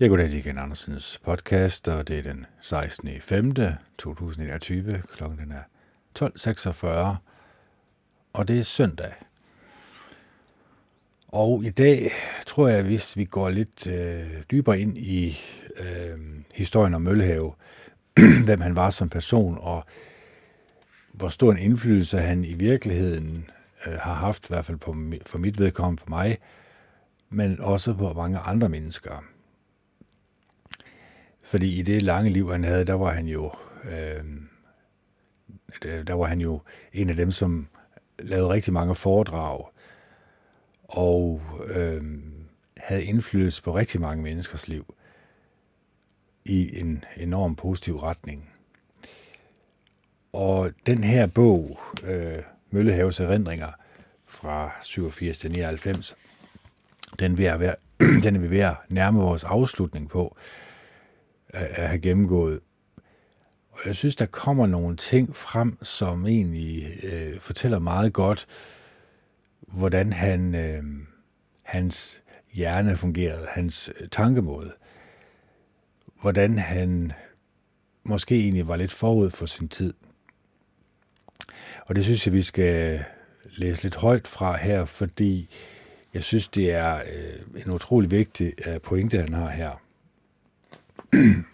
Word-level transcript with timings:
Jeg 0.00 0.08
går 0.08 0.16
til 0.16 0.34
igen 0.34 0.58
Andersens 0.58 1.20
podcast, 1.24 1.88
og 1.88 2.08
det 2.08 2.18
er 2.18 2.22
den 2.22 2.46
16. 2.60 3.08
5. 3.20 3.54
2021. 3.98 5.02
Klokken 5.12 5.52
er 5.52 5.62
12.46, 6.18 6.86
og 8.32 8.48
det 8.48 8.58
er 8.58 8.62
søndag. 8.62 9.12
Og 11.28 11.64
i 11.64 11.70
dag 11.70 12.10
tror 12.46 12.68
jeg, 12.68 12.82
hvis 12.82 13.16
vi 13.16 13.24
går 13.24 13.50
lidt 13.50 13.86
øh, 13.86 14.42
dybere 14.50 14.80
ind 14.80 14.98
i 14.98 15.36
øh, 15.76 16.18
historien 16.54 16.94
om 16.94 17.02
Møllehave, 17.02 17.54
hvem 18.46 18.60
han 18.60 18.76
var 18.76 18.90
som 18.90 19.08
person, 19.08 19.58
og 19.60 19.84
hvor 21.12 21.28
stor 21.28 21.52
en 21.52 21.58
indflydelse 21.58 22.18
han 22.18 22.44
i 22.44 22.54
virkeligheden 22.54 23.50
øh, 23.86 23.92
har 23.92 24.14
haft, 24.14 24.44
i 24.44 24.48
hvert 24.48 24.64
fald 24.64 24.78
på, 24.78 24.96
for 25.26 25.38
mit 25.38 25.58
vedkommende 25.58 26.00
for 26.00 26.10
mig, 26.10 26.38
men 27.30 27.60
også 27.60 27.94
på 27.94 28.12
mange 28.12 28.38
andre 28.38 28.68
mennesker. 28.68 29.33
Fordi 31.54 31.78
i 31.78 31.82
det 31.82 32.02
lange 32.02 32.30
liv, 32.30 32.50
han 32.50 32.64
havde, 32.64 32.84
der 32.84 32.94
var 32.94 33.10
han 33.10 33.26
jo, 33.26 33.52
øh, 33.84 34.24
der 36.06 36.14
var 36.14 36.24
han 36.24 36.40
jo 36.40 36.60
en 36.92 37.10
af 37.10 37.16
dem, 37.16 37.30
som 37.30 37.68
lavede 38.18 38.48
rigtig 38.48 38.72
mange 38.72 38.94
foredrag, 38.94 39.68
og 40.84 41.42
øh, 41.66 42.02
havde 42.76 43.04
indflydelse 43.04 43.62
på 43.62 43.76
rigtig 43.76 44.00
mange 44.00 44.22
menneskers 44.22 44.68
liv 44.68 44.94
i 46.44 46.80
en 46.80 47.04
enorm 47.16 47.56
positiv 47.56 47.96
retning. 47.98 48.50
Og 50.32 50.70
den 50.86 51.04
her 51.04 51.26
bog, 51.26 51.80
øh, 52.04 52.42
Møllehaves 52.70 53.20
erindringer 53.20 53.70
fra 54.28 54.70
87 54.82 55.38
til 55.38 55.52
99, 55.52 56.16
den, 57.18 57.38
vil 57.38 57.44
være, 57.58 57.74
den 58.24 58.36
er 58.36 58.40
vi 58.40 58.50
ved 58.50 58.60
at 58.60 58.76
nærme 58.88 59.20
vores 59.20 59.44
afslutning 59.44 60.10
på 60.10 60.36
at 61.54 61.88
have 61.88 62.00
gennemgået. 62.00 62.60
Og 63.70 63.80
jeg 63.86 63.96
synes, 63.96 64.16
der 64.16 64.26
kommer 64.26 64.66
nogle 64.66 64.96
ting 64.96 65.36
frem, 65.36 65.78
som 65.82 66.26
egentlig 66.26 67.04
øh, 67.04 67.40
fortæller 67.40 67.78
meget 67.78 68.12
godt, 68.12 68.46
hvordan 69.60 70.12
han, 70.12 70.54
øh, 70.54 70.82
hans 71.62 72.22
hjerne 72.52 72.96
fungerede, 72.96 73.46
hans 73.50 73.90
øh, 74.00 74.08
tankemåde. 74.08 74.72
Hvordan 76.20 76.58
han 76.58 77.12
måske 78.04 78.40
egentlig 78.40 78.68
var 78.68 78.76
lidt 78.76 78.92
forud 78.92 79.30
for 79.30 79.46
sin 79.46 79.68
tid. 79.68 79.94
Og 81.86 81.96
det 81.96 82.04
synes 82.04 82.26
jeg, 82.26 82.34
vi 82.34 82.42
skal 82.42 83.04
læse 83.44 83.82
lidt 83.82 83.96
højt 83.96 84.28
fra 84.28 84.56
her, 84.56 84.84
fordi 84.84 85.48
jeg 86.14 86.22
synes, 86.22 86.48
det 86.48 86.72
er 86.72 86.96
øh, 86.96 87.62
en 87.66 87.72
utrolig 87.72 88.10
vigtig 88.10 88.52
øh, 88.66 88.80
pointe, 88.80 89.18
han 89.18 89.34
har 89.34 89.50
her. 89.50 89.83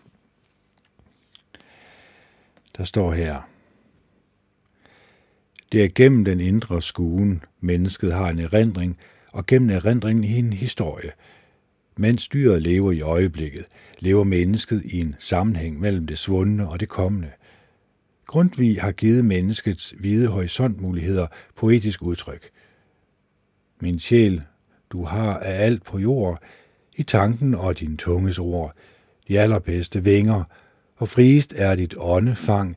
Der 2.76 2.84
står 2.84 3.12
her, 3.12 3.48
det 5.72 5.84
er 5.84 5.88
gennem 5.94 6.24
den 6.24 6.40
indre 6.40 6.82
skuen, 6.82 7.44
mennesket 7.60 8.12
har 8.12 8.28
en 8.28 8.38
erindring, 8.38 8.98
og 9.32 9.46
gennem 9.46 9.70
erindringen 9.70 10.24
i 10.24 10.38
en 10.38 10.52
historie. 10.52 11.12
Mens 11.96 12.28
dyret 12.28 12.62
lever 12.62 12.92
i 12.92 13.00
øjeblikket, 13.00 13.64
lever 13.98 14.24
mennesket 14.24 14.82
i 14.84 15.00
en 15.00 15.16
sammenhæng 15.18 15.80
mellem 15.80 16.06
det 16.06 16.18
svundne 16.18 16.68
og 16.68 16.80
det 16.80 16.88
kommende. 16.88 17.30
Grundtvig 18.26 18.80
har 18.80 18.92
givet 18.92 19.24
menneskets 19.24 19.94
hvide 19.98 20.28
horisontmuligheder 20.28 21.26
poetisk 21.56 22.02
udtryk. 22.02 22.50
Min 23.80 23.98
sjæl, 23.98 24.42
du 24.90 25.04
har 25.04 25.38
af 25.38 25.64
alt 25.64 25.84
på 25.84 25.98
jord, 25.98 26.42
i 26.96 27.02
tanken 27.02 27.54
og 27.54 27.80
din 27.80 27.96
tunges 27.96 28.38
ord, 28.38 28.74
de 29.30 29.40
allerbedste 29.40 30.04
vinger, 30.04 30.44
og 30.96 31.08
friest 31.08 31.54
er 31.56 31.74
dit 31.74 31.94
åndefang, 31.98 32.76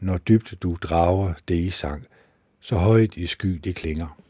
når 0.00 0.18
dybt 0.18 0.54
du 0.62 0.76
drager 0.82 1.34
det 1.48 1.54
i 1.54 1.70
sang, 1.70 2.06
så 2.60 2.76
højt 2.76 3.16
i 3.16 3.26
sky 3.26 3.48
det 3.48 3.74
klinger. 3.74 4.20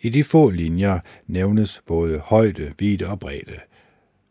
I 0.00 0.08
de 0.08 0.24
få 0.24 0.50
linjer 0.50 1.00
nævnes 1.26 1.82
både 1.86 2.18
højde, 2.18 2.74
vidde 2.78 3.06
og 3.06 3.20
bredde. 3.20 3.58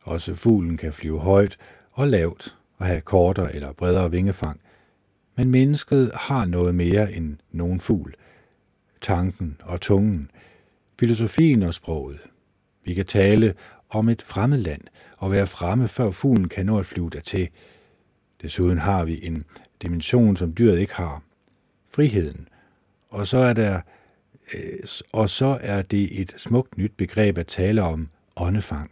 Også 0.02 0.34
fuglen 0.34 0.78
kan 0.78 0.94
flyve 0.94 1.19
højt 1.19 1.58
og 1.92 2.08
lavt 2.08 2.56
og 2.78 2.86
have 2.86 3.02
kortere 3.02 3.56
eller 3.56 3.74
bredere 3.74 4.12
vingefang. 4.12 4.62
Men 5.36 5.52
mennesket 5.52 6.12
har 6.13 6.46
noget 6.46 6.75
mere 6.75 7.13
end 7.13 7.38
nogen 7.52 7.80
fugl. 7.80 8.16
Tanken 9.02 9.58
og 9.63 9.81
tungen, 9.81 10.31
filosofien 11.00 11.63
og 11.63 11.74
sproget. 11.74 12.19
Vi 12.84 12.94
kan 12.94 13.06
tale 13.06 13.53
om 13.90 14.09
et 14.09 14.22
fremmed 14.22 14.58
land 14.58 14.81
og 15.18 15.31
være 15.31 15.47
fremme, 15.47 15.88
før 15.88 16.12
fuglen 16.12 16.50
kan 16.50 16.66
nå 16.66 16.80
at 16.80 16.85
flyve 16.85 17.09
dertil. 17.09 17.50
Desuden 18.41 18.78
har 18.78 19.06
vi 19.06 19.25
en 19.25 19.46
dimension, 19.81 20.38
som 20.38 20.53
dyret 20.53 20.80
ikke 20.80 20.96
har. 20.96 21.24
Friheden. 21.90 22.47
Og 23.09 23.28
så 23.28 23.38
er 23.38 23.53
der 23.53 23.81
øh, 24.53 24.80
og 25.12 25.30
så 25.30 25.59
er 25.62 25.81
det 25.81 26.22
et 26.22 26.34
smukt 26.38 26.78
nyt 26.78 26.91
begreb 26.97 27.38
at 27.38 27.47
tale 27.47 27.81
om 27.81 28.09
åndefang. 28.36 28.91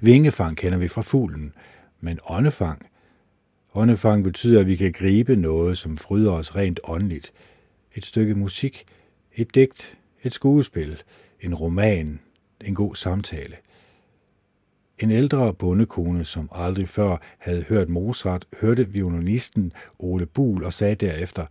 Vingefang 0.00 0.56
kender 0.56 0.78
vi 0.78 0.88
fra 0.88 1.02
fuglen, 1.02 1.52
men 2.00 2.18
åndefang, 2.26 2.86
åndefang 3.74 4.24
betyder, 4.24 4.60
at 4.60 4.66
vi 4.66 4.76
kan 4.76 4.92
gribe 4.92 5.36
noget, 5.36 5.78
som 5.78 5.96
fryder 5.96 6.32
os 6.32 6.56
rent 6.56 6.80
åndeligt. 6.84 7.32
Et 7.94 8.04
stykke 8.04 8.34
musik, 8.34 8.84
et 9.34 9.54
digt, 9.54 9.98
et 10.22 10.32
skuespil, 10.32 11.02
en 11.40 11.54
roman, 11.54 12.20
en 12.64 12.74
god 12.74 12.94
samtale. 12.94 13.56
En 14.98 15.10
ældre 15.10 15.54
bondekone, 15.54 16.24
som 16.24 16.48
aldrig 16.52 16.88
før 16.88 17.16
havde 17.38 17.62
hørt 17.62 17.88
Mozart, 17.88 18.46
hørte 18.60 18.88
violinisten 18.88 19.72
Ole 19.98 20.26
Bul 20.26 20.64
og 20.64 20.72
sagde 20.72 20.94
derefter, 20.94 21.46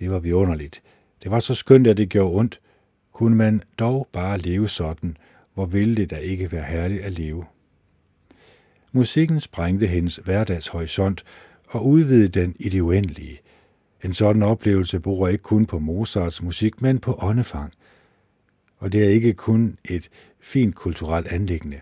det 0.00 0.10
var 0.10 0.18
vidunderligt. 0.18 0.82
Det 1.22 1.30
var 1.30 1.40
så 1.40 1.54
skønt, 1.54 1.86
at 1.86 1.96
det 1.96 2.08
gjorde 2.08 2.38
ondt. 2.38 2.60
Kunne 3.12 3.36
man 3.36 3.62
dog 3.78 4.08
bare 4.12 4.38
leve 4.38 4.68
sådan, 4.68 5.16
hvor 5.54 5.66
ville 5.66 5.96
det 5.96 6.10
da 6.10 6.16
ikke 6.16 6.52
være 6.52 6.64
herligt 6.64 7.02
at 7.02 7.12
leve. 7.12 7.44
Musikken 8.92 9.40
sprængte 9.40 9.86
hendes 9.86 10.16
hverdagshorisont 10.16 11.24
og 11.68 11.86
udvidede 11.86 12.28
den 12.28 12.56
i 12.58 12.68
det 12.68 12.80
uendelige. 12.80 13.38
En 14.04 14.12
sådan 14.12 14.42
oplevelse 14.42 15.00
bor 15.00 15.28
ikke 15.28 15.42
kun 15.42 15.66
på 15.66 15.78
Mozarts 15.78 16.42
musik, 16.42 16.82
men 16.82 16.98
på 16.98 17.18
åndefang. 17.22 17.72
Og 18.78 18.92
det 18.92 19.04
er 19.04 19.08
ikke 19.08 19.32
kun 19.32 19.78
et 19.84 20.08
fint 20.40 20.74
kulturelt 20.74 21.26
anlæggende. 21.26 21.80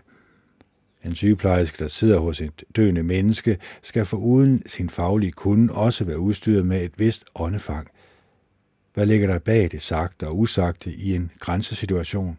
En 1.03 1.15
sygeplejerske, 1.15 1.83
der 1.83 1.87
sidder 1.87 2.19
hos 2.19 2.41
et 2.41 2.63
døende 2.75 3.03
menneske, 3.03 3.57
skal 3.81 4.05
for 4.05 4.17
uden 4.17 4.63
sin 4.65 4.89
faglige 4.89 5.31
kunde 5.31 5.73
også 5.73 6.03
være 6.03 6.19
udstyret 6.19 6.65
med 6.65 6.83
et 6.83 6.91
vist 6.97 7.25
åndefang. 7.35 7.87
Hvad 8.93 9.05
ligger 9.05 9.27
der 9.27 9.39
bag 9.39 9.71
det 9.71 9.81
sagte 9.81 10.27
og 10.27 10.39
usagte 10.39 10.93
i 10.93 11.15
en 11.15 11.31
grænsesituation? 11.39 12.37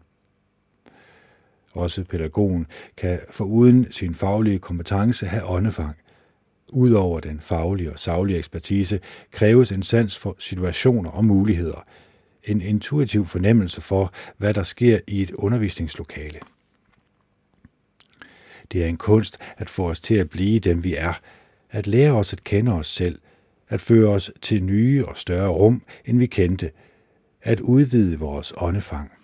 Også 1.73 2.03
pædagogen 2.03 2.67
kan 2.97 3.19
for 3.31 3.45
uden 3.45 3.91
sin 3.91 4.15
faglige 4.15 4.59
kompetence 4.59 5.25
have 5.25 5.45
åndefang. 5.45 5.95
Udover 6.69 7.19
den 7.19 7.39
faglige 7.39 7.91
og 7.91 7.99
saglige 7.99 8.37
ekspertise 8.37 8.99
kræves 9.31 9.71
en 9.71 9.83
sans 9.83 10.17
for 10.17 10.35
situationer 10.39 11.09
og 11.09 11.25
muligheder, 11.25 11.85
en 12.43 12.61
intuitiv 12.61 13.25
fornemmelse 13.25 13.81
for, 13.81 14.13
hvad 14.37 14.53
der 14.53 14.63
sker 14.63 14.99
i 15.07 15.21
et 15.21 15.31
undervisningslokale. 15.31 16.39
Det 18.71 18.83
er 18.83 18.87
en 18.87 18.97
kunst 18.97 19.37
at 19.57 19.69
få 19.69 19.89
os 19.89 20.01
til 20.01 20.15
at 20.15 20.29
blive 20.29 20.59
dem, 20.59 20.83
vi 20.83 20.95
er, 20.95 21.13
at 21.71 21.87
lære 21.87 22.11
os 22.11 22.33
at 22.33 22.43
kende 22.43 22.73
os 22.73 22.87
selv, 22.87 23.19
at 23.69 23.81
føre 23.81 24.09
os 24.09 24.31
til 24.41 24.63
nye 24.63 25.05
og 25.05 25.17
større 25.17 25.49
rum, 25.49 25.83
end 26.05 26.19
vi 26.19 26.25
kendte, 26.25 26.71
at 27.41 27.59
udvide 27.59 28.19
vores 28.19 28.53
åndefang. 28.57 29.16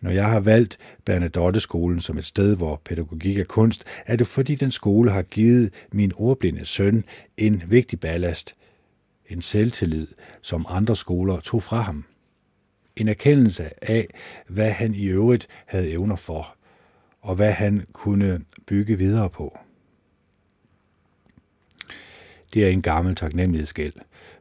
Når 0.00 0.10
jeg 0.10 0.26
har 0.26 0.40
valgt 0.40 0.78
Bernadotte-skolen 1.04 2.00
som 2.00 2.18
et 2.18 2.24
sted, 2.24 2.56
hvor 2.56 2.80
pædagogik 2.84 3.38
er 3.38 3.44
kunst, 3.44 3.84
er 4.06 4.16
det 4.16 4.26
fordi 4.26 4.54
den 4.54 4.70
skole 4.70 5.10
har 5.10 5.22
givet 5.22 5.72
min 5.92 6.12
ordblinde 6.16 6.64
søn 6.64 7.04
en 7.36 7.62
vigtig 7.68 8.00
ballast. 8.00 8.54
En 9.28 9.42
selvtillid, 9.42 10.06
som 10.42 10.66
andre 10.68 10.96
skoler 10.96 11.40
tog 11.40 11.62
fra 11.62 11.80
ham. 11.80 12.04
En 12.96 13.08
erkendelse 13.08 13.84
af, 13.90 14.08
hvad 14.48 14.70
han 14.70 14.94
i 14.94 15.04
øvrigt 15.04 15.48
havde 15.66 15.90
evner 15.90 16.16
for, 16.16 16.56
og 17.20 17.34
hvad 17.34 17.52
han 17.52 17.86
kunne 17.92 18.40
bygge 18.66 18.98
videre 18.98 19.30
på. 19.30 19.58
Det 22.54 22.64
er 22.64 22.68
en 22.68 22.82
gammel 22.82 23.14
taknemmelighedsgæld. 23.14 23.92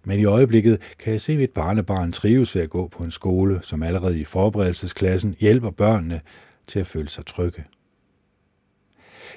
Men 0.03 0.19
i 0.19 0.25
øjeblikket 0.25 0.81
kan 0.99 1.11
jeg 1.13 1.21
se 1.21 1.37
mit 1.37 1.51
barnebarn 1.51 2.11
trives 2.11 2.55
ved 2.55 2.63
at 2.63 2.69
gå 2.69 2.87
på 2.87 3.03
en 3.03 3.11
skole, 3.11 3.59
som 3.63 3.83
allerede 3.83 4.19
i 4.19 4.23
forberedelsesklassen 4.23 5.35
hjælper 5.39 5.69
børnene 5.69 6.21
til 6.67 6.79
at 6.79 6.87
føle 6.87 7.09
sig 7.09 7.25
trygge. 7.25 7.63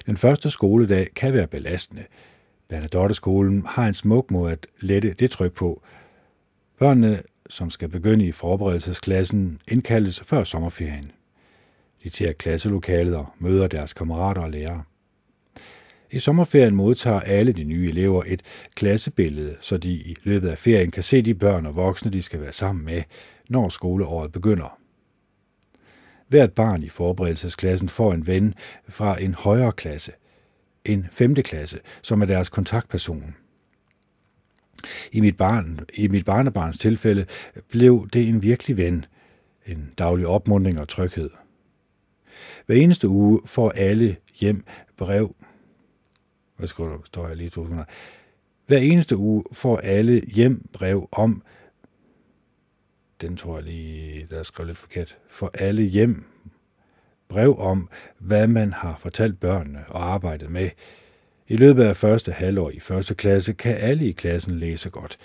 Den 0.05 0.17
første 0.17 0.49
skoledag 0.49 1.07
kan 1.15 1.33
være 1.33 1.47
belastende. 1.47 2.03
Bernadotteskolen 2.69 3.65
har 3.65 3.87
en 3.87 3.93
smuk 3.93 4.31
måde 4.31 4.51
at 4.51 4.67
lette 4.79 5.13
det 5.13 5.31
tryk 5.31 5.53
på, 5.53 5.81
Børnene, 6.81 7.21
som 7.49 7.69
skal 7.69 7.89
begynde 7.89 8.25
i 8.25 8.31
forberedelsesklassen, 8.31 9.61
indkaldes 9.67 10.19
før 10.19 10.43
sommerferien. 10.43 11.11
De 12.03 12.09
tager 12.09 12.33
klasselokalet 12.33 13.15
og 13.15 13.29
møder 13.39 13.67
deres 13.67 13.93
kammerater 13.93 14.41
og 14.41 14.51
lærere. 14.51 14.83
I 16.11 16.19
sommerferien 16.19 16.75
modtager 16.75 17.19
alle 17.19 17.51
de 17.51 17.63
nye 17.63 17.89
elever 17.89 18.23
et 18.27 18.41
klassebillede, 18.75 19.55
så 19.59 19.77
de 19.77 19.91
i 19.91 20.15
løbet 20.23 20.49
af 20.49 20.57
ferien 20.57 20.91
kan 20.91 21.03
se 21.03 21.21
de 21.21 21.33
børn 21.33 21.65
og 21.65 21.75
voksne, 21.75 22.11
de 22.11 22.21
skal 22.21 22.41
være 22.41 22.53
sammen 22.53 22.85
med, 22.85 23.03
når 23.49 23.69
skoleåret 23.69 24.31
begynder. 24.31 24.77
Hvert 26.27 26.53
barn 26.53 26.83
i 26.83 26.89
forberedelsesklassen 26.89 27.89
får 27.89 28.13
en 28.13 28.27
ven 28.27 28.53
fra 28.89 29.21
en 29.21 29.33
højere 29.33 29.71
klasse, 29.71 30.11
en 30.85 31.07
femte 31.11 31.43
klasse, 31.43 31.79
som 32.01 32.21
er 32.21 32.25
deres 32.25 32.49
kontaktperson. 32.49 33.35
I 35.11 35.19
mit, 35.19 35.37
barn, 35.37 35.79
I 35.93 36.07
mit 36.07 36.25
barnebarns 36.25 36.79
tilfælde 36.79 37.25
blev 37.69 38.07
det 38.13 38.27
en 38.27 38.41
virkelig 38.41 38.77
ven, 38.77 39.05
en 39.65 39.93
daglig 39.97 40.27
opmundring 40.27 40.81
og 40.81 40.87
tryghed. 40.87 41.29
Hver 42.65 42.75
eneste 42.75 43.07
uge 43.07 43.41
får 43.45 43.69
alle 43.69 44.15
hjem 44.39 44.63
brev. 44.97 45.35
Hvad 46.61 46.67
skal 46.67 46.85
der 46.85 46.97
står 47.05 47.27
her 47.27 47.35
lige 47.35 47.49
to 47.49 47.63
sekunder. 47.65 47.83
Hver 48.67 48.77
eneste 48.77 49.17
uge 49.17 49.43
får 49.53 49.77
alle 49.77 50.21
hjem 50.21 50.69
brev 50.73 51.09
om, 51.11 51.43
den 53.21 53.37
tror 53.37 53.55
jeg 53.57 53.63
lige, 53.63 54.27
der 54.29 54.39
er 54.39 54.43
skrevet 54.43 54.67
lidt 54.67 54.77
forkert, 54.77 55.17
for 55.29 55.51
alle 55.53 55.83
hjem 55.83 56.25
brev 57.29 57.59
om, 57.59 57.89
hvad 58.17 58.47
man 58.47 58.73
har 58.73 58.97
fortalt 58.99 59.39
børnene 59.39 59.85
og 59.87 60.13
arbejdet 60.13 60.51
med. 60.51 60.69
I 61.47 61.55
løbet 61.55 61.83
af 61.83 61.97
første 61.97 62.31
halvår 62.31 62.69
i 62.69 62.79
første 62.79 63.15
klasse 63.15 63.53
kan 63.53 63.75
alle 63.75 64.05
i 64.05 64.11
klassen 64.11 64.59
læse 64.59 64.89
godt. 64.89 65.17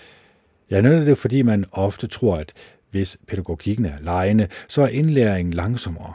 Jeg 0.69 0.81
nævner 0.81 1.05
det, 1.05 1.17
fordi 1.17 1.41
man 1.41 1.65
ofte 1.71 2.07
tror, 2.07 2.37
at 2.37 2.53
hvis 2.91 3.17
pædagogikken 3.27 3.85
er 3.85 3.99
lejende, 4.01 4.47
så 4.67 4.81
er 4.81 4.87
indlæringen 4.87 5.53
langsommere. 5.53 6.13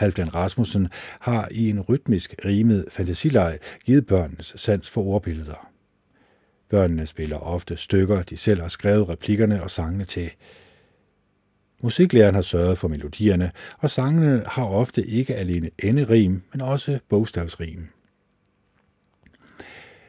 Halvdan 0.00 0.34
Rasmussen 0.34 0.88
har 1.20 1.48
i 1.50 1.70
en 1.70 1.80
rytmisk 1.80 2.34
rimet 2.44 2.84
fantasileg 2.90 3.58
givet 3.84 4.06
børnenes 4.06 4.52
sans 4.56 4.90
for 4.90 5.02
ordbilleder. 5.02 5.70
Børnene 6.68 7.06
spiller 7.06 7.36
ofte 7.36 7.76
stykker, 7.76 8.22
de 8.22 8.36
selv 8.36 8.60
har 8.60 8.68
skrevet 8.68 9.08
replikkerne 9.08 9.62
og 9.62 9.70
sangene 9.70 10.04
til. 10.04 10.30
Musiklæreren 11.82 12.34
har 12.34 12.42
sørget 12.42 12.78
for 12.78 12.88
melodierne, 12.88 13.52
og 13.78 13.90
sangene 13.90 14.42
har 14.46 14.64
ofte 14.64 15.06
ikke 15.06 15.34
alene 15.34 15.70
enderim, 15.78 16.42
men 16.52 16.60
også 16.60 16.98
bogstavsrim. 17.08 17.88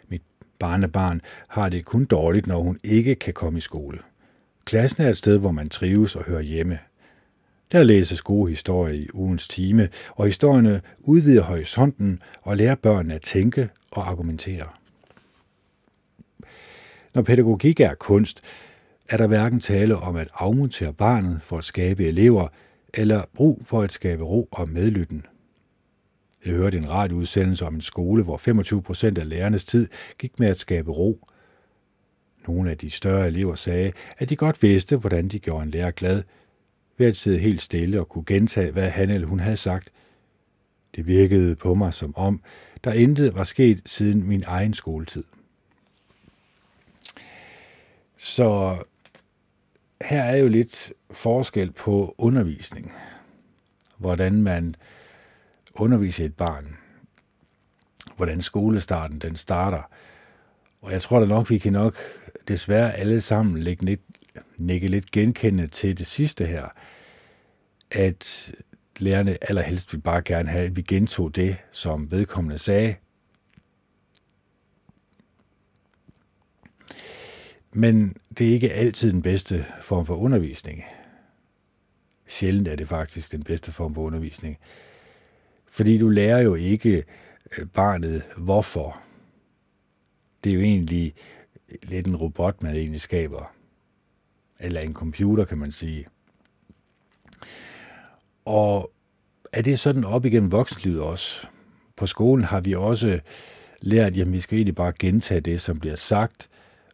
Mit 0.07 0.23
barnebarn 0.59 1.21
har 1.47 1.69
det 1.69 1.85
kun 1.85 2.05
dårligt, 2.05 2.47
når 2.47 2.61
hun 2.61 2.79
ikke 2.83 3.15
kan 3.15 3.33
komme 3.33 3.57
i 3.57 3.61
skole. 3.61 3.99
Klassen 4.65 5.03
er 5.03 5.09
et 5.09 5.17
sted, 5.17 5.37
hvor 5.37 5.51
man 5.51 5.69
trives 5.69 6.15
og 6.15 6.23
hører 6.23 6.41
hjemme. 6.41 6.79
Der 7.71 7.83
læses 7.83 8.21
gode 8.21 8.49
historier 8.49 8.93
i 8.93 9.07
ugens 9.13 9.47
time, 9.47 9.89
og 10.15 10.25
historierne 10.25 10.81
udvider 10.99 11.43
horisonten 11.43 12.21
og 12.41 12.57
lærer 12.57 12.75
børnene 12.75 13.15
at 13.15 13.21
tænke 13.21 13.69
og 13.91 14.09
argumentere. 14.09 14.67
Når 17.15 17.21
pædagogik 17.21 17.79
er 17.79 17.93
kunst, 17.93 18.41
er 19.09 19.17
der 19.17 19.27
hverken 19.27 19.59
tale 19.59 19.95
om 19.95 20.15
at 20.15 20.27
afmontere 20.33 20.93
barnet 20.93 21.41
for 21.43 21.57
at 21.57 21.63
skabe 21.63 22.05
elever, 22.05 22.47
eller 22.93 23.23
brug 23.33 23.61
for 23.65 23.81
at 23.81 23.91
skabe 23.91 24.23
ro 24.23 24.47
og 24.51 24.69
medlytten. 24.69 25.25
Jeg 26.45 26.53
hørte 26.53 26.77
en 26.77 26.89
radioudsendelse 26.89 27.65
om 27.65 27.75
en 27.75 27.81
skole, 27.81 28.23
hvor 28.23 28.37
25 28.37 28.81
procent 28.81 29.17
af 29.17 29.29
lærernes 29.29 29.65
tid 29.65 29.87
gik 30.17 30.39
med 30.39 30.49
at 30.49 30.59
skabe 30.59 30.91
ro. 30.91 31.27
Nogle 32.47 32.71
af 32.71 32.77
de 32.77 32.89
større 32.89 33.27
elever 33.27 33.55
sagde, 33.55 33.91
at 34.17 34.29
de 34.29 34.35
godt 34.35 34.63
vidste, 34.63 34.97
hvordan 34.97 35.27
de 35.27 35.39
gjorde 35.39 35.63
en 35.63 35.71
lærer 35.71 35.91
glad, 35.91 36.23
ved 37.01 37.07
at 37.07 37.17
sidde 37.17 37.39
helt 37.39 37.61
stille 37.61 37.99
og 37.99 38.09
kunne 38.09 38.25
gentage, 38.25 38.71
hvad 38.71 38.89
han 38.89 39.09
eller 39.09 39.27
hun 39.27 39.39
havde 39.39 39.57
sagt. 39.57 39.91
Det 40.95 41.07
virkede 41.07 41.55
på 41.55 41.73
mig 41.73 41.93
som 41.93 42.15
om, 42.15 42.41
der 42.83 42.93
intet 42.93 43.35
var 43.35 43.43
sket 43.43 43.81
siden 43.85 44.27
min 44.27 44.43
egen 44.47 44.73
skoletid. 44.73 45.23
Så 48.17 48.77
her 50.01 50.23
er 50.23 50.35
jo 50.35 50.47
lidt 50.47 50.93
forskel 51.11 51.71
på 51.71 52.15
undervisning. 52.17 52.93
Hvordan 53.97 54.43
man 54.43 54.75
underviser 55.75 56.25
et 56.25 56.35
barn. 56.35 56.77
Hvordan 58.15 58.41
skolestarten 58.41 59.19
den 59.19 59.35
starter. 59.35 59.81
Og 60.81 60.91
jeg 60.91 61.01
tror 61.01 61.19
da 61.19 61.25
nok, 61.25 61.49
vi 61.49 61.57
kan 61.57 61.73
nok 61.73 61.95
desværre 62.47 62.93
alle 62.93 63.21
sammen 63.21 63.57
lægge 63.57 63.85
lidt, 63.85 64.01
nikke 64.57 64.87
lidt 64.87 65.11
genkendende 65.11 65.67
til 65.67 65.97
det 65.97 66.07
sidste 66.07 66.45
her. 66.45 66.67
At 67.91 68.51
lærerne 68.99 69.37
allerhelst 69.49 69.93
vil 69.93 70.01
bare 70.01 70.21
gerne 70.21 70.49
have, 70.49 70.65
at 70.65 70.75
vi 70.75 70.81
gentog 70.81 71.35
det, 71.35 71.57
som 71.71 72.11
vedkommende 72.11 72.57
sagde, 72.57 72.95
Men 77.73 78.15
det 78.37 78.49
er 78.49 78.53
ikke 78.53 78.71
altid 78.71 79.11
den 79.11 79.21
bedste 79.21 79.65
form 79.81 80.05
for 80.05 80.15
undervisning. 80.15 80.83
Sjældent 82.27 82.67
er 82.67 82.75
det 82.75 82.87
faktisk 82.87 83.31
den 83.31 83.43
bedste 83.43 83.71
form 83.71 83.95
for 83.95 84.01
undervisning. 84.01 84.57
Fordi 85.67 85.97
du 85.97 86.09
lærer 86.09 86.39
jo 86.39 86.55
ikke 86.55 87.03
øh, 87.57 87.65
barnet 87.67 88.23
hvorfor. 88.37 89.01
Det 90.43 90.49
er 90.49 90.53
jo 90.53 90.61
egentlig 90.61 91.13
lidt 91.83 92.07
en 92.07 92.15
robot, 92.15 92.63
man 92.63 92.75
egentlig 92.75 93.01
skaber. 93.01 93.55
Eller 94.61 94.81
en 94.81 94.93
computer, 94.93 95.45
kan 95.45 95.57
man 95.57 95.71
sige. 95.71 96.05
Og 98.45 98.91
er 99.53 99.61
det 99.61 99.79
sådan 99.79 100.03
op 100.03 100.25
igennem 100.25 100.51
voksenlivet 100.51 101.01
også? 101.01 101.47
På 101.95 102.07
skolen 102.07 102.45
har 102.45 102.61
vi 102.61 102.75
også 102.75 103.19
lært, 103.81 104.17
at 104.17 104.33
vi 104.33 104.39
skal 104.39 104.57
egentlig 104.57 104.75
bare 104.75 104.93
gentage 104.99 105.41
det, 105.41 105.61
som 105.61 105.79
bliver 105.79 105.95
sagt, 105.95 106.49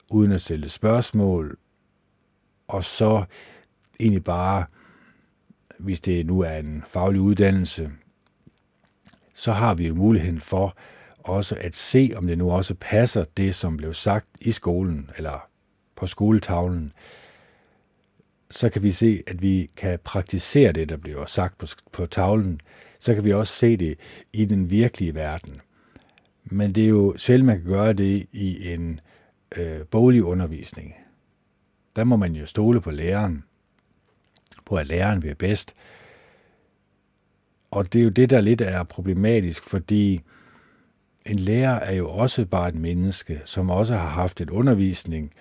uden 0.10 0.32
at 0.32 0.42
stille 0.42 0.70
spørgsmål, 0.70 1.58
og 2.68 2.84
så 2.84 3.24
egentlig 4.00 4.24
bare, 4.24 4.66
hvis 5.80 6.00
det 6.00 6.26
nu 6.26 6.40
er 6.40 6.56
en 6.56 6.84
faglig 6.88 7.22
uddannelse, 7.22 7.92
så 9.34 9.52
har 9.52 9.74
vi 9.74 9.88
jo 9.88 9.96
muligheden 9.96 10.42
for 10.42 10.78
også 11.20 11.58
at 11.62 11.76
se, 11.76 12.12
om 12.16 12.28
det 12.28 12.38
nu 12.38 12.52
også 12.52 12.76
passer 12.80 13.26
det, 13.38 13.56
som 13.56 13.78
blev 13.78 13.94
sagt 13.94 14.28
i 14.42 14.52
skolen 14.52 15.10
eller 15.18 15.48
på 15.96 16.08
skoletavlen. 16.08 16.94
Så 18.52 18.70
kan 18.70 18.84
vi 18.84 18.92
se, 18.92 19.24
at 19.28 19.42
vi 19.42 19.70
kan 19.78 20.00
praktisere 20.04 20.72
det, 20.72 20.90
der 20.90 20.98
bliver 20.98 21.26
sagt 21.26 21.58
på, 21.58 21.68
på 21.92 22.06
tavlen. 22.06 22.62
Så 23.00 23.16
kan 23.16 23.24
vi 23.24 23.34
også 23.34 23.54
se 23.54 23.78
det 23.78 24.00
i 24.34 24.46
den 24.46 24.70
virkelige 24.70 25.16
verden. 25.16 25.62
Men 26.44 26.76
det 26.76 26.84
er 26.84 26.90
jo 26.90 27.14
sjældent, 27.18 27.46
man 27.46 27.62
kan 27.62 27.72
gøre 27.72 27.94
det 27.94 28.28
i 28.32 28.74
en 28.74 29.00
øh, 29.58 29.86
boglig 29.86 30.24
undervisning, 30.24 30.96
der 31.96 32.04
må 32.04 32.16
man 32.16 32.36
jo 32.36 32.46
stole 32.46 32.82
på 32.82 32.92
læreren, 32.92 33.44
på 34.66 34.76
at 34.76 34.88
læreren 34.88 35.24
vil 35.24 35.36
bedst. 35.36 35.76
Og 37.72 37.94
det 37.94 38.00
er 38.00 38.04
jo 38.04 38.10
det, 38.10 38.30
der 38.30 38.42
lidt 38.42 38.62
er 38.62 38.84
problematisk, 38.84 39.64
fordi 39.64 40.22
en 41.26 41.40
lærer 41.40 41.80
er 41.80 41.94
jo 41.94 42.10
også 42.10 42.46
bare 42.46 42.70
et 42.70 42.76
menneske, 42.76 43.42
som 43.46 43.70
også 43.70 43.96
har 43.96 44.10
haft 44.10 44.42
et 44.42 44.50
undervisning, 44.50 45.32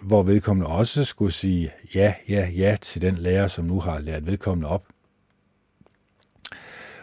hvor 0.00 0.22
vedkommende 0.22 0.70
også 0.70 1.04
skulle 1.04 1.32
sige 1.32 1.72
ja, 1.94 2.14
ja, 2.28 2.48
ja 2.48 2.76
til 2.80 3.02
den 3.02 3.16
lærer, 3.16 3.48
som 3.48 3.64
nu 3.64 3.80
har 3.80 4.00
lært 4.00 4.26
vedkommende 4.26 4.68
op. 4.68 4.86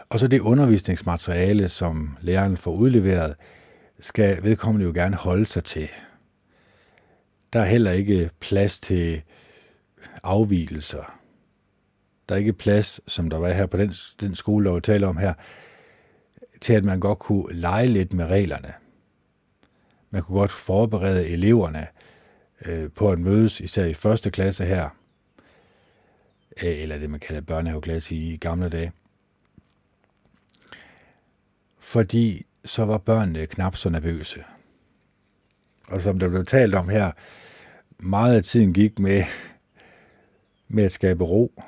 Og 0.08 0.20
så 0.20 0.28
det 0.28 0.40
undervisningsmateriale, 0.40 1.68
som 1.68 2.16
læreren 2.20 2.56
får 2.56 2.72
udleveret, 2.72 3.34
skal 4.00 4.42
vedkommende 4.42 4.86
jo 4.86 4.92
gerne 4.94 5.16
holde 5.16 5.46
sig 5.46 5.64
til. 5.64 5.88
Der 7.52 7.60
er 7.60 7.64
heller 7.64 7.90
ikke 7.90 8.30
plads 8.40 8.80
til 8.80 9.22
afvielser. 10.22 11.20
Der 12.28 12.34
er 12.34 12.38
ikke 12.38 12.52
plads, 12.52 13.00
som 13.06 13.30
der 13.30 13.36
var 13.36 13.52
her 13.52 13.66
på 13.66 13.76
den, 13.76 13.92
den 14.20 14.34
skole, 14.34 14.66
der 14.66 14.72
var 14.72 14.80
tale 14.80 15.06
om 15.06 15.16
her, 15.16 15.34
til 16.60 16.72
at 16.72 16.84
man 16.84 17.00
godt 17.00 17.18
kunne 17.18 17.54
lege 17.54 17.86
lidt 17.86 18.12
med 18.12 18.26
reglerne. 18.26 18.72
Man 20.10 20.22
kunne 20.22 20.38
godt 20.38 20.52
forberede 20.52 21.28
eleverne 21.28 21.86
øh, 22.66 22.90
på 22.90 23.12
at 23.12 23.18
mødes, 23.18 23.60
især 23.60 23.84
i 23.84 23.94
første 23.94 24.30
klasse 24.30 24.64
her, 24.64 24.88
øh, 26.62 26.78
eller 26.78 26.98
det 26.98 27.10
man 27.10 27.20
kalder 27.20 27.40
børnehaveklasse 27.40 28.14
i 28.14 28.36
gamle 28.36 28.68
dage. 28.68 28.92
Fordi 31.78 32.46
så 32.64 32.84
var 32.84 32.98
børnene 32.98 33.46
knap 33.46 33.76
så 33.76 33.90
nervøse. 33.90 34.44
Og 35.88 36.02
som 36.02 36.18
der 36.18 36.28
blev 36.28 36.46
talt 36.46 36.74
om 36.74 36.88
her, 36.88 37.12
meget 37.98 38.36
af 38.36 38.44
tiden 38.44 38.72
gik 38.72 38.98
med, 38.98 39.24
med 40.68 40.84
at 40.84 40.92
skabe 40.92 41.24
ro 41.24 41.62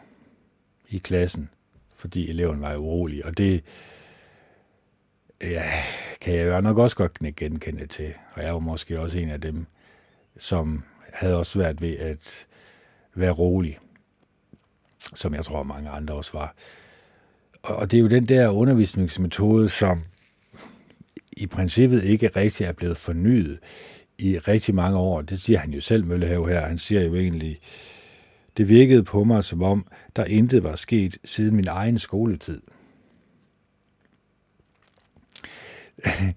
i 0.88 0.99
klassen, 0.99 1.50
fordi 1.92 2.30
eleven 2.30 2.61
var 2.61 2.76
urolig. 2.76 3.25
Og 3.25 3.38
det 3.38 3.64
ja, 5.42 5.62
kan 6.20 6.34
jeg 6.34 6.46
jo 6.46 6.61
nok 6.61 6.78
også 6.78 6.96
godt 6.96 7.18
genkende 7.37 7.87
til. 7.87 8.14
Og 8.34 8.42
jeg 8.42 8.52
var 8.52 8.58
måske 8.58 9.00
også 9.00 9.18
en 9.18 9.30
af 9.30 9.40
dem, 9.40 9.66
som 10.39 10.83
havde 11.12 11.37
også 11.37 11.53
svært 11.53 11.81
ved 11.81 11.97
at 11.97 12.47
være 13.15 13.33
rolig, 13.33 13.79
som 15.15 15.35
jeg 15.35 15.45
tror 15.45 15.62
mange 15.62 15.91
andre 15.91 16.15
også 16.15 16.33
var. 16.33 16.55
Og 17.62 17.91
det 17.91 17.97
er 17.97 18.01
jo 18.01 18.09
den 18.09 18.29
der 18.29 18.49
undervisningsmetode, 18.49 19.69
som 19.69 20.03
i 21.33 21.47
princippet 21.47 22.05
ikke 22.05 22.29
rigtig 22.29 22.67
er 22.67 22.73
blevet 22.73 22.97
fornyet 22.97 23.59
i 24.19 24.39
rigtig 24.39 24.75
mange 24.75 24.99
år. 24.99 25.23
Det 25.23 25.41
siger 25.41 25.59
han 25.59 25.71
jo 25.71 25.81
selv, 25.81 26.05
Møllehave 26.05 26.49
her. 26.49 26.67
Han 26.67 26.79
siger 26.79 27.03
jo 27.03 27.15
egentlig, 27.15 27.61
det 28.57 28.69
virkede 28.69 29.05
på 29.05 29.25
mig, 29.25 29.45
som 29.45 29.62
om 29.62 29.87
der 30.17 30.25
intet 30.25 30.62
var 30.62 30.77
sket 30.77 31.19
siden 31.25 31.57
min 31.57 31.69
egen 31.69 31.99
skoletid. 31.99 32.62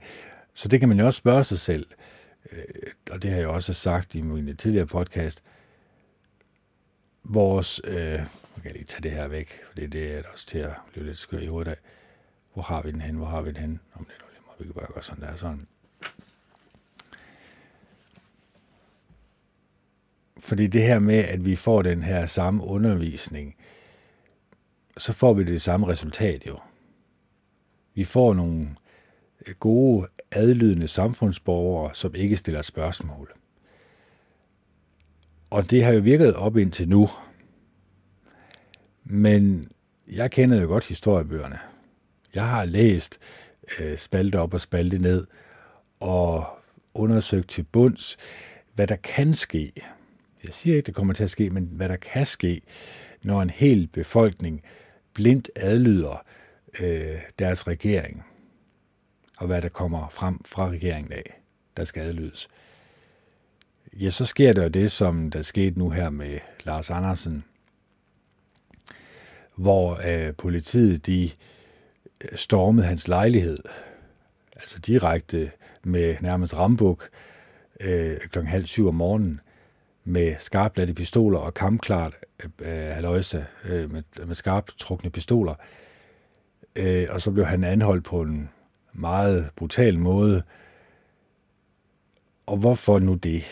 Så 0.54 0.68
det 0.68 0.80
kan 0.80 0.90
man 0.90 1.00
jo 1.00 1.06
også 1.06 1.18
spørge 1.18 1.44
sig 1.44 1.60
selv, 1.60 1.88
Øh, 2.52 2.92
og 3.12 3.22
det 3.22 3.32
har 3.32 3.38
jeg 3.38 3.48
også 3.48 3.74
sagt 3.74 4.16
i 4.16 4.22
min 4.22 4.58
tidligere 4.58 4.86
podcast, 4.86 5.44
vores, 7.24 7.82
øh, 7.84 7.96
jeg 7.96 8.28
kan 8.64 8.72
lige 8.72 8.86
tage 8.86 9.02
det 9.02 9.12
her 9.12 9.28
væk, 9.28 9.52
for 9.68 9.76
det 9.76 9.96
er 9.96 10.24
også 10.34 10.48
til 10.48 10.58
at 10.60 10.72
blive 10.92 11.06
lidt 11.06 11.18
skør 11.18 11.40
i 11.40 11.48
hovedet 11.48 11.72
af. 11.72 11.78
Hvor 12.54 12.64
har 12.64 12.82
vi 12.82 12.92
den 12.92 13.02
hen? 13.02 13.16
Hvor 13.16 13.26
har 13.26 13.42
vi 13.42 13.50
den 13.50 13.58
hen? 13.58 13.80
Om 13.94 14.06
det 14.06 14.14
er 14.14 14.20
nu 14.20 14.26
vi 14.60 14.64
kan 14.66 14.74
bare 14.74 14.94
gøre 14.94 15.04
sådan 15.04 15.24
der, 15.24 15.36
sådan. 15.36 15.68
Fordi 20.38 20.68
det 20.68 20.82
her 20.82 21.00
med, 21.00 21.18
at 21.18 21.46
vi 21.46 21.56
får 21.56 21.82
den 21.82 22.04
her 22.04 22.26
samme 22.26 22.64
undervisning, 22.64 23.56
så 24.98 25.14
får 25.14 25.34
vi 25.34 25.44
det 25.44 25.62
samme 25.62 25.88
resultat 25.88 26.48
jo. 26.48 26.60
Vi 27.94 28.04
får 28.04 28.34
nogle 28.34 28.76
gode, 29.54 30.08
adlydende 30.32 30.88
samfundsborgere, 30.88 31.96
som 31.96 32.16
ikke 32.16 32.36
stiller 32.36 32.62
spørgsmål. 32.62 33.34
Og 35.50 35.72
det 35.72 35.84
har 35.84 35.94
jo 35.94 36.00
virket 36.00 36.34
op 36.34 36.58
indtil 36.58 36.90
nu. 36.90 37.10
Men 39.04 39.72
jeg 40.08 40.32
kender 40.32 40.62
jo 40.62 40.68
godt 40.68 40.86
historiebøgerne. 40.86 41.60
Jeg 42.36 42.48
har 42.50 42.66
læst 42.66 43.20
øh, 43.80 43.98
spalte 43.98 44.40
op 44.40 44.54
og 44.54 44.62
spalte 44.62 44.98
ned 44.98 45.28
og 46.00 46.46
undersøgt 46.94 47.50
til 47.50 47.64
bunds, 47.64 48.18
hvad 48.74 48.88
der 48.88 48.96
kan 48.96 49.34
ske. 49.34 49.72
Jeg 50.44 50.54
siger 50.54 50.76
ikke, 50.76 50.86
det 50.86 50.96
kommer 50.96 51.14
til 51.14 51.24
at 51.24 51.30
ske, 51.30 51.50
men 51.50 51.70
hvad 51.72 51.90
der 51.90 51.96
kan 51.96 52.26
ske, 52.26 52.62
når 53.24 53.42
en 53.42 53.50
hel 53.50 53.88
befolkning 53.88 54.64
blindt 55.14 55.50
adlyder 55.56 56.24
øh, 56.82 57.22
deres 57.40 57.68
regering, 57.68 58.26
og 59.38 59.48
hvad 59.48 59.62
der 59.62 59.70
kommer 59.70 60.10
frem 60.10 60.44
fra 60.46 60.70
regeringen 60.70 61.14
af, 61.14 61.42
der 61.78 61.86
skal 61.86 62.02
adlydes. 62.02 62.48
Ja, 63.94 64.10
så 64.10 64.26
sker 64.26 64.54
der 64.54 64.64
jo 64.64 64.70
det, 64.70 64.92
som 64.92 65.32
der 65.32 65.42
skete 65.42 65.80
nu 65.80 65.90
her 65.90 66.10
med 66.10 66.40
Lars 66.64 66.90
Andersen, 66.90 67.44
hvor 69.56 70.00
øh, 70.06 70.36
politiet 70.36 71.06
de 71.06 71.32
øh, 72.24 72.38
stormede 72.38 72.88
hans 72.88 73.08
lejlighed, 73.08 73.60
altså 74.56 74.80
direkte 74.80 75.52
med 75.84 76.16
nærmest 76.22 76.54
rambuk, 76.54 77.10
øh, 77.80 78.18
klokken 78.18 78.52
halv 78.52 78.66
syv 78.66 78.88
om 78.88 78.96
morgenen, 78.96 79.40
med 80.04 80.36
skarpladte 80.40 80.94
pistoler 80.94 81.40
og 81.40 81.54
kampklart 81.54 82.14
øh, 82.44 82.50
øh 82.60 82.96
haløjse 82.96 83.46
øh, 83.66 83.92
med, 83.92 84.04
med 84.26 84.36
skarpt 84.36 84.80
trukne 84.80 85.10
pistoler. 85.10 85.56
Øh, 86.76 87.08
og 87.10 87.22
så 87.22 87.32
blev 87.32 87.46
han 87.46 87.64
anholdt 87.64 88.06
på 88.06 88.22
en 88.22 88.50
meget 88.96 89.50
brutal 89.56 90.00
måde. 90.00 90.44
Og 92.46 92.58
hvorfor 92.58 93.00
nu 93.00 93.14
det? 93.14 93.44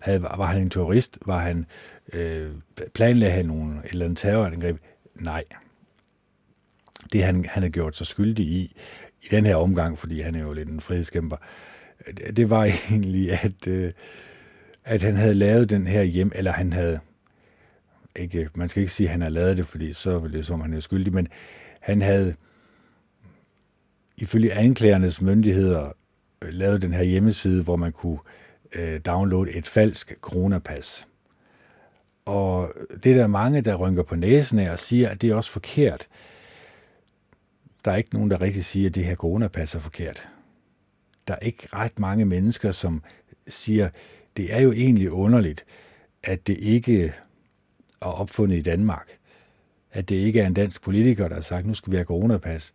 Havde, 0.00 0.22
var 0.22 0.46
han 0.46 0.62
en 0.62 0.70
terrorist? 0.70 1.18
Var 1.26 1.38
han 1.38 1.66
øh, 2.12 2.50
planlagde 2.94 3.34
han 3.34 3.46
nogle, 3.46 3.78
et 3.84 3.90
eller 3.90 4.04
andet 4.04 4.18
terrorangreb? 4.18 4.78
Nej. 5.14 5.44
Det 7.12 7.22
han, 7.22 7.44
han 7.44 7.62
har 7.62 7.70
gjort 7.70 7.96
sig 7.96 8.06
skyldig 8.06 8.46
i, 8.46 8.76
i 9.22 9.26
den 9.30 9.46
her 9.46 9.56
omgang, 9.56 9.98
fordi 9.98 10.20
han 10.20 10.34
er 10.34 10.40
jo 10.40 10.52
lidt 10.52 10.68
en 10.68 10.80
frihedskæmper, 10.80 11.36
det 12.36 12.50
var 12.50 12.64
egentlig, 12.90 13.32
at, 13.32 13.66
øh, 13.66 13.92
at 14.84 15.02
han 15.02 15.16
havde 15.16 15.34
lavet 15.34 15.70
den 15.70 15.86
her 15.86 16.02
hjem, 16.02 16.32
eller 16.34 16.52
han 16.52 16.72
havde, 16.72 16.98
ikke, 18.16 18.48
man 18.54 18.68
skal 18.68 18.80
ikke 18.80 18.92
sige, 18.92 19.06
at 19.06 19.12
han 19.12 19.22
har 19.22 19.28
lavet 19.28 19.56
det, 19.56 19.66
fordi 19.66 19.92
så 19.92 20.18
ville 20.18 20.36
det 20.36 20.46
som, 20.46 20.60
han 20.60 20.72
er 20.72 20.80
skyldig, 20.80 21.12
men 21.12 21.28
han 21.80 22.02
havde 22.02 22.34
ifølge 24.16 24.52
anklagernes 24.52 25.20
myndigheder 25.20 25.92
øh, 26.42 26.52
lavet 26.52 26.82
den 26.82 26.92
her 26.92 27.02
hjemmeside, 27.02 27.62
hvor 27.62 27.76
man 27.76 27.92
kunne 27.92 28.18
øh, 28.74 29.00
downloade 29.06 29.52
et 29.52 29.68
falsk 29.68 30.14
coronapas. 30.20 31.08
Og 32.24 32.72
det 33.02 33.12
er 33.12 33.16
der 33.16 33.26
mange, 33.26 33.60
der 33.60 33.74
rynker 33.74 34.02
på 34.02 34.16
næsen 34.16 34.58
af 34.58 34.70
og 34.70 34.78
siger, 34.78 35.08
at 35.08 35.22
det 35.22 35.30
er 35.30 35.34
også 35.34 35.50
forkert. 35.50 36.08
Der 37.84 37.90
er 37.90 37.96
ikke 37.96 38.14
nogen, 38.14 38.30
der 38.30 38.42
rigtig 38.42 38.64
siger, 38.64 38.88
at 38.88 38.94
det 38.94 39.04
her 39.04 39.14
coronapas 39.14 39.74
er 39.74 39.78
forkert. 39.78 40.28
Der 41.28 41.34
er 41.34 41.38
ikke 41.38 41.68
ret 41.72 41.98
mange 41.98 42.24
mennesker, 42.24 42.72
som 42.72 43.02
siger, 43.48 43.88
det 44.36 44.54
er 44.54 44.60
jo 44.60 44.72
egentlig 44.72 45.12
underligt, 45.12 45.64
at 46.22 46.46
det 46.46 46.58
ikke 46.58 47.14
er 48.00 48.06
opfundet 48.06 48.56
i 48.56 48.62
Danmark. 48.62 49.10
At 49.92 50.08
det 50.08 50.16
ikke 50.16 50.40
er 50.40 50.46
en 50.46 50.54
dansk 50.54 50.82
politiker, 50.82 51.28
der 51.28 51.34
har 51.34 51.42
sagt, 51.42 51.66
nu 51.66 51.74
skal 51.74 51.90
vi 51.90 51.96
have 51.96 52.06
coronapas. 52.06 52.72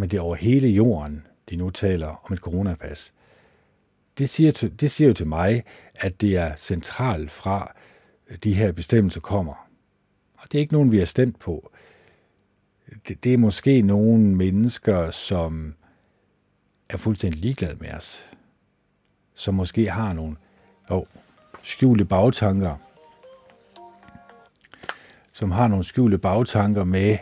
Men 0.00 0.08
det 0.08 0.16
er 0.16 0.20
over 0.20 0.34
hele 0.34 0.68
jorden, 0.68 1.26
de 1.50 1.56
nu 1.56 1.70
taler 1.70 2.06
om 2.06 2.32
et 2.32 2.38
coronapas. 2.38 3.12
Det 4.18 4.28
siger, 4.28 4.52
til, 4.52 4.80
det 4.80 4.90
siger 4.90 5.08
jo 5.08 5.14
til 5.14 5.26
mig, 5.26 5.64
at 5.94 6.20
det 6.20 6.36
er 6.36 6.56
centralt 6.56 7.30
fra, 7.30 7.74
de 8.44 8.54
her 8.54 8.72
bestemmelser 8.72 9.20
kommer. 9.20 9.68
Og 10.34 10.52
det 10.52 10.58
er 10.58 10.60
ikke 10.60 10.72
nogen, 10.72 10.92
vi 10.92 10.98
har 10.98 11.04
stemt 11.04 11.38
på. 11.38 11.72
Det, 13.08 13.24
det 13.24 13.34
er 13.34 13.38
måske 13.38 13.82
nogle 13.82 14.24
mennesker, 14.24 15.10
som 15.10 15.74
er 16.88 16.96
fuldstændig 16.96 17.40
ligeglade 17.40 17.76
med 17.80 17.92
os. 17.92 18.30
Som 19.34 19.54
måske 19.54 19.90
har 19.90 20.12
nogle 20.12 20.36
jo, 20.90 21.06
skjulte 21.62 22.04
bagtanker. 22.04 22.76
Som 25.32 25.50
har 25.50 25.68
nogle 25.68 25.84
skjulte 25.84 26.18
bagtanker 26.18 26.84
med, 26.84 27.18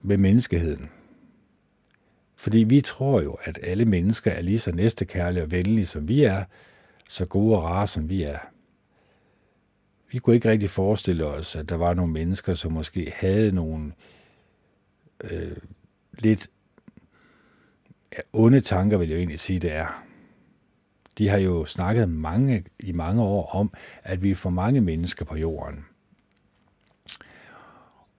med 0.00 0.16
menneskeheden. 0.16 0.90
Fordi 2.40 2.58
vi 2.58 2.80
tror 2.80 3.22
jo, 3.22 3.36
at 3.42 3.58
alle 3.62 3.84
mennesker 3.84 4.30
er 4.30 4.40
lige 4.40 4.58
så 4.58 4.72
næstekærlige 4.72 5.42
og 5.42 5.50
venlige, 5.50 5.86
som 5.86 6.08
vi 6.08 6.24
er, 6.24 6.44
så 7.08 7.26
gode 7.26 7.56
og 7.56 7.62
rare, 7.62 7.86
som 7.86 8.08
vi 8.08 8.22
er. 8.22 8.38
Vi 10.12 10.18
kunne 10.18 10.36
ikke 10.36 10.50
rigtig 10.50 10.70
forestille 10.70 11.26
os, 11.26 11.56
at 11.56 11.68
der 11.68 11.74
var 11.74 11.94
nogle 11.94 12.12
mennesker, 12.12 12.54
som 12.54 12.72
måske 12.72 13.12
havde 13.16 13.52
nogle 13.52 13.92
øh, 15.24 15.56
lidt 16.18 16.50
ja, 18.12 18.20
onde 18.32 18.60
tanker, 18.60 18.98
vil 18.98 19.08
jeg 19.08 19.14
jo 19.14 19.18
egentlig 19.18 19.40
sige, 19.40 19.58
det 19.58 19.72
er. 19.72 20.04
De 21.18 21.28
har 21.28 21.38
jo 21.38 21.64
snakket 21.64 22.08
mange, 22.08 22.64
i 22.78 22.92
mange 22.92 23.22
år 23.22 23.46
om, 23.54 23.72
at 24.02 24.22
vi 24.22 24.30
er 24.30 24.34
for 24.34 24.50
mange 24.50 24.80
mennesker 24.80 25.24
på 25.24 25.36
jorden. 25.36 25.84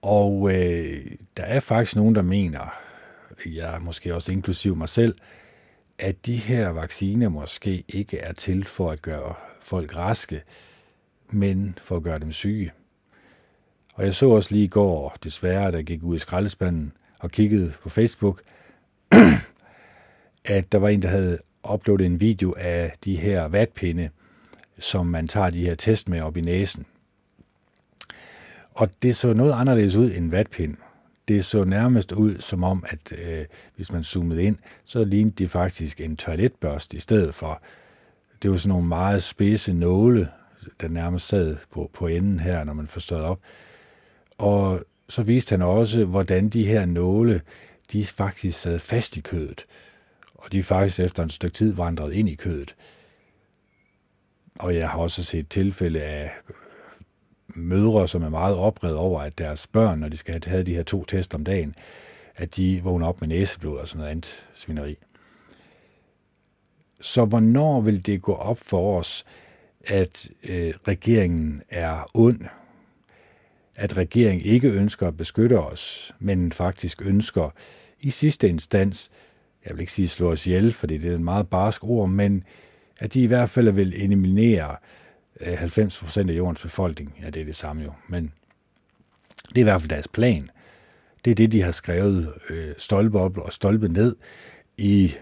Og 0.02 0.50
øh, 0.54 1.06
der 1.36 1.42
er 1.42 1.60
faktisk 1.60 1.96
nogen, 1.96 2.14
der 2.14 2.22
mener, 2.22 2.81
jeg 3.46 3.78
måske 3.80 4.14
også 4.14 4.32
inklusiv 4.32 4.76
mig 4.76 4.88
selv, 4.88 5.14
at 5.98 6.26
de 6.26 6.36
her 6.36 6.68
vacciner 6.68 7.28
måske 7.28 7.84
ikke 7.88 8.18
er 8.18 8.32
til 8.32 8.64
for 8.64 8.90
at 8.90 9.02
gøre 9.02 9.34
folk 9.60 9.96
raske, 9.96 10.42
men 11.30 11.78
for 11.82 11.96
at 11.96 12.02
gøre 12.02 12.18
dem 12.18 12.32
syge. 12.32 12.72
Og 13.94 14.04
jeg 14.04 14.14
så 14.14 14.28
også 14.28 14.54
lige 14.54 14.64
i 14.64 14.68
går, 14.68 15.16
desværre, 15.24 15.72
der 15.72 15.82
gik 15.82 16.02
ud 16.02 16.16
i 16.16 16.18
skraldespanden 16.18 16.92
og 17.18 17.30
kiggede 17.30 17.72
på 17.82 17.88
Facebook, 17.88 18.42
at 20.44 20.72
der 20.72 20.78
var 20.78 20.88
en, 20.88 21.02
der 21.02 21.08
havde 21.08 21.38
uploadet 21.72 22.06
en 22.06 22.20
video 22.20 22.54
af 22.58 22.92
de 23.04 23.16
her 23.16 23.48
vatpinde, 23.48 24.10
som 24.78 25.06
man 25.06 25.28
tager 25.28 25.50
de 25.50 25.64
her 25.64 25.74
test 25.74 26.08
med 26.08 26.20
op 26.20 26.36
i 26.36 26.40
næsen. 26.40 26.86
Og 28.70 28.88
det 29.02 29.16
så 29.16 29.32
noget 29.32 29.52
anderledes 29.52 29.94
ud 29.94 30.12
end 30.12 30.30
vatpind. 30.30 30.76
Det 31.28 31.44
så 31.44 31.64
nærmest 31.64 32.12
ud 32.12 32.38
som 32.40 32.64
om, 32.64 32.84
at 32.88 33.12
øh, 33.12 33.44
hvis 33.76 33.92
man 33.92 34.04
zoomede 34.04 34.42
ind, 34.42 34.58
så 34.84 35.04
lignede 35.04 35.34
det 35.36 35.50
faktisk 35.50 36.00
en 36.00 36.16
toiletbørst 36.16 36.94
i 36.94 37.00
stedet 37.00 37.34
for. 37.34 37.62
Det 38.42 38.50
var 38.50 38.56
sådan 38.56 38.68
nogle 38.68 38.88
meget 38.88 39.22
spidse 39.22 39.72
nåle, 39.72 40.28
der 40.80 40.88
nærmest 40.88 41.28
sad 41.28 41.56
på, 41.70 41.90
på 41.94 42.06
enden 42.06 42.40
her, 42.40 42.64
når 42.64 42.72
man 42.72 42.86
forstod 42.86 43.20
op. 43.20 43.40
Og 44.38 44.84
så 45.08 45.22
viste 45.22 45.52
han 45.52 45.62
også, 45.62 46.04
hvordan 46.04 46.48
de 46.48 46.66
her 46.66 46.86
nåle, 46.86 47.40
de 47.92 48.06
faktisk 48.06 48.60
sad 48.60 48.78
fast 48.78 49.16
i 49.16 49.20
kødet. 49.20 49.66
Og 50.34 50.52
de 50.52 50.62
faktisk 50.62 51.00
efter 51.00 51.22
en 51.22 51.30
stykke 51.30 51.54
tid 51.54 51.72
vandrede 51.72 52.16
ind 52.16 52.28
i 52.28 52.34
kødet. 52.34 52.74
Og 54.58 54.74
jeg 54.74 54.90
har 54.90 54.98
også 54.98 55.24
set 55.24 55.48
tilfælde 55.48 56.02
af 56.02 56.30
mødre, 57.54 58.08
som 58.08 58.22
er 58.22 58.28
meget 58.28 58.56
oprevet 58.56 58.96
over, 58.96 59.20
at 59.20 59.38
deres 59.38 59.66
børn, 59.66 59.98
når 59.98 60.08
de 60.08 60.16
skal 60.16 60.44
have 60.46 60.62
de 60.62 60.74
her 60.74 60.82
to 60.82 61.04
test 61.04 61.34
om 61.34 61.44
dagen, 61.44 61.74
at 62.36 62.56
de 62.56 62.80
vågner 62.82 63.06
op 63.06 63.20
med 63.20 63.28
næseblod 63.28 63.78
og 63.78 63.88
sådan 63.88 63.98
noget 63.98 64.10
andet 64.10 64.46
svineri. 64.54 64.96
Så 67.00 67.24
hvornår 67.24 67.80
vil 67.80 68.06
det 68.06 68.22
gå 68.22 68.34
op 68.34 68.58
for 68.58 68.98
os, 68.98 69.24
at 69.84 70.30
øh, 70.42 70.74
regeringen 70.88 71.62
er 71.68 72.10
ond, 72.14 72.40
at 73.76 73.96
regeringen 73.96 74.46
ikke 74.46 74.68
ønsker 74.68 75.06
at 75.06 75.16
beskytte 75.16 75.58
os, 75.58 76.14
men 76.18 76.52
faktisk 76.52 77.02
ønsker 77.04 77.50
i 78.00 78.10
sidste 78.10 78.48
instans, 78.48 79.10
jeg 79.66 79.74
vil 79.76 79.80
ikke 79.80 79.92
sige 79.92 80.08
slå 80.08 80.32
os 80.32 80.46
ihjel, 80.46 80.72
for 80.72 80.86
det 80.86 81.04
er 81.04 81.14
en 81.14 81.24
meget 81.24 81.48
barsk 81.48 81.84
ord, 81.84 82.08
men 82.08 82.44
at 83.00 83.14
de 83.14 83.22
i 83.22 83.26
hvert 83.26 83.50
fald 83.50 83.70
vil 83.70 84.02
eliminere 84.02 84.76
Øh, 85.40 85.62
90% 85.62 86.18
af 86.18 86.36
jordens 86.36 86.62
befolkning. 86.62 87.18
Ja, 87.22 87.30
det 87.30 87.40
er 87.40 87.44
det 87.44 87.56
samme 87.56 87.82
jo, 87.82 87.92
men 88.08 88.32
det 89.48 89.56
er 89.56 89.60
i 89.60 89.62
hvert 89.62 89.80
fald 89.80 89.90
deres 89.90 90.08
plan. 90.08 90.50
Det 91.24 91.30
er 91.30 91.34
det, 91.34 91.52
de 91.52 91.62
har 91.62 91.72
skrevet 91.72 92.34
øh, 92.50 92.74
stolpe 92.78 93.18
op 93.18 93.38
og 93.38 93.52
stolpe 93.52 93.88
ned 93.88 94.16
i 94.76 95.14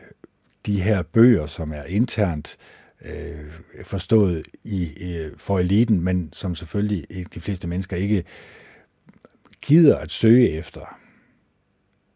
de 0.66 0.82
her 0.82 1.02
bøger, 1.02 1.46
som 1.46 1.72
er 1.72 1.82
internt 1.82 2.56
øh, 3.02 3.52
forstået 3.84 4.42
i, 4.64 4.92
øh, 5.00 5.32
for 5.36 5.58
eliten, 5.58 6.00
men 6.00 6.32
som 6.32 6.54
selvfølgelig 6.54 7.06
de 7.34 7.40
fleste 7.40 7.68
mennesker 7.68 7.96
ikke 7.96 8.24
gider 9.62 9.98
at 9.98 10.10
søge 10.10 10.50
efter. 10.50 10.98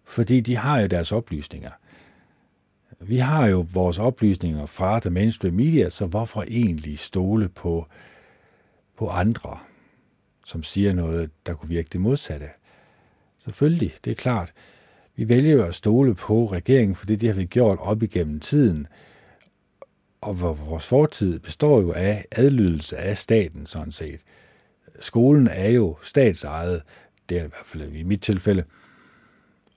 Fordi 0.05 0.41
de 0.41 0.57
har 0.57 0.81
jo 0.81 0.87
deres 0.87 1.13
oplysninger. 1.13 1.71
Vi 3.07 3.17
har 3.17 3.47
jo 3.47 3.67
vores 3.73 3.99
oplysninger 3.99 4.67
fra 4.67 5.01
The 5.01 5.11
mainstream 5.11 5.55
media, 5.55 5.91
så 5.91 6.07
hvorfor 6.07 6.45
egentlig 6.49 6.99
stole 6.99 7.49
på, 7.49 7.87
på 8.99 9.09
andre, 9.09 9.59
som 10.47 10.63
siger 10.63 10.93
noget, 10.93 11.31
der 11.47 11.55
kunne 11.55 11.69
virke 11.69 11.89
det 11.93 12.01
modsatte? 12.01 12.49
Selvfølgelig, 13.39 13.95
det 14.05 14.11
er 14.11 14.15
klart. 14.15 14.53
Vi 15.17 15.29
vælger 15.29 15.53
jo 15.53 15.65
at 15.65 15.75
stole 15.75 16.15
på 16.15 16.47
regeringen, 16.47 16.95
for 16.95 17.07
det 17.07 17.23
har 17.23 17.33
vi 17.33 17.45
gjort 17.45 17.79
op 17.81 18.03
igennem 18.03 18.41
tiden. 18.41 18.87
Og 20.21 20.41
vores 20.41 20.87
fortid 20.87 21.39
består 21.39 21.81
jo 21.81 21.93
af 21.93 22.25
adlydelse 22.33 22.97
af 22.97 23.19
staten, 23.19 23.67
sådan 23.67 23.93
set. 23.93 24.21
Skolen 25.01 25.49
er 25.49 25.69
jo 25.69 25.97
statsejet, 26.03 26.83
det 27.29 27.39
er 27.39 27.45
i 27.45 27.49
hvert 27.49 27.67
fald 27.67 27.93
i 27.93 28.03
mit 28.03 28.23
tilfælde. 28.23 28.65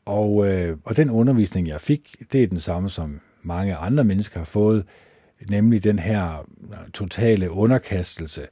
Og, 0.07 0.47
øh, 0.47 0.77
og 0.83 0.97
den 0.97 1.09
undervisning, 1.09 1.67
jeg 1.67 1.81
fik, 1.81 2.15
det 2.31 2.43
er 2.43 2.47
den 2.47 2.59
samme, 2.59 2.89
som 2.89 3.19
mange 3.41 3.75
andre 3.75 4.03
mennesker 4.03 4.39
har 4.39 4.45
fået, 4.45 4.85
nemlig 5.49 5.83
den 5.83 5.99
her 5.99 6.49
øh, 6.71 6.91
totale 6.93 7.51
underkastelse, 7.51 8.47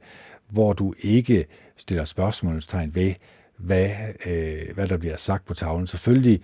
hvor 0.50 0.72
du 0.72 0.94
ikke 1.00 1.46
stiller 1.76 2.04
spørgsmålstegn 2.04 2.94
ved, 2.94 3.14
hvad, 3.56 3.90
øh, 4.26 4.74
hvad 4.74 4.86
der 4.86 4.96
bliver 4.96 5.16
sagt 5.16 5.44
på 5.44 5.54
tavlen. 5.54 5.86
Selvfølgelig 5.86 6.40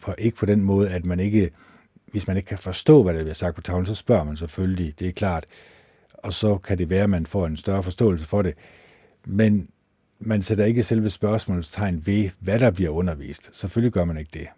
på, 0.00 0.14
ikke 0.18 0.36
på 0.36 0.46
den 0.46 0.64
måde, 0.64 0.90
at 0.90 1.04
man 1.04 1.20
ikke, 1.20 1.50
hvis 2.10 2.26
man 2.26 2.36
ikke 2.36 2.46
kan 2.46 2.58
forstå, 2.58 3.02
hvad 3.02 3.14
der 3.14 3.22
bliver 3.22 3.34
sagt 3.34 3.54
på 3.54 3.62
tavlen, 3.62 3.86
så 3.86 3.94
spørger 3.94 4.24
man 4.24 4.36
selvfølgelig, 4.36 4.94
det 4.98 5.08
er 5.08 5.12
klart. 5.12 5.44
Og 6.14 6.32
så 6.32 6.58
kan 6.58 6.78
det 6.78 6.90
være, 6.90 7.02
at 7.02 7.10
man 7.10 7.26
får 7.26 7.46
en 7.46 7.56
større 7.56 7.82
forståelse 7.82 8.26
for 8.26 8.42
det. 8.42 8.54
Men 9.26 9.68
man 10.26 10.42
sætter 10.42 10.64
ikke 10.64 10.82
selve 10.82 11.10
spørgsmålstegn 11.10 12.06
ved, 12.06 12.30
hvad 12.38 12.58
der 12.58 12.70
bliver 12.70 12.90
undervist. 12.90 13.56
Selvfølgelig 13.56 13.92
gør 13.92 14.04
man 14.04 14.16
ikke 14.16 14.30
det. 14.34 14.48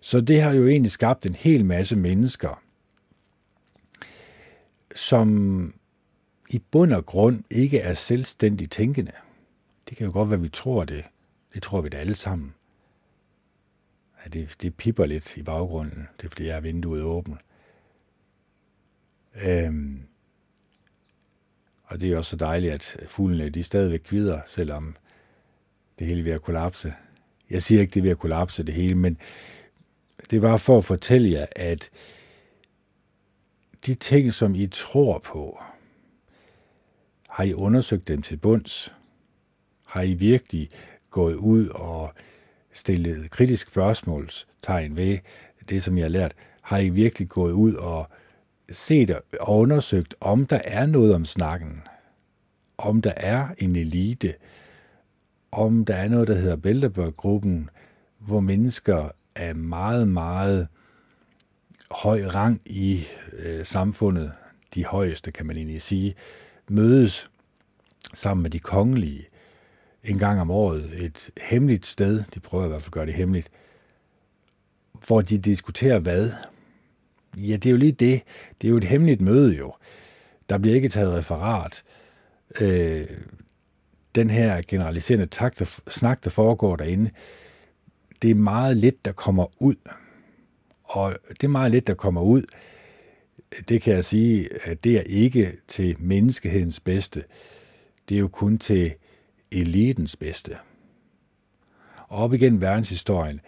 Så 0.00 0.20
det 0.20 0.42
har 0.42 0.52
jo 0.52 0.66
egentlig 0.66 0.92
skabt 0.92 1.26
en 1.26 1.34
hel 1.34 1.64
masse 1.64 1.96
mennesker, 1.96 2.62
som 4.94 5.74
i 6.50 6.58
bund 6.70 6.92
og 6.92 7.06
grund 7.06 7.44
ikke 7.50 7.78
er 7.78 7.94
selvstændigt 7.94 8.72
tænkende. 8.72 9.12
Det 9.88 9.96
kan 9.96 10.06
jo 10.06 10.12
godt 10.12 10.30
være, 10.30 10.36
at 10.36 10.42
vi 10.42 10.48
tror 10.48 10.84
det. 10.84 11.04
Det 11.54 11.62
tror 11.62 11.80
vi 11.80 11.88
da 11.88 11.96
alle 11.96 12.14
sammen. 12.14 12.54
Ja, 14.24 14.30
det, 14.30 14.56
det 14.62 14.74
pipper 14.74 15.06
lidt 15.06 15.36
i 15.36 15.42
baggrunden. 15.42 16.08
Det 16.16 16.24
er, 16.24 16.28
fordi 16.28 16.46
jeg 16.46 16.54
har 16.54 16.60
vinduet 16.60 17.02
åbent. 17.02 17.38
Øhm, 19.44 20.02
og 21.92 22.00
det 22.00 22.12
er 22.12 22.16
også 22.16 22.30
så 22.30 22.36
dejligt, 22.36 22.72
at 22.72 22.96
fuglene 23.08 23.50
de 23.50 23.62
stadigvæk 23.62 24.00
kvider, 24.00 24.40
selvom 24.46 24.96
det 25.98 26.06
hele 26.06 26.20
er 26.20 26.24
ved 26.24 26.32
at 26.32 26.42
kollapse. 26.42 26.94
Jeg 27.50 27.62
siger 27.62 27.80
ikke, 27.80 27.94
det 27.94 28.00
er 28.00 28.02
ved 28.02 28.10
at 28.10 28.18
kollapse 28.18 28.62
det 28.62 28.74
hele, 28.74 28.94
men 28.94 29.18
det 30.30 30.36
er 30.36 30.40
bare 30.40 30.58
for 30.58 30.78
at 30.78 30.84
fortælle 30.84 31.30
jer, 31.30 31.46
at 31.56 31.90
de 33.86 33.94
ting, 33.94 34.32
som 34.32 34.54
I 34.54 34.66
tror 34.66 35.18
på, 35.18 35.62
har 37.28 37.44
I 37.44 37.54
undersøgt 37.54 38.08
dem 38.08 38.22
til 38.22 38.36
bunds? 38.36 38.92
Har 39.86 40.02
I 40.02 40.14
virkelig 40.14 40.70
gået 41.10 41.34
ud 41.34 41.68
og 41.68 42.12
stillet 42.72 43.30
kritisk 43.30 43.66
spørgsmålstegn 43.70 44.96
ved 44.96 45.18
det, 45.68 45.82
som 45.82 45.98
jeg 45.98 46.04
har 46.04 46.10
lært? 46.10 46.34
Har 46.60 46.78
I 46.78 46.88
virkelig 46.88 47.28
gået 47.28 47.52
ud 47.52 47.74
og 47.74 48.10
set 48.70 49.10
og 49.40 49.58
undersøgt, 49.58 50.14
om 50.20 50.46
der 50.46 50.60
er 50.64 50.86
noget 50.86 51.14
om 51.14 51.24
snakken? 51.24 51.82
Om 52.78 53.02
der 53.02 53.12
er 53.16 53.48
en 53.58 53.76
elite? 53.76 54.34
Om 55.52 55.84
der 55.84 55.94
er 55.94 56.08
noget, 56.08 56.28
der 56.28 56.34
hedder 56.34 56.56
Bilderberg-gruppen, 56.56 57.70
hvor 58.18 58.40
mennesker 58.40 59.10
af 59.34 59.54
meget, 59.54 60.08
meget 60.08 60.68
høj 61.90 62.26
rang 62.26 62.60
i 62.64 63.04
øh, 63.32 63.64
samfundet, 63.64 64.32
de 64.74 64.84
højeste 64.84 65.32
kan 65.32 65.46
man 65.46 65.56
egentlig 65.56 65.82
sige, 65.82 66.14
mødes 66.68 67.26
sammen 68.14 68.42
med 68.42 68.50
de 68.50 68.58
kongelige 68.58 69.26
en 70.04 70.18
gang 70.18 70.40
om 70.40 70.50
året, 70.50 71.04
et 71.04 71.30
hemmeligt 71.42 71.86
sted, 71.86 72.24
de 72.34 72.40
prøver 72.40 72.64
i 72.64 72.68
hvert 72.68 72.82
fald 72.82 72.88
at 72.88 72.92
gøre 72.92 73.06
det 73.06 73.14
hemmeligt, 73.14 73.50
hvor 75.06 75.20
de 75.20 75.38
diskuterer 75.38 75.98
hvad? 75.98 76.30
Ja, 77.36 77.56
det 77.56 77.66
er 77.66 77.70
jo 77.70 77.76
lige 77.76 77.92
det. 77.92 78.22
Det 78.60 78.68
er 78.68 78.70
jo 78.70 78.76
et 78.76 78.84
hemmeligt 78.84 79.20
møde 79.20 79.56
jo. 79.56 79.74
Der 80.48 80.58
bliver 80.58 80.76
ikke 80.76 80.88
taget 80.88 81.14
referat. 81.14 81.82
Øh, 81.86 82.01
øh, 82.60 83.06
den 84.14 84.30
her 84.30 84.62
generaliserende 84.68 85.26
takt, 85.26 85.58
der, 85.58 85.80
snak, 85.90 86.24
der 86.24 86.30
foregår 86.30 86.76
derinde, 86.76 87.10
det 88.22 88.30
er 88.30 88.34
meget 88.34 88.76
lidt, 88.76 89.04
der 89.04 89.12
kommer 89.12 89.62
ud. 89.62 89.74
Og 90.84 91.16
det 91.28 91.44
er 91.44 91.48
meget 91.48 91.70
lidt, 91.70 91.86
der 91.86 91.94
kommer 91.94 92.22
ud, 92.22 92.42
det 93.68 93.82
kan 93.82 93.94
jeg 93.94 94.04
sige, 94.04 94.48
at 94.68 94.84
det 94.84 94.98
er 94.98 95.02
ikke 95.02 95.52
til 95.68 95.96
menneskehedens 95.98 96.80
bedste. 96.80 97.24
Det 98.08 98.14
er 98.14 98.18
jo 98.18 98.28
kun 98.28 98.58
til 98.58 98.94
elitens 99.50 100.16
bedste. 100.16 100.56
Og 102.08 102.18
op 102.18 102.34
igennem 102.34 102.60
verdenshistorien, 102.60 103.40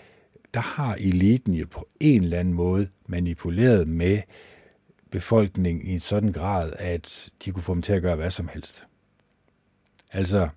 der 0.54 0.60
har 0.60 0.94
eliten 0.94 1.54
jo 1.54 1.66
på 1.70 1.88
en 2.00 2.24
eller 2.24 2.38
anden 2.38 2.54
måde 2.54 2.88
manipuleret 3.06 3.88
med 3.88 4.20
befolkningen 5.10 5.86
i 5.86 5.92
en 5.92 6.00
sådan 6.00 6.32
grad, 6.32 6.72
at 6.78 7.30
de 7.44 7.50
kunne 7.50 7.62
få 7.62 7.74
dem 7.74 7.82
til 7.82 7.92
at 7.92 8.02
gøre 8.02 8.16
hvad 8.16 8.30
som 8.30 8.48
helst. 8.48 8.84
Altså, 10.14 10.48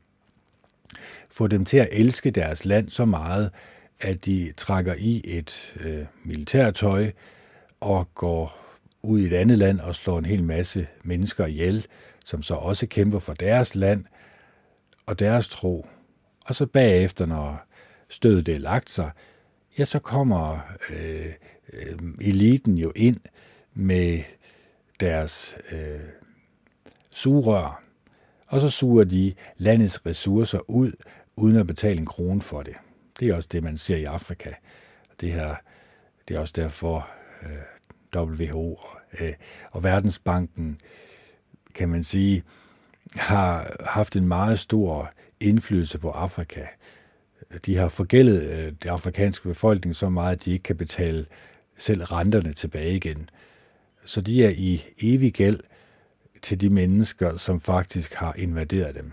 få 1.30 1.48
dem 1.48 1.66
til 1.66 1.78
at 1.78 1.90
elske 1.92 2.32
deres 2.32 2.66
land 2.66 2.90
så 2.90 3.06
meget, 3.06 3.52
at 4.00 4.26
de 4.26 4.54
trækker 4.58 4.96
i 4.98 5.22
et 5.26 5.76
øh, 5.80 6.06
militærtøj 6.24 7.12
og 7.80 8.08
går 8.16 8.58
ud 9.02 9.20
i 9.20 9.26
et 9.26 9.34
andet 9.34 9.58
land 9.58 9.80
og 9.80 9.96
slår 9.96 10.20
en 10.20 10.26
hel 10.26 10.44
masse 10.44 10.88
mennesker 11.04 11.46
ihjel, 11.46 11.88
som 12.26 12.44
så 12.44 12.54
også 12.54 12.88
kæmper 12.88 13.20
for 13.20 13.34
deres 13.34 13.76
land 13.76 14.06
og 15.06 15.20
deres 15.20 15.48
tro. 15.48 15.88
Og 16.46 16.56
så 16.56 16.66
bagefter, 16.66 17.26
når 17.26 17.68
stødet 18.10 18.50
er 18.50 18.60
lagt 18.60 18.90
sig, 18.90 19.12
ja, 19.80 19.86
så 19.86 20.00
kommer 20.00 20.60
øh, 20.90 21.34
øh, 21.74 21.98
eliten 22.22 22.78
jo 22.78 22.92
ind 22.96 23.20
med 23.74 24.20
deres 25.00 25.56
øh, 25.72 26.00
sugerør, 27.12 27.87
og 28.48 28.62
så 28.62 28.70
suger 28.70 29.04
de 29.04 29.34
landets 29.58 30.06
ressourcer 30.06 30.70
ud, 30.70 30.92
uden 31.36 31.56
at 31.56 31.68
betale 31.68 32.00
en 32.00 32.06
krone 32.06 32.42
for 32.42 32.64
det. 32.64 32.74
Det 33.20 33.28
er 33.28 33.36
også 33.36 33.50
det, 33.52 33.64
man 33.64 33.78
ser 33.78 33.96
i 33.96 34.04
Afrika. 34.04 34.52
Det, 35.22 35.32
her, 35.32 35.56
det 36.28 36.36
er 36.36 36.40
også 36.40 36.54
derfor 36.56 37.10
øh, 37.44 37.50
WHO 38.16 38.76
og, 38.76 39.00
øh, 39.20 39.34
og 39.72 39.84
Verdensbanken, 39.84 40.80
kan 41.76 41.90
man 41.90 42.04
sige, 42.04 42.44
har 43.16 43.76
haft 43.86 44.16
en 44.16 44.28
meget 44.28 44.60
stor 44.60 45.12
indflydelse 45.40 45.98
på 45.98 46.10
Afrika. 46.10 46.66
De 47.66 47.78
har 47.78 47.90
forgældet 47.90 48.42
øh, 48.42 48.74
det 48.84 48.90
afrikanske 48.90 49.48
befolkning 49.48 49.96
så 49.96 50.10
meget, 50.10 50.36
at 50.36 50.46
de 50.46 50.52
ikke 50.52 50.64
kan 50.64 50.78
betale 50.78 51.26
selv 51.78 52.04
renterne 52.04 52.54
tilbage 52.54 52.96
igen. 52.96 53.30
Så 54.06 54.22
de 54.22 54.46
er 54.46 54.50
i 54.50 54.86
evig 55.02 55.34
gæld 55.34 55.60
til 56.42 56.62
de 56.62 56.70
mennesker, 56.70 57.38
som 57.38 57.62
faktisk 57.62 58.14
har 58.14 58.34
invaderet 58.38 58.96
dem 58.96 59.12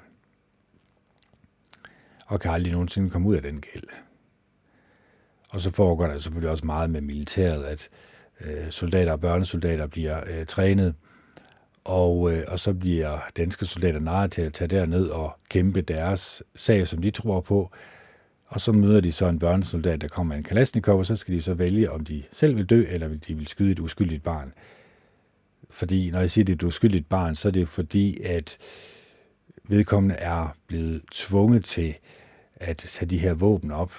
og 2.26 2.40
kan 2.40 2.50
aldrig 2.50 2.72
nogensinde 2.72 3.10
komme 3.10 3.28
ud 3.28 3.36
af 3.36 3.42
den 3.42 3.60
gæld. 3.60 3.84
Og 5.50 5.60
så 5.60 5.70
foregår 5.70 6.06
der 6.06 6.18
selvfølgelig 6.18 6.50
også 6.50 6.66
meget 6.66 6.90
med 6.90 7.00
militæret, 7.00 7.64
at 7.64 7.88
øh, 8.40 8.70
soldater 8.70 9.12
og 9.12 9.20
børnesoldater 9.20 9.86
bliver 9.86 10.20
øh, 10.30 10.46
trænet, 10.46 10.94
og, 11.84 12.32
øh, 12.32 12.44
og 12.48 12.60
så 12.60 12.74
bliver 12.74 13.18
danske 13.36 13.66
soldater 13.66 14.00
narret 14.00 14.32
til 14.32 14.42
at 14.42 14.52
tage 14.52 14.68
derned 14.68 15.06
og 15.06 15.38
kæmpe 15.48 15.80
deres 15.80 16.42
sag, 16.56 16.86
som 16.86 17.02
de 17.02 17.10
tror 17.10 17.40
på, 17.40 17.70
og 18.46 18.60
så 18.60 18.72
møder 18.72 19.00
de 19.00 19.12
så 19.12 19.26
en 19.26 19.38
børnesoldat, 19.38 20.00
der 20.00 20.08
kommer 20.08 20.34
med 20.34 20.38
en 20.38 20.44
kalasnikov, 20.44 20.98
og 20.98 21.06
så 21.06 21.16
skal 21.16 21.34
de 21.34 21.42
så 21.42 21.54
vælge, 21.54 21.90
om 21.90 22.04
de 22.04 22.22
selv 22.32 22.56
vil 22.56 22.66
dø, 22.66 22.84
eller 22.88 23.08
de 23.08 23.34
vil 23.34 23.46
skyde 23.46 23.72
et 23.72 23.80
uskyldigt 23.80 24.22
barn. 24.22 24.52
Fordi 25.74 26.10
når 26.10 26.20
jeg 26.20 26.30
siger, 26.30 26.42
at 26.42 26.46
det 26.46 26.52
er 26.52 26.56
et 26.56 26.62
uskyldigt 26.62 27.08
barn, 27.08 27.34
så 27.34 27.48
er 27.48 27.52
det 27.52 27.68
fordi, 27.68 28.20
at 28.22 28.58
vedkommende 29.68 30.14
er 30.14 30.56
blevet 30.66 31.02
tvunget 31.12 31.64
til 31.64 31.94
at 32.56 32.76
tage 32.76 33.10
de 33.10 33.18
her 33.18 33.34
våben 33.34 33.70
op 33.70 33.92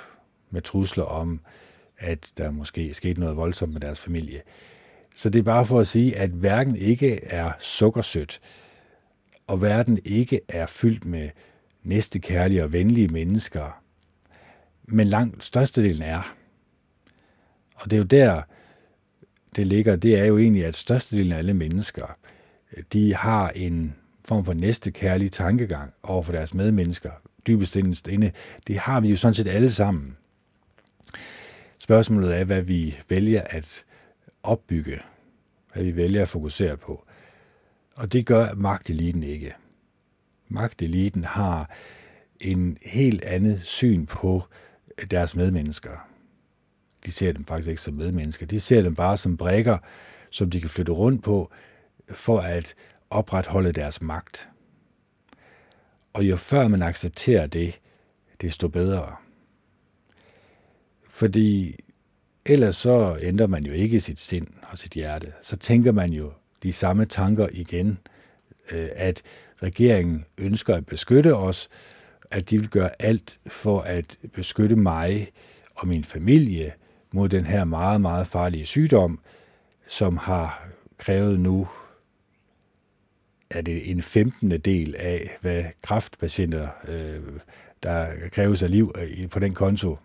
med 0.49 0.61
trusler 0.61 1.03
om, 1.03 1.41
at 1.97 2.31
der 2.38 2.51
måske 2.51 2.89
er 2.89 2.93
sket 2.93 3.17
noget 3.17 3.38
voldsomt 3.38 3.73
med 3.73 3.81
deres 3.81 3.99
familie. 3.99 4.41
Så 5.15 5.29
det 5.29 5.39
er 5.39 5.43
bare 5.43 5.65
for 5.65 5.79
at 5.79 5.88
sige, 5.88 6.17
at 6.17 6.43
verden 6.43 6.75
ikke 6.75 7.23
er 7.23 7.51
sukkersødt, 7.59 8.41
og 9.47 9.61
verden 9.61 9.99
ikke 10.05 10.41
er 10.47 10.65
fyldt 10.65 11.05
med 11.05 11.29
næstekærlige 11.83 12.63
og 12.63 12.73
venlige 12.73 13.07
mennesker, 13.07 13.81
men 14.83 15.07
langt 15.07 15.43
størstedelen 15.43 16.01
er. 16.01 16.35
Og 17.75 17.91
det 17.91 17.93
er 17.93 17.97
jo 17.97 18.03
der, 18.03 18.41
det 19.56 19.68
ligger, 19.68 19.96
det 19.96 20.20
er 20.20 20.26
jo 20.26 20.38
egentlig, 20.38 20.65
at 20.65 20.76
størstedelen 20.76 21.32
af 21.32 21.38
alle 21.38 21.54
mennesker, 21.54 22.18
de 22.94 23.15
har 23.15 23.50
en 23.50 23.96
form 24.26 24.46
for 24.46 24.54
næstekærlig 24.54 25.32
tankegang 25.32 25.94
over 26.04 26.24
for 26.24 26.32
deres 26.32 26.54
medmennesker, 26.54 27.12
dybest 27.48 27.76
inde. 28.08 28.32
Det 28.68 28.80
har 28.80 29.00
vi 29.00 29.10
jo 29.10 29.18
sådan 29.18 29.34
set 29.34 29.48
alle 29.48 29.72
sammen. 29.72 30.18
Spørgsmålet 31.80 32.38
er, 32.38 32.44
hvad 32.44 32.62
vi 32.62 33.00
vælger 33.10 33.41
at 33.41 33.84
opbygge, 34.44 35.00
hvad 35.74 35.84
vi 35.84 35.96
vælger 35.96 36.22
at 36.22 36.28
fokusere 36.28 36.78
på. 36.78 37.06
Og 37.96 38.13
det 38.13 38.26
gør 38.26 38.54
magteliten 38.54 39.24
ikke. 39.24 39.54
Magteliten 40.48 41.24
har 41.24 41.70
en 42.39 42.78
helt 42.82 43.26
andet 43.26 43.62
syn 43.63 44.06
på 44.06 44.44
deres 45.12 45.36
medmennesker. 45.36 46.08
De 47.06 47.12
ser 47.12 47.32
dem 47.32 47.46
faktisk 47.46 47.70
ikke 47.70 47.82
som 47.82 47.94
medmennesker. 47.94 48.46
De 48.46 48.60
ser 48.60 48.82
dem 48.82 48.96
bare 48.96 49.18
som 49.18 49.38
brækker, 49.38 49.78
som 50.30 50.50
de 50.50 50.62
kan 50.62 50.70
flytte 50.70 50.91
rundt 50.91 51.24
på, 51.24 51.52
for 52.10 52.39
at 52.39 52.76
opretholde 53.10 53.72
deres 53.72 54.02
magt. 54.02 54.50
Og 56.13 56.24
jo 56.24 56.36
før 56.36 56.68
man 56.68 56.82
accepterer 56.82 57.48
det, 57.48 57.80
desto 58.41 58.68
bedre. 58.68 59.15
Fordi 61.10 61.76
ellers 62.46 62.76
så 62.76 63.18
ændrer 63.22 63.48
man 63.48 63.65
jo 63.65 63.74
ikke 63.74 64.02
sit 64.02 64.20
sind 64.20 64.48
og 64.72 64.78
sit 64.78 64.91
hjerte. 64.91 65.34
Så 65.41 65.58
tænker 65.58 65.91
man 65.91 66.13
jo 66.13 66.32
de 66.63 66.74
samme 66.74 67.06
tanker 67.06 67.48
igen, 67.52 67.98
øh, 68.72 68.89
at 68.96 69.22
regeringen 69.63 70.26
ønsker 70.38 70.76
at 70.76 70.86
beskytte 70.86 71.36
os, 71.36 71.70
at 72.32 72.50
de 72.50 72.60
vil 72.60 72.70
gøre 72.70 73.02
alt 73.02 73.39
for 73.48 73.82
at 73.82 74.18
beskytte 74.34 74.76
mig 74.76 75.32
og 75.76 75.88
min 75.88 76.04
familie 76.04 76.74
mod 77.15 77.30
den 77.30 77.45
her 77.45 77.63
meget, 77.63 78.01
meget 78.01 78.28
farlige 78.28 78.65
sygdom, 78.65 79.19
som 79.88 80.17
har 80.17 80.67
krævet 80.97 81.39
nu 81.39 81.67
er 83.49 83.62
det 83.62 83.91
en 83.91 84.01
15. 84.01 84.51
del 84.51 84.95
af, 84.95 85.38
hvad 85.41 85.63
kraftpatienter, 85.82 86.67
øh, 86.88 87.23
der 87.84 88.30
kræves 88.32 88.63
af 88.63 88.71
liv 88.71 88.93
øh, 88.97 89.30
på 89.30 89.39
den 89.39 89.54
konto. 89.54 89.97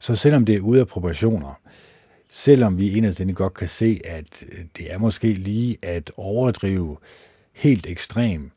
Så 0.00 0.14
selvom 0.14 0.44
det 0.44 0.54
er 0.54 0.60
ude 0.60 0.80
af 0.80 0.86
proportioner, 0.86 1.60
selvom 2.28 2.78
vi 2.78 2.96
inderst 2.96 3.22
godt 3.34 3.54
kan 3.54 3.68
se, 3.68 4.00
at 4.04 4.44
øh, 4.52 4.64
det 4.76 4.92
er 4.92 4.98
måske 4.98 5.32
lige 5.32 5.78
at 5.82 6.12
overdrive 6.16 6.96
helt 7.52 7.86
ekstrem, 7.86 8.50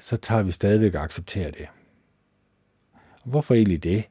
så 0.00 0.16
tager 0.16 0.42
vi 0.42 0.50
stadigvæk 0.50 0.94
at 0.94 1.00
acceptere 1.00 1.50
det. 1.50 1.66
Hvorfor 3.24 3.54
egentlig 3.54 3.84
det? 3.84 4.04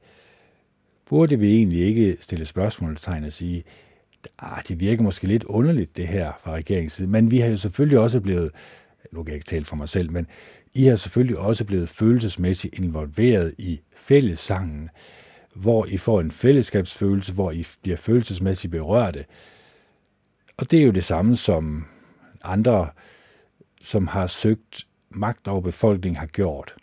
Burde 1.10 1.39
vi 1.39 1.56
egentlig 1.56 1.80
ikke 1.80 2.17
stille 2.22 2.46
spørgsmålstegn 2.46 3.24
og 3.24 3.34
sige, 3.34 3.63
ah, 4.39 4.63
det 4.67 4.80
virker 4.80 5.04
måske 5.04 5.28
lidt 5.28 5.43
underligt 5.43 5.98
det 5.98 6.08
her 6.08 6.32
fra 6.43 6.52
regeringens 6.52 6.93
side, 6.93 7.08
men 7.08 7.32
vi 7.32 7.39
har 7.39 7.50
jo 7.50 7.58
selvfølgelig 7.58 8.00
også 8.00 8.22
blevet, 8.22 8.52
nu 9.12 9.24
kan 9.24 9.32
jeg 9.32 9.36
ikke 9.36 9.50
tale 9.50 9.65
for 9.65 9.76
mig 9.76 9.89
selv, 9.89 10.12
men 10.12 10.28
I 10.74 10.84
har 10.84 10.96
selvfølgelig 10.96 11.38
også 11.38 11.65
blevet 11.65 11.89
følelsesmæssigt 11.89 12.80
involveret 12.80 13.54
i 13.58 13.80
fællessangen, 13.96 14.89
hvor 15.56 15.86
I 15.86 15.98
får 15.98 16.22
en 16.22 16.32
fællesskabsfølelse, 16.32 17.34
hvor 17.34 17.52
I 17.52 17.65
bliver 17.82 17.98
følelsesmæssigt 17.98 18.72
berørte. 18.72 19.26
Og 20.58 20.72
det 20.72 20.80
er 20.80 20.86
jo 20.86 20.91
det 20.91 21.04
samme 21.04 21.36
som 21.36 21.86
andre, 22.43 22.89
som 23.82 24.08
har 24.08 24.28
søgt 24.28 24.88
magt 25.10 25.48
over 25.48 25.62
befolkningen, 25.62 26.17
har 26.20 26.28
gjort 26.28 26.76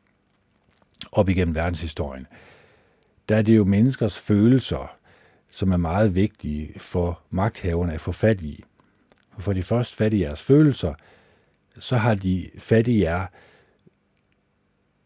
op 1.12 1.28
igennem 1.28 1.54
verdenshistorien. 1.54 2.26
Der 3.28 3.37
er 3.37 3.42
det 3.42 3.56
jo 3.56 3.64
menneskers 3.64 4.18
følelser, 4.18 4.96
som 5.48 5.72
er 5.72 5.76
meget 5.76 6.14
vigtige 6.14 6.78
for 6.78 7.22
magthaverne 7.30 7.92
at 7.92 8.00
få 8.00 8.12
fat 8.12 8.42
i. 8.42 8.64
For 9.32 9.40
får 9.40 9.52
de 9.52 9.62
først 9.62 9.94
fat 9.94 10.12
i 10.12 10.20
jeres 10.20 10.42
følelser, 10.42 10.94
så 11.78 11.96
har 11.96 12.14
de 12.14 12.50
fat 12.58 12.88
i 12.88 13.02
jer, 13.02 13.26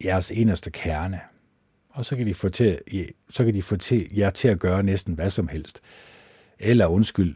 jeres 0.05 0.31
inderste 0.31 0.71
kerne. 0.71 1.21
Og 1.89 2.05
så 2.05 2.17
kan 2.17 2.27
de 2.27 2.35
få, 2.35 2.49
til, 2.49 2.81
så 3.31 3.45
kan 3.45 3.55
de 3.55 3.63
få 3.63 3.77
til, 3.77 4.09
jer 4.17 4.31
til 4.31 4.49
at 4.49 4.59
gøre 4.59 4.83
næsten 4.83 5.15
hvad 5.15 5.31
som 5.31 5.49
helst. 5.49 5.81
Eller 6.59 6.87
undskyld, 6.87 7.35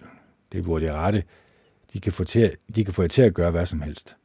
det 0.52 0.64
burde 0.64 0.84
jeg 0.84 0.94
rette, 0.94 1.24
de 1.92 2.00
kan, 2.00 2.12
få 2.12 2.24
til, 2.24 2.56
de 2.74 2.84
kan 2.84 2.94
få 2.94 3.02
jer 3.02 3.08
til 3.08 3.22
at 3.22 3.34
gøre 3.34 3.50
hvad 3.50 3.66
som 3.66 3.82
helst. 3.82 4.16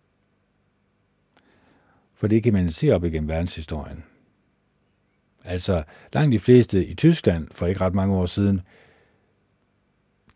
For 2.14 2.28
det 2.28 2.44
kan 2.44 2.54
man 2.54 2.72
se 2.72 2.92
op 2.92 3.04
igennem 3.04 3.30
verdenshistorien. 3.30 4.04
Altså, 5.48 5.84
langt 6.14 6.34
de 6.34 6.40
fleste 6.40 6.86
i 6.86 6.96
Tyskland 6.96 7.48
for 7.52 7.68
ikke 7.68 7.82
ret 7.82 7.96
mange 7.96 8.16
år 8.16 8.26
siden, 8.26 8.62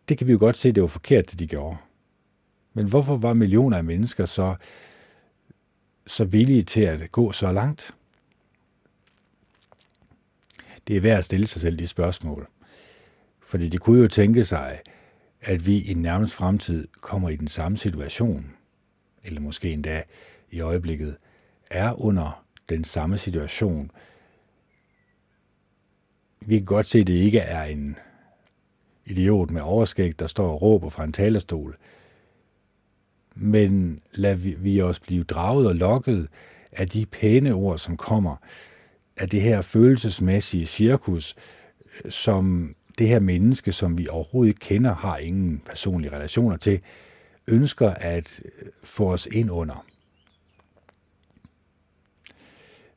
det 0.09 0.17
kan 0.17 0.27
vi 0.27 0.31
jo 0.31 0.39
godt 0.39 0.57
se, 0.57 0.71
det 0.71 0.81
var 0.81 0.87
forkert, 0.87 1.31
det 1.31 1.39
de 1.39 1.47
gjorde. 1.47 1.77
Men 2.73 2.87
hvorfor 2.87 3.17
var 3.17 3.33
millioner 3.33 3.77
af 3.77 3.83
mennesker 3.83 4.25
så, 4.25 4.55
så 6.07 6.25
villige 6.25 6.63
til 6.63 6.81
at 6.81 7.11
gå 7.11 7.31
så 7.31 7.51
langt? 7.51 7.95
Det 10.87 10.97
er 10.97 11.01
værd 11.01 11.17
at 11.17 11.25
stille 11.25 11.47
sig 11.47 11.61
selv 11.61 11.79
de 11.79 11.87
spørgsmål. 11.87 12.47
Fordi 13.39 13.69
de 13.69 13.77
kunne 13.77 14.01
jo 14.01 14.07
tænke 14.07 14.43
sig, 14.43 14.79
at 15.41 15.67
vi 15.67 15.81
i 15.81 15.93
nærmest 15.93 16.33
fremtid 16.33 16.87
kommer 17.01 17.29
i 17.29 17.35
den 17.35 17.47
samme 17.47 17.77
situation, 17.77 18.51
eller 19.23 19.41
måske 19.41 19.71
endda 19.71 20.03
i 20.51 20.61
øjeblikket 20.61 21.17
er 21.69 22.01
under 22.01 22.45
den 22.69 22.83
samme 22.83 23.17
situation, 23.17 23.91
vi 26.45 26.57
kan 26.57 26.65
godt 26.65 26.87
se, 26.87 26.99
at 26.99 27.07
det 27.07 27.13
ikke 27.13 27.39
er 27.39 27.63
en 27.63 27.95
idiot 29.05 29.51
med 29.51 29.61
overskæg, 29.61 30.19
der 30.19 30.27
står 30.27 30.51
og 30.51 30.61
råber 30.61 30.89
fra 30.89 31.03
en 31.03 31.13
talerstol. 31.13 31.77
Men 33.35 34.01
lad 34.13 34.35
vi, 34.35 34.55
vi 34.57 34.81
os 34.81 34.99
blive 34.99 35.23
draget 35.23 35.67
og 35.67 35.75
lokket 35.75 36.27
af 36.71 36.89
de 36.89 37.05
pæne 37.05 37.53
ord, 37.53 37.77
som 37.79 37.97
kommer, 37.97 38.35
af 39.17 39.29
det 39.29 39.41
her 39.41 39.61
følelsesmæssige 39.61 40.65
cirkus, 40.65 41.35
som 42.09 42.75
det 42.97 43.07
her 43.07 43.19
menneske, 43.19 43.71
som 43.71 43.97
vi 43.97 44.07
overhovedet 44.07 44.49
ikke 44.49 44.59
kender, 44.59 44.95
har 44.95 45.17
ingen 45.17 45.61
personlige 45.65 46.11
relationer 46.11 46.57
til, 46.57 46.79
ønsker 47.47 47.89
at 47.89 48.41
få 48.83 49.11
os 49.11 49.25
ind 49.31 49.51
under. 49.51 49.85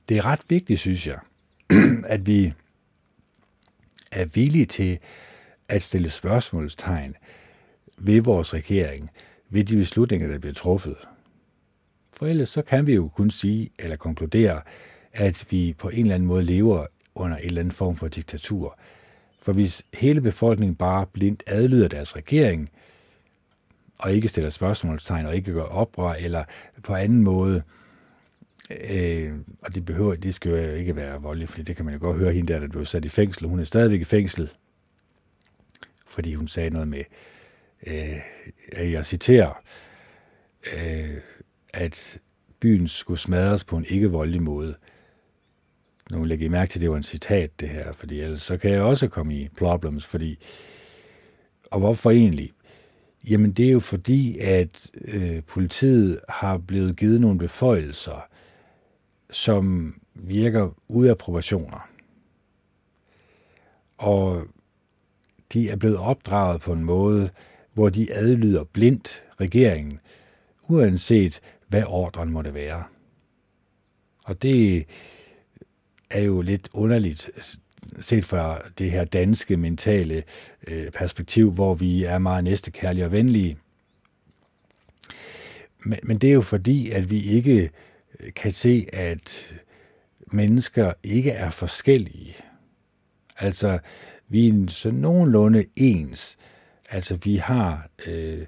Det 0.08 0.16
er 0.16 0.26
ret 0.26 0.40
vigtigt, 0.48 0.80
synes 0.80 1.06
jeg, 1.06 1.18
at 2.14 2.26
vi 2.26 2.52
er 4.14 4.24
villige 4.24 4.66
til 4.66 4.98
at 5.68 5.82
stille 5.82 6.10
spørgsmålstegn 6.10 7.16
ved 7.98 8.20
vores 8.20 8.54
regering, 8.54 9.10
ved 9.50 9.64
de 9.64 9.76
beslutninger, 9.76 10.28
der 10.28 10.38
bliver 10.38 10.54
truffet. 10.54 10.96
For 12.12 12.26
ellers 12.26 12.48
så 12.48 12.62
kan 12.62 12.86
vi 12.86 12.94
jo 12.94 13.08
kun 13.08 13.30
sige 13.30 13.70
eller 13.78 13.96
konkludere, 13.96 14.60
at 15.12 15.46
vi 15.50 15.74
på 15.78 15.88
en 15.88 16.00
eller 16.00 16.14
anden 16.14 16.26
måde 16.28 16.44
lever 16.44 16.86
under 17.14 17.36
en 17.36 17.44
eller 17.44 17.60
anden 17.60 17.72
form 17.72 17.96
for 17.96 18.08
diktatur. 18.08 18.78
For 19.42 19.52
hvis 19.52 19.82
hele 19.94 20.20
befolkningen 20.20 20.74
bare 20.74 21.06
blindt 21.06 21.42
adlyder 21.46 21.88
deres 21.88 22.16
regering, 22.16 22.70
og 23.98 24.12
ikke 24.12 24.28
stiller 24.28 24.50
spørgsmålstegn, 24.50 25.26
og 25.26 25.36
ikke 25.36 25.52
gør 25.52 25.62
oprør, 25.62 26.12
eller 26.12 26.44
på 26.82 26.94
anden 26.94 27.22
måde 27.22 27.56
Øh, 27.56 27.83
Øh, 28.70 29.32
og 29.62 29.74
det 29.74 29.84
behøver, 29.84 30.14
det 30.14 30.34
skal 30.34 30.50
jo 30.50 30.74
ikke 30.74 30.96
være 30.96 31.22
voldeligt, 31.22 31.50
for 31.50 31.62
det 31.62 31.76
kan 31.76 31.84
man 31.84 31.94
jo 31.94 32.00
godt 32.00 32.18
høre 32.18 32.32
hende 32.32 32.52
der, 32.52 32.60
der 32.60 32.68
blev 32.68 32.86
sat 32.86 33.04
i 33.04 33.08
fængsel. 33.08 33.48
Hun 33.48 33.60
er 33.60 33.64
stadigvæk 33.64 34.00
i 34.00 34.04
fængsel, 34.04 34.50
fordi 36.06 36.34
hun 36.34 36.48
sagde 36.48 36.70
noget 36.70 36.88
med, 36.88 37.04
øh, 37.86 38.92
jeg 38.92 39.06
citerer, 39.06 39.62
øh, 40.76 41.16
at 41.74 42.18
byen 42.60 42.88
skulle 42.88 43.20
smadres 43.20 43.64
på 43.64 43.76
en 43.76 43.84
ikke-voldelig 43.88 44.42
måde. 44.42 44.74
Nu 46.10 46.24
lægger 46.24 46.46
I 46.46 46.48
mærke 46.48 46.70
til, 46.70 46.78
at 46.78 46.82
det 46.82 46.90
var 46.90 46.96
en 46.96 47.02
citat, 47.02 47.60
det 47.60 47.68
her, 47.68 47.92
fordi 47.92 48.20
ellers 48.20 48.42
så 48.42 48.56
kan 48.56 48.70
jeg 48.70 48.82
også 48.82 49.08
komme 49.08 49.34
i 49.34 49.48
problems, 49.58 50.06
fordi... 50.06 50.38
Og 51.70 51.78
hvorfor 51.78 52.10
egentlig? 52.10 52.52
Jamen, 53.28 53.52
det 53.52 53.68
er 53.68 53.72
jo 53.72 53.80
fordi, 53.80 54.38
at 54.38 54.90
øh, 55.04 55.42
politiet 55.42 56.20
har 56.28 56.58
blevet 56.58 56.96
givet 56.96 57.20
nogle 57.20 57.38
beføjelser, 57.38 58.26
som 59.34 59.94
virker 60.14 60.70
ude 60.88 61.10
af 61.10 61.18
proportioner. 61.18 61.88
Og 63.98 64.46
de 65.52 65.70
er 65.70 65.76
blevet 65.76 65.96
opdraget 65.96 66.60
på 66.60 66.72
en 66.72 66.84
måde, 66.84 67.30
hvor 67.72 67.88
de 67.88 68.12
adlyder 68.12 68.64
blindt 68.64 69.22
regeringen, 69.40 70.00
uanset 70.68 71.40
hvad 71.68 71.84
ordren 71.86 72.30
måtte 72.32 72.54
være. 72.54 72.84
Og 74.24 74.42
det 74.42 74.86
er 76.10 76.20
jo 76.20 76.40
lidt 76.40 76.68
underligt 76.72 77.30
set 78.00 78.24
fra 78.24 78.60
det 78.78 78.90
her 78.90 79.04
danske 79.04 79.56
mentale 79.56 80.22
øh, 80.66 80.90
perspektiv, 80.90 81.52
hvor 81.52 81.74
vi 81.74 82.04
er 82.04 82.18
meget 82.18 82.44
næstekærlige 82.44 83.04
og 83.04 83.12
venlige. 83.12 83.58
Men, 85.84 85.98
men 86.02 86.18
det 86.18 86.28
er 86.30 86.34
jo 86.34 86.40
fordi, 86.40 86.90
at 86.90 87.10
vi 87.10 87.22
ikke 87.22 87.70
Øh, 88.20 88.32
kan 88.32 88.52
se, 88.52 88.86
at 88.92 89.54
mennesker 90.32 90.92
ikke 91.02 91.30
er 91.30 91.50
forskellige. 91.50 92.36
Altså, 93.38 93.78
vi 94.28 94.48
er 94.48 94.66
så 94.68 94.90
nogenlunde 94.90 95.64
ens. 95.76 96.36
Altså, 96.90 97.18
vi 97.24 97.36
har, 97.36 97.88
øh, 98.06 98.46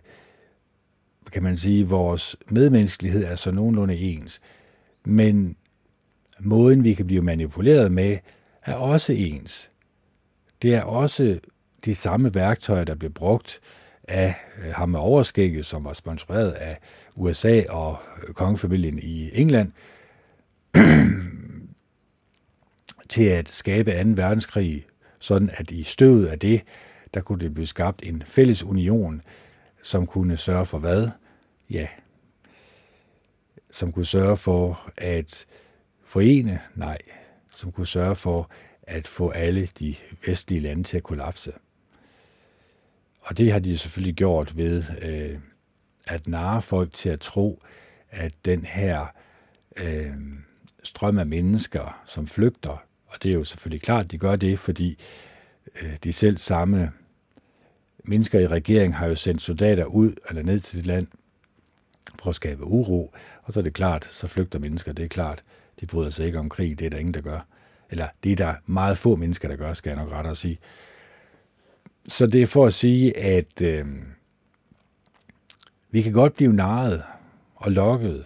kan 1.32 1.42
man 1.42 1.56
sige, 1.56 1.88
vores 1.88 2.36
medmenneskelighed 2.50 3.24
er 3.24 3.34
så 3.34 3.50
nogenlunde 3.50 3.96
ens. 3.96 4.40
Men 5.04 5.56
måden, 6.40 6.84
vi 6.84 6.94
kan 6.94 7.06
blive 7.06 7.22
manipuleret 7.22 7.92
med, 7.92 8.18
er 8.62 8.74
også 8.74 9.12
ens. 9.12 9.70
Det 10.62 10.74
er 10.74 10.82
også 10.82 11.38
de 11.84 11.94
samme 11.94 12.34
værktøjer, 12.34 12.84
der 12.84 12.94
bliver 12.94 13.12
brugt 13.12 13.60
af 14.08 14.34
øh, 14.58 14.72
ham 14.72 14.88
med 14.88 15.00
overskægget, 15.00 15.66
som 15.66 15.84
var 15.84 15.92
sponsoreret 15.92 16.52
af 16.52 16.78
USA 17.16 17.62
og 17.68 17.98
øh, 18.28 18.34
kongefamilien 18.34 18.98
i 18.98 19.30
England, 19.40 19.72
til 23.08 23.24
at 23.24 23.48
skabe 23.48 23.90
2. 23.90 23.96
verdenskrig, 24.08 24.86
sådan 25.20 25.50
at 25.52 25.70
i 25.70 25.82
støvet 25.82 26.26
af 26.26 26.38
det, 26.38 26.62
der 27.14 27.20
kunne 27.20 27.40
det 27.40 27.54
blive 27.54 27.66
skabt 27.66 28.06
en 28.06 28.22
fælles 28.26 28.62
union, 28.62 29.22
som 29.82 30.06
kunne 30.06 30.36
sørge 30.36 30.66
for 30.66 30.78
hvad? 30.78 31.08
Ja, 31.70 31.86
som 33.70 33.92
kunne 33.92 34.06
sørge 34.06 34.36
for 34.36 34.90
at 34.96 35.46
forene? 36.04 36.60
Nej, 36.74 36.98
som 37.50 37.72
kunne 37.72 37.86
sørge 37.86 38.16
for 38.16 38.50
at 38.82 39.08
få 39.08 39.30
alle 39.30 39.66
de 39.66 39.94
vestlige 40.26 40.60
lande 40.60 40.82
til 40.82 40.96
at 40.96 41.02
kollapse. 41.02 41.52
Og 43.26 43.38
det 43.38 43.52
har 43.52 43.58
de 43.58 43.78
selvfølgelig 43.78 44.14
gjort 44.14 44.56
ved 44.56 44.84
øh, 45.02 45.38
at 46.06 46.28
narre 46.28 46.62
folk 46.62 46.92
til 46.92 47.08
at 47.08 47.20
tro, 47.20 47.62
at 48.10 48.32
den 48.44 48.64
her 48.64 49.06
øh, 49.84 50.14
strøm 50.82 51.18
af 51.18 51.26
mennesker, 51.26 52.02
som 52.06 52.26
flygter, 52.26 52.84
og 53.06 53.22
det 53.22 53.28
er 53.28 53.34
jo 53.34 53.44
selvfølgelig 53.44 53.82
klart, 53.82 54.10
de 54.10 54.18
gør 54.18 54.36
det, 54.36 54.58
fordi 54.58 54.98
øh, 55.82 55.96
de 56.04 56.12
selv 56.12 56.38
samme 56.38 56.92
mennesker 58.04 58.38
i 58.38 58.46
regeringen 58.46 58.94
har 58.94 59.06
jo 59.06 59.14
sendt 59.14 59.42
soldater 59.42 59.84
ud 59.84 60.14
eller 60.28 60.42
ned 60.42 60.60
til 60.60 60.78
det 60.78 60.86
land 60.86 61.06
for 62.22 62.30
at 62.30 62.36
skabe 62.36 62.64
uro, 62.64 63.14
og 63.42 63.52
så 63.52 63.60
er 63.60 63.64
det 63.64 63.74
klart, 63.74 64.04
så 64.04 64.26
flygter 64.26 64.58
mennesker, 64.58 64.92
det 64.92 65.04
er 65.04 65.08
klart, 65.08 65.42
de 65.80 65.86
bryder 65.86 66.10
sig 66.10 66.26
ikke 66.26 66.38
om 66.38 66.48
krig, 66.48 66.78
det 66.78 66.86
er 66.86 66.90
der 66.90 66.98
ingen, 66.98 67.14
der 67.14 67.20
gør. 67.20 67.46
Eller 67.90 68.08
det 68.24 68.32
er 68.32 68.36
der 68.36 68.54
meget 68.66 68.98
få 68.98 69.16
mennesker, 69.16 69.48
der 69.48 69.56
gør, 69.56 69.72
skal 69.72 69.90
jeg 69.90 69.98
nok 69.98 70.12
rette 70.12 70.30
at 70.30 70.36
sige. 70.36 70.58
Så 72.08 72.26
det 72.26 72.42
er 72.42 72.46
for 72.46 72.66
at 72.66 72.74
sige, 72.74 73.16
at 73.16 73.62
øh, 73.62 73.86
vi 75.90 76.02
kan 76.02 76.12
godt 76.12 76.34
blive 76.34 76.52
narret 76.52 77.02
og 77.54 77.72
lokket, 77.72 78.24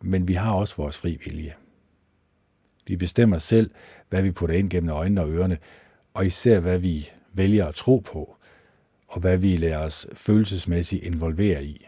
men 0.00 0.28
vi 0.28 0.32
har 0.32 0.52
også 0.52 0.76
vores 0.76 0.98
fri 0.98 1.18
vilje. 1.24 1.54
Vi 2.86 2.96
bestemmer 2.96 3.38
selv, 3.38 3.70
hvad 4.08 4.22
vi 4.22 4.30
putter 4.30 4.56
ind 4.56 4.70
gennem 4.70 4.90
øjnene 4.90 5.20
og 5.20 5.30
ørerne, 5.30 5.58
og 6.14 6.26
især 6.26 6.60
hvad 6.60 6.78
vi 6.78 7.10
vælger 7.32 7.66
at 7.66 7.74
tro 7.74 7.98
på, 7.98 8.36
og 9.08 9.20
hvad 9.20 9.38
vi 9.38 9.56
lader 9.56 9.78
os 9.78 10.06
følelsesmæssigt 10.14 11.04
involvere 11.04 11.64
i. 11.64 11.86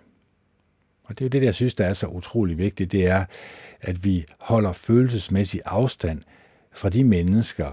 Og 1.05 1.19
det 1.19 1.25
er 1.25 1.27
jo 1.27 1.41
det, 1.41 1.43
jeg 1.43 1.55
synes, 1.55 1.75
der 1.75 1.87
er 1.87 1.93
så 1.93 2.07
utrolig 2.07 2.59
vigtigt, 2.59 2.93
det 2.93 3.07
er, 3.07 3.25
at 3.81 4.05
vi 4.05 4.25
holder 4.41 4.73
følelsesmæssig 4.73 5.61
afstand 5.65 6.23
fra 6.73 6.89
de 6.89 7.05
mennesker, 7.05 7.73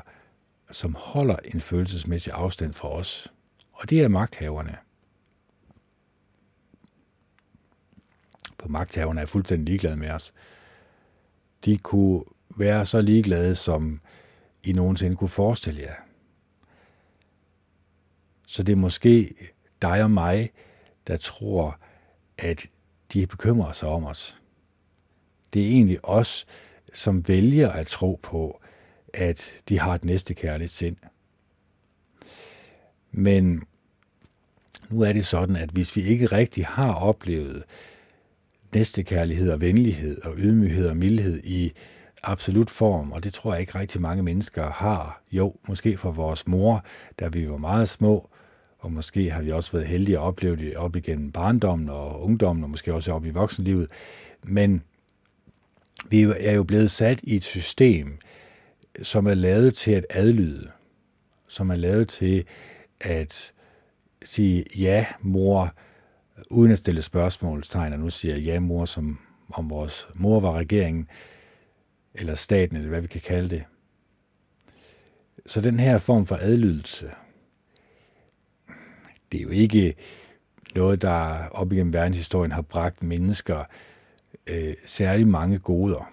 som 0.72 0.96
holder 0.96 1.36
en 1.36 1.62
følelsesmæssig 1.62 2.34
afstand 2.34 2.74
fra 2.74 2.90
os. 2.90 3.34
Og 3.72 3.90
det 3.90 4.02
er 4.02 4.08
magthaverne. 4.08 4.78
På 8.58 8.68
magthaverne 8.68 9.22
er 9.22 9.26
fuldstændig 9.26 9.66
ligeglade 9.66 9.98
med 9.98 10.10
os. 10.10 10.34
De 11.66 11.78
kunne 11.78 12.24
være 12.58 12.86
så 12.86 13.02
ligeglade, 13.02 13.56
som 13.56 14.02
I 14.64 14.72
nogensinde 14.74 15.16
kunne 15.16 15.30
forestille 15.30 15.82
jer. 15.82 15.96
Så 18.48 18.64
det 18.64 18.72
er 18.72 18.78
måske 18.78 19.36
dig 19.82 20.04
og 20.04 20.12
mig, 20.12 20.52
der 21.08 21.18
tror, 21.18 21.80
at 22.38 22.68
de 23.14 23.28
bekymrer 23.28 23.74
sig 23.74 23.90
om 23.90 24.06
os. 24.06 24.38
Det 25.54 25.62
er 25.62 25.68
egentlig 25.68 26.06
os, 26.06 26.46
som 26.94 27.28
vælger 27.28 27.70
at 27.70 27.88
tro 27.88 28.20
på, 28.24 28.62
at 29.13 29.52
de 29.69 29.80
har 29.80 29.95
et 29.95 30.06
næste 30.06 30.34
kærligt 30.34 30.71
sind. 30.71 30.95
Men 33.12 33.63
nu 34.89 35.02
er 35.02 35.13
det 35.13 35.26
sådan, 35.26 35.56
at 35.56 35.69
hvis 35.69 35.95
vi 35.95 36.02
ikke 36.02 36.26
rigtig 36.26 36.65
har 36.65 36.93
oplevet 36.93 37.63
næstekærlighed 38.74 39.52
og 39.52 39.62
venlighed 39.62 40.21
og 40.21 40.34
ydmyghed 40.38 40.88
og 40.88 40.97
mildhed 40.97 41.43
i 41.43 41.71
absolut 42.24 42.69
form, 42.69 43.12
og 43.12 43.24
det 43.24 43.34
tror 43.34 43.54
jeg 43.54 43.62
ikke 43.62 43.80
rigtig 43.80 44.02
mange 44.02 44.24
mennesker 44.24 44.71
har. 44.71 45.21
Jo, 45.32 45.56
måske 45.67 45.97
fra 45.97 46.10
vores 46.10 46.47
mor, 46.47 46.86
da 47.19 47.28
vi 47.28 47.50
var 47.50 47.58
meget 47.58 47.89
små, 47.89 48.30
og 48.80 48.91
måske 48.91 49.32
har 49.32 49.41
vi 49.41 49.52
også 49.52 49.71
været 49.71 49.88
heldige 49.88 50.17
at 50.17 50.21
opleve 50.21 50.56
det 50.56 50.76
op 50.76 50.95
igennem 50.95 51.32
barndommen 51.32 51.89
og 51.89 52.24
ungdommen, 52.24 52.63
og 52.63 52.69
måske 52.69 52.93
også 52.93 53.13
op 53.13 53.26
i 53.26 53.30
voksenlivet. 53.30 53.91
Men 54.43 54.84
vi 56.10 56.21
er 56.39 56.54
jo 56.54 56.63
blevet 56.63 56.91
sat 56.91 57.19
i 57.24 57.36
et 57.36 57.43
system, 57.43 58.17
som 59.04 59.28
er 59.28 59.34
lavet 59.34 59.76
til 59.76 59.92
at 59.92 60.06
adlyde, 60.10 60.72
som 61.48 61.70
er 61.70 61.76
lavet 61.76 62.10
til 62.10 62.46
at 63.02 63.54
sige 64.26 64.66
ja, 64.78 65.06
mor, 65.20 65.74
uden 66.50 66.72
at 66.72 66.78
stille 66.78 67.02
spørgsmålstegn, 67.02 67.94
og 67.94 68.00
nu 68.00 68.10
siger 68.10 68.36
jeg 68.36 68.44
ja, 68.44 68.60
mor, 68.60 68.86
som 68.86 69.20
om 69.54 69.70
vores 69.70 70.08
mor 70.14 70.40
var 70.40 70.54
regeringen, 70.54 71.08
eller 72.14 72.36
staten, 72.36 72.76
eller 72.76 72.90
hvad 72.90 73.02
vi 73.02 73.08
kan 73.08 73.22
kalde 73.22 73.50
det. 73.50 73.64
Så 75.46 75.62
den 75.62 75.80
her 75.80 75.98
form 75.98 76.26
for 76.26 76.36
adlydelse, 76.36 77.12
det 79.32 79.38
er 79.40 79.44
jo 79.44 79.50
ikke 79.50 79.96
noget, 80.76 81.02
der 81.02 81.48
op 81.48 81.72
igennem 81.72 81.94
verdenshistorien 81.94 82.52
har 82.52 82.62
bragt 82.62 83.04
mennesker 83.04 83.64
øh, 84.48 84.74
særlig 84.86 85.28
mange 85.28 85.60
goder. 85.60 86.12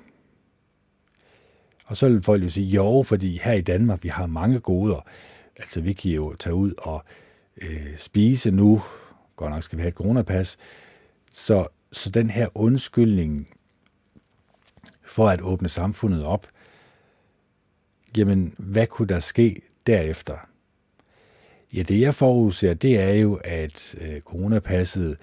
Og 1.89 1.97
så 1.97 2.09
vil 2.09 2.23
folk 2.23 2.45
jo 2.45 2.51
sige, 2.51 2.67
jo, 2.67 3.03
fordi 3.03 3.41
her 3.43 3.53
i 3.53 3.61
Danmark, 3.61 4.03
vi 4.03 4.09
har 4.09 4.27
mange 4.27 4.61
goder. 4.61 5.07
Altså, 5.57 5.81
vi 5.81 5.93
kan 5.93 6.11
jo 6.11 6.35
tage 6.35 6.55
ud 6.55 6.73
og 6.79 7.05
øh, 7.63 7.97
spise 7.97 8.51
nu. 8.51 8.83
Godt 9.37 9.51
nok 9.51 9.63
skal 9.63 9.77
vi 9.77 9.83
have 9.83 9.89
et 9.89 9.95
coronapas. 9.95 10.57
Så, 11.31 11.67
så 11.93 12.11
den 12.11 12.31
her 12.31 12.49
undskyldning 12.55 13.49
for 15.07 15.29
at 15.29 15.41
åbne 15.41 15.69
samfundet 15.69 16.25
op, 16.25 16.47
jamen, 18.17 18.55
hvad 18.59 18.87
kunne 18.87 19.09
der 19.09 19.21
ske 19.21 19.63
derefter? 19.87 20.37
Ja, 21.75 21.83
det 21.83 22.01
jeg 22.01 22.15
forudser, 22.15 22.75
det 22.75 22.99
er 22.99 23.13
jo, 23.15 23.41
at 23.45 23.95
øh, 24.01 24.21
coronapasset 24.21 25.17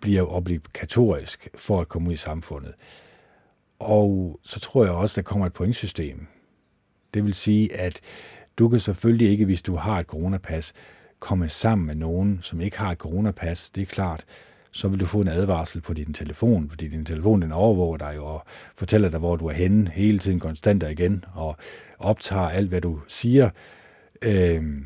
bliver 0.00 0.22
obligatorisk 0.22 1.48
for 1.54 1.80
at 1.80 1.88
komme 1.88 2.08
ud 2.08 2.14
i 2.14 2.16
samfundet. 2.16 2.74
Og 3.82 4.40
så 4.42 4.60
tror 4.60 4.84
jeg 4.84 4.92
også, 4.92 5.20
der 5.20 5.24
kommer 5.24 5.46
et 5.46 5.52
pointsystem. 5.52 6.26
Det 7.14 7.24
vil 7.24 7.34
sige, 7.34 7.76
at 7.76 8.00
du 8.58 8.68
kan 8.68 8.80
selvfølgelig 8.80 9.30
ikke, 9.30 9.44
hvis 9.44 9.62
du 9.62 9.76
har 9.76 10.00
et 10.00 10.06
coronapas, 10.06 10.72
komme 11.18 11.48
sammen 11.48 11.86
med 11.86 11.94
nogen, 11.94 12.38
som 12.42 12.60
ikke 12.60 12.78
har 12.78 12.92
et 12.92 12.98
coronapas, 12.98 13.70
det 13.70 13.80
er 13.80 13.86
klart, 13.86 14.24
så 14.70 14.88
vil 14.88 15.00
du 15.00 15.06
få 15.06 15.20
en 15.20 15.28
advarsel 15.28 15.80
på 15.80 15.92
din 15.92 16.14
telefon, 16.14 16.68
fordi 16.68 16.88
din 16.88 17.04
telefon 17.04 17.42
den 17.42 17.52
overvåger 17.52 17.96
dig 17.96 18.20
og 18.20 18.44
fortæller 18.74 19.08
dig, 19.08 19.18
hvor 19.18 19.36
du 19.36 19.46
er 19.46 19.52
henne 19.52 19.90
hele 19.90 20.18
tiden 20.18 20.38
konstant 20.38 20.82
og 20.82 20.92
igen, 20.92 21.24
og 21.34 21.56
optager 21.98 22.48
alt, 22.48 22.68
hvad 22.68 22.80
du 22.80 23.00
siger. 23.08 23.50
Øhm, 24.22 24.84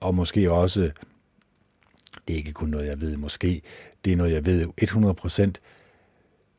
og 0.00 0.14
måske 0.14 0.52
også, 0.52 0.80
det 2.28 2.34
er 2.34 2.38
ikke 2.38 2.52
kun 2.52 2.68
noget, 2.68 2.86
jeg 2.86 3.00
ved, 3.00 3.16
måske, 3.16 3.62
det 4.04 4.12
er 4.12 4.16
noget, 4.16 4.32
jeg 4.32 4.46
ved 4.46 4.66
100 4.78 5.14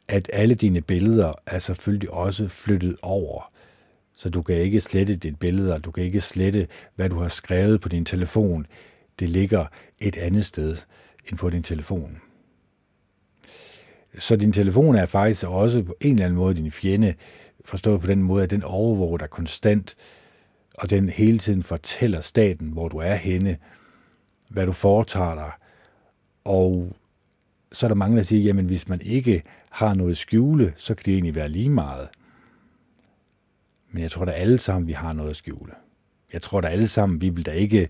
at 0.08 0.30
alle 0.34 0.56
dine 0.56 0.82
billeder 0.82 1.34
er 1.46 1.60
selvfølgelig 1.60 2.12
også 2.12 2.48
flyttet 2.48 2.96
over. 3.02 3.52
Så 4.18 4.30
du 4.30 4.42
kan 4.42 4.56
ikke 4.56 4.82
slette 4.82 5.16
dit 5.16 5.40
billeder, 5.40 5.78
du 5.78 5.92
kan 5.92 6.04
ikke 6.04 6.22
slette, 6.22 6.68
hvad 6.96 7.10
du 7.10 7.20
har 7.20 7.30
skrevet 7.30 7.82
på 7.82 7.90
din 7.90 8.06
telefon. 8.06 8.68
Det 9.20 9.30
ligger 9.30 9.66
et 10.00 10.18
andet 10.18 10.46
sted 10.46 10.78
end 11.30 11.38
på 11.38 11.50
din 11.50 11.64
telefon. 11.64 12.18
Så 14.18 14.36
din 14.36 14.54
telefon 14.54 14.96
er 14.96 15.06
faktisk 15.06 15.44
også 15.44 15.84
på 15.84 15.96
en 16.02 16.14
eller 16.14 16.26
anden 16.26 16.38
måde 16.38 16.56
din 16.56 16.72
fjende, 16.72 17.14
forstået 17.66 18.02
på 18.02 18.08
den 18.08 18.24
måde, 18.24 18.44
at 18.44 18.50
den 18.50 18.64
overvåger 18.64 19.18
dig 19.18 19.30
konstant, 19.30 19.96
og 20.78 20.90
den 20.90 21.10
hele 21.10 21.40
tiden 21.40 21.64
fortæller 21.64 22.22
staten, 22.22 22.68
hvor 22.68 22.88
du 22.88 22.98
er 22.98 23.16
henne. 23.16 23.58
hvad 24.50 24.66
du 24.66 24.72
foretager 24.72 25.36
dig. 25.36 25.52
Og 26.44 26.96
så 27.72 27.86
er 27.86 27.88
der 27.88 27.96
mange, 27.96 28.18
der 28.18 28.24
siger, 28.24 28.44
jamen 28.44 28.66
hvis 28.66 28.90
man 28.90 29.02
ikke 29.02 29.44
har 29.76 29.94
noget 29.94 30.12
at 30.12 30.18
skjule, 30.18 30.74
så 30.76 30.96
kan 30.96 31.06
det 31.06 31.14
egentlig 31.14 31.36
være 31.36 31.50
lige 31.50 31.70
meget. 31.70 32.08
Men 33.92 34.04
jeg 34.04 34.12
tror 34.12 34.26
da 34.26 34.32
alle 34.32 34.58
sammen, 34.58 34.88
vi 34.88 34.94
har 34.94 35.14
noget 35.14 35.30
at 35.30 35.36
skjule. 35.36 35.72
Jeg 36.34 36.42
tror 36.42 36.62
da 36.62 36.68
alle 36.68 36.88
sammen, 36.88 37.22
vi 37.22 37.30
vil 37.30 37.46
da 37.46 37.52
ikke, 37.52 37.90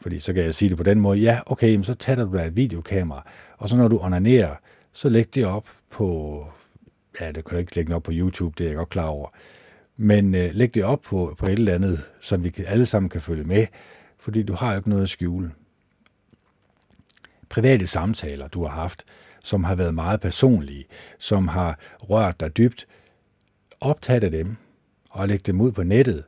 fordi 0.00 0.18
så 0.18 0.32
kan 0.32 0.44
jeg 0.44 0.54
sige 0.54 0.68
det 0.68 0.76
på 0.76 0.82
den 0.82 1.00
måde, 1.00 1.18
ja, 1.18 1.40
okay, 1.46 1.82
så 1.82 1.94
tager 1.94 2.24
du 2.24 2.36
da 2.36 2.46
et 2.46 2.56
videokamera, 2.56 3.26
og 3.58 3.68
så 3.68 3.76
når 3.76 3.88
du 3.88 3.98
onanerer, 3.98 4.56
så 4.92 5.08
læg 5.08 5.34
det 5.34 5.46
op 5.46 5.68
på, 5.90 6.46
ja, 7.20 7.26
det 7.26 7.44
kan 7.44 7.54
du 7.54 7.56
ikke 7.56 7.76
lægge 7.76 7.94
op 7.94 8.02
på 8.02 8.12
YouTube, 8.14 8.54
det 8.58 8.64
er 8.64 8.68
jeg 8.68 8.76
godt 8.76 8.88
klar 8.88 9.06
over, 9.06 9.28
men 9.96 10.34
øh, 10.34 10.50
læg 10.54 10.74
det 10.74 10.84
op 10.84 11.00
på, 11.02 11.34
på 11.38 11.46
et 11.46 11.52
eller 11.52 11.74
andet, 11.74 12.04
så 12.20 12.36
vi 12.36 12.52
alle 12.66 12.86
sammen 12.86 13.08
kan 13.08 13.20
følge 13.20 13.44
med, 13.44 13.66
fordi 14.18 14.42
du 14.42 14.54
har 14.54 14.70
jo 14.70 14.76
ikke 14.76 14.90
noget 14.90 15.02
at 15.02 15.08
skjule. 15.08 15.52
Private 17.48 17.86
samtaler, 17.86 18.48
du 18.48 18.64
har 18.64 18.70
haft, 18.70 19.04
som 19.48 19.64
har 19.64 19.74
været 19.74 19.94
meget 19.94 20.20
personlige, 20.20 20.84
som 21.18 21.48
har 21.48 21.78
rørt 22.00 22.40
dig 22.40 22.56
dybt, 22.56 22.86
optag 23.80 24.22
dem 24.22 24.56
og 25.10 25.28
læg 25.28 25.46
dem 25.46 25.60
ud 25.60 25.72
på 25.72 25.82
nettet, 25.82 26.24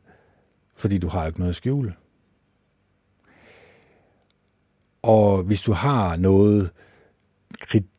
fordi 0.77 0.99
du 0.99 1.09
har 1.09 1.27
ikke 1.27 1.39
noget 1.39 1.51
at 1.51 1.57
skjule. 1.57 1.95
Og 5.03 5.43
hvis 5.43 5.63
du 5.63 5.73
har 5.73 6.17
noget 6.17 6.71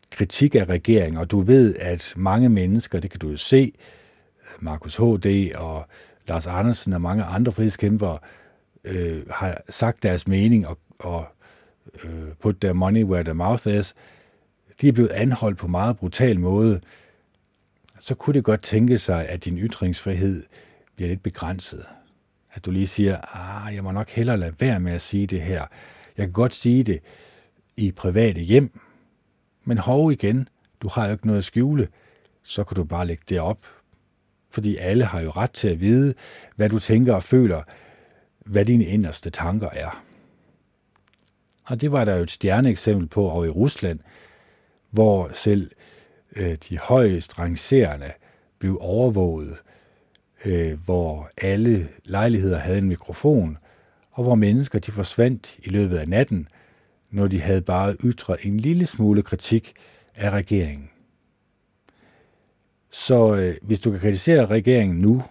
kritik 0.10 0.56
af 0.56 0.66
regeringen, 0.66 1.18
og 1.18 1.32
du 1.32 1.42
ved, 1.42 1.76
at 1.76 2.14
mange 2.16 2.50
mennesker, 2.50 3.00
det 3.00 3.12
kan 3.12 3.20
du 3.20 3.30
jo 3.30 3.38
se, 3.38 3.74
Markus 4.60 4.96
H.D. 4.96 5.52
og 5.56 5.88
Lars 6.28 6.48
Andersen 6.48 6.94
og 6.94 7.02
mange 7.02 7.24
andre 7.24 7.52
frihedskæmpere, 7.52 8.20
øh, 8.84 9.24
har 9.30 9.62
sagt 9.70 10.04
deres 10.04 10.28
mening 10.28 10.68
og, 10.68 10.78
og 11.00 11.26
øh, 12.04 12.34
put 12.40 12.56
their 12.62 12.74
money 12.74 13.04
where 13.04 13.24
their 13.24 13.34
mouth 13.34 13.68
is, 13.68 13.96
de 14.82 14.88
er 14.88 14.92
blevet 14.92 15.10
anholdt 15.10 15.58
på 15.58 15.68
meget 15.68 15.98
brutal 15.98 16.40
måde, 16.40 16.82
så 18.00 18.16
kunne 18.16 18.34
det 18.34 18.44
godt 18.44 18.62
tænke 18.62 18.98
sig, 18.98 19.28
at 19.28 19.46
din 19.46 19.58
ytringsfrihed 19.58 20.44
bliver 20.96 21.10
lidt 21.10 21.24
begrænset. 21.24 21.86
At 22.54 22.66
du 22.66 22.72
lige 22.72 22.88
siger, 22.88 23.18
ah, 23.38 23.76
jeg 23.76 23.84
må 23.84 23.92
nok 23.92 24.10
hellere 24.10 24.38
lade 24.38 24.56
være 24.60 24.80
med 24.80 24.92
at 24.92 25.02
sige 25.02 25.28
det 25.28 25.42
her. 25.42 25.66
Jeg 26.18 26.26
kan 26.26 26.32
godt 26.32 26.56
sige 26.56 26.84
det 26.84 27.00
i 27.78 27.92
private 27.92 28.42
hjem, 28.42 28.80
men 29.64 29.78
hov 29.78 30.12
igen, 30.12 30.48
du 30.82 30.90
har 30.90 31.06
jo 31.06 31.12
ikke 31.12 31.28
noget 31.28 31.38
at 31.38 31.46
skjule, 31.46 31.88
så 32.44 32.64
kan 32.64 32.76
du 32.76 32.84
bare 32.84 33.08
lægge 33.08 33.24
det 33.30 33.40
op. 33.40 33.66
Fordi 34.50 34.78
alle 34.78 35.06
har 35.06 35.22
jo 35.22 35.30
ret 35.30 35.52
til 35.52 35.68
at 35.68 35.80
vide, 35.80 36.14
hvad 36.56 36.70
du 36.70 36.80
tænker 36.80 37.14
og 37.14 37.24
føler, 37.24 37.62
hvad 38.46 38.66
dine 38.66 38.86
inderste 38.86 39.30
tanker 39.30 39.70
er. 39.70 40.04
Og 41.64 41.82
det 41.82 41.92
var 41.92 42.06
der 42.06 42.16
jo 42.16 42.24
et 42.24 42.32
stjerneeksempel 42.32 43.08
på 43.08 43.30
over 43.30 43.46
i 43.46 43.50
Rusland, 43.50 44.00
hvor 44.92 45.30
selv 45.34 45.72
øh, 46.36 46.58
de 46.70 46.78
højest 46.78 47.40
rangerende 47.40 48.12
blev 48.60 48.78
overvåget, 48.82 49.58
øh, 50.46 50.84
hvor 50.86 51.30
alle 51.38 51.90
lejligheder 52.04 52.58
havde 52.58 52.78
en 52.78 52.88
mikrofon, 52.88 53.58
og 54.12 54.24
hvor 54.24 54.36
mennesker 54.36 54.80
de 54.80 54.92
forsvandt 54.92 55.58
i 55.64 55.70
løbet 55.70 55.98
af 55.98 56.08
natten, 56.08 56.48
når 57.12 57.28
de 57.28 57.42
havde 57.42 57.62
bare 57.62 57.96
ytret 58.04 58.38
en 58.44 58.60
lille 58.60 58.86
smule 58.86 59.22
kritik 59.22 59.74
af 60.16 60.30
regeringen. 60.30 60.90
Så 62.90 63.36
øh, 63.36 63.56
hvis 63.62 63.80
du 63.80 63.92
kan 63.92 64.00
kritisere 64.00 64.46
regeringen 64.46 65.00
nu, 65.00 65.24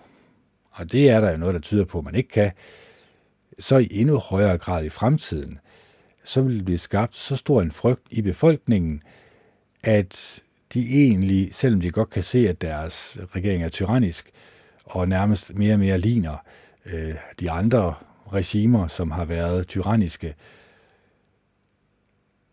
og 0.71 0.93
det 0.93 1.11
er 1.11 1.21
der 1.21 1.31
jo 1.31 1.37
noget, 1.37 1.55
der 1.55 1.61
tyder 1.61 1.85
på, 1.85 1.99
at 1.99 2.05
man 2.05 2.15
ikke 2.15 2.29
kan, 2.29 2.53
så 3.59 3.77
i 3.77 3.89
endnu 3.91 4.19
højere 4.19 4.59
grad 4.59 4.85
i 4.85 4.89
fremtiden, 4.89 5.59
så 6.25 6.43
vil 6.43 6.57
det 6.57 6.65
blive 6.65 6.79
skabt 6.79 7.15
så 7.17 7.37
stor 7.37 7.63
en 7.63 7.73
frygt 7.73 8.07
i 8.11 8.23
befolkningen, 8.23 9.03
at 9.83 10.43
de 10.75 11.05
egentlig, 11.05 11.55
selvom 11.55 11.81
de 11.81 11.91
godt 11.91 12.11
kan 12.11 12.23
se, 12.23 12.49
at 12.49 12.61
deres 12.61 13.19
regering 13.35 13.63
er 13.63 13.69
tyrannisk, 13.69 14.31
og 14.85 15.09
nærmest 15.09 15.55
mere 15.55 15.73
og 15.73 15.79
mere 15.79 15.99
ligner 15.99 16.37
øh, 16.87 17.15
de 17.41 17.51
andre 17.51 17.95
regimer, 18.33 18.87
som 18.87 19.11
har 19.11 19.25
været 19.25 19.67
tyranniske, 19.67 20.35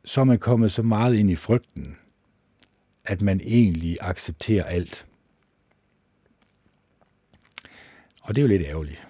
så 0.05 0.21
er 0.21 0.25
man 0.25 0.39
kommet 0.39 0.71
så 0.71 0.81
meget 0.81 1.15
ind 1.15 1.31
i 1.31 1.35
frygten, 1.35 1.97
at 3.05 3.21
man 3.21 3.41
egentlig 3.43 3.97
accepterer 4.01 4.63
alt. 4.63 5.05
Og 8.21 8.35
det 8.35 8.37
er 8.37 8.41
jo 8.41 8.47
lidt 8.47 8.61
ærgerligt. 8.61 9.07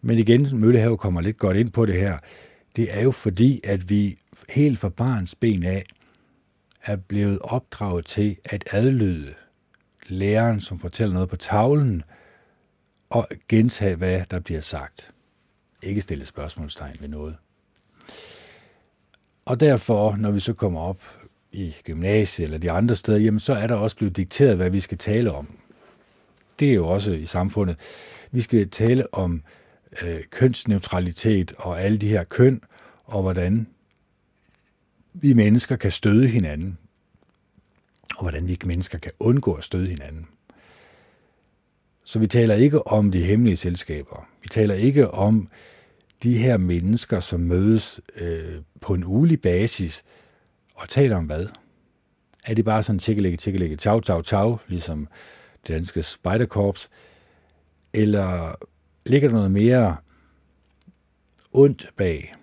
Men 0.00 0.18
igen, 0.18 0.48
Møllehave 0.52 0.98
kommer 0.98 1.20
lidt 1.20 1.38
godt 1.38 1.56
ind 1.56 1.70
på 1.70 1.86
det 1.86 2.00
her. 2.00 2.18
Det 2.76 2.98
er 2.98 3.02
jo 3.02 3.10
fordi, 3.10 3.60
at 3.64 3.90
vi 3.90 4.18
helt 4.48 4.78
fra 4.78 4.88
barns 4.88 5.34
ben 5.34 5.62
af 5.62 5.84
er 6.84 6.96
blevet 6.96 7.38
opdraget 7.42 8.06
til 8.06 8.36
at 8.44 8.64
adlyde 8.72 9.34
læreren, 10.06 10.60
som 10.60 10.78
fortæller 10.78 11.14
noget 11.14 11.28
på 11.28 11.36
tavlen, 11.36 12.02
og 13.10 13.28
gentage, 13.48 13.96
hvad 13.96 14.22
der 14.30 14.40
bliver 14.40 14.60
sagt. 14.60 15.10
Ikke 15.82 16.00
stille 16.00 16.26
spørgsmålstegn 16.26 16.96
ved 17.00 17.08
noget. 17.08 17.36
Og 19.46 19.60
derfor, 19.60 20.16
når 20.16 20.30
vi 20.30 20.40
så 20.40 20.52
kommer 20.52 20.80
op 20.80 21.02
i 21.52 21.74
gymnasiet 21.84 22.44
eller 22.44 22.58
de 22.58 22.70
andre 22.70 22.96
steder, 22.96 23.18
jamen 23.18 23.40
så 23.40 23.52
er 23.54 23.66
der 23.66 23.74
også 23.74 23.96
blevet 23.96 24.16
dikteret, 24.16 24.56
hvad 24.56 24.70
vi 24.70 24.80
skal 24.80 24.98
tale 24.98 25.32
om. 25.32 25.58
Det 26.58 26.70
er 26.70 26.74
jo 26.74 26.88
også 26.88 27.12
i 27.12 27.26
samfundet. 27.26 27.76
Vi 28.30 28.40
skal 28.40 28.70
tale 28.70 29.14
om 29.14 29.42
øh, 30.02 30.20
kønsneutralitet 30.30 31.52
og 31.58 31.82
alle 31.82 31.98
de 31.98 32.08
her 32.08 32.24
køn, 32.24 32.60
og 33.04 33.22
hvordan 33.22 33.68
vi 35.14 35.32
mennesker 35.32 35.76
kan 35.76 35.92
støde 35.92 36.28
hinanden, 36.28 36.78
og 38.16 38.22
hvordan 38.22 38.48
vi 38.48 38.58
mennesker 38.64 38.98
kan 38.98 39.12
undgå 39.18 39.54
at 39.54 39.64
støde 39.64 39.88
hinanden. 39.88 40.26
Så 42.04 42.18
vi 42.18 42.26
taler 42.26 42.54
ikke 42.54 42.86
om 42.86 43.12
de 43.12 43.22
hemmelige 43.22 43.56
selskaber. 43.56 44.28
Vi 44.42 44.48
taler 44.48 44.74
ikke 44.74 45.10
om 45.10 45.48
de 46.22 46.38
her 46.38 46.56
mennesker, 46.56 47.20
som 47.20 47.40
mødes 47.40 48.00
øh, 48.16 48.56
på 48.80 48.94
en 48.94 49.04
ulig 49.06 49.40
basis 49.40 50.04
og 50.74 50.88
taler 50.88 51.16
om 51.16 51.24
hvad? 51.24 51.46
Er 52.44 52.54
det 52.54 52.64
bare 52.64 52.82
sådan 52.82 52.98
tjekkelægge, 52.98 53.36
tjekkelægge, 53.36 53.76
tau, 53.76 54.00
tau, 54.00 54.22
tau, 54.22 54.58
ligesom 54.68 55.08
det 55.62 55.68
danske 55.68 56.02
spejderkorps? 56.02 56.90
Eller 57.94 58.54
ligger 59.06 59.28
der 59.28 59.36
noget 59.36 59.50
mere 59.50 59.96
ondt 61.52 61.90
bag? 61.96 62.34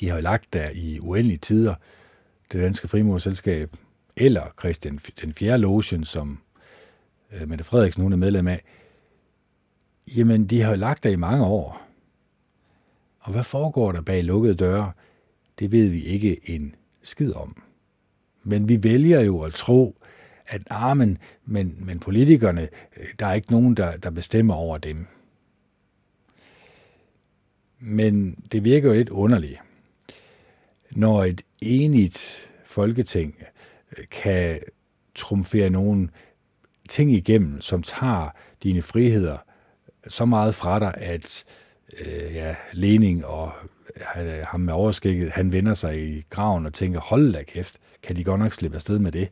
De 0.00 0.08
har 0.08 0.16
jo 0.16 0.22
lagt 0.22 0.52
der 0.52 0.70
i 0.74 0.98
uendelige 1.00 1.38
tider, 1.38 1.74
det 2.52 2.62
danske 2.62 2.88
frimurselskab, 2.88 3.76
eller 4.16 4.42
Christian 4.58 5.00
den 5.20 5.32
4. 5.32 5.58
Logen, 5.58 6.04
som 6.04 6.38
øh, 7.32 7.48
Mette 7.48 7.64
Frederiksen 7.64 8.02
hun 8.02 8.12
er 8.12 8.16
medlem 8.16 8.48
af, 8.48 8.62
jamen 10.16 10.46
de 10.46 10.60
har 10.60 10.70
jo 10.70 10.76
lagt 10.76 11.04
der 11.04 11.10
i 11.10 11.16
mange 11.16 11.44
år. 11.44 11.82
Og 13.20 13.32
hvad 13.32 13.42
foregår 13.44 13.92
der 13.92 14.02
bag 14.02 14.24
lukkede 14.24 14.54
døre? 14.54 14.92
Det 15.58 15.72
ved 15.72 15.88
vi 15.88 16.02
ikke 16.02 16.50
en 16.50 16.74
skid 17.02 17.32
om. 17.32 17.62
Men 18.42 18.68
vi 18.68 18.82
vælger 18.82 19.20
jo 19.20 19.40
at 19.40 19.52
tro, 19.52 19.96
at 20.46 20.62
ah, 20.70 20.96
men, 20.96 21.18
men, 21.44 21.76
men 21.80 21.98
politikerne, 21.98 22.68
øh, 22.96 23.06
der 23.18 23.26
er 23.26 23.34
ikke 23.34 23.52
nogen, 23.52 23.74
der, 23.74 23.96
der 23.96 24.10
bestemmer 24.10 24.54
over 24.54 24.78
dem. 24.78 25.06
Men 27.80 28.44
det 28.52 28.64
virker 28.64 28.88
jo 28.88 28.94
lidt 28.94 29.08
underligt, 29.08 29.60
når 30.90 31.24
et 31.24 31.42
enigt 31.62 32.48
folketing 32.66 33.34
øh, 33.98 34.04
kan 34.10 34.60
trumfere 35.14 35.70
nogle 35.70 36.08
ting 36.88 37.12
igennem, 37.12 37.60
som 37.60 37.82
tager 37.82 38.30
dine 38.62 38.82
friheder 38.82 39.38
så 40.08 40.24
meget 40.24 40.54
fra 40.54 40.78
dig, 40.78 40.94
at 40.96 41.44
øh, 42.00 42.34
ja, 42.34 42.56
Lening 42.72 43.26
og 43.26 43.52
øh, 44.16 44.42
ham 44.46 44.60
med 44.60 44.74
overskægget, 44.74 45.30
han 45.30 45.52
vender 45.52 45.74
sig 45.74 46.02
i 46.08 46.24
graven 46.30 46.66
og 46.66 46.74
tænker, 46.74 47.00
hold 47.00 47.32
da 47.32 47.42
kæft, 47.42 47.78
kan 48.02 48.16
de 48.16 48.24
godt 48.24 48.40
nok 48.40 48.52
slippe 48.52 48.76
afsted 48.76 48.98
med 48.98 49.12
det? 49.12 49.28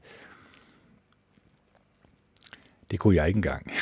Det 2.90 2.98
kunne 2.98 3.16
jeg 3.16 3.28
ikke 3.28 3.38
engang. 3.38 3.72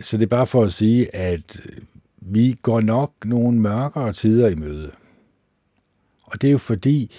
Så 0.00 0.16
det 0.16 0.22
er 0.22 0.28
bare 0.28 0.46
for 0.46 0.62
at 0.64 0.72
sige, 0.72 1.14
at 1.14 1.60
øh, 1.66 1.82
vi 2.16 2.58
går 2.62 2.80
nok 2.80 3.12
nogle 3.24 3.60
mørkere 3.60 4.12
tider 4.12 4.48
i 4.48 4.54
møde. 4.54 4.92
Og 6.34 6.42
det 6.42 6.48
er 6.48 6.52
jo 6.52 6.58
fordi, 6.58 7.10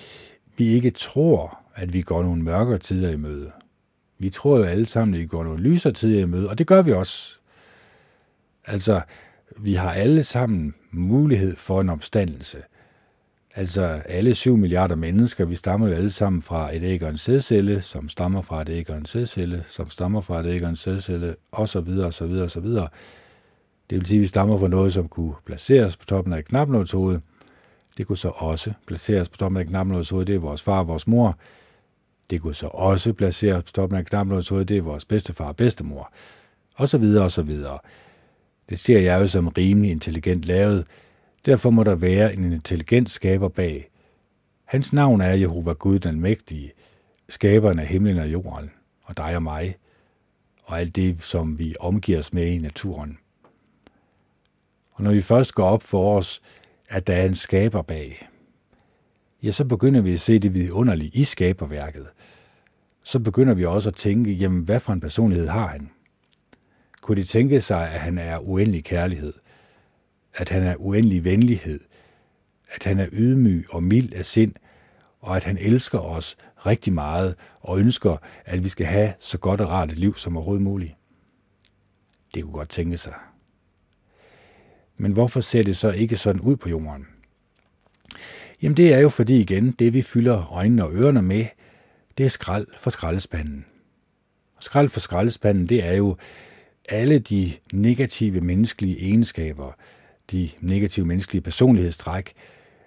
vi 0.57 0.67
ikke 0.67 0.91
tror, 0.91 1.59
at 1.75 1.93
vi 1.93 2.01
går 2.01 2.23
nogle 2.23 2.43
mørkere 2.43 2.77
tider 2.77 3.09
i 3.09 3.15
møde. 3.15 3.51
Vi 4.19 4.29
tror 4.29 4.57
jo 4.57 4.63
alle 4.63 4.85
sammen, 4.85 5.15
at 5.15 5.21
vi 5.21 5.25
går 5.25 5.43
nogle 5.43 5.61
lysere 5.61 5.93
tider 5.93 6.21
i 6.21 6.25
møde, 6.25 6.49
og 6.49 6.57
det 6.57 6.67
gør 6.67 6.81
vi 6.81 6.91
også. 6.91 7.37
Altså, 8.67 9.01
vi 9.57 9.73
har 9.73 9.91
alle 9.91 10.23
sammen 10.23 10.73
mulighed 10.91 11.55
for 11.55 11.81
en 11.81 11.89
opstandelse. 11.89 12.57
Altså, 13.55 13.81
alle 14.05 14.35
7 14.35 14.57
milliarder 14.57 14.95
mennesker, 14.95 15.45
vi 15.45 15.55
stammer 15.55 15.87
jo 15.87 15.93
alle 15.93 16.11
sammen 16.11 16.41
fra 16.41 16.75
et 16.75 16.83
æg 16.83 17.03
og 17.03 17.09
en 17.09 17.17
sædcelle, 17.17 17.81
som 17.81 18.09
stammer 18.09 18.41
fra 18.41 18.61
et 18.61 18.69
æg 18.69 18.89
og 18.89 18.97
en 18.97 19.05
sædcelle, 19.05 19.63
som 19.69 19.89
stammer 19.89 20.21
fra 20.21 20.39
et 20.39 20.45
æg 20.45 20.63
og 20.63 20.69
en 20.69 20.75
sædcelle, 20.75 21.35
og 21.51 21.69
så 21.69 21.81
videre, 21.81 22.07
og 22.07 22.13
så 22.13 22.25
videre, 22.25 22.43
og 22.43 22.51
så 22.51 22.59
videre. 22.59 22.87
Det 23.89 23.97
vil 23.97 24.05
sige, 24.05 24.17
at 24.17 24.21
vi 24.21 24.27
stammer 24.27 24.57
fra 24.57 24.67
noget, 24.67 24.93
som 24.93 25.07
kunne 25.07 25.33
placeres 25.45 25.97
på 25.97 26.05
toppen 26.05 26.33
af 26.33 26.39
et 26.39 26.45
knapnådshoved. 26.45 27.19
Det 27.97 28.07
kunne 28.07 28.17
så 28.17 28.29
også 28.29 28.73
placeres 28.87 29.29
på 29.29 29.37
toppen 29.37 29.57
af 29.57 29.61
et 29.61 29.67
knapnådshoved. 29.67 30.25
Det 30.25 30.35
er 30.35 30.39
vores 30.39 30.61
far 30.61 30.79
og 30.79 30.87
vores 30.87 31.07
mor. 31.07 31.37
Det 32.29 32.41
kunne 32.41 32.55
så 32.55 32.67
også 32.67 33.13
placeres 33.13 33.63
på 33.63 33.71
toppen 33.71 33.97
af 33.97 34.01
et 34.01 34.09
knapnådshoved. 34.09 34.65
Det 34.65 34.77
er 34.77 34.81
vores 34.81 35.05
bedstefar 35.05 35.47
og 35.47 35.55
bedstemor. 35.55 36.11
Og 36.75 36.89
så 36.89 36.97
videre 36.97 37.23
og 37.23 37.31
så 37.31 37.41
videre. 37.41 37.79
Det 38.69 38.79
ser 38.79 38.99
jeg 38.99 39.21
jo 39.21 39.27
som 39.27 39.47
rimelig 39.47 39.91
intelligent 39.91 40.45
lavet. 40.45 40.87
Derfor 41.45 41.69
må 41.69 41.83
der 41.83 41.95
være 41.95 42.33
en 42.33 42.51
intelligent 42.51 43.09
skaber 43.09 43.49
bag. 43.49 43.89
Hans 44.65 44.93
navn 44.93 45.21
er 45.21 45.33
Jehova 45.33 45.73
Gud 45.73 45.99
den 45.99 46.19
Mægtige, 46.19 46.71
skaberen 47.29 47.79
af 47.79 47.87
himlen 47.87 48.17
og 48.17 48.31
jorden, 48.31 48.71
og 49.03 49.17
dig 49.17 49.35
og 49.35 49.43
mig, 49.43 49.75
og 50.63 50.79
alt 50.79 50.95
det, 50.95 51.23
som 51.23 51.59
vi 51.59 51.75
omgiver 51.79 52.19
os 52.19 52.33
med 52.33 52.47
i 52.47 52.57
naturen. 52.57 53.17
Og 54.91 55.03
når 55.03 55.11
vi 55.11 55.21
først 55.21 55.55
går 55.55 55.65
op 55.65 55.83
for 55.83 56.17
os, 56.17 56.41
at 56.89 57.07
der 57.07 57.15
er 57.15 57.25
en 57.25 57.35
skaber 57.35 57.81
bag, 57.81 58.27
ja, 59.43 59.51
så 59.51 59.65
begynder 59.65 60.01
vi 60.01 60.13
at 60.13 60.19
se 60.19 60.39
det 60.39 60.53
vidunderlige 60.53 61.11
i 61.13 61.23
skaberværket. 61.23 62.07
Så 63.03 63.19
begynder 63.19 63.53
vi 63.53 63.65
også 63.65 63.89
at 63.89 63.95
tænke, 63.95 64.31
jamen, 64.31 64.63
hvad 64.63 64.79
for 64.79 64.93
en 64.93 64.99
personlighed 65.01 65.47
har 65.47 65.67
han? 65.67 65.89
Kunne 67.01 67.21
de 67.21 67.23
tænke 67.23 67.61
sig, 67.61 67.93
at 67.93 67.99
han 67.99 68.17
er 68.17 68.39
uendelig 68.39 68.83
kærlighed? 68.83 69.33
At 70.33 70.49
han 70.49 70.63
er 70.63 70.75
uendelig 70.75 71.23
venlighed? 71.23 71.79
At 72.71 72.83
han 72.83 72.99
er 72.99 73.07
ydmyg 73.11 73.65
og 73.69 73.83
mild 73.83 74.13
af 74.13 74.25
sind? 74.25 74.53
Og 75.19 75.35
at 75.35 75.43
han 75.43 75.57
elsker 75.57 75.99
os 75.99 76.37
rigtig 76.65 76.93
meget 76.93 77.35
og 77.61 77.79
ønsker, 77.79 78.17
at 78.45 78.63
vi 78.63 78.69
skal 78.69 78.85
have 78.85 79.13
så 79.19 79.37
godt 79.37 79.61
og 79.61 79.69
rart 79.69 79.91
et 79.91 79.97
liv 79.97 80.17
som 80.17 80.37
overhovedet 80.37 80.63
muligt? 80.63 80.93
Det 82.33 82.43
kunne 82.43 82.53
godt 82.53 82.69
tænke 82.69 82.97
sig. 82.97 83.13
Men 84.97 85.11
hvorfor 85.11 85.41
ser 85.41 85.63
det 85.63 85.77
så 85.77 85.91
ikke 85.91 86.17
sådan 86.17 86.41
ud 86.41 86.55
på 86.55 86.69
jorden? 86.69 87.07
Jamen 88.61 88.77
det 88.77 88.93
er 88.93 88.99
jo 88.99 89.09
fordi 89.09 89.39
igen, 89.39 89.71
det 89.71 89.93
vi 89.93 90.01
fylder 90.01 90.53
øjnene 90.53 90.83
og 90.83 90.93
ørerne 90.93 91.21
med, 91.21 91.45
det 92.17 92.25
er 92.25 92.29
skrald 92.29 92.67
for 92.79 92.89
skraldespanden. 92.89 93.65
Skrald 94.59 94.89
for 94.89 94.99
skraldespanden, 94.99 95.69
det 95.69 95.87
er 95.87 95.93
jo 95.93 96.17
alle 96.89 97.19
de 97.19 97.53
negative 97.73 98.41
menneskelige 98.41 99.01
egenskaber, 99.01 99.71
de 100.31 100.49
negative 100.59 101.05
menneskelige 101.05 101.41
personlighedstræk, 101.41 102.33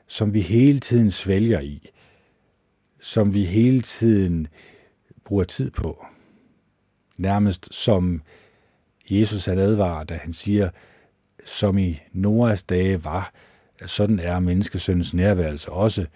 som 0.07 0.35
vi 0.35 0.41
hele 0.41 0.81
tiden 0.81 1.11
svælger 1.11 1.61
i, 1.61 1.91
som 3.01 3.35
vi 3.35 3.45
hele 3.45 3.81
tiden 3.81 4.49
bruger 5.25 5.45
tid 5.45 5.71
på. 5.71 6.05
Nærmest 7.17 7.75
som 7.75 8.23
Jesus 9.11 9.45
han 9.45 9.59
advarer, 9.59 10.05
da 10.05 10.15
han 10.15 10.33
siger, 10.33 10.71
som 11.49 11.79
i 11.79 12.01
Noras 12.13 12.63
dage 12.63 13.05
var, 13.05 13.33
sådan 13.87 14.19
er 14.19 14.41
menneskesøndens 14.41 15.15
nærværelse 15.15 15.71
også. 15.71 16.07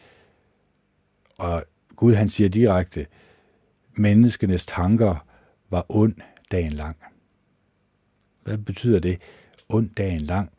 Og 1.39 1.65
Gud 1.97 2.15
han 2.15 2.29
siger 2.29 2.49
direkte, 2.49 3.07
menneskenes 3.95 4.67
tanker 4.67 5.27
var 5.71 5.87
ond 5.89 6.15
dagen 6.53 6.73
lang. 6.73 6.97
Hvad 8.45 8.59
betyder 8.59 8.99
det? 8.99 9.19
ond 9.69 9.91
dagen 9.91 10.21
lang. 10.21 10.51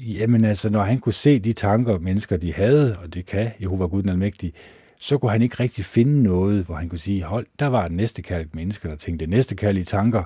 Jamen 0.00 0.44
altså, 0.44 0.70
når 0.70 0.82
han 0.82 0.98
kunne 0.98 1.12
se 1.12 1.38
de 1.38 1.52
tanker, 1.52 1.98
mennesker 1.98 2.36
de 2.36 2.52
havde, 2.52 2.98
og 2.98 3.14
det 3.14 3.26
kan 3.26 3.50
Jehova 3.60 3.86
Gud 3.86 4.02
den 4.02 4.10
Almægtige, 4.10 4.52
så 5.00 5.18
kunne 5.18 5.32
han 5.32 5.42
ikke 5.42 5.56
rigtig 5.60 5.84
finde 5.84 6.22
noget, 6.22 6.64
hvor 6.64 6.74
han 6.74 6.88
kunne 6.88 6.98
sige, 6.98 7.22
hold, 7.22 7.46
der 7.58 7.66
var 7.66 7.86
et 7.86 7.92
næstekærligt 7.92 8.54
menneske, 8.54 8.88
der 8.88 8.96
tænkte 8.96 9.26
næstekærlige 9.26 9.84
tanker, 9.84 10.22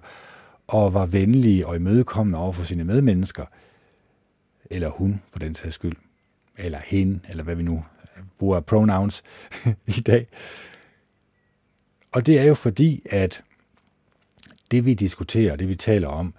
og 0.66 0.95
var 0.95 1.07
venlige 1.07 1.66
og 1.66 1.76
imødekommende 1.76 2.39
over 2.39 2.53
for 2.53 2.64
sine 2.64 2.84
medmennesker, 2.84 3.45
eller 4.71 4.89
hun 4.89 5.23
for 5.33 5.39
den 5.39 5.55
sags 5.55 5.75
skyld, 5.75 5.97
eller 6.57 6.79
hende, 6.85 7.21
eller 7.29 7.45
hvad 7.45 7.55
vi 7.55 7.62
nu 7.62 7.85
bruger 8.39 8.61
pronouns 8.61 9.23
i 9.99 10.01
dag. 10.01 10.27
Og 12.12 12.27
det 12.27 12.39
er 12.39 12.45
jo 12.45 12.55
fordi, 12.55 13.03
at 13.11 13.43
det 14.71 14.85
vi 14.85 14.95
diskuterer, 14.95 15.57
det 15.57 15.69
vi 15.69 15.77
taler 15.77 16.09
om, 16.09 16.35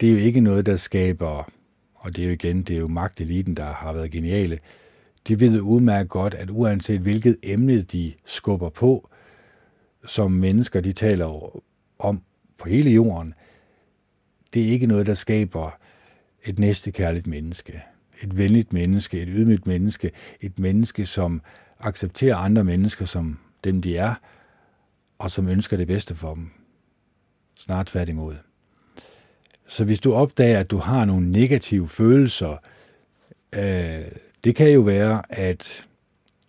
det 0.00 0.08
er 0.08 0.12
jo 0.12 0.18
ikke 0.18 0.40
noget, 0.40 0.66
der 0.66 0.76
skaber, 0.76 1.50
og 1.94 2.16
det 2.16 2.22
er 2.22 2.26
jo 2.26 2.32
igen, 2.32 2.62
det 2.62 2.76
er 2.76 2.80
jo 2.80 2.88
magteliten, 2.88 3.54
der 3.54 3.72
har 3.72 3.92
været 3.92 4.10
geniale, 4.10 4.58
de 5.28 5.40
ved 5.40 5.60
udmærket 5.60 6.10
godt, 6.10 6.34
at 6.34 6.50
uanset 6.50 7.00
hvilket 7.00 7.36
emne 7.42 7.82
de 7.82 8.12
skubber 8.24 8.68
på, 8.68 9.08
som 10.06 10.30
mennesker 10.30 10.80
de 10.80 10.92
taler 10.92 11.60
om 11.98 12.22
på 12.58 12.68
hele 12.68 12.90
jorden, 12.90 13.34
det 14.54 14.62
er 14.62 14.66
ikke 14.66 14.86
noget, 14.86 15.06
der 15.06 15.14
skaber 15.14 15.78
et 16.44 16.58
næstekærligt 16.58 17.26
menneske, 17.26 17.82
et 18.22 18.36
venligt 18.36 18.72
menneske, 18.72 19.20
et 19.20 19.28
ydmygt 19.30 19.66
menneske, 19.66 20.10
et 20.40 20.58
menneske, 20.58 21.06
som 21.06 21.42
accepterer 21.80 22.36
andre 22.36 22.64
mennesker 22.64 23.04
som 23.04 23.38
dem 23.64 23.82
de 23.82 23.96
er, 23.96 24.14
og 25.18 25.30
som 25.30 25.48
ønsker 25.48 25.76
det 25.76 25.86
bedste 25.86 26.14
for 26.14 26.34
dem. 26.34 26.50
Snart 27.58 27.86
tværtimod. 27.86 28.34
Så 29.68 29.84
hvis 29.84 30.00
du 30.00 30.14
opdager, 30.14 30.58
at 30.58 30.70
du 30.70 30.76
har 30.76 31.04
nogle 31.04 31.32
negative 31.32 31.88
følelser, 31.88 32.56
øh, 33.54 34.04
det 34.44 34.54
kan 34.54 34.70
jo 34.70 34.80
være, 34.80 35.22
at 35.28 35.86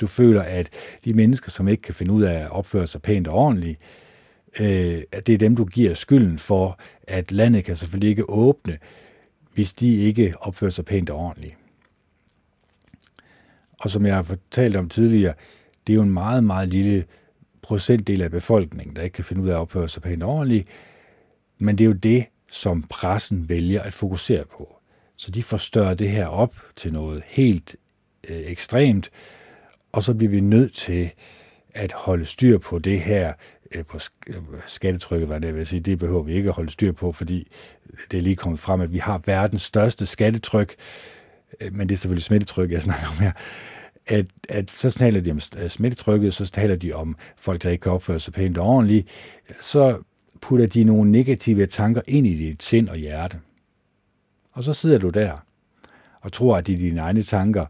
du 0.01 0.07
føler, 0.07 0.41
at 0.41 0.69
de 1.05 1.13
mennesker, 1.13 1.51
som 1.51 1.67
ikke 1.67 1.81
kan 1.81 1.93
finde 1.93 2.13
ud 2.13 2.23
af 2.23 2.39
at 2.39 2.51
opføre 2.51 2.87
sig 2.87 3.01
pænt 3.01 3.27
og 3.27 3.33
ordentligt, 3.33 3.79
øh, 4.61 5.01
at 5.11 5.27
det 5.27 5.33
er 5.33 5.37
dem, 5.37 5.55
du 5.55 5.65
giver 5.65 5.93
skylden 5.93 6.39
for, 6.39 6.79
at 7.07 7.31
landet 7.31 7.65
kan 7.65 7.75
selvfølgelig 7.75 8.09
ikke 8.09 8.29
åbne, 8.29 8.77
hvis 9.53 9.73
de 9.73 9.95
ikke 9.95 10.33
opfører 10.39 10.71
sig 10.71 10.85
pænt 10.85 11.09
og 11.09 11.17
ordentligt. 11.17 11.55
Og 13.79 13.89
som 13.89 14.05
jeg 14.05 14.15
har 14.15 14.23
fortalt 14.23 14.75
om 14.75 14.89
tidligere, 14.89 15.33
det 15.87 15.93
er 15.93 15.95
jo 15.95 16.03
en 16.03 16.13
meget, 16.13 16.43
meget 16.43 16.67
lille 16.69 17.05
procentdel 17.61 18.21
af 18.21 18.31
befolkningen, 18.31 18.95
der 18.95 19.01
ikke 19.01 19.13
kan 19.13 19.25
finde 19.25 19.41
ud 19.43 19.49
af 19.49 19.53
at 19.53 19.59
opføre 19.59 19.89
sig 19.89 20.01
pænt 20.01 20.23
og 20.23 20.29
ordentligt, 20.29 20.67
men 21.57 21.77
det 21.77 21.83
er 21.83 21.87
jo 21.87 21.93
det, 21.93 22.25
som 22.51 22.83
pressen 22.83 23.49
vælger 23.49 23.81
at 23.81 23.93
fokusere 23.93 24.45
på. 24.45 24.75
Så 25.15 25.31
de 25.31 25.43
forstørrer 25.43 25.93
det 25.93 26.09
her 26.09 26.27
op 26.27 26.55
til 26.75 26.93
noget 26.93 27.23
helt 27.27 27.75
øh, 28.29 28.37
ekstremt, 28.37 29.09
og 29.91 30.03
så 30.03 30.13
bliver 30.13 30.31
vi 30.31 30.39
nødt 30.39 30.73
til 30.73 31.11
at 31.73 31.91
holde 31.91 32.25
styr 32.25 32.57
på 32.57 32.79
det 32.79 33.01
her 33.01 33.33
Øh, 33.75 33.85
på 33.85 33.99
øh, 34.27 34.35
skattetrykket, 34.65 35.29
var 35.29 35.39
det 35.39 35.47
jeg 35.47 35.55
vil 35.55 35.65
sige, 35.65 35.79
det 35.79 35.99
behøver 35.99 36.23
vi 36.23 36.33
ikke 36.33 36.49
at 36.49 36.55
holde 36.55 36.71
styr 36.71 36.91
på, 36.91 37.11
fordi 37.11 37.51
det 38.11 38.17
er 38.17 38.21
lige 38.21 38.35
kommet 38.35 38.59
frem, 38.59 38.81
at 38.81 38.93
vi 38.93 38.97
har 38.97 39.21
verdens 39.25 39.61
største 39.61 40.05
skattetryk, 40.05 40.75
øh, 41.61 41.73
men 41.73 41.89
det 41.89 41.95
er 41.95 41.97
selvfølgelig 41.97 42.23
smittetryk, 42.23 42.71
jeg 42.71 42.81
snakker 42.81 43.07
om 43.07 43.17
her, 43.17 43.31
at, 44.07 44.25
at 44.49 44.71
så 44.71 44.91
taler 44.91 45.21
de 45.21 45.31
om 45.31 45.39
smittetrykket, 45.69 46.33
så 46.33 46.45
taler 46.45 46.75
de 46.75 46.93
om 46.93 47.15
folk, 47.37 47.63
der 47.63 47.69
ikke 47.69 47.81
kan 47.81 47.91
opføre 47.91 48.19
sig 48.19 48.33
pænt 48.33 48.57
og 48.57 48.67
ordentligt, 48.67 49.07
så 49.61 49.97
putter 50.41 50.67
de 50.67 50.83
nogle 50.83 51.11
negative 51.11 51.65
tanker 51.65 52.01
ind 52.07 52.27
i 52.27 52.35
dit 52.35 52.63
sind 52.63 52.89
og 52.89 52.97
hjerte. 52.97 53.39
Og 54.51 54.63
så 54.63 54.73
sidder 54.73 54.97
du 54.97 55.09
der 55.09 55.37
og 56.21 56.33
tror, 56.33 56.57
at 56.57 56.67
det 56.67 56.75
er 56.75 56.79
dine 56.79 57.01
egne 57.01 57.23
tanker, 57.23 57.65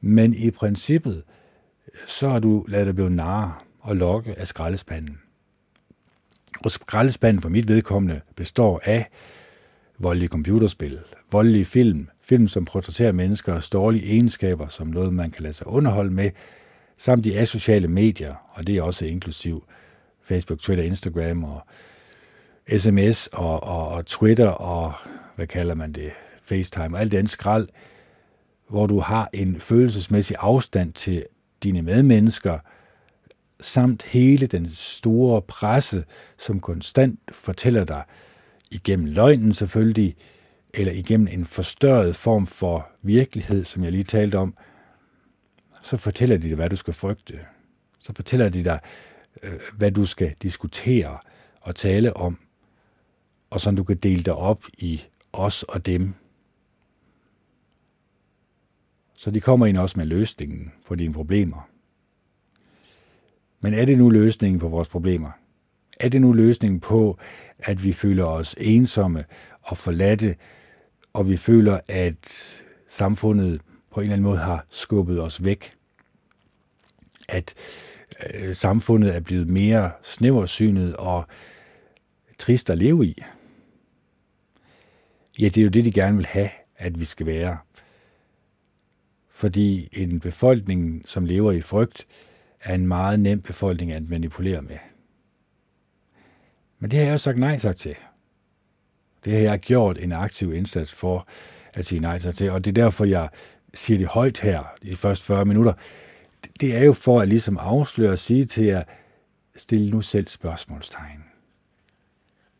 men 0.00 0.34
i 0.34 0.50
princippet, 0.50 1.22
så 2.06 2.28
har 2.28 2.38
du 2.38 2.64
ladet 2.68 2.86
dig 2.86 2.94
blive 2.94 3.10
nar 3.10 3.64
og 3.80 3.96
lokke 3.96 4.34
af 4.38 4.46
skraldespanden. 4.46 5.18
Og 6.64 6.70
skraldespanden 6.70 7.42
for 7.42 7.48
mit 7.48 7.68
vedkommende 7.68 8.20
består 8.36 8.80
af 8.84 9.10
voldelige 9.98 10.28
computerspil, 10.28 10.98
voldelige 11.32 11.64
film, 11.64 12.08
film 12.22 12.48
som 12.48 12.64
portrætterer 12.64 13.12
menneskers 13.12 13.70
dårlige 13.70 14.06
egenskaber 14.12 14.68
som 14.68 14.86
noget, 14.86 15.12
man 15.12 15.30
kan 15.30 15.42
lade 15.42 15.54
sig 15.54 15.66
underholde 15.66 16.10
med, 16.10 16.30
samt 16.98 17.24
de 17.24 17.38
asociale 17.38 17.88
medier, 17.88 18.34
og 18.50 18.66
det 18.66 18.76
er 18.76 18.82
også 18.82 19.04
inklusiv 19.04 19.64
Facebook, 20.22 20.58
Twitter, 20.58 20.84
Instagram 20.84 21.44
og 21.44 21.60
sms 22.76 23.26
og, 23.26 23.62
og, 23.62 23.88
og 23.88 24.06
Twitter 24.06 24.48
og, 24.48 24.92
hvad 25.36 25.46
kalder 25.46 25.74
man 25.74 25.92
det, 25.92 26.10
FaceTime 26.44 26.96
og 26.96 27.00
alt 27.00 27.12
den 27.12 27.28
skrald, 27.28 27.68
hvor 28.68 28.86
du 28.86 29.00
har 29.00 29.30
en 29.32 29.60
følelsesmæssig 29.60 30.36
afstand 30.40 30.92
til 30.92 31.24
dine 31.62 31.82
medmennesker, 31.82 32.58
samt 33.60 34.02
hele 34.02 34.46
den 34.46 34.68
store 34.68 35.42
presse, 35.42 36.04
som 36.38 36.60
konstant 36.60 37.20
fortæller 37.28 37.84
dig, 37.84 38.04
igennem 38.70 39.06
løgnen 39.06 39.52
selvfølgelig, 39.52 40.16
eller 40.74 40.92
igennem 40.92 41.28
en 41.28 41.44
forstørret 41.44 42.16
form 42.16 42.46
for 42.46 42.90
virkelighed, 43.02 43.64
som 43.64 43.84
jeg 43.84 43.92
lige 43.92 44.04
talte 44.04 44.38
om, 44.38 44.54
så 45.82 45.96
fortæller 45.96 46.36
de 46.36 46.48
dig, 46.48 46.56
hvad 46.56 46.70
du 46.70 46.76
skal 46.76 46.94
frygte. 46.94 47.38
Så 48.00 48.12
fortæller 48.12 48.48
de 48.48 48.64
dig, 48.64 48.80
øh, 49.42 49.60
hvad 49.76 49.90
du 49.90 50.06
skal 50.06 50.34
diskutere 50.42 51.18
og 51.60 51.76
tale 51.76 52.16
om 52.16 52.38
og 53.50 53.60
så 53.60 53.70
du 53.70 53.84
kan 53.84 53.96
dele 53.96 54.22
det 54.22 54.32
op 54.32 54.64
i 54.78 55.02
os 55.32 55.62
og 55.62 55.86
dem. 55.86 56.14
Så 59.14 59.30
de 59.30 59.40
kommer 59.40 59.66
ind 59.66 59.78
også 59.78 59.98
med 59.98 60.06
løsningen 60.06 60.72
på 60.86 60.94
dine 60.94 61.14
problemer. 61.14 61.68
Men 63.60 63.74
er 63.74 63.84
det 63.84 63.98
nu 63.98 64.10
løsningen 64.10 64.60
på 64.60 64.68
vores 64.68 64.88
problemer? 64.88 65.30
Er 66.00 66.08
det 66.08 66.20
nu 66.20 66.32
løsningen 66.32 66.80
på, 66.80 67.18
at 67.58 67.84
vi 67.84 67.92
føler 67.92 68.24
os 68.24 68.54
ensomme 68.58 69.24
og 69.62 69.78
forladte, 69.78 70.36
og 71.12 71.28
vi 71.28 71.36
føler, 71.36 71.80
at 71.88 72.52
samfundet 72.88 73.60
på 73.90 74.00
en 74.00 74.04
eller 74.04 74.14
anden 74.14 74.24
måde 74.24 74.38
har 74.38 74.66
skubbet 74.70 75.22
os 75.22 75.44
væk. 75.44 75.72
At 77.28 77.54
øh, 78.34 78.54
samfundet 78.54 79.16
er 79.16 79.20
blevet 79.20 79.48
mere 79.48 79.90
snæversynet 80.02 80.96
og 80.96 81.26
trist 82.38 82.70
at 82.70 82.78
leve 82.78 83.06
i. 83.06 83.22
Ja, 85.38 85.44
det 85.44 85.58
er 85.58 85.62
jo 85.62 85.68
det, 85.68 85.84
de 85.84 85.92
gerne 85.92 86.16
vil 86.16 86.26
have, 86.26 86.50
at 86.76 87.00
vi 87.00 87.04
skal 87.04 87.26
være. 87.26 87.58
Fordi 89.28 89.88
en 89.92 90.20
befolkning, 90.20 91.02
som 91.04 91.24
lever 91.24 91.52
i 91.52 91.60
frygt, 91.60 92.06
er 92.62 92.74
en 92.74 92.86
meget 92.86 93.20
nem 93.20 93.40
befolkning 93.40 93.92
at 93.92 94.08
manipulere 94.08 94.62
med. 94.62 94.78
Men 96.78 96.90
det 96.90 96.98
har 96.98 97.06
jeg 97.06 97.20
sagt 97.20 97.38
nej 97.38 97.58
tak 97.58 97.76
til. 97.76 97.94
Det 99.24 99.32
har 99.32 99.40
jeg 99.40 99.58
gjort 99.58 99.98
en 99.98 100.12
aktiv 100.12 100.52
indsats 100.54 100.92
for 100.92 101.28
at 101.74 101.86
sige 101.86 102.00
nej 102.00 102.18
tak 102.18 102.34
til, 102.34 102.50
og 102.50 102.64
det 102.64 102.78
er 102.78 102.82
derfor, 102.82 103.04
jeg 103.04 103.28
siger 103.74 103.98
det 103.98 104.06
højt 104.06 104.40
her 104.40 104.64
i 104.82 104.90
de 104.90 104.96
første 104.96 105.24
40 105.24 105.44
minutter. 105.44 105.72
Det 106.60 106.76
er 106.76 106.84
jo 106.84 106.92
for 106.92 107.20
at 107.20 107.28
ligesom 107.28 107.58
afsløre 107.58 108.12
og 108.12 108.18
sige 108.18 108.44
til 108.44 108.64
jer, 108.64 108.82
stille 109.56 109.90
nu 109.90 110.00
selv 110.00 110.28
spørgsmålstegn. 110.28 111.24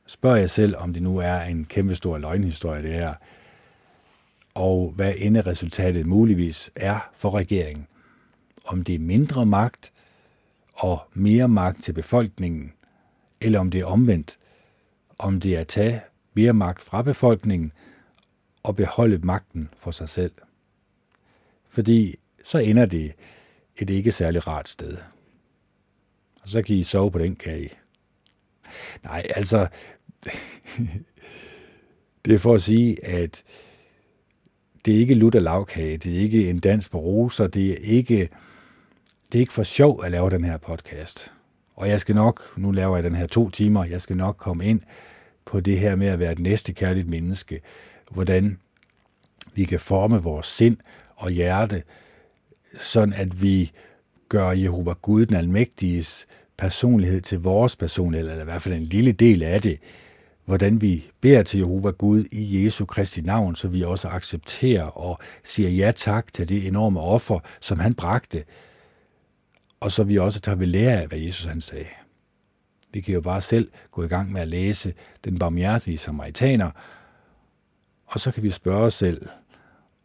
Spørg 0.07 0.41
jer 0.41 0.47
selv, 0.47 0.77
om 0.77 0.93
det 0.93 1.03
nu 1.03 1.19
er 1.19 1.41
en 1.41 1.65
kæmpe 1.65 1.95
stor 1.95 2.19
løgnhistorie, 2.19 2.83
det 2.83 2.93
her, 2.93 3.15
og 4.55 4.93
hvad 4.97 5.13
resultatet 5.47 6.07
muligvis 6.07 6.71
er 6.77 7.11
for 7.15 7.35
regeringen. 7.35 7.87
Om 8.69 8.85
det 8.85 8.95
er 8.95 8.99
mindre 8.99 9.47
magt 9.47 9.93
og 10.75 11.01
mere 11.15 11.49
magt 11.49 11.83
til 11.83 11.93
befolkningen, 11.93 12.73
eller 13.41 13.61
om 13.61 13.71
det 13.71 13.81
er 13.81 13.87
omvendt. 13.87 14.39
Om 15.19 15.41
det 15.41 15.57
er 15.57 15.61
at 15.61 15.69
tage 15.69 16.01
mere 16.35 16.53
magt 16.53 16.83
fra 16.83 17.03
befolkningen 17.03 17.73
og 18.63 18.77
beholde 18.77 19.19
magten 19.19 19.69
for 19.77 19.91
sig 19.91 20.09
selv. 20.09 20.33
Fordi 21.69 22.15
så 22.45 22.59
ender 22.59 22.87
det 22.87 23.13
et 23.77 23.91
ikke 23.91 24.13
særlig 24.13 24.47
rart 24.47 24.69
sted. 24.69 24.97
Og 26.43 26.49
så 26.49 26.63
kan 26.63 26.77
I 26.77 26.85
sove 26.85 27.11
på 27.11 27.19
den 27.19 27.37
kage. 27.37 27.71
Nej, 29.03 29.27
altså, 29.35 29.69
det 32.25 32.35
er 32.35 32.39
for 32.39 32.55
at 32.55 32.63
sige, 32.63 33.05
at 33.05 33.43
det 34.85 34.95
er 34.95 34.99
ikke 34.99 35.15
lutter 35.15 35.41
lavkage, 35.41 35.97
det 35.97 36.17
er 36.17 36.21
ikke 36.21 36.51
en 36.51 36.59
dans 36.59 36.89
på 36.89 36.99
roser, 36.99 37.47
det 37.47 37.71
er 37.71 37.77
ikke, 37.77 38.29
det 39.33 39.39
er 39.39 39.41
ikke 39.41 39.53
for 39.53 39.63
sjov 39.63 40.05
at 40.05 40.11
lave 40.11 40.31
den 40.31 40.45
her 40.45 40.57
podcast. 40.57 41.33
Og 41.77 41.89
jeg 41.89 42.01
skal 42.01 42.15
nok, 42.15 42.59
nu 42.59 42.71
laver 42.71 42.97
jeg 42.97 43.05
den 43.05 43.15
her 43.15 43.27
to 43.27 43.51
timer, 43.51 43.85
jeg 43.85 44.01
skal 44.01 44.17
nok 44.17 44.37
komme 44.37 44.65
ind 44.65 44.81
på 45.45 45.61
det 45.61 45.79
her 45.79 45.97
med 45.97 46.07
at 46.07 46.19
være 46.19 46.33
et 46.33 46.39
næste 46.39 46.73
kærligt 46.73 47.09
menneske. 47.09 47.61
Hvordan 48.11 48.59
vi 49.55 49.65
kan 49.65 49.81
forme 49.81 50.23
vores 50.23 50.47
sind 50.47 50.77
og 51.17 51.31
hjerte, 51.31 51.83
sådan 52.75 53.15
at 53.15 53.43
vi 53.43 53.73
gør 54.29 54.51
Jehova 54.51 54.93
Gud, 54.93 55.27
den 55.27 55.37
almægtiges 55.37 56.27
personlighed 56.57 57.21
til 57.21 57.41
vores 57.41 57.77
personlighed, 57.77 58.31
eller 58.31 58.43
i 58.43 58.45
hvert 58.45 58.63
fald 58.63 58.75
en 58.75 58.83
lille 58.83 59.13
del 59.13 59.43
af 59.43 59.63
det, 59.63 59.79
hvordan 60.45 60.81
vi 60.81 61.11
beder 61.21 61.43
til 61.43 61.59
Jehova 61.59 61.91
Gud 61.91 62.25
i 62.33 62.65
Jesu 62.65 62.85
Kristi 62.85 63.21
navn, 63.21 63.57
så 63.57 63.69
vi 63.69 63.83
også 63.83 64.09
accepterer 64.09 64.85
og 64.85 65.19
siger 65.45 65.71
ja 65.71 65.93
tak 65.97 66.33
til 66.33 66.49
det 66.49 66.67
enorme 66.67 67.01
offer, 67.01 67.39
som 67.61 67.79
han 67.79 67.95
bragte, 67.95 68.45
og 69.81 69.93
så 69.93 70.05
vi 70.05 70.19
også 70.19 70.41
tager 70.41 70.57
ved 70.57 70.67
lære 70.67 71.03
af, 71.03 71.09
hvad 71.09 71.19
Jesus 71.19 71.45
han 71.45 71.61
sagde. 71.61 71.87
Vi 72.93 73.01
kan 73.01 73.15
jo 73.15 73.21
bare 73.21 73.41
selv 73.41 73.71
gå 73.91 74.03
i 74.05 74.09
gang 74.09 74.33
med 74.33 74.41
at 74.41 74.49
læse 74.49 74.95
den 75.25 75.39
barmhjertige 75.39 75.99
samaritaner, 75.99 76.71
og 78.07 78.21
så 78.21 78.31
kan 78.31 78.43
vi 78.43 78.51
spørge 78.51 78.85
os 78.85 78.95
selv, 78.95 79.29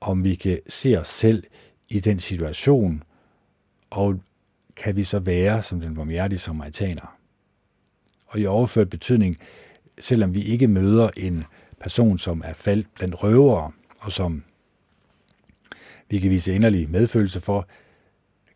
om 0.02 0.24
vi 0.24 0.36
kan 0.36 0.60
se 0.68 0.98
os 1.00 1.08
selv 1.08 1.44
i 1.90 2.00
den 2.00 2.20
situation, 2.20 3.04
og 3.90 4.20
kan 4.76 4.96
vi 4.96 5.04
så 5.04 5.20
være 5.20 5.64
som 5.64 5.80
den 5.80 5.96
barmhjertige 5.96 6.40
samaritaner. 6.40 7.18
Og 8.28 8.40
i 8.40 8.46
overført 8.46 8.90
betydning, 8.90 9.38
selvom 10.00 10.34
vi 10.34 10.42
ikke 10.42 10.68
møder 10.68 11.10
en 11.18 11.44
person, 11.80 12.18
som 12.18 12.42
er 12.46 12.54
faldt 12.54 12.88
blandt 12.96 13.24
røvere, 13.24 13.72
og 14.00 14.12
som 14.12 14.44
vi 16.10 16.20
kan 16.20 16.30
vise 16.30 16.54
inderlig 16.54 16.90
medfølelse 16.90 17.42
for, 17.42 17.68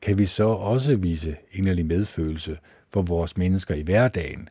kan 0.02 0.18
vi 0.18 0.26
så 0.26 0.48
også 0.48 0.96
vise 0.96 1.36
inderlig 1.52 1.86
medfølelse 1.86 2.58
for 2.90 3.02
vores 3.02 3.38
mennesker 3.38 3.76
i 3.76 3.82
hverdagen, 3.82 4.50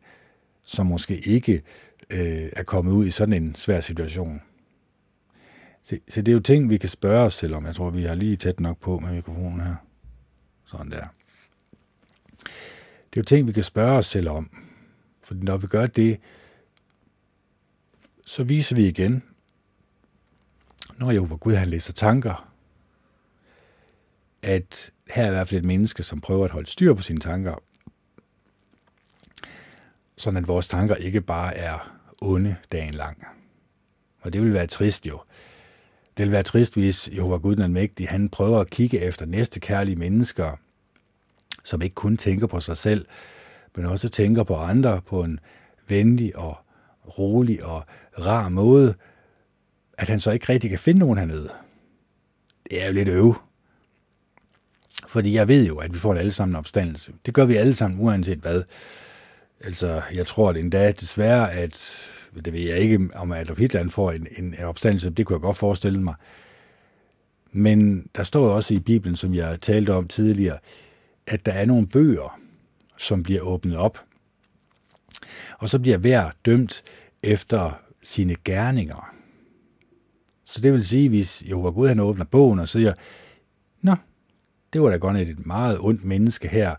som 0.62 0.86
måske 0.86 1.18
ikke 1.18 1.62
øh, 2.10 2.48
er 2.52 2.62
kommet 2.62 2.92
ud 2.92 3.06
i 3.06 3.10
sådan 3.10 3.42
en 3.42 3.54
svær 3.54 3.80
situation. 3.80 4.42
Så, 5.82 5.98
så 6.08 6.22
det 6.22 6.32
er 6.32 6.34
jo 6.34 6.40
ting, 6.40 6.70
vi 6.70 6.78
kan 6.78 6.88
spørge 6.88 7.26
os 7.26 7.34
selv 7.34 7.54
om. 7.54 7.66
Jeg 7.66 7.74
tror, 7.74 7.90
vi 7.90 8.02
har 8.02 8.14
lige 8.14 8.36
tæt 8.36 8.60
nok 8.60 8.80
på 8.80 8.98
med 8.98 9.12
mikrofonen 9.12 9.60
her. 9.60 9.74
Sådan 10.64 10.90
der. 10.90 11.06
Det 13.10 13.16
er 13.16 13.20
jo 13.20 13.22
ting, 13.22 13.46
vi 13.46 13.52
kan 13.52 13.62
spørge 13.62 13.98
os 13.98 14.06
selv 14.06 14.28
om. 14.28 14.50
For 15.22 15.34
når 15.34 15.56
vi 15.56 15.66
gør 15.66 15.86
det, 15.86 16.20
så 18.24 18.44
viser 18.44 18.76
vi 18.76 18.86
igen, 18.86 19.22
når 20.98 21.10
jo, 21.10 21.24
hvor 21.24 21.36
Gud 21.36 21.54
han 21.54 21.68
læser 21.68 21.92
tanker, 21.92 22.52
at 24.46 24.90
her 25.14 25.22
er 25.22 25.28
i 25.28 25.30
hvert 25.30 25.48
fald 25.48 25.58
et 25.58 25.64
menneske, 25.64 26.02
som 26.02 26.20
prøver 26.20 26.44
at 26.44 26.50
holde 26.50 26.70
styr 26.70 26.94
på 26.94 27.02
sine 27.02 27.20
tanker, 27.20 27.62
sådan 30.16 30.36
at 30.36 30.48
vores 30.48 30.68
tanker 30.68 30.94
ikke 30.94 31.20
bare 31.20 31.56
er 31.56 31.96
onde 32.22 32.56
dagen 32.72 32.94
lang. 32.94 33.26
Og 34.20 34.32
det 34.32 34.42
vil 34.42 34.54
være 34.54 34.66
trist 34.66 35.06
jo. 35.06 35.20
Det 36.16 36.24
vil 36.24 36.32
være 36.32 36.42
trist, 36.42 36.74
hvis 36.74 37.08
Jehova 37.14 37.36
Gud 37.36 37.56
den 37.56 37.72
mægtige, 37.72 38.08
han 38.08 38.28
prøver 38.28 38.60
at 38.60 38.70
kigge 38.70 39.00
efter 39.00 39.26
næste 39.26 39.60
kærlige 39.60 39.96
mennesker, 39.96 40.56
som 41.64 41.82
ikke 41.82 41.94
kun 41.94 42.16
tænker 42.16 42.46
på 42.46 42.60
sig 42.60 42.76
selv, 42.76 43.06
men 43.76 43.84
også 43.84 44.08
tænker 44.08 44.42
på 44.42 44.56
andre 44.56 45.02
på 45.02 45.22
en 45.22 45.40
venlig 45.88 46.36
og 46.36 46.56
rolig 47.18 47.64
og 47.64 47.84
rar 48.18 48.48
måde, 48.48 48.94
at 49.98 50.08
han 50.08 50.20
så 50.20 50.30
ikke 50.30 50.48
rigtig 50.48 50.70
kan 50.70 50.78
finde 50.78 51.00
nogen 51.00 51.18
hernede. 51.18 51.50
Det 52.70 52.82
er 52.82 52.86
jo 52.86 52.92
lidt 52.92 53.08
øv. 53.08 53.45
Fordi 55.08 55.34
jeg 55.34 55.48
ved 55.48 55.66
jo, 55.66 55.76
at 55.76 55.94
vi 55.94 55.98
får 55.98 56.12
det 56.12 56.20
alle 56.20 56.32
sammen 56.32 56.56
opstandelse. 56.56 57.12
Det 57.26 57.34
gør 57.34 57.44
vi 57.44 57.56
alle 57.56 57.74
sammen, 57.74 58.00
uanset 58.00 58.38
hvad. 58.38 58.62
Altså, 59.60 60.02
jeg 60.14 60.26
tror 60.26 60.50
at 60.50 60.56
endda 60.56 60.92
desværre, 60.92 61.52
at 61.52 62.08
det 62.44 62.52
ved 62.52 62.60
jeg 62.60 62.78
ikke, 62.78 63.08
om 63.14 63.32
Adolf 63.32 63.58
Hitler 63.58 63.88
får 63.88 64.10
en, 64.12 64.26
en, 64.38 64.44
en 64.44 64.64
opstandelse, 64.64 65.10
det 65.10 65.26
kunne 65.26 65.34
jeg 65.34 65.40
godt 65.40 65.56
forestille 65.56 66.00
mig. 66.00 66.14
Men 67.52 68.08
der 68.16 68.22
står 68.22 68.48
også 68.48 68.74
i 68.74 68.78
Bibelen, 68.78 69.16
som 69.16 69.34
jeg 69.34 69.60
talte 69.60 69.94
om 69.94 70.08
tidligere, 70.08 70.58
at 71.26 71.46
der 71.46 71.52
er 71.52 71.64
nogle 71.64 71.86
bøger, 71.86 72.40
som 72.98 73.22
bliver 73.22 73.40
åbnet 73.40 73.76
op. 73.76 74.02
Og 75.58 75.68
så 75.68 75.78
bliver 75.78 75.98
hver 75.98 76.30
dømt 76.44 76.82
efter 77.22 77.80
sine 78.02 78.36
gerninger. 78.44 79.14
Så 80.44 80.60
det 80.60 80.72
vil 80.72 80.86
sige, 80.86 81.08
hvis 81.08 81.42
Jehova 81.48 81.70
Gud 81.70 81.88
han 81.88 82.00
åbner 82.00 82.24
bogen 82.24 82.58
og 82.58 82.68
siger, 82.68 82.94
Nå, 83.82 83.94
det 84.72 84.82
var 84.82 84.90
da 84.90 84.96
godt 84.96 85.16
et 85.16 85.46
meget 85.46 85.78
ondt 85.80 86.04
menneske 86.04 86.48
her. 86.48 86.74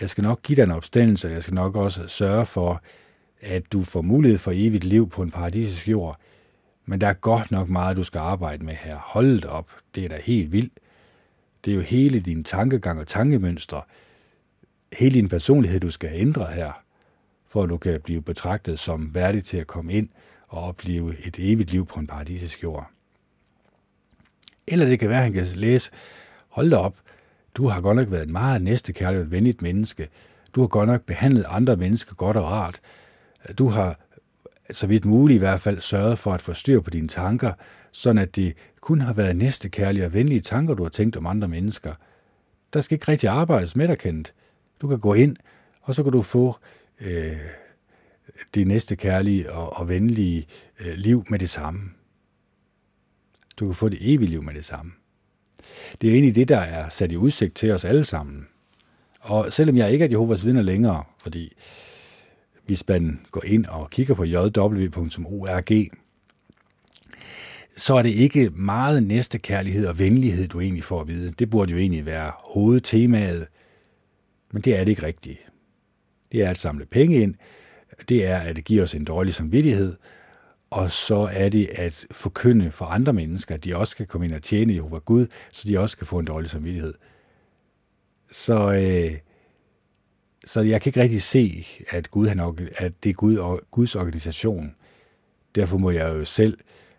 Jeg 0.00 0.10
skal 0.10 0.24
nok 0.24 0.42
give 0.42 0.56
dig 0.56 0.62
en 0.62 0.70
opstandelse, 0.70 1.28
og 1.28 1.32
jeg 1.32 1.42
skal 1.42 1.54
nok 1.54 1.76
også 1.76 2.08
sørge 2.08 2.46
for, 2.46 2.82
at 3.40 3.72
du 3.72 3.84
får 3.84 4.02
mulighed 4.02 4.38
for 4.38 4.52
evigt 4.54 4.84
liv 4.84 5.10
på 5.10 5.22
en 5.22 5.30
paradisisk 5.30 5.88
jord. 5.88 6.20
Men 6.86 7.00
der 7.00 7.06
er 7.06 7.12
godt 7.12 7.50
nok 7.50 7.68
meget, 7.68 7.96
du 7.96 8.04
skal 8.04 8.18
arbejde 8.18 8.64
med 8.64 8.74
her. 8.74 8.96
Hold 8.96 9.44
op. 9.44 9.70
Det 9.94 10.04
er 10.04 10.08
da 10.08 10.20
helt 10.24 10.52
vildt. 10.52 10.72
Det 11.64 11.70
er 11.70 11.74
jo 11.74 11.80
hele 11.80 12.20
din 12.20 12.44
tankegang 12.44 13.00
og 13.00 13.06
tankemønstre, 13.06 13.82
hele 14.92 15.14
din 15.14 15.28
personlighed, 15.28 15.80
du 15.80 15.90
skal 15.90 16.10
ændre 16.12 16.46
her, 16.46 16.72
for 17.48 17.62
at 17.62 17.68
du 17.68 17.76
kan 17.76 18.00
blive 18.00 18.22
betragtet 18.22 18.78
som 18.78 19.14
værdig 19.14 19.44
til 19.44 19.56
at 19.56 19.66
komme 19.66 19.92
ind 19.92 20.08
og 20.48 20.62
opleve 20.62 21.26
et 21.26 21.36
evigt 21.38 21.70
liv 21.70 21.86
på 21.86 22.00
en 22.00 22.06
paradisisk 22.06 22.62
jord. 22.62 22.90
Eller 24.66 24.86
det 24.86 24.98
kan 24.98 25.08
være, 25.08 25.18
at 25.18 25.24
han 25.24 25.32
kan 25.32 25.46
læse, 25.54 25.90
hold 26.50 26.70
da 26.70 26.76
op, 26.76 26.96
du 27.54 27.68
har 27.68 27.80
godt 27.80 27.96
nok 27.96 28.10
været 28.10 28.26
en 28.26 28.32
meget 28.32 28.62
næstekærlig 28.62 29.20
og 29.20 29.30
venligt 29.30 29.62
menneske. 29.62 30.08
Du 30.54 30.60
har 30.60 30.68
godt 30.68 30.88
nok 30.88 31.02
behandlet 31.02 31.44
andre 31.48 31.76
mennesker 31.76 32.14
godt 32.14 32.36
og 32.36 32.44
rart. 32.44 32.80
Du 33.58 33.68
har, 33.68 33.98
så 34.70 34.86
vidt 34.86 35.04
muligt 35.04 35.36
i 35.36 35.38
hvert 35.38 35.60
fald, 35.60 35.80
sørget 35.80 36.18
for 36.18 36.32
at 36.32 36.42
få 36.42 36.52
styr 36.52 36.80
på 36.80 36.90
dine 36.90 37.08
tanker, 37.08 37.52
sådan 37.92 38.18
at 38.18 38.36
det 38.36 38.54
kun 38.80 39.00
har 39.00 39.12
været 39.12 39.36
næstekærlige 39.36 40.04
og 40.04 40.12
venlige 40.12 40.40
tanker, 40.40 40.74
du 40.74 40.82
har 40.82 40.90
tænkt 40.90 41.16
om 41.16 41.26
andre 41.26 41.48
mennesker. 41.48 41.94
Der 42.72 42.80
skal 42.80 42.94
ikke 42.94 43.08
rigtig 43.08 43.28
arbejdes 43.28 43.76
med 43.76 43.88
dig, 43.88 43.98
kendt. 43.98 44.34
Du 44.80 44.88
kan 44.88 44.98
gå 44.98 45.14
ind, 45.14 45.36
og 45.82 45.94
så 45.94 46.02
kan 46.02 46.12
du 46.12 46.22
få 46.22 46.56
øh, 47.00 47.36
det 48.54 48.66
næste 48.66 48.96
kærlige 48.96 49.52
og, 49.52 49.76
og 49.76 49.88
venlige 49.88 50.46
øh, 50.80 50.94
liv 50.94 51.24
med 51.30 51.38
det 51.38 51.50
samme. 51.50 51.90
Du 53.56 53.66
kan 53.66 53.74
få 53.74 53.88
det 53.88 53.98
evige 54.00 54.30
liv 54.30 54.42
med 54.42 54.54
det 54.54 54.64
samme. 54.64 54.92
Det 56.00 56.08
er 56.08 56.12
egentlig 56.12 56.34
det, 56.34 56.48
der 56.48 56.58
er 56.58 56.88
sat 56.88 57.12
i 57.12 57.16
udsigt 57.16 57.54
til 57.54 57.70
os 57.70 57.84
alle 57.84 58.04
sammen. 58.04 58.46
Og 59.20 59.52
selvom 59.52 59.76
jeg 59.76 59.92
ikke 59.92 60.04
er 60.04 60.08
Jehovas 60.08 60.44
vidner 60.44 60.62
længere, 60.62 61.04
fordi 61.18 61.52
hvis 62.66 62.88
man 62.88 63.20
går 63.30 63.44
ind 63.44 63.66
og 63.66 63.90
kigger 63.90 64.14
på 64.14 64.24
jw.org, 64.24 65.90
så 67.76 67.94
er 67.94 68.02
det 68.02 68.10
ikke 68.10 68.50
meget 68.50 69.02
næstekærlighed 69.02 69.86
og 69.86 69.98
venlighed, 69.98 70.48
du 70.48 70.60
egentlig 70.60 70.84
får 70.84 71.00
at 71.00 71.08
vide. 71.08 71.32
Det 71.38 71.50
burde 71.50 71.72
jo 71.72 71.78
egentlig 71.78 72.06
være 72.06 72.32
hovedtemaet, 72.44 73.46
men 74.52 74.62
det 74.62 74.76
er 74.76 74.84
det 74.84 74.88
ikke 74.88 75.02
rigtigt. 75.02 75.38
Det 76.32 76.42
er 76.42 76.50
at 76.50 76.58
samle 76.58 76.86
penge 76.86 77.16
ind, 77.16 77.34
det 78.08 78.26
er, 78.26 78.38
at 78.38 78.64
give 78.64 78.82
os 78.82 78.94
en 78.94 79.04
dårlig 79.04 79.34
samvittighed, 79.34 79.96
og 80.70 80.90
så 80.90 81.28
er 81.32 81.48
det 81.48 81.66
at 81.66 82.06
forkynde 82.10 82.70
for 82.70 82.84
andre 82.84 83.12
mennesker, 83.12 83.54
at 83.54 83.64
de 83.64 83.76
også 83.76 83.96
kan 83.96 84.06
komme 84.06 84.26
ind 84.26 84.34
og 84.34 84.42
tjene 84.42 84.74
Jehova 84.74 84.98
Gud, 84.98 85.26
så 85.52 85.68
de 85.68 85.78
også 85.78 85.96
kan 85.96 86.06
få 86.06 86.18
en 86.18 86.26
dårlig 86.26 86.50
samvittighed. 86.50 86.94
Så, 88.30 88.72
øh, 88.72 89.18
så 90.44 90.60
jeg 90.60 90.82
kan 90.82 90.90
ikke 90.90 91.02
rigtig 91.02 91.22
se, 91.22 91.66
at, 91.88 92.10
Gud, 92.10 92.28
han, 92.28 92.40
at 92.76 92.92
det 93.02 93.10
er 93.10 93.14
Gud 93.14 93.36
og 93.36 93.60
Guds 93.70 93.96
organisation. 93.96 94.74
Derfor 95.54 95.78
må 95.78 95.90
jeg 95.90 96.08
jo 96.08 96.24
selv 96.24 96.58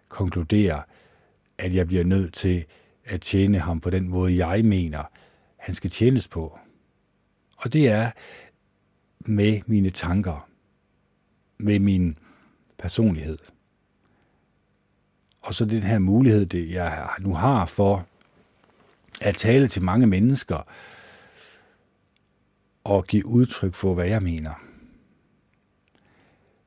konkludere, 0.09 0.83
at 1.57 1.75
jeg 1.75 1.87
bliver 1.87 2.03
nødt 2.03 2.33
til 2.33 2.65
at 3.05 3.21
tjene 3.21 3.59
ham 3.59 3.79
på 3.79 3.89
den 3.89 4.09
måde, 4.09 4.47
jeg 4.47 4.65
mener, 4.65 5.03
han 5.57 5.75
skal 5.75 5.89
tjenes 5.89 6.27
på. 6.27 6.59
Og 7.57 7.73
det 7.73 7.87
er 7.87 8.11
med 9.19 9.61
mine 9.65 9.89
tanker, 9.89 10.49
med 11.57 11.79
min 11.79 12.17
personlighed. 12.77 13.37
Og 15.41 15.55
så 15.55 15.65
den 15.65 15.83
her 15.83 15.99
mulighed, 15.99 16.45
det 16.45 16.71
jeg 16.71 17.09
nu 17.19 17.33
har 17.33 17.65
for 17.65 18.07
at 19.21 19.35
tale 19.35 19.67
til 19.67 19.81
mange 19.81 20.07
mennesker 20.07 20.67
og 22.83 23.05
give 23.05 23.25
udtryk 23.25 23.73
for, 23.73 23.93
hvad 23.93 24.07
jeg 24.07 24.23
mener. 24.23 24.53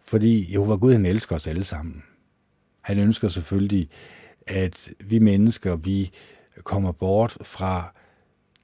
Fordi 0.00 0.52
Jehova 0.52 0.76
Gud, 0.76 0.92
han 0.92 1.06
elsker 1.06 1.36
os 1.36 1.46
alle 1.46 1.64
sammen. 1.64 2.02
Han 2.80 2.98
ønsker 2.98 3.28
selvfølgelig, 3.28 3.88
at 4.46 4.92
vi 5.00 5.18
mennesker, 5.18 5.76
vi 5.76 6.12
kommer 6.62 6.92
bort 6.92 7.38
fra 7.42 7.94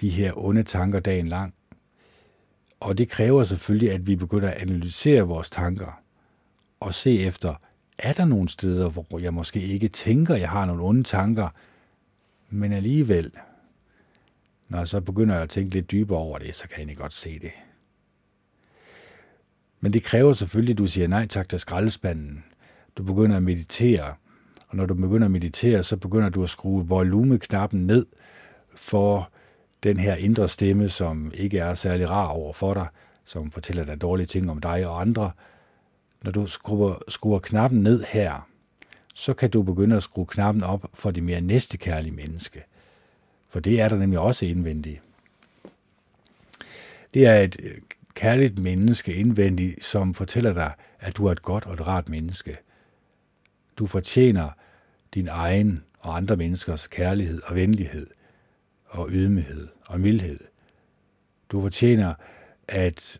de 0.01 0.09
her 0.09 0.39
onde 0.39 0.63
tanker 0.63 1.01
dagen 1.01 1.29
lang. 1.29 1.55
Og 2.81 2.99
det 2.99 3.09
kræver 3.09 3.45
selvfølgelig, 3.45 3.91
at 3.93 4.07
vi 4.07 4.17
begynder 4.17 4.49
at 4.49 4.63
analysere 4.63 5.23
vores 5.23 5.51
tanker 5.51 6.03
og 6.81 6.95
se 6.95 7.21
efter, 7.21 7.55
er 8.03 8.13
der 8.13 8.25
nogle 8.25 8.49
steder, 8.49 8.89
hvor 8.89 9.19
jeg 9.19 9.35
måske 9.35 9.61
ikke 9.61 9.89
tænker, 9.89 10.37
jeg 10.37 10.51
har 10.51 10.67
nogle 10.67 10.83
onde 10.83 11.03
tanker, 11.03 11.49
men 12.51 12.73
alligevel, 12.73 13.33
når 14.69 14.79
jeg 14.79 14.89
så 14.89 15.01
begynder 15.01 15.39
at 15.39 15.49
tænke 15.49 15.75
lidt 15.75 15.91
dybere 15.91 16.19
over 16.19 16.39
det, 16.39 16.55
så 16.55 16.69
kan 16.69 16.89
jeg 16.89 16.97
godt 16.97 17.13
se 17.13 17.39
det. 17.39 17.51
Men 19.81 19.93
det 19.93 20.03
kræver 20.03 20.33
selvfølgelig, 20.33 20.73
at 20.73 20.79
du 20.79 20.87
siger 20.87 21.09
nej 21.09 21.27
tak 21.27 21.49
til 21.49 21.59
skraldespanden. 21.59 22.45
Du 22.97 23.03
begynder 23.03 23.37
at 23.37 23.43
meditere, 23.43 24.15
og 24.69 24.77
når 24.77 24.87
du 24.87 24.95
begynder 24.95 25.25
at 25.25 25.31
meditere, 25.31 25.83
så 25.83 25.97
begynder 25.97 26.29
du 26.29 26.43
at 26.43 26.51
skrue 26.51 26.87
volumeknappen 26.87 27.87
ned 27.87 28.07
for 28.75 29.31
den 29.83 29.97
her 29.97 30.15
indre 30.15 30.49
stemme, 30.49 30.89
som 30.89 31.33
ikke 31.35 31.59
er 31.59 31.75
særlig 31.75 32.11
rar 32.11 32.29
over 32.29 32.53
for 32.53 32.75
dig, 32.75 32.87
som 33.25 33.51
fortæller 33.51 33.85
dig 33.85 34.01
dårlige 34.01 34.27
ting 34.27 34.51
om 34.51 34.61
dig 34.61 34.87
og 34.87 35.01
andre, 35.01 35.31
når 36.25 36.31
du 36.31 36.47
skruer, 36.47 36.99
skruer 37.09 37.39
knappen 37.39 37.83
ned 37.83 38.05
her, 38.09 38.49
så 39.15 39.35
kan 39.35 39.51
du 39.51 39.63
begynde 39.63 39.97
at 39.97 40.03
skrue 40.03 40.27
knappen 40.27 40.63
op 40.63 40.91
for 40.95 41.11
det 41.11 41.23
mere 41.23 41.41
næstekærlige 41.41 42.13
menneske. 42.13 42.63
For 43.49 43.61
det 43.61 43.81
er 43.81 43.89
der 43.89 43.99
nemlig 43.99 44.19
også 44.19 44.47
indvendigt. 44.47 45.01
Det 47.15 47.27
er 47.27 47.37
et 47.37 47.57
øh, 47.63 47.75
kærligt 48.15 48.59
menneske 48.59 49.15
indvendigt, 49.15 49.85
som 49.85 50.15
fortæller 50.15 50.53
dig, 50.53 50.73
at 51.01 51.17
du 51.17 51.27
er 51.27 51.33
et 51.33 51.43
godt 51.43 51.67
og 51.67 51.75
et 51.75 51.87
rart 51.87 52.09
menneske. 52.09 52.57
Du 53.79 53.87
fortjener 53.87 54.51
din 55.15 55.29
egen 55.29 55.85
og 55.99 56.17
andre 56.17 56.37
menneskers 56.37 56.87
kærlighed 56.87 57.43
og 57.45 57.57
venlighed 57.57 58.07
og 58.87 59.09
ydmyghed 59.11 59.69
og 59.87 60.01
mildhed. 60.01 60.39
Du 61.49 61.61
fortjener 61.61 62.15
at 62.69 63.19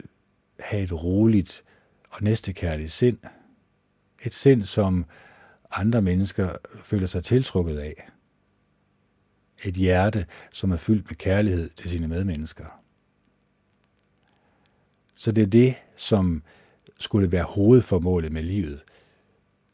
have 0.61 0.83
et 0.83 0.93
roligt 0.93 1.65
og 2.11 2.23
næstekærligt 2.23 2.93
sind. 2.93 3.19
Et 4.23 4.35
sind, 4.35 4.65
som 4.65 5.05
andre 5.71 6.03
mennesker 6.03 6.53
føler 6.85 7.07
sig 7.07 7.25
tiltrukket 7.25 7.79
af. 7.79 8.09
Et 9.65 9.75
hjerte, 9.75 10.27
som 10.53 10.73
er 10.73 10.77
fyldt 10.77 11.07
med 11.11 11.17
kærlighed 11.17 11.71
til 11.71 11.91
sine 11.91 12.09
medmennesker. 12.09 12.81
Så 15.15 15.33
det 15.33 15.43
er 15.43 15.47
det, 15.47 15.75
som 15.97 16.43
skulle 16.99 17.33
være 17.33 17.45
hovedformålet 17.45 18.33
med 18.33 18.43
livet. 18.43 18.81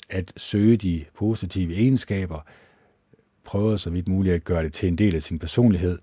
At 0.09 0.33
søge 0.37 0.77
de 0.77 1.05
positive 1.15 1.75
egenskaber, 1.75 2.41
prøve 3.45 3.79
så 3.79 3.91
vidt 3.91 4.09
muligt 4.09 4.35
at 4.35 4.45
gøre 4.45 4.63
det 4.65 4.73
til 4.73 4.89
en 4.89 4.99
del 4.99 5.15
af 5.15 5.23
sin 5.23 5.39
personlighed, 5.39 5.99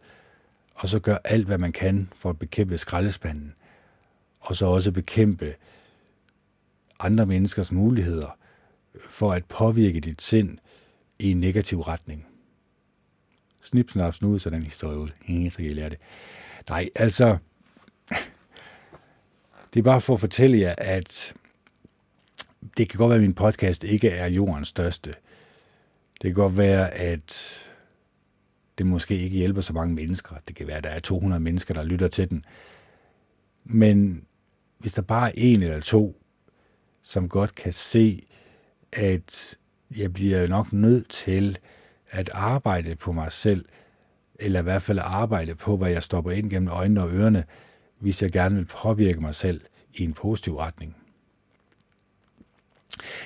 og 0.75 0.89
så 0.89 0.99
gøre 0.99 1.19
alt, 1.23 1.45
hvad 1.45 1.57
man 1.57 1.71
kan 1.71 2.09
for 2.15 2.29
at 2.29 2.39
bekæmpe 2.39 2.77
skraldespanden, 2.77 3.53
og 4.39 4.55
så 4.55 4.65
også 4.65 4.91
bekæmpe 4.91 5.55
andre 7.03 7.25
menneskers 7.25 7.71
muligheder 7.71 8.37
for 8.99 9.31
at 9.31 9.45
påvirke 9.45 9.99
dit 9.99 10.21
sind 10.21 10.57
i 11.19 11.31
en 11.31 11.39
negativ 11.39 11.81
retning. 11.81 12.25
Snip, 13.65 13.91
snap, 13.91 14.13
snude, 14.13 14.39
så 14.39 14.49
den 14.49 14.63
historie 14.63 14.97
ud. 14.97 15.07
Så 15.49 15.57
kan 15.57 15.65
I 15.65 15.73
lære 15.73 15.89
det. 15.89 15.97
Nej, 16.69 16.89
altså, 16.95 17.37
det 19.73 19.79
er 19.79 19.83
bare 19.83 20.01
for 20.01 20.13
at 20.13 20.19
fortælle 20.19 20.59
jer, 20.59 20.75
at 20.77 21.33
det 22.77 22.89
kan 22.89 22.97
godt 22.97 23.09
være, 23.09 23.17
at 23.17 23.23
min 23.23 23.33
podcast 23.33 23.83
ikke 23.83 24.09
er 24.09 24.27
jordens 24.27 24.67
største. 24.67 25.13
Det 26.21 26.21
kan 26.21 26.33
godt 26.33 26.57
være, 26.57 26.93
at 26.93 27.59
det 28.77 28.85
måske 28.85 29.17
ikke 29.17 29.37
hjælper 29.37 29.61
så 29.61 29.73
mange 29.73 29.95
mennesker. 29.95 30.35
Det 30.47 30.55
kan 30.55 30.67
være, 30.67 30.77
at 30.77 30.83
der 30.83 30.89
er 30.89 30.99
200 30.99 31.39
mennesker, 31.39 31.73
der 31.73 31.83
lytter 31.83 32.07
til 32.07 32.29
den. 32.29 32.43
Men 33.63 34.25
hvis 34.77 34.93
der 34.93 35.01
bare 35.01 35.29
er 35.29 35.33
en 35.37 35.63
eller 35.63 35.79
to, 35.79 36.22
som 37.03 37.29
godt 37.29 37.55
kan 37.55 37.73
se, 37.73 38.25
at 38.93 39.57
jeg 39.97 40.13
bliver 40.13 40.47
nok 40.47 40.73
nødt 40.73 41.09
til 41.09 41.57
at 42.09 42.29
arbejde 42.33 42.95
på 42.95 43.11
mig 43.11 43.31
selv, 43.31 43.65
eller 44.35 44.59
i 44.59 44.63
hvert 44.63 44.81
fald 44.81 44.99
arbejde 45.01 45.55
på, 45.55 45.77
hvad 45.77 45.91
jeg 45.91 46.03
stopper 46.03 46.31
ind 46.31 46.49
gennem 46.49 46.69
øjnene 46.69 47.01
og 47.01 47.11
ørerne, 47.11 47.43
hvis 47.99 48.21
jeg 48.21 48.31
gerne 48.31 48.55
vil 48.55 48.65
påvirke 48.65 49.19
mig 49.19 49.35
selv 49.35 49.61
i 49.93 50.03
en 50.03 50.13
positiv 50.13 50.57
retning. 50.57 50.95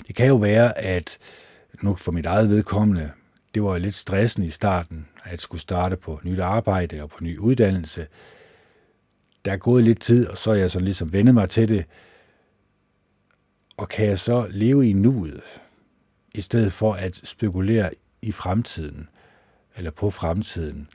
Det 0.07 0.15
kan 0.15 0.28
jo 0.28 0.36
være, 0.36 0.78
at 0.78 1.17
nu 1.82 1.95
for 1.95 2.11
mit 2.11 2.25
eget 2.25 2.49
vedkommende, 2.49 3.11
det 3.53 3.63
var 3.63 3.78
lidt 3.78 3.95
stressende 3.95 4.47
i 4.47 4.49
starten, 4.49 5.07
at 5.23 5.41
skulle 5.41 5.61
starte 5.61 5.97
på 5.97 6.19
nyt 6.23 6.39
arbejde 6.39 7.03
og 7.03 7.09
på 7.09 7.23
ny 7.23 7.38
uddannelse. 7.38 8.07
Der 9.45 9.51
er 9.51 9.57
gået 9.57 9.84
lidt 9.84 10.01
tid, 10.01 10.28
og 10.28 10.38
så 10.38 10.51
er 10.51 10.55
jeg 10.55 10.71
så 10.71 10.80
ligesom 10.80 11.13
vendet 11.13 11.34
mig 11.34 11.49
til 11.49 11.69
det, 11.69 11.86
og 13.78 13.89
kan 13.89 14.05
jeg 14.05 14.19
så 14.19 14.47
leve 14.49 14.89
i 14.89 14.93
nuet, 14.93 15.41
i 16.34 16.41
stedet 16.41 16.73
for 16.73 16.93
at 16.93 17.15
spekulere 17.15 17.89
i 18.21 18.32
fremtiden, 18.32 19.09
eller 19.75 19.91
på 19.91 20.09
fremtiden? 20.09 20.89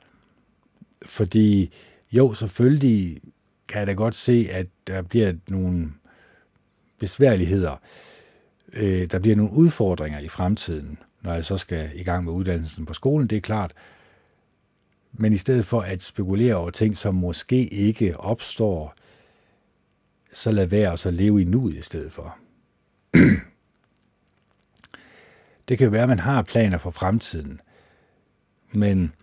Fordi 1.05 1.73
jo, 2.11 2.33
selvfølgelig 2.33 3.21
kan 3.67 3.79
jeg 3.79 3.87
da 3.87 3.93
godt 3.93 4.15
se, 4.15 4.47
at 4.51 4.67
der 4.87 5.01
bliver 5.01 5.33
nogle 5.47 5.91
besværligheder. 6.99 7.81
Øh, 8.73 9.11
der 9.11 9.19
bliver 9.19 9.35
nogle 9.35 9.51
udfordringer 9.51 10.19
i 10.19 10.27
fremtiden, 10.27 10.97
når 11.21 11.33
jeg 11.33 11.45
så 11.45 11.57
skal 11.57 11.91
i 11.95 12.03
gang 12.03 12.25
med 12.25 12.33
uddannelsen 12.33 12.85
på 12.85 12.93
skolen, 12.93 13.27
det 13.27 13.35
er 13.35 13.41
klart. 13.41 13.73
Men 15.11 15.33
i 15.33 15.37
stedet 15.37 15.65
for 15.65 15.81
at 15.81 16.01
spekulere 16.01 16.55
over 16.55 16.69
ting, 16.69 16.97
som 16.97 17.15
måske 17.15 17.67
ikke 17.67 18.19
opstår, 18.19 18.95
så 20.33 20.51
lad 20.51 20.65
være 20.65 20.91
og 20.91 20.99
så 20.99 21.11
leve 21.11 21.41
i 21.41 21.43
nuet 21.43 21.73
i 21.73 21.81
stedet 21.81 22.11
for. 22.11 22.37
det 25.67 25.77
kan 25.77 25.91
være, 25.91 26.03
at 26.03 26.09
man 26.09 26.19
har 26.19 26.41
planer 26.41 26.77
for 26.77 26.91
fremtiden, 26.91 27.61
men 28.71 29.13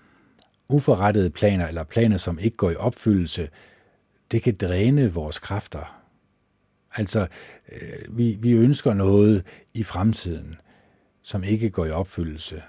uforrettede 0.68 1.30
planer 1.30 1.66
eller 1.66 1.84
planer, 1.84 2.16
som 2.16 2.38
ikke 2.38 2.56
går 2.56 2.70
i 2.70 2.76
opfyldelse, 2.76 3.50
det 4.30 4.42
kan 4.42 4.56
dræne 4.56 5.12
vores 5.12 5.38
kræfter. 5.38 6.02
Altså, 6.94 7.26
øh, 7.72 8.18
vi, 8.18 8.38
vi 8.40 8.52
ønsker 8.52 8.94
noget 8.94 9.46
i 9.74 9.82
fremtiden, 9.82 10.56
som 11.22 11.44
ikke 11.44 11.70
går 11.70 11.86
i 11.86 11.90
opfyldelse. 11.90 12.62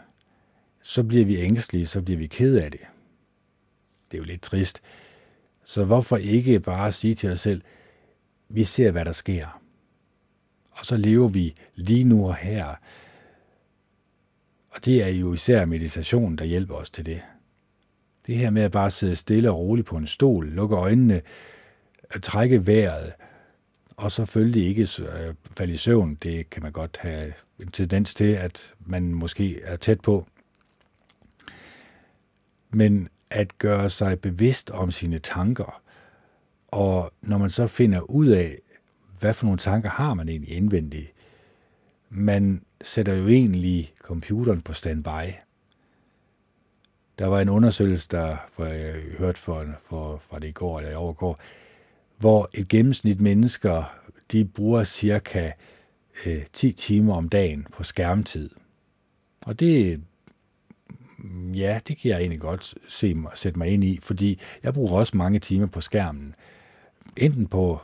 Så 0.81 1.03
bliver 1.03 1.25
vi 1.25 1.37
ængstlige, 1.37 1.87
så 1.87 2.01
bliver 2.01 2.17
vi 2.17 2.27
ked 2.27 2.57
af 2.57 2.71
det. 2.71 2.81
Det 4.11 4.17
er 4.17 4.21
jo 4.21 4.23
lidt 4.23 4.41
trist. 4.41 4.81
Så 5.63 5.85
hvorfor 5.85 6.17
ikke 6.17 6.59
bare 6.59 6.91
sige 6.91 7.15
til 7.15 7.31
os 7.31 7.39
selv, 7.39 7.61
vi 8.49 8.63
ser, 8.63 8.91
hvad 8.91 9.05
der 9.05 9.11
sker 9.11 9.60
og 10.81 10.85
så 10.87 10.97
lever 10.97 11.27
vi 11.27 11.55
lige 11.75 12.03
nu 12.03 12.27
og 12.27 12.35
her. 12.35 12.75
Og 14.69 14.85
det 14.85 15.03
er 15.03 15.07
jo 15.07 15.33
især 15.33 15.65
meditation, 15.65 16.35
der 16.35 16.45
hjælper 16.45 16.75
os 16.75 16.89
til 16.89 17.05
det. 17.05 17.21
Det 18.27 18.37
her 18.37 18.49
med 18.49 18.61
at 18.61 18.71
bare 18.71 18.91
sidde 18.91 19.15
stille 19.15 19.51
og 19.51 19.57
roligt 19.57 19.87
på 19.87 19.97
en 19.97 20.07
stol, 20.07 20.47
lukke 20.47 20.75
øjnene, 20.75 21.21
trække 22.21 22.67
vejret, 22.67 23.13
og 23.97 24.11
selvfølgelig 24.11 24.67
ikke 24.67 24.81
øh, 24.99 25.33
falde 25.57 25.73
i 25.73 25.77
søvn. 25.77 26.15
Det 26.15 26.49
kan 26.49 26.63
man 26.63 26.71
godt 26.71 26.97
have 27.01 27.33
en 27.59 27.71
tendens 27.71 28.15
til, 28.15 28.33
at 28.33 28.73
man 28.79 29.03
måske 29.13 29.61
er 29.61 29.75
tæt 29.75 30.01
på. 30.01 30.27
Men 32.69 33.09
at 33.29 33.57
gøre 33.57 33.89
sig 33.89 34.19
bevidst 34.19 34.69
om 34.71 34.91
sine 34.91 35.19
tanker, 35.19 35.81
og 36.67 37.13
når 37.21 37.37
man 37.37 37.49
så 37.49 37.67
finder 37.67 37.99
ud 37.99 38.27
af, 38.27 38.57
hvad 39.21 39.33
for 39.33 39.45
nogle 39.45 39.57
tanker 39.57 39.89
har 39.89 40.13
man 40.13 40.29
egentlig 40.29 40.53
indvendigt, 40.53 41.13
man 42.09 42.61
sætter 42.81 43.13
jo 43.13 43.27
egentlig 43.27 43.93
computeren 43.99 44.61
på 44.61 44.73
standby. 44.73 45.33
Der 47.19 47.25
var 47.25 47.41
en 47.41 47.49
undersøgelse, 47.49 48.07
der 48.11 48.37
for 48.53 48.65
jeg 48.65 48.93
hørte 49.17 49.39
for, 49.39 49.65
for, 49.89 50.21
fra 50.29 50.39
det 50.39 50.47
i 50.47 50.51
går 50.51 50.77
eller 50.77 50.91
i 50.91 50.95
overgår, 50.95 51.37
hvor 52.17 52.49
et 52.53 52.67
gennemsnit 52.67 53.21
mennesker, 53.21 53.83
de 54.31 54.45
bruger 54.45 54.83
cirka 54.83 55.51
øh, 56.25 56.45
10 56.53 56.71
timer 56.71 57.15
om 57.15 57.29
dagen 57.29 57.67
på 57.73 57.83
skærmtid. 57.83 58.49
Og 59.41 59.59
det, 59.59 60.01
ja, 61.53 61.79
det 61.87 61.97
kan 61.97 62.11
jeg 62.11 62.19
egentlig 62.19 62.39
godt 62.39 62.75
se 62.87 63.13
mig, 63.13 63.31
sætte 63.35 63.59
mig 63.59 63.67
ind 63.67 63.83
i, 63.83 63.99
fordi 64.01 64.39
jeg 64.63 64.73
bruger 64.73 64.99
også 64.99 65.17
mange 65.17 65.39
timer 65.39 65.67
på 65.67 65.81
skærmen. 65.81 66.35
Enten 67.17 67.47
på 67.47 67.81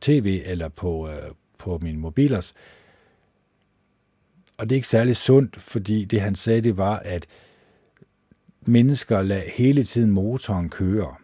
tv 0.00 0.42
eller 0.44 0.68
på, 0.68 1.08
øh, 1.08 1.30
på 1.58 1.78
min 1.82 1.98
mobilers. 1.98 2.52
Og 4.58 4.68
det 4.68 4.74
er 4.74 4.76
ikke 4.76 4.88
særlig 4.88 5.16
sundt, 5.16 5.60
fordi 5.60 6.04
det 6.04 6.20
han 6.20 6.34
sagde, 6.34 6.60
det 6.60 6.76
var, 6.76 6.96
at 6.98 7.26
mennesker 8.60 9.22
lader 9.22 9.50
hele 9.54 9.84
tiden 9.84 10.10
motoren 10.10 10.70
køre. 10.70 11.14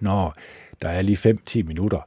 Når 0.00 0.34
der 0.82 0.88
er 0.88 1.02
lige 1.02 1.36
5-10 1.50 1.62
minutter, 1.62 2.00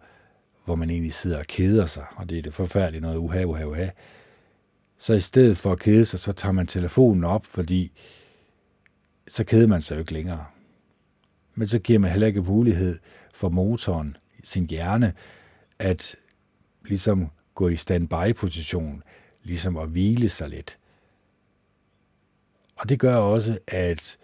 hvor 0.66 0.76
man 0.76 0.90
egentlig 0.90 1.14
sidder 1.14 1.40
og 1.40 1.46
keder 1.46 1.86
sig, 1.86 2.06
og 2.16 2.30
det 2.30 2.38
er 2.38 2.42
det 2.42 2.54
forfærdelige 2.54 3.02
noget, 3.02 3.18
uha, 3.18 3.44
uha, 3.44 3.64
uha. 3.64 3.90
Så 4.98 5.14
i 5.14 5.20
stedet 5.20 5.58
for 5.58 5.72
at 5.72 5.80
kede 5.80 6.06
sig, 6.06 6.20
så 6.20 6.32
tager 6.32 6.54
man 6.54 6.68
telefonen 6.68 7.24
op, 7.24 7.46
fordi 7.46 7.92
så 9.28 9.44
keder 9.44 9.68
man 9.68 9.82
sig 9.82 9.96
jo 9.96 10.00
ikke 10.00 10.14
længere. 10.14 10.46
Men 11.56 11.68
så 11.68 11.80
giver 11.80 12.00
man 12.00 12.12
heller 12.12 12.28
ikke 12.28 12.42
mulighed 12.42 13.00
for 13.34 13.50
motoren, 13.50 14.18
sin 14.50 14.68
hjerne, 14.70 15.14
at 15.80 16.16
ligesom 16.86 17.30
gå 17.56 17.68
i 17.68 17.76
standby-position, 17.76 19.04
ligesom 19.44 19.78
at 19.78 19.90
hvile 19.90 20.30
sig 20.30 20.50
lidt. 20.50 20.80
Og 22.76 22.90
det 22.90 23.00
gør 23.00 23.16
også, 23.16 23.60
at 23.68 24.18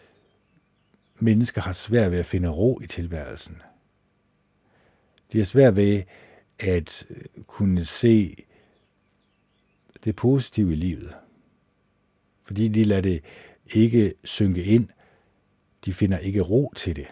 mennesker 1.19 1.61
har 1.61 1.73
svært 1.73 2.11
ved 2.11 2.19
at 2.19 2.25
finde 2.25 2.49
ro 2.49 2.79
i 2.83 2.87
tilværelsen. 2.87 3.61
De 5.31 5.37
har 5.37 5.45
svært 5.45 5.75
ved 5.75 6.03
at 6.59 7.07
kunne 7.47 7.85
se 7.85 8.35
det 10.03 10.15
positive 10.15 10.71
i 10.71 10.75
livet. 10.75 11.15
Fordi 12.43 12.67
de 12.67 12.83
lader 12.83 13.01
det 13.01 13.23
ikke 13.73 14.13
synke 14.23 14.63
ind. 14.63 14.89
De 15.85 15.93
finder 15.93 16.17
ikke 16.17 16.41
ro 16.41 16.73
til 16.75 16.95
det. 16.95 17.07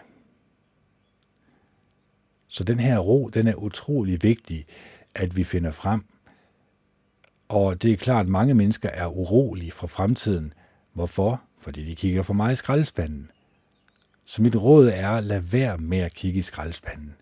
Så 2.54 2.64
den 2.64 2.80
her 2.80 2.98
ro, 2.98 3.28
den 3.28 3.46
er 3.46 3.54
utrolig 3.54 4.22
vigtig, 4.22 4.66
at 5.14 5.36
vi 5.36 5.44
finder 5.44 5.70
frem. 5.70 6.04
Og 7.48 7.82
det 7.82 7.92
er 7.92 7.96
klart, 7.96 8.26
at 8.26 8.30
mange 8.30 8.54
mennesker 8.54 8.88
er 8.88 9.06
urolige 9.06 9.72
fra 9.72 9.86
fremtiden. 9.86 10.52
Hvorfor? 10.92 11.42
Fordi 11.60 11.84
de 11.84 11.94
kigger 11.94 12.22
for 12.22 12.34
meget 12.34 12.52
i 12.52 12.56
skraldespanden. 12.56 13.30
Så 14.24 14.42
mit 14.42 14.56
råd 14.56 14.88
er, 14.88 15.20
lad 15.20 15.40
være 15.40 15.78
med 15.78 15.98
at 15.98 16.14
kigge 16.14 16.38
i 16.38 16.42
skraldespanden. 16.42 17.14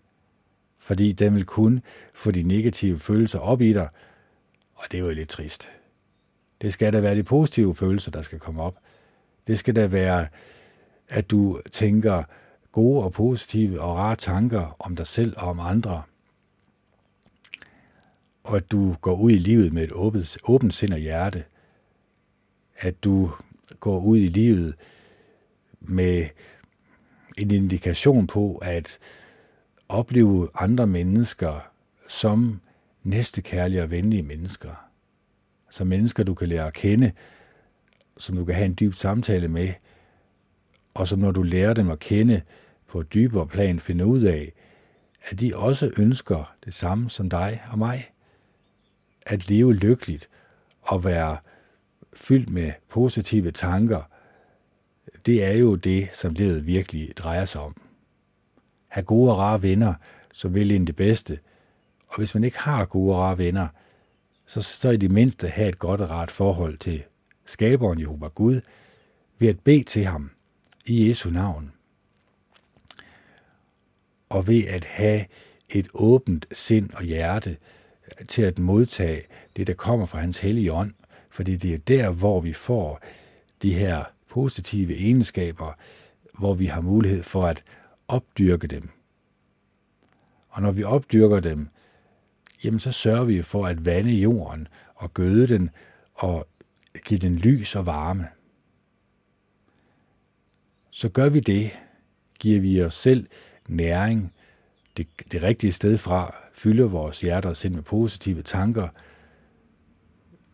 Fordi 0.79 1.11
den 1.11 1.35
vil 1.35 1.45
kun 1.45 1.81
få 2.13 2.31
de 2.31 2.43
negative 2.43 2.99
følelser 2.99 3.39
op 3.39 3.61
i 3.61 3.73
dig, 3.73 3.89
og 4.75 4.83
det 4.91 4.97
er 4.97 5.01
jo 5.01 5.09
lidt 5.09 5.29
trist. 5.29 5.69
Det 6.61 6.73
skal 6.73 6.93
da 6.93 6.99
være 6.99 7.15
de 7.15 7.23
positive 7.23 7.75
følelser, 7.75 8.11
der 8.11 8.21
skal 8.21 8.39
komme 8.39 8.61
op. 8.61 8.77
Det 9.47 9.59
skal 9.59 9.75
da 9.75 9.87
være, 9.87 10.27
at 11.09 11.31
du 11.31 11.61
tænker 11.71 12.23
gode 12.73 13.03
og 13.03 13.11
positive 13.11 13.81
og 13.81 13.95
rare 13.95 14.15
tanker 14.15 14.75
om 14.79 14.95
dig 14.95 15.07
selv 15.07 15.33
og 15.37 15.49
om 15.49 15.59
andre. 15.59 16.03
Og 18.43 18.57
at 18.57 18.71
du 18.71 18.95
går 19.01 19.15
ud 19.15 19.31
i 19.31 19.37
livet 19.37 19.73
med 19.73 19.83
et 19.83 19.91
åbent, 19.91 20.37
åbent 20.43 20.73
sind 20.73 20.93
og 20.93 20.99
hjerte. 20.99 21.43
At 22.77 23.03
du 23.03 23.31
går 23.79 23.99
ud 23.99 24.17
i 24.17 24.27
livet 24.27 24.75
med 25.81 26.27
en 27.37 27.51
indikation 27.51 28.27
på 28.27 28.55
at 28.61 28.99
opleve 29.89 30.49
andre 30.55 30.87
mennesker 30.87 31.69
som 32.07 32.61
næstekærlige 33.03 33.83
og 33.83 33.91
venlige 33.91 34.23
mennesker. 34.23 34.89
Som 35.69 35.87
mennesker, 35.87 36.23
du 36.23 36.33
kan 36.33 36.47
lære 36.47 36.67
at 36.67 36.73
kende, 36.73 37.11
som 38.17 38.35
du 38.35 38.45
kan 38.45 38.55
have 38.55 38.65
en 38.65 38.77
dyb 38.79 38.93
samtale 38.93 39.47
med, 39.47 39.73
og 40.93 41.07
som 41.07 41.19
når 41.19 41.31
du 41.31 41.41
lærer 41.41 41.73
dem 41.73 41.89
at 41.89 41.99
kende 41.99 42.41
på 42.93 42.99
et 42.99 43.13
dybere 43.13 43.47
plan, 43.47 43.79
finder 43.79 44.05
ud 44.05 44.21
af, 44.21 44.53
at 45.23 45.39
de 45.39 45.55
også 45.55 45.91
ønsker 45.97 46.55
det 46.65 46.73
samme 46.73 47.09
som 47.09 47.29
dig 47.29 47.61
og 47.71 47.77
mig. 47.77 48.11
At 49.25 49.49
leve 49.49 49.73
lykkeligt 49.73 50.29
og 50.81 51.03
være 51.03 51.37
fyldt 52.13 52.49
med 52.49 52.71
positive 52.89 53.51
tanker, 53.51 54.01
det 55.25 55.43
er 55.43 55.51
jo 55.51 55.75
det, 55.75 56.09
som 56.13 56.33
livet 56.33 56.65
virkelig 56.65 57.17
drejer 57.17 57.45
sig 57.45 57.61
om. 57.61 57.81
Ha' 58.87 59.01
gode 59.01 59.31
og 59.31 59.37
rare 59.37 59.61
venner, 59.61 59.93
så 60.33 60.47
vil 60.47 60.71
ind 60.71 60.87
det 60.87 60.95
bedste. 60.95 61.39
Og 62.07 62.17
hvis 62.17 62.33
man 62.33 62.43
ikke 62.43 62.59
har 62.59 62.85
gode 62.85 63.15
og 63.15 63.19
rare 63.19 63.37
venner, 63.37 63.67
så, 64.45 64.61
så 64.61 64.89
i 64.89 64.97
det 64.97 65.11
mindste 65.11 65.47
have 65.47 65.69
et 65.69 65.79
godt 65.79 66.01
og 66.01 66.09
rart 66.09 66.31
forhold 66.31 66.77
til 66.77 67.03
skaberen 67.45 67.99
Jehova 67.99 68.27
Gud, 68.27 68.61
ved 69.39 69.47
at 69.47 69.59
bede 69.59 69.83
til 69.83 70.05
ham 70.05 70.31
i 70.85 71.09
Jesu 71.09 71.29
navn. 71.29 71.73
Og 74.33 74.47
ved 74.47 74.67
at 74.67 74.85
have 74.85 75.25
et 75.69 75.87
åbent 75.93 76.45
sind 76.51 76.93
og 76.93 77.03
hjerte 77.03 77.57
til 78.27 78.41
at 78.41 78.59
modtage 78.59 79.21
det, 79.55 79.67
der 79.67 79.73
kommer 79.73 80.05
fra 80.05 80.19
hans 80.19 80.39
hellige 80.39 80.73
ånd, 80.73 80.93
fordi 81.29 81.55
det 81.55 81.73
er 81.73 81.77
der, 81.77 82.09
hvor 82.09 82.39
vi 82.41 82.53
får 82.53 82.99
de 83.61 83.73
her 83.73 84.03
positive 84.29 84.95
egenskaber, 84.95 85.73
hvor 86.39 86.53
vi 86.53 86.65
har 86.65 86.81
mulighed 86.81 87.23
for 87.23 87.45
at 87.45 87.63
opdyrke 88.07 88.67
dem. 88.67 88.89
Og 90.49 90.61
når 90.61 90.71
vi 90.71 90.83
opdyrker 90.83 91.39
dem, 91.39 91.67
jamen 92.63 92.79
så 92.79 92.91
sørger 92.91 93.23
vi 93.23 93.41
for 93.41 93.65
at 93.65 93.85
vande 93.85 94.11
jorden 94.11 94.67
og 94.95 95.13
gøde 95.13 95.47
den 95.47 95.69
og 96.13 96.47
give 97.05 97.19
den 97.19 97.35
lys 97.35 97.75
og 97.75 97.85
varme. 97.85 98.27
Så 100.91 101.09
gør 101.09 101.29
vi 101.29 101.39
det, 101.39 101.71
giver 102.39 102.59
vi 102.61 102.83
os 102.83 102.93
selv 102.93 103.27
næring 103.67 104.33
det, 104.97 105.07
det 105.31 105.43
rigtige 105.43 105.71
sted 105.71 105.97
fra, 105.97 106.35
fylder 106.53 106.87
vores 106.87 107.21
hjerter 107.21 107.49
og 107.49 107.57
sind 107.57 107.75
med 107.75 107.83
positive 107.83 108.41
tanker, 108.41 108.87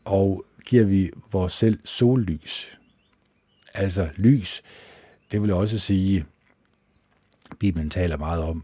og 0.06 0.46
giver 0.66 0.84
vi 0.84 1.12
vores 1.32 1.54
selv 1.54 1.80
sollys. 1.86 2.78
Altså 3.74 4.10
lys, 4.16 4.64
det 5.32 5.42
vil 5.42 5.54
også 5.54 5.78
sige, 5.78 6.26
Bibelen 7.60 7.90
taler 7.90 8.18
meget 8.18 8.44
om, 8.44 8.64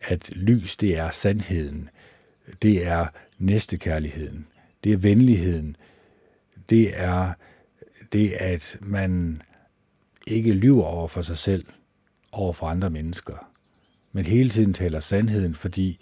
at 0.00 0.30
lys, 0.30 0.76
det 0.76 0.98
er 0.98 1.10
sandheden, 1.10 1.90
det 2.62 2.86
er 2.86 3.06
næstekærligheden, 3.38 4.46
det 4.84 4.92
er 4.92 4.96
venligheden, 4.96 5.76
det 6.70 7.00
er 7.00 7.32
det, 8.12 8.32
at 8.32 8.78
man 8.80 9.42
ikke 10.26 10.52
lyver 10.52 10.84
over 10.84 11.08
for 11.08 11.22
sig 11.22 11.38
selv, 11.38 11.66
over 12.32 12.52
for 12.52 12.66
andre 12.66 12.90
mennesker, 12.90 13.49
men 14.12 14.26
hele 14.26 14.50
tiden 14.50 14.74
taler 14.74 15.00
sandheden, 15.00 15.54
fordi 15.54 15.98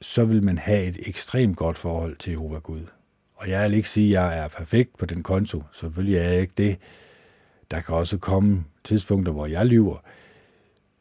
så 0.00 0.24
vil 0.24 0.44
man 0.44 0.58
have 0.58 0.84
et 0.84 1.08
ekstremt 1.08 1.56
godt 1.56 1.78
forhold 1.78 2.16
til 2.16 2.30
Jehova 2.30 2.58
Gud. 2.58 2.86
Og 3.34 3.50
jeg 3.50 3.68
vil 3.68 3.76
ikke 3.76 3.88
sige, 3.88 4.18
at 4.18 4.24
jeg 4.24 4.38
er 4.38 4.48
perfekt 4.48 4.98
på 4.98 5.06
den 5.06 5.22
konto. 5.22 5.62
Selvfølgelig 5.72 6.16
er 6.16 6.22
jeg 6.22 6.40
ikke 6.40 6.54
det. 6.56 6.78
Der 7.70 7.80
kan 7.80 7.94
også 7.94 8.18
komme 8.18 8.64
tidspunkter, 8.84 9.32
hvor 9.32 9.46
jeg 9.46 9.66
lyver. 9.66 9.98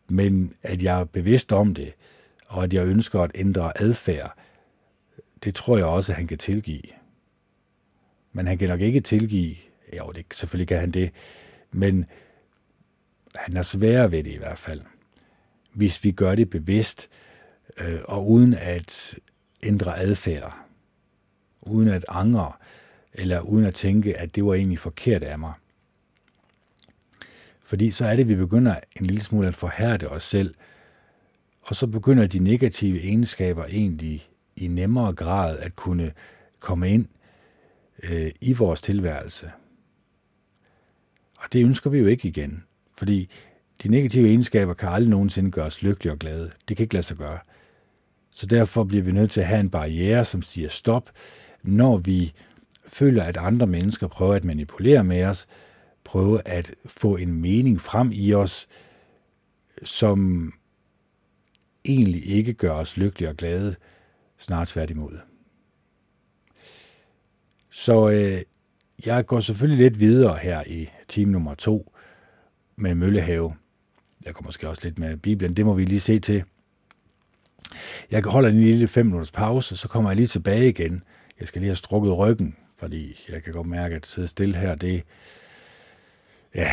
Men 0.10 0.54
at 0.64 0.84
jeg 0.84 1.00
er 1.00 1.04
bevidst 1.04 1.52
om 1.52 1.74
det, 1.74 1.93
og 2.48 2.64
at 2.64 2.74
jeg 2.74 2.86
ønsker 2.86 3.22
at 3.22 3.32
ændre 3.36 3.82
adfærd, 3.82 4.38
det 5.43 5.56
tror 5.56 5.78
jeg 5.78 5.86
også, 5.86 6.12
at 6.12 6.16
han 6.16 6.28
kan 6.28 6.38
tilgive. 6.38 6.82
Men 8.34 8.48
han 8.48 8.58
kan 8.58 8.70
nok 8.70 8.80
ikke 8.80 9.00
tilgive, 9.00 9.56
jo, 9.98 10.12
det, 10.16 10.26
selvfølgelig 10.34 10.68
kan 10.68 10.80
han 10.80 10.91
det, 10.91 11.12
men 11.72 12.06
han 13.36 13.58
er 13.58 13.64
sværere 13.64 14.12
ved 14.12 14.24
det 14.24 14.32
i 14.32 14.38
hvert 14.38 14.60
fald, 14.60 14.82
hvis 15.78 16.03
vi 16.03 16.11
gør 16.11 16.36
det 16.36 16.49
bevidst, 16.49 17.09
øh, 17.80 17.99
og 18.05 18.30
uden 18.30 18.53
at 18.53 19.15
ændre 19.63 19.99
adfærd 19.99 20.67
uden 21.61 21.88
at 21.88 22.05
angre, 22.09 22.51
eller 23.13 23.39
uden 23.39 23.65
at 23.65 23.75
tænke, 23.75 24.17
at 24.17 24.36
det 24.36 24.45
var 24.45 24.53
egentlig 24.53 24.80
forkert 24.80 25.23
af 25.23 25.39
mig. 25.39 25.53
Fordi 27.61 27.91
så 27.91 28.05
er 28.05 28.15
det, 28.15 28.23
at 28.23 28.30
vi 28.30 28.36
begynder 28.36 28.80
en 28.99 29.05
lille 29.05 29.21
smule 29.21 29.47
at 29.47 29.55
forhærde 29.55 30.07
os 30.07 30.23
selv, 30.23 30.55
og 31.61 31.75
så 31.75 31.88
begynder 31.88 32.28
de 32.28 32.39
negative 32.39 32.99
egenskaber 33.01 33.65
egentlig 33.65 34.30
i 34.55 34.67
nemmere 34.67 35.13
grad 35.13 35.59
at 35.59 35.75
kunne 35.75 36.13
komme 36.59 36.89
ind 36.89 37.07
øh, 38.03 38.32
i 38.41 38.53
vores 38.53 38.82
tilværelse. 38.82 39.51
Og 41.38 41.53
det 41.53 41.63
ønsker 41.63 41.89
vi 41.89 41.97
jo 41.97 42.05
ikke 42.05 42.28
igen, 42.28 42.63
fordi 42.97 43.30
de 43.84 43.89
negative 43.89 44.28
egenskaber 44.28 44.73
kan 44.73 44.89
aldrig 44.89 45.09
nogensinde 45.09 45.51
gøre 45.51 45.65
os 45.65 45.82
lykkelige 45.82 46.11
og 46.13 46.19
glade. 46.19 46.51
Det 46.67 46.78
kan 46.78 46.84
ikke 46.84 46.93
lade 46.93 47.03
sig 47.03 47.17
gøre. 47.17 47.39
Så 48.32 48.45
derfor 48.45 48.84
bliver 48.84 49.03
vi 49.03 49.11
nødt 49.11 49.32
til 49.32 49.41
at 49.41 49.47
have 49.47 49.59
en 49.59 49.69
barriere, 49.69 50.25
som 50.25 50.41
siger 50.41 50.69
stop, 50.69 51.09
når 51.63 51.97
vi 51.97 52.34
føler, 52.88 53.23
at 53.23 53.38
andre 53.38 53.67
mennesker 53.67 54.07
prøver 54.07 54.34
at 54.34 54.43
manipulere 54.43 55.03
med 55.03 55.23
os, 55.23 55.47
prøve 56.03 56.47
at 56.47 56.71
få 56.86 57.15
en 57.15 57.34
mening 57.34 57.82
frem 57.82 58.11
i 58.13 58.34
os, 58.34 58.67
som 59.84 60.53
egentlig 61.86 62.25
ikke 62.25 62.53
gør 62.53 62.71
os 62.71 62.97
lykkelige 62.97 63.30
og 63.30 63.36
glade, 63.36 63.75
snart 64.38 64.67
tværtimod. 64.67 65.17
Så 67.69 68.09
øh, 68.09 68.41
jeg 69.05 69.25
går 69.25 69.39
selvfølgelig 69.39 69.84
lidt 69.84 69.99
videre 69.99 70.38
her 70.38 70.63
i 70.67 70.89
time 71.07 71.32
nummer 71.32 71.55
to 71.55 71.93
med 72.75 72.95
Møllehave. 72.95 73.55
Jeg 74.28 74.36
kommer 74.36 74.47
måske 74.47 74.69
også 74.69 74.82
lidt 74.84 74.99
med 74.99 75.17
Bibelen, 75.17 75.53
det 75.53 75.65
må 75.65 75.73
vi 75.73 75.86
lige 75.86 75.99
se 75.99 76.19
til. 76.19 76.43
Jeg 78.11 78.23
holder 78.25 78.49
en 78.49 78.61
lille 78.61 78.88
5 78.88 79.05
minutters 79.05 79.32
pause, 79.32 79.78
så 79.78 79.88
kommer 79.88 80.09
jeg 80.09 80.15
lige 80.15 80.28
tilbage 80.28 80.69
igen. 80.69 81.03
Jeg 81.39 81.47
skal 81.47 81.61
lige 81.61 81.69
have 81.69 81.75
strukket 81.75 82.17
ryggen, 82.17 82.55
fordi 82.78 83.25
jeg 83.30 83.43
kan 83.43 83.53
godt 83.53 83.67
mærke, 83.67 83.95
at 83.95 84.07
sidde 84.07 84.28
stille 84.28 84.57
her, 84.57 84.75
det... 84.75 85.03
Ja, 86.55 86.71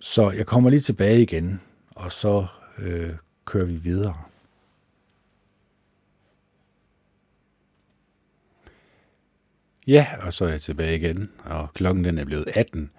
så 0.00 0.30
jeg 0.30 0.46
kommer 0.46 0.70
lige 0.70 0.80
tilbage 0.80 1.22
igen, 1.22 1.60
og 1.90 2.12
så 2.12 2.46
øh, 2.78 3.12
kører 3.44 3.64
vi 3.64 3.76
videre. 3.76 4.22
Ja, 9.86 10.06
og 10.22 10.32
så 10.34 10.44
er 10.44 10.48
jeg 10.48 10.60
tilbage 10.60 10.96
igen, 10.96 11.30
og 11.44 11.74
klokken 11.74 12.04
den 12.04 12.18
er 12.18 12.24
blevet 12.24 12.48
18, 12.54 12.90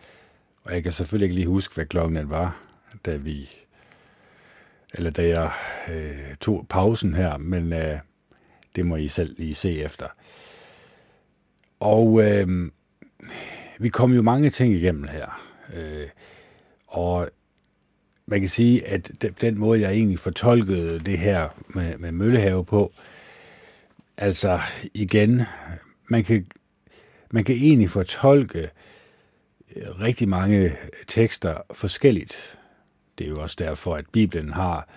og 0.63 0.73
jeg 0.73 0.83
kan 0.83 0.91
selvfølgelig 0.91 1.25
ikke 1.25 1.35
lige 1.35 1.47
huske, 1.47 1.75
hvad 1.75 1.85
klokken 1.85 2.15
den 2.15 2.29
var, 2.29 2.63
da 3.05 3.15
vi, 3.15 3.49
eller 4.93 5.09
da 5.09 5.27
jeg 5.27 5.51
øh, 5.89 6.35
tog 6.35 6.65
pausen 6.69 7.13
her, 7.13 7.37
men 7.37 7.73
øh, 7.73 7.99
det 8.75 8.85
må 8.85 8.95
I 8.95 9.07
selv 9.07 9.35
lige 9.37 9.55
se 9.55 9.79
efter. 9.79 10.07
Og 11.79 12.21
øh, 12.23 12.71
vi 13.79 13.89
kom 13.89 14.11
jo 14.11 14.21
mange 14.21 14.49
ting 14.49 14.73
igennem 14.73 15.07
her, 15.07 15.51
øh, 15.73 16.07
og 16.87 17.29
man 18.25 18.39
kan 18.39 18.49
sige, 18.49 18.87
at 18.87 19.11
den 19.41 19.59
måde, 19.59 19.81
jeg 19.81 19.91
egentlig 19.91 20.19
fortolkede 20.19 20.99
det 20.99 21.19
her 21.19 21.49
med, 21.67 21.97
med 21.97 22.11
Møllehave 22.11 22.65
på, 22.65 22.93
altså 24.17 24.59
igen, 24.93 25.41
man 26.07 26.23
kan 26.23 26.45
man 27.31 27.43
kan 27.43 27.55
egentlig 27.55 27.89
fortolke 27.89 28.69
øh, 29.75 30.01
rigtig 30.01 30.29
mange 30.29 30.77
tekster 31.07 31.57
forskelligt. 31.73 32.59
Det 33.20 33.26
er 33.26 33.30
jo 33.30 33.41
også 33.41 33.55
derfor, 33.59 33.95
at 33.95 34.05
Bibelen 34.11 34.53
har, 34.53 34.88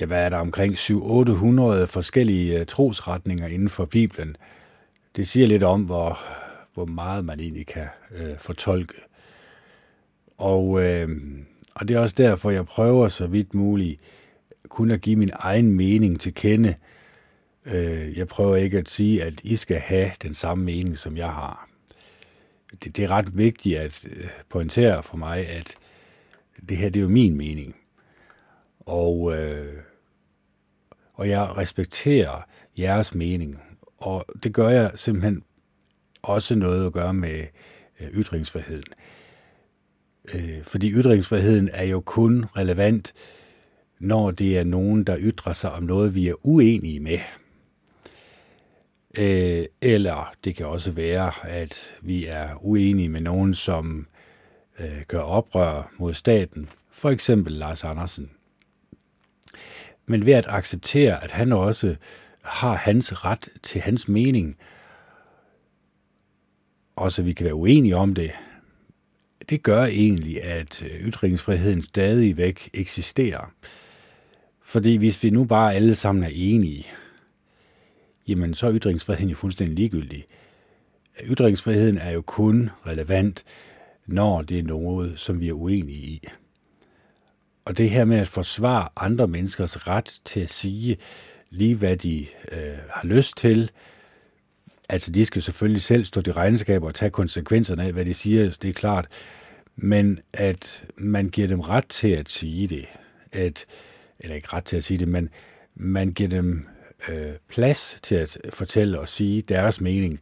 ja, 0.00 0.06
hvad 0.06 0.24
er 0.24 0.28
der, 0.28 0.36
omkring 0.36 0.74
700-800 0.74 1.84
forskellige 1.86 2.60
øh, 2.60 2.66
trosretninger 2.66 3.46
inden 3.46 3.68
for 3.68 3.84
Bibelen. 3.84 4.36
Det 5.16 5.28
siger 5.28 5.46
lidt 5.46 5.62
om, 5.62 5.82
hvor, 5.82 6.18
hvor 6.74 6.84
meget 6.84 7.24
man 7.24 7.40
egentlig 7.40 7.66
kan 7.66 7.86
øh, 8.14 8.38
fortolke. 8.38 8.94
Og, 10.38 10.82
øh, 10.82 11.08
og 11.74 11.88
det 11.88 11.96
er 11.96 12.00
også 12.00 12.14
derfor, 12.18 12.50
jeg 12.50 12.66
prøver 12.66 13.08
så 13.08 13.26
vidt 13.26 13.54
muligt 13.54 14.00
kun 14.68 14.90
at 14.90 15.00
give 15.00 15.16
min 15.16 15.30
egen 15.34 15.72
mening 15.72 16.20
til 16.20 16.34
kende, 16.34 16.74
Øh, 17.66 18.18
jeg 18.18 18.28
prøver 18.28 18.56
ikke 18.56 18.78
at 18.78 18.88
sige, 18.88 19.22
at 19.22 19.34
I 19.42 19.56
skal 19.56 19.78
have 19.78 20.10
den 20.22 20.34
samme 20.34 20.64
mening, 20.64 20.98
som 20.98 21.16
jeg 21.16 21.28
har. 21.28 21.68
Det, 22.84 22.96
det 22.96 23.04
er 23.04 23.08
ret 23.08 23.38
vigtigt 23.38 23.78
at 23.78 24.04
øh, 24.10 24.28
pointere 24.48 25.02
for 25.02 25.16
mig, 25.16 25.48
at 25.48 25.74
det 26.68 26.76
her 26.76 26.88
det 26.88 27.00
er 27.00 27.02
jo 27.02 27.08
min 27.08 27.36
mening. 27.36 27.76
Og, 28.80 29.36
øh, 29.36 29.74
og 31.14 31.28
jeg 31.28 31.56
respekterer 31.56 32.46
jeres 32.78 33.14
mening. 33.14 33.58
Og 33.98 34.24
det 34.42 34.52
gør 34.54 34.68
jeg 34.68 34.92
simpelthen 34.94 35.42
også 36.22 36.54
noget 36.54 36.86
at 36.86 36.92
gøre 36.92 37.14
med 37.14 37.46
øh, 38.00 38.08
ytringsfriheden. 38.08 38.84
Øh, 40.34 40.64
fordi 40.64 40.90
ytringsfriheden 40.90 41.68
er 41.72 41.84
jo 41.84 42.00
kun 42.00 42.44
relevant, 42.56 43.12
når 43.98 44.30
det 44.30 44.58
er 44.58 44.64
nogen, 44.64 45.04
der 45.04 45.16
ytrer 45.18 45.52
sig 45.52 45.72
om 45.72 45.82
noget, 45.82 46.14
vi 46.14 46.28
er 46.28 46.34
uenige 46.42 47.00
med. 47.00 47.18
Øh, 49.18 49.64
eller 49.80 50.34
det 50.44 50.56
kan 50.56 50.66
også 50.66 50.92
være, 50.92 51.32
at 51.42 51.94
vi 52.02 52.26
er 52.26 52.48
uenige 52.60 53.08
med 53.08 53.20
nogen, 53.20 53.54
som 53.54 54.06
øh, 54.78 55.02
gør 55.08 55.20
oprør 55.20 55.92
mod 55.98 56.14
staten, 56.14 56.68
for 56.90 57.10
eksempel 57.10 57.52
Lars 57.52 57.84
Andersen. 57.84 58.30
Men 60.06 60.26
ved 60.26 60.32
at 60.32 60.46
acceptere, 60.48 61.24
at 61.24 61.30
han 61.30 61.52
også 61.52 61.96
har 62.42 62.74
hans 62.74 63.24
ret 63.24 63.48
til 63.62 63.80
hans 63.80 64.08
mening, 64.08 64.56
også 66.96 67.22
vi 67.22 67.32
kan 67.32 67.44
være 67.44 67.54
uenige 67.54 67.96
om 67.96 68.14
det, 68.14 68.30
det 69.48 69.62
gør 69.62 69.84
egentlig, 69.84 70.42
at 70.42 70.82
øh, 70.82 70.90
ytringsfriheden 70.90 71.82
stadigvæk 71.82 72.70
eksisterer. 72.74 73.52
Fordi 74.62 74.96
hvis 74.96 75.22
vi 75.22 75.30
nu 75.30 75.44
bare 75.44 75.74
alle 75.74 75.94
sammen 75.94 76.24
er 76.24 76.30
enige, 76.32 76.86
jamen 78.28 78.54
så 78.54 78.66
er 78.66 78.74
ytringsfriheden 78.74 79.30
jo 79.30 79.36
fuldstændig 79.36 79.76
ligegyldig. 79.76 80.24
Ytringsfriheden 81.24 81.98
er 81.98 82.10
jo 82.10 82.22
kun 82.22 82.70
relevant, 82.86 83.44
når 84.06 84.42
det 84.42 84.58
er 84.58 84.62
noget, 84.62 85.18
som 85.18 85.40
vi 85.40 85.48
er 85.48 85.52
uenige 85.52 85.98
i. 85.98 86.28
Og 87.64 87.78
det 87.78 87.90
her 87.90 88.04
med 88.04 88.18
at 88.18 88.28
forsvare 88.28 88.88
andre 88.96 89.28
menneskers 89.28 89.88
ret 89.88 90.20
til 90.24 90.40
at 90.40 90.50
sige 90.50 90.96
lige, 91.50 91.74
hvad 91.74 91.96
de 91.96 92.26
øh, 92.52 92.78
har 92.90 93.06
lyst 93.06 93.36
til, 93.36 93.70
altså 94.88 95.10
de 95.10 95.24
skal 95.24 95.42
selvfølgelig 95.42 95.82
selv 95.82 96.04
stå 96.04 96.20
til 96.20 96.32
regnskab 96.32 96.82
og 96.82 96.94
tage 96.94 97.10
konsekvenserne 97.10 97.84
af, 97.84 97.92
hvad 97.92 98.04
de 98.04 98.14
siger, 98.14 98.50
det 98.62 98.68
er 98.68 98.72
klart, 98.72 99.08
men 99.76 100.20
at 100.32 100.84
man 100.96 101.28
giver 101.28 101.48
dem 101.48 101.60
ret 101.60 101.86
til 101.88 102.08
at 102.08 102.28
sige 102.28 102.66
det, 102.66 102.86
at, 103.32 103.66
eller 104.20 104.36
ikke 104.36 104.48
ret 104.52 104.64
til 104.64 104.76
at 104.76 104.84
sige 104.84 104.98
det, 104.98 105.08
men 105.08 105.28
man 105.74 106.12
giver 106.12 106.28
dem 106.28 106.66
øh, 107.08 107.32
plads 107.48 107.96
til 108.02 108.14
at 108.14 108.38
fortælle 108.50 109.00
og 109.00 109.08
sige 109.08 109.42
deres 109.42 109.80
mening, 109.80 110.20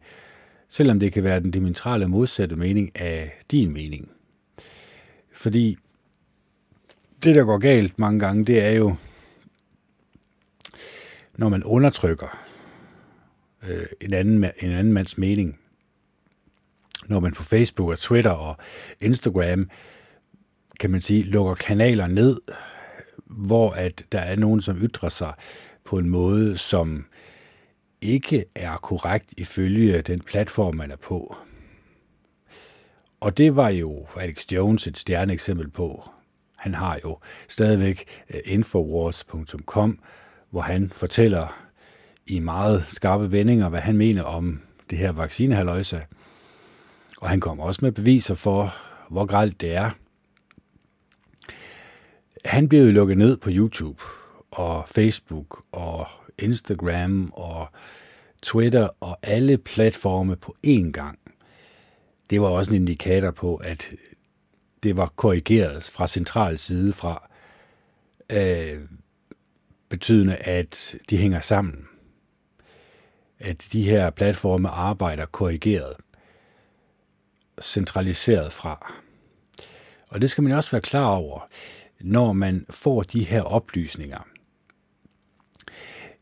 selvom 0.70 1.00
det 1.00 1.12
kan 1.12 1.24
være 1.24 1.40
den 1.40 1.50
dimensionale 1.50 2.08
modsatte 2.08 2.56
mening 2.56 3.00
af 3.00 3.42
din 3.50 3.72
mening. 3.72 4.10
Fordi 5.32 5.76
det, 7.24 7.34
der 7.34 7.44
går 7.44 7.58
galt 7.58 7.98
mange 7.98 8.20
gange, 8.20 8.44
det 8.44 8.64
er 8.64 8.70
jo, 8.70 8.94
når 11.38 11.48
man 11.48 11.64
undertrykker 11.64 12.46
øh, 13.68 13.86
en, 14.00 14.14
anden, 14.14 14.44
en 14.44 14.70
anden 14.70 14.92
mands 14.92 15.18
mening. 15.18 15.58
Når 17.06 17.20
man 17.20 17.32
på 17.32 17.42
Facebook 17.42 17.88
og 17.88 17.98
Twitter 17.98 18.30
og 18.30 18.56
Instagram, 19.00 19.70
kan 20.80 20.90
man 20.90 21.00
sige, 21.00 21.22
lukker 21.22 21.54
kanaler 21.54 22.06
ned, 22.06 22.40
hvor 23.26 23.70
at 23.70 24.04
der 24.12 24.18
er 24.18 24.36
nogen, 24.36 24.60
som 24.60 24.82
ytrer 24.82 25.08
sig 25.08 25.34
på 25.84 25.98
en 25.98 26.08
måde, 26.08 26.58
som 26.58 27.04
ikke 28.02 28.44
er 28.54 28.76
korrekt 28.76 29.34
ifølge 29.36 30.02
den 30.02 30.20
platform, 30.20 30.74
man 30.74 30.90
er 30.90 30.96
på. 30.96 31.36
Og 33.20 33.38
det 33.38 33.56
var 33.56 33.68
jo 33.68 34.06
Alex 34.16 34.46
Jones 34.52 34.86
et 34.86 34.98
stjerneeksempel 34.98 35.70
på. 35.70 36.10
Han 36.56 36.74
har 36.74 37.00
jo 37.04 37.18
stadigvæk 37.48 38.22
øh, 38.34 38.40
infowars.com, 38.44 39.98
hvor 40.50 40.60
han 40.60 40.92
fortæller 40.94 41.66
i 42.26 42.38
meget 42.38 42.84
skarpe 42.88 43.32
vendinger, 43.32 43.68
hvad 43.68 43.80
han 43.80 43.96
mener 43.96 44.22
om 44.22 44.60
det 44.90 44.98
her 44.98 45.12
vaccinehaløjse. 45.12 46.02
Og 47.20 47.28
han 47.28 47.40
kommer 47.40 47.64
også 47.64 47.80
med 47.82 47.92
beviser 47.92 48.34
for, 48.34 48.74
hvor 49.10 49.26
gralt 49.26 49.60
det 49.60 49.74
er. 49.74 49.90
Han 52.44 52.68
blev 52.68 52.84
jo 52.84 52.92
lukket 52.92 53.18
ned 53.18 53.36
på 53.36 53.50
YouTube 53.52 54.02
og 54.50 54.88
Facebook 54.88 55.64
og 55.72 56.06
Instagram 56.40 57.32
og 57.32 57.68
Twitter 58.42 58.88
og 59.00 59.18
alle 59.22 59.58
platforme 59.58 60.36
på 60.36 60.56
én 60.66 60.90
gang. 60.90 61.18
Det 62.30 62.40
var 62.40 62.48
også 62.48 62.70
en 62.70 62.76
indikator 62.76 63.30
på, 63.30 63.56
at 63.56 63.90
det 64.82 64.96
var 64.96 65.12
korrigeret 65.16 65.84
fra 65.84 66.08
central 66.08 66.58
side 66.58 66.92
fra, 66.92 67.30
øh, 68.32 68.80
betydende 69.88 70.36
at 70.36 70.94
de 71.10 71.16
hænger 71.16 71.40
sammen. 71.40 71.88
At 73.38 73.66
de 73.72 73.82
her 73.82 74.10
platforme 74.10 74.68
arbejder 74.68 75.26
korrigeret, 75.26 75.96
centraliseret 77.62 78.52
fra. 78.52 78.94
Og 80.08 80.20
det 80.20 80.30
skal 80.30 80.44
man 80.44 80.52
også 80.52 80.70
være 80.70 80.80
klar 80.80 81.10
over, 81.10 81.48
når 82.00 82.32
man 82.32 82.66
får 82.70 83.02
de 83.02 83.24
her 83.24 83.42
oplysninger 83.42 84.26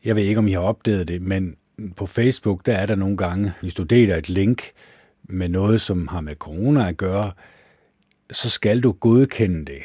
jeg 0.03 0.15
ved 0.15 0.23
ikke, 0.23 0.39
om 0.39 0.47
I 0.47 0.51
har 0.51 0.59
opdaget 0.59 1.07
det, 1.07 1.21
men 1.21 1.55
på 1.95 2.05
Facebook, 2.05 2.65
der 2.65 2.73
er 2.73 2.85
der 2.85 2.95
nogle 2.95 3.17
gange, 3.17 3.53
hvis 3.61 3.73
du 3.73 3.83
deler 3.83 4.15
et 4.15 4.29
link 4.29 4.71
med 5.23 5.49
noget, 5.49 5.81
som 5.81 6.07
har 6.07 6.21
med 6.21 6.35
corona 6.35 6.87
at 6.89 6.97
gøre, 6.97 7.31
så 8.31 8.49
skal 8.49 8.81
du 8.83 8.91
godkende 8.91 9.65
det. 9.65 9.81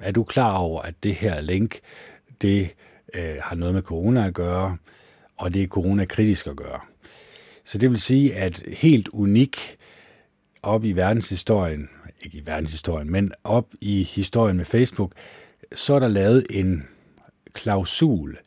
Er 0.00 0.12
du 0.12 0.24
klar 0.24 0.56
over, 0.56 0.82
at 0.82 0.94
det 1.02 1.14
her 1.14 1.40
link, 1.40 1.80
det 2.40 2.74
øh, 3.14 3.34
har 3.40 3.56
noget 3.56 3.74
med 3.74 3.82
corona 3.82 4.26
at 4.26 4.34
gøre, 4.34 4.76
og 5.36 5.54
det 5.54 5.62
er 5.62 5.66
coronakritisk 5.66 6.46
at 6.46 6.56
gøre. 6.56 6.80
Så 7.64 7.78
det 7.78 7.90
vil 7.90 8.00
sige, 8.00 8.34
at 8.34 8.62
helt 8.68 9.08
unik 9.08 9.76
op 10.62 10.84
i 10.84 10.92
verdenshistorien, 10.92 11.88
ikke 12.22 12.38
i 12.38 12.46
verdenshistorien, 12.46 13.10
men 13.10 13.32
op 13.44 13.66
i 13.80 14.02
historien 14.02 14.56
med 14.56 14.64
Facebook, 14.64 15.12
så 15.74 15.94
er 15.94 15.98
der 15.98 16.08
lavet 16.08 16.46
en 16.50 16.86
klausul, 17.52 18.38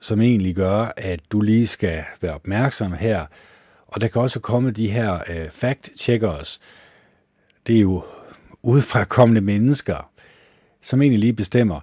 som 0.00 0.20
egentlig 0.20 0.54
gør, 0.54 0.92
at 0.96 1.20
du 1.32 1.40
lige 1.40 1.66
skal 1.66 2.04
være 2.20 2.34
opmærksom 2.34 2.92
her. 2.92 3.26
Og 3.86 4.00
der 4.00 4.08
kan 4.08 4.22
også 4.22 4.40
komme 4.40 4.70
de 4.70 4.90
her 4.90 5.14
øh, 5.14 5.48
fact-checkers. 5.48 6.60
Det 7.66 7.76
er 7.76 7.80
jo 7.80 8.04
udefrakommende 8.62 9.40
mennesker, 9.40 10.10
som 10.82 11.02
egentlig 11.02 11.20
lige 11.20 11.32
bestemmer, 11.32 11.80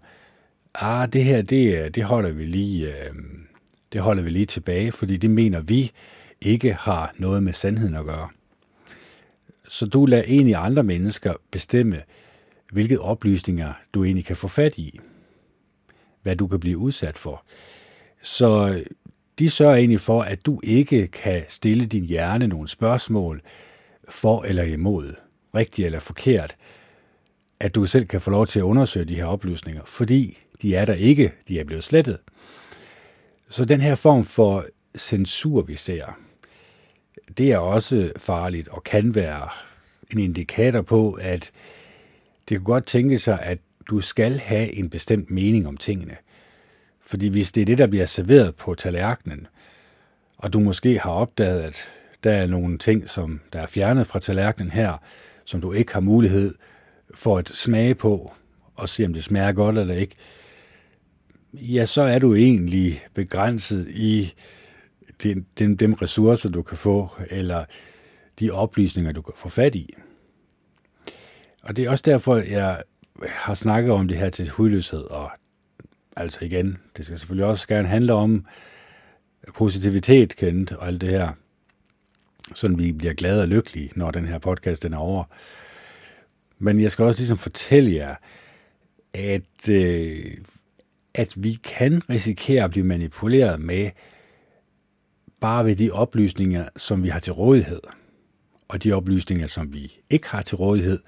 ah, 0.76 1.14
det 1.14 1.24
her, 1.24 1.42
det, 1.42 1.86
øh, 1.86 1.90
det 1.90 2.04
holder 2.04 2.32
vi 2.32 2.46
lige, 2.46 2.88
øh, 2.88 3.14
det 3.94 4.02
holder 4.02 4.24
vi 4.24 4.30
lige 4.30 4.46
tilbage, 4.46 4.92
fordi 4.92 5.18
det 5.18 5.30
mener 5.32 5.62
vi 5.62 5.92
ikke 6.42 6.74
har 6.74 7.14
noget 7.18 7.44
med 7.44 7.54
sandheden 7.54 7.96
at 7.96 8.06
gøre. 8.06 8.30
Så 9.70 9.86
du 9.86 10.06
lader 10.06 10.24
egentlig 10.28 10.56
andre 10.56 10.84
mennesker 10.84 11.34
bestemme, 11.52 12.02
hvilke 12.72 13.02
oplysninger 13.02 13.74
du 13.94 14.04
egentlig 14.04 14.26
kan 14.26 14.36
få 14.36 14.48
fat 14.48 14.78
i. 14.78 15.00
Hvad 16.22 16.36
du 16.36 16.48
kan 16.48 16.60
blive 16.60 16.78
udsat 16.78 17.18
for. 17.18 17.44
Så 18.24 18.70
øh, 18.76 18.86
de 19.40 19.50
sørger 19.50 19.76
egentlig 19.76 20.00
for, 20.00 20.22
at 20.22 20.46
du 20.46 20.60
ikke 20.64 21.08
kan 21.08 21.44
stille 21.48 21.86
din 21.86 22.04
hjerne 22.04 22.48
nogle 22.48 22.68
spørgsmål 22.68 23.42
for 24.10 24.44
eller 24.44 24.64
imod, 24.64 25.14
rigtigt 25.56 25.86
eller 25.86 26.00
forkert, 26.00 26.56
at 27.60 27.76
du 27.76 27.86
selv 27.86 28.06
kan 28.06 28.22
få 28.22 28.32
lov 28.32 28.48
til 28.48 28.60
at 28.60 28.64
undersøge 28.64 29.06
de 29.06 29.16
her 29.16 29.26
oplysninger, 29.26 29.82
fordi 29.86 30.38
de 30.62 30.76
er 30.76 30.86
der 30.86 30.94
ikke, 30.94 31.32
de 31.48 31.60
er 31.60 31.64
blevet 31.64 31.84
slettet. 31.84 32.18
Så 33.50 33.66
den 33.66 33.82
her 33.82 33.96
form 33.96 34.26
for 34.26 34.66
censur, 34.98 35.62
vi 35.62 35.76
ser, 35.76 36.20
det 37.38 37.52
er 37.52 37.58
også 37.58 38.12
farligt 38.18 38.68
og 38.68 38.84
kan 38.84 39.16
være 39.16 39.50
en 40.12 40.20
indikator 40.20 40.82
på, 40.82 41.12
at 41.12 41.52
det 42.50 42.58
kan 42.58 42.64
godt 42.64 42.86
tænke 42.86 43.20
sig, 43.20 43.40
at 43.42 43.58
du 43.90 44.02
skal 44.02 44.38
have 44.38 44.74
en 44.74 44.90
bestemt 44.90 45.32
mening 45.32 45.68
om 45.68 45.78
tingene. 45.78 46.16
Fordi 47.06 47.28
hvis 47.28 47.52
det 47.52 47.62
er 47.62 47.66
det, 47.66 47.78
der 47.78 47.88
bliver 47.88 48.06
serveret 48.06 48.56
på 48.56 48.76
tallerkenen, 48.76 49.48
og 50.38 50.54
du 50.54 50.60
måske 50.60 51.00
har 51.00 51.12
opdaget, 51.12 51.62
at 51.62 51.76
der 52.24 52.32
er 52.32 52.48
nogle 52.48 52.78
ting, 52.78 53.10
som 53.10 53.40
der 53.54 53.60
er 53.60 53.66
fjernet 53.66 54.08
fra 54.08 54.20
tallerkenen 54.20 54.72
her, 54.72 54.98
som 55.46 55.62
du 55.62 55.72
ikke 55.72 55.94
har 55.94 56.00
mulighed 56.00 56.56
for 57.16 57.38
at 57.38 57.50
smage 57.50 57.96
på, 57.96 58.34
og 58.76 58.90
se 58.90 59.06
om 59.06 59.14
det 59.14 59.24
smager 59.24 59.52
godt 59.52 59.78
eller 59.78 59.96
ikke, 59.96 60.16
ja, 61.54 61.86
så 61.86 62.02
er 62.02 62.20
du 62.20 62.36
egentlig 62.36 63.04
begrænset 63.14 63.90
i 63.90 64.34
den, 65.24 65.46
den, 65.60 65.76
dem 65.76 65.94
ressourcer, 65.94 66.50
du 66.50 66.62
kan 66.62 66.78
få, 66.78 67.10
eller 67.30 67.66
de 68.40 68.52
oplysninger, 68.52 69.12
du 69.12 69.22
kan 69.22 69.34
få 69.38 69.50
fat 69.50 69.76
i. 69.76 69.94
Og 71.64 71.76
det 71.76 71.86
er 71.86 71.90
også 71.90 72.04
derfor, 72.06 72.36
jeg 72.36 72.84
har 73.26 73.54
snakket 73.54 73.92
om 73.92 74.08
det 74.08 74.18
her 74.18 74.30
til 74.30 74.50
hudløshed, 74.50 75.00
og 75.00 75.32
altså 76.16 76.46
igen, 76.46 76.78
det 76.98 77.06
skal 77.06 77.20
selvfølgelig 77.20 77.46
også 77.46 77.68
gerne 77.68 77.88
handle 77.88 78.14
om 78.14 78.46
positivitet, 79.56 80.36
kendt, 80.36 80.72
og 80.72 80.88
alt 80.88 81.02
det 81.02 81.10
her, 81.10 81.30
sådan 82.54 82.78
vi 82.78 82.92
bliver 82.92 83.14
glade 83.14 83.42
og 83.42 83.48
lykkelige, 83.48 83.92
når 83.96 84.12
den 84.12 84.26
her 84.26 84.38
podcast 84.38 84.84
den 84.84 84.94
er 84.94 84.98
over. 84.98 85.24
Men 86.60 86.82
jeg 86.82 86.92
skal 86.92 87.06
også 87.06 87.22
ligesom 87.22 87.38
fortælle 87.38 87.94
jer, 87.94 88.16
at, 89.14 89.70
øh, 89.70 90.38
at 91.14 91.34
vi 91.36 91.60
kan 91.64 92.02
risikere 92.10 92.64
at 92.64 92.72
blive 92.72 92.86
manipuleret 92.86 93.60
med 93.60 93.90
bare 95.42 95.66
ved 95.66 95.76
de 95.76 95.92
oplysninger, 95.92 96.70
som 96.78 97.04
vi 97.04 97.10
har 97.10 97.20
til 97.20 97.34
rådighed, 97.34 97.82
og 98.68 98.84
de 98.84 98.94
oplysninger, 98.94 99.48
som 99.48 99.74
vi 99.74 99.94
ikke 100.10 100.30
har 100.30 100.42
til 100.42 100.58
rådighed, 100.58 101.00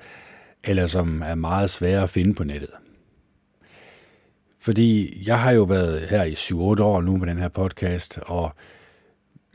eller 0.64 0.88
som 0.88 1.22
er 1.22 1.36
meget 1.36 1.70
svære 1.70 2.04
at 2.04 2.10
finde 2.10 2.34
på 2.34 2.44
nettet. 2.44 2.70
Fordi 4.66 5.24
jeg 5.28 5.40
har 5.40 5.52
jo 5.52 5.64
været 5.64 6.02
her 6.02 6.24
i 6.24 6.34
7-8 6.34 6.56
år 6.84 7.02
nu 7.02 7.18
med 7.18 7.28
den 7.28 7.38
her 7.38 7.50
podcast, 7.50 8.20
og 8.26 8.56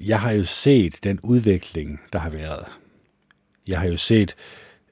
jeg 0.01 0.21
har 0.21 0.33
jo 0.33 0.45
set 0.45 0.99
den 1.03 1.21
udvikling, 1.23 2.01
der 2.13 2.19
har 2.19 2.31
været. 2.31 2.65
Jeg 3.69 3.81
har 3.81 3.89
jo 3.89 3.97
set 3.97 4.35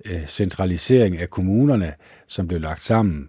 øh, 0.05 0.27
centralisering 0.27 1.19
af 1.19 1.31
kommunerne, 1.31 1.95
som 2.27 2.49
blev 2.49 2.61
lagt 2.61 2.83
sammen. 2.83 3.29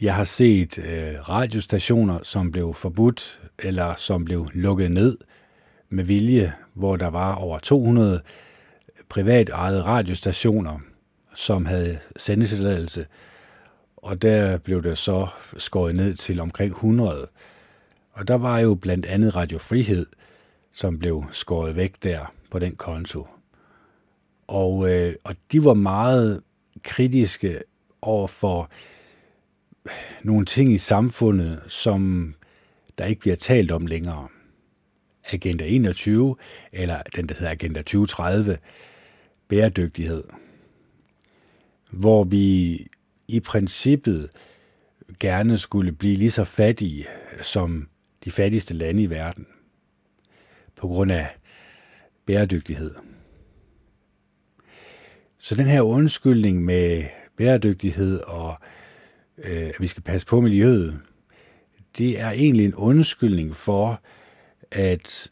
Jeg 0.00 0.14
har 0.14 0.24
set 0.24 0.78
øh, 0.78 1.28
radiostationer, 1.28 2.18
som 2.22 2.52
blev 2.52 2.74
forbudt, 2.74 3.40
eller 3.58 3.94
som 3.96 4.24
blev 4.24 4.48
lukket 4.52 4.90
ned 4.90 5.18
med 5.88 6.04
vilje, 6.04 6.52
hvor 6.74 6.96
der 6.96 7.08
var 7.08 7.34
over 7.34 7.58
200 7.58 8.20
privat 9.08 9.48
ejede 9.48 9.82
radiostationer, 9.82 10.78
som 11.34 11.66
havde 11.66 11.98
sendetilladelse, 12.16 13.06
og 14.02 14.22
der 14.22 14.58
blev 14.58 14.82
det 14.82 14.98
så 14.98 15.26
skåret 15.56 15.94
ned 15.94 16.14
til 16.14 16.40
omkring 16.40 16.70
100. 16.72 17.28
Og 18.12 18.28
der 18.28 18.34
var 18.34 18.58
jo 18.58 18.74
blandt 18.74 19.06
andet 19.06 19.36
Radio 19.36 19.58
Frihed, 19.58 20.06
som 20.72 20.98
blev 20.98 21.24
skåret 21.32 21.76
væk 21.76 22.02
der 22.02 22.32
på 22.50 22.58
den 22.58 22.76
konto. 22.76 23.26
Og, 24.46 24.90
øh, 24.94 25.14
og 25.24 25.36
de 25.52 25.64
var 25.64 25.74
meget 25.74 26.42
kritiske 26.82 27.62
over 28.02 28.26
for 28.26 28.70
nogle 30.22 30.46
ting 30.46 30.72
i 30.72 30.78
samfundet, 30.78 31.62
som 31.68 32.34
der 32.98 33.04
ikke 33.04 33.20
bliver 33.20 33.36
talt 33.36 33.70
om 33.70 33.86
længere. 33.86 34.28
Agenda 35.30 35.64
21, 35.64 36.36
eller 36.72 37.02
den, 37.16 37.28
der 37.28 37.34
hedder 37.34 37.50
Agenda 37.50 37.80
2030, 37.80 38.58
bæredygtighed, 39.48 40.24
hvor 41.90 42.24
vi 42.24 42.78
i 43.28 43.40
princippet 43.40 44.30
gerne 45.20 45.58
skulle 45.58 45.92
blive 45.92 46.16
lige 46.16 46.30
så 46.30 46.44
fattige 46.44 47.06
som 47.42 47.88
de 48.24 48.30
fattigste 48.30 48.74
lande 48.74 49.02
i 49.02 49.10
verden 49.10 49.46
på 50.76 50.88
grund 50.88 51.12
af 51.12 51.28
bæredygtighed. 52.26 52.94
Så 55.38 55.54
den 55.54 55.66
her 55.66 55.82
undskyldning 55.82 56.64
med 56.64 57.04
bæredygtighed 57.36 58.20
og 58.20 58.56
øh, 59.38 59.68
at 59.68 59.80
vi 59.80 59.86
skal 59.86 60.02
passe 60.02 60.26
på 60.26 60.40
miljøet, 60.40 61.00
det 61.98 62.20
er 62.20 62.30
egentlig 62.30 62.64
en 62.64 62.74
undskyldning 62.74 63.56
for, 63.56 64.02
at 64.70 65.28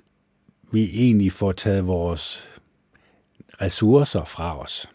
vi 0.72 0.90
egentlig 0.94 1.32
får 1.32 1.52
taget 1.52 1.86
vores 1.86 2.48
ressourcer 3.60 4.24
fra 4.24 4.60
os 4.60 4.88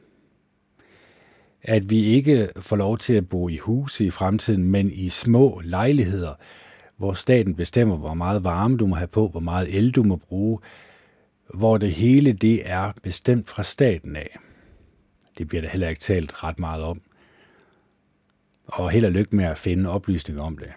at 1.64 1.89
vi 1.89 2.03
ikke 2.03 2.49
får 2.57 2.76
lov 2.76 2.97
til 2.97 3.14
at 3.14 3.30
bo 3.30 3.49
i 3.49 3.57
huse 3.57 4.05
i 4.05 4.09
fremtiden, 4.09 4.64
men 4.64 4.91
i 4.91 5.09
små 5.09 5.62
lejligheder, 5.64 6.34
hvor 6.97 7.14
staten 7.14 7.55
bestemmer, 7.55 7.97
hvor 7.97 8.14
meget 8.14 8.43
varme 8.43 8.78
du 8.78 8.88
må 8.88 8.95
have 8.95 9.07
på, 9.07 9.28
hvor 9.28 9.39
meget 9.39 9.78
el 9.78 9.91
du 9.91 10.03
må 10.03 10.16
bruge, 10.16 10.59
hvor 11.53 11.78
det 11.78 11.91
hele 11.91 12.34
det 12.34 12.72
er 12.72 12.91
bestemt 13.03 13.49
fra 13.49 13.64
staten 13.64 14.16
af. 14.16 14.38
Det 15.38 15.47
bliver 15.47 15.62
der 15.62 15.70
heller 15.70 15.89
ikke 15.89 16.01
talt 16.01 16.43
ret 16.43 16.59
meget 16.59 16.84
om. 16.84 17.01
Og 18.66 18.89
held 18.89 19.05
og 19.05 19.12
lykke 19.12 19.36
med 19.36 19.45
at 19.45 19.57
finde 19.57 19.89
oplysninger 19.89 20.43
om 20.43 20.57
det. 20.57 20.72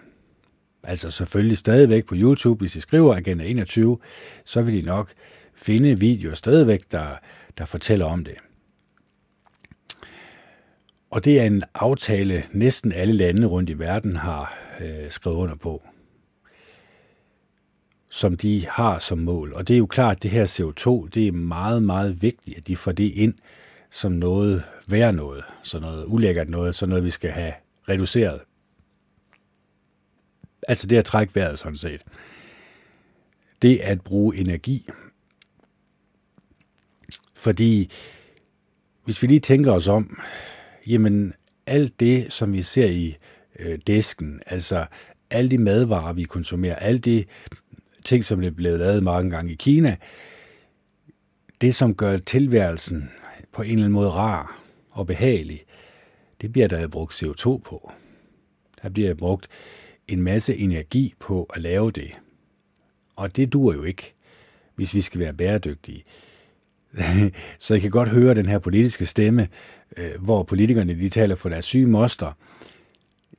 Altså 0.83 1.11
selvfølgelig 1.11 1.57
stadigvæk 1.57 2.05
på 2.05 2.15
YouTube, 2.17 2.59
hvis 2.59 2.75
I 2.75 2.79
skriver 2.79 3.15
Agenda 3.15 3.43
21, 3.43 3.97
så 4.45 4.61
vil 4.61 4.75
I 4.75 4.81
nok 4.81 5.11
finde 5.55 5.99
videoer 5.99 6.35
stadigvæk, 6.35 6.91
der, 6.91 7.07
der 7.57 7.65
fortæller 7.65 8.05
om 8.05 8.23
det. 8.23 8.35
Og 11.15 11.25
det 11.25 11.41
er 11.41 11.43
en 11.43 11.63
aftale, 11.73 12.43
næsten 12.51 12.91
alle 12.91 13.13
lande 13.13 13.47
rundt 13.47 13.69
i 13.69 13.79
verden 13.79 14.15
har 14.15 14.57
øh, 14.81 15.11
skrevet 15.11 15.37
under 15.37 15.55
på, 15.55 15.83
som 18.09 18.37
de 18.37 18.67
har 18.67 18.99
som 18.99 19.17
mål. 19.17 19.53
Og 19.53 19.67
det 19.67 19.73
er 19.73 19.77
jo 19.77 19.85
klart, 19.85 20.15
at 20.15 20.23
det 20.23 20.31
her 20.31 20.45
CO2, 20.45 21.09
det 21.09 21.27
er 21.27 21.31
meget, 21.31 21.83
meget 21.83 22.21
vigtigt, 22.21 22.57
at 22.57 22.67
de 22.67 22.75
får 22.75 22.91
det 22.91 23.13
ind 23.13 23.33
som 23.91 24.11
noget 24.11 24.63
værd 24.87 25.15
noget, 25.15 25.43
så 25.63 25.79
noget 25.79 26.05
ulækkert 26.05 26.49
noget, 26.49 26.75
så 26.75 26.85
noget, 26.85 27.03
vi 27.03 27.09
skal 27.09 27.31
have 27.31 27.53
reduceret. 27.89 28.41
Altså 30.67 30.87
det 30.87 30.97
at 30.97 31.05
trække 31.05 31.35
vejret 31.35 31.59
sådan 31.59 31.77
set. 31.77 32.01
Det 33.61 33.77
at 33.77 34.01
bruge 34.01 34.35
energi. 34.37 34.87
Fordi 37.35 37.91
hvis 39.03 39.21
vi 39.21 39.27
lige 39.27 39.39
tænker 39.39 39.71
os 39.71 39.87
om, 39.87 40.19
jamen 40.87 41.33
alt 41.67 41.99
det, 41.99 42.33
som 42.33 42.53
vi 42.53 42.61
ser 42.61 42.85
i 42.85 43.17
øh, 43.59 43.79
disken, 43.87 44.39
altså 44.45 44.85
alle 45.29 45.49
de 45.49 45.57
madvarer, 45.57 46.13
vi 46.13 46.23
konsumerer, 46.23 46.75
alle 46.75 46.99
de 46.99 47.25
ting, 48.05 48.25
som 48.25 48.43
er 48.43 48.49
blevet 48.49 48.79
lavet 48.79 49.03
mange 49.03 49.31
gange 49.31 49.51
i 49.51 49.55
Kina, 49.55 49.95
det 51.61 51.75
som 51.75 51.95
gør 51.95 52.17
tilværelsen 52.17 53.11
på 53.51 53.61
en 53.61 53.69
eller 53.69 53.83
anden 53.83 53.93
måde 53.93 54.09
rar 54.09 54.61
og 54.91 55.07
behagelig, 55.07 55.61
det 56.41 56.51
bliver 56.51 56.67
der 56.67 56.87
brugt 56.87 57.23
CO2 57.23 57.57
på. 57.57 57.91
Der 58.81 58.89
bliver 58.89 59.13
brugt 59.13 59.47
en 60.07 60.21
masse 60.21 60.57
energi 60.57 61.13
på 61.19 61.43
at 61.43 61.61
lave 61.61 61.91
det. 61.91 62.11
Og 63.15 63.35
det 63.35 63.53
dur 63.53 63.73
jo 63.73 63.83
ikke, 63.83 64.13
hvis 64.75 64.93
vi 64.93 65.01
skal 65.01 65.19
være 65.19 65.33
bæredygtige. 65.33 66.03
Så 67.59 67.73
jeg 67.73 67.81
kan 67.81 67.91
godt 67.91 68.09
høre 68.09 68.35
den 68.35 68.45
her 68.45 68.59
politiske 68.59 69.05
stemme, 69.05 69.47
øh, 69.97 70.21
hvor 70.21 70.43
politikerne 70.43 70.99
de 70.99 71.09
taler 71.09 71.35
for 71.35 71.49
deres 71.49 71.65
syge 71.65 71.87
moster. 71.87 72.31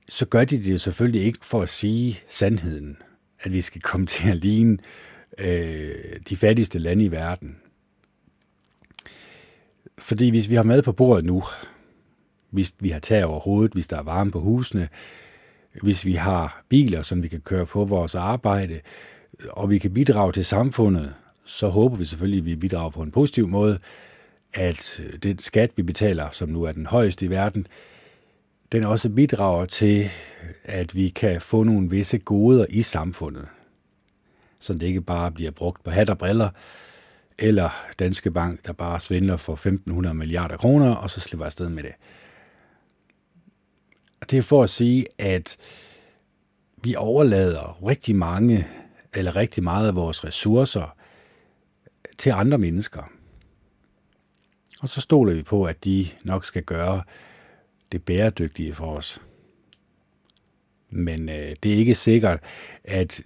Så 0.08 0.26
gør 0.26 0.44
de 0.44 0.56
det 0.56 0.72
jo 0.72 0.78
selvfølgelig 0.78 1.22
ikke 1.22 1.38
for 1.42 1.62
at 1.62 1.68
sige 1.68 2.20
sandheden, 2.28 2.96
at 3.40 3.52
vi 3.52 3.60
skal 3.60 3.80
komme 3.80 4.06
til 4.16 4.30
at 4.30 4.36
ligne 4.36 4.78
øh, 5.38 5.94
de 6.28 6.36
fattigste 6.36 6.78
lande 6.78 7.04
i 7.04 7.10
verden. 7.10 7.56
Fordi 9.98 10.30
hvis 10.30 10.48
vi 10.48 10.54
har 10.54 10.62
mad 10.62 10.82
på 10.82 10.92
bordet 10.92 11.24
nu, 11.24 11.44
hvis 12.50 12.74
vi 12.80 12.88
har 12.88 12.98
tag 13.00 13.24
over 13.24 13.40
hovedet, 13.40 13.72
hvis 13.72 13.86
der 13.86 13.98
er 13.98 14.02
varme 14.02 14.30
på 14.30 14.40
husene, 14.40 14.88
hvis 15.82 16.04
vi 16.04 16.12
har 16.12 16.64
biler, 16.68 17.02
som 17.02 17.22
vi 17.22 17.28
kan 17.28 17.40
køre 17.40 17.66
på 17.66 17.84
vores 17.84 18.14
arbejde, 18.14 18.80
og 19.50 19.70
vi 19.70 19.78
kan 19.78 19.94
bidrage 19.94 20.32
til 20.32 20.44
samfundet, 20.44 21.14
så 21.44 21.68
håber 21.68 21.96
vi 21.96 22.04
selvfølgelig, 22.04 22.38
at 22.38 22.44
vi 22.44 22.56
bidrager 22.56 22.90
på 22.90 23.02
en 23.02 23.10
positiv 23.10 23.48
måde, 23.48 23.78
at 24.52 25.00
øh, 25.00 25.18
den 25.22 25.38
skat, 25.38 25.70
vi 25.76 25.82
betaler, 25.82 26.28
som 26.32 26.48
nu 26.48 26.62
er 26.62 26.72
den 26.72 26.86
højeste 26.86 27.26
i 27.26 27.30
verden, 27.30 27.66
den 28.72 28.84
også 28.84 29.08
bidrager 29.10 29.64
til, 29.64 30.10
at 30.64 30.94
vi 30.94 31.08
kan 31.08 31.40
få 31.40 31.62
nogle 31.62 31.90
visse 31.90 32.18
goder 32.18 32.66
i 32.68 32.82
samfundet, 32.82 33.48
så 34.60 34.72
det 34.72 34.82
ikke 34.82 35.00
bare 35.00 35.32
bliver 35.32 35.50
brugt 35.50 35.84
på 35.84 35.90
hat 35.90 36.10
og 36.10 36.18
briller, 36.18 36.50
eller 37.38 37.70
Danske 37.98 38.30
Bank, 38.30 38.66
der 38.66 38.72
bare 38.72 39.00
svindler 39.00 39.36
for 39.36 39.66
1.500 40.08 40.12
milliarder 40.12 40.56
kroner, 40.56 40.94
og 40.94 41.10
så 41.10 41.20
slipper 41.20 41.46
afsted 41.46 41.68
med 41.68 41.82
det. 41.82 41.92
Det 44.30 44.38
er 44.38 44.42
for 44.42 44.62
at 44.62 44.70
sige, 44.70 45.06
at 45.18 45.56
vi 46.82 46.94
overlader 46.94 47.86
rigtig 47.86 48.16
mange, 48.16 48.66
eller 49.14 49.36
rigtig 49.36 49.64
meget 49.64 49.88
af 49.88 49.94
vores 49.94 50.24
ressourcer 50.24 50.96
til 52.18 52.30
andre 52.30 52.58
mennesker. 52.58 53.10
Og 54.82 54.88
så 54.88 55.00
stoler 55.00 55.34
vi 55.34 55.42
på, 55.42 55.64
at 55.64 55.84
de 55.84 56.06
nok 56.24 56.44
skal 56.44 56.62
gøre 56.62 57.02
det 57.92 58.04
bæredygtige 58.04 58.74
for 58.74 58.96
os. 58.96 59.20
Men 60.90 61.28
øh, 61.28 61.56
det 61.62 61.72
er 61.72 61.76
ikke 61.76 61.94
sikkert, 61.94 62.40
at 62.84 63.22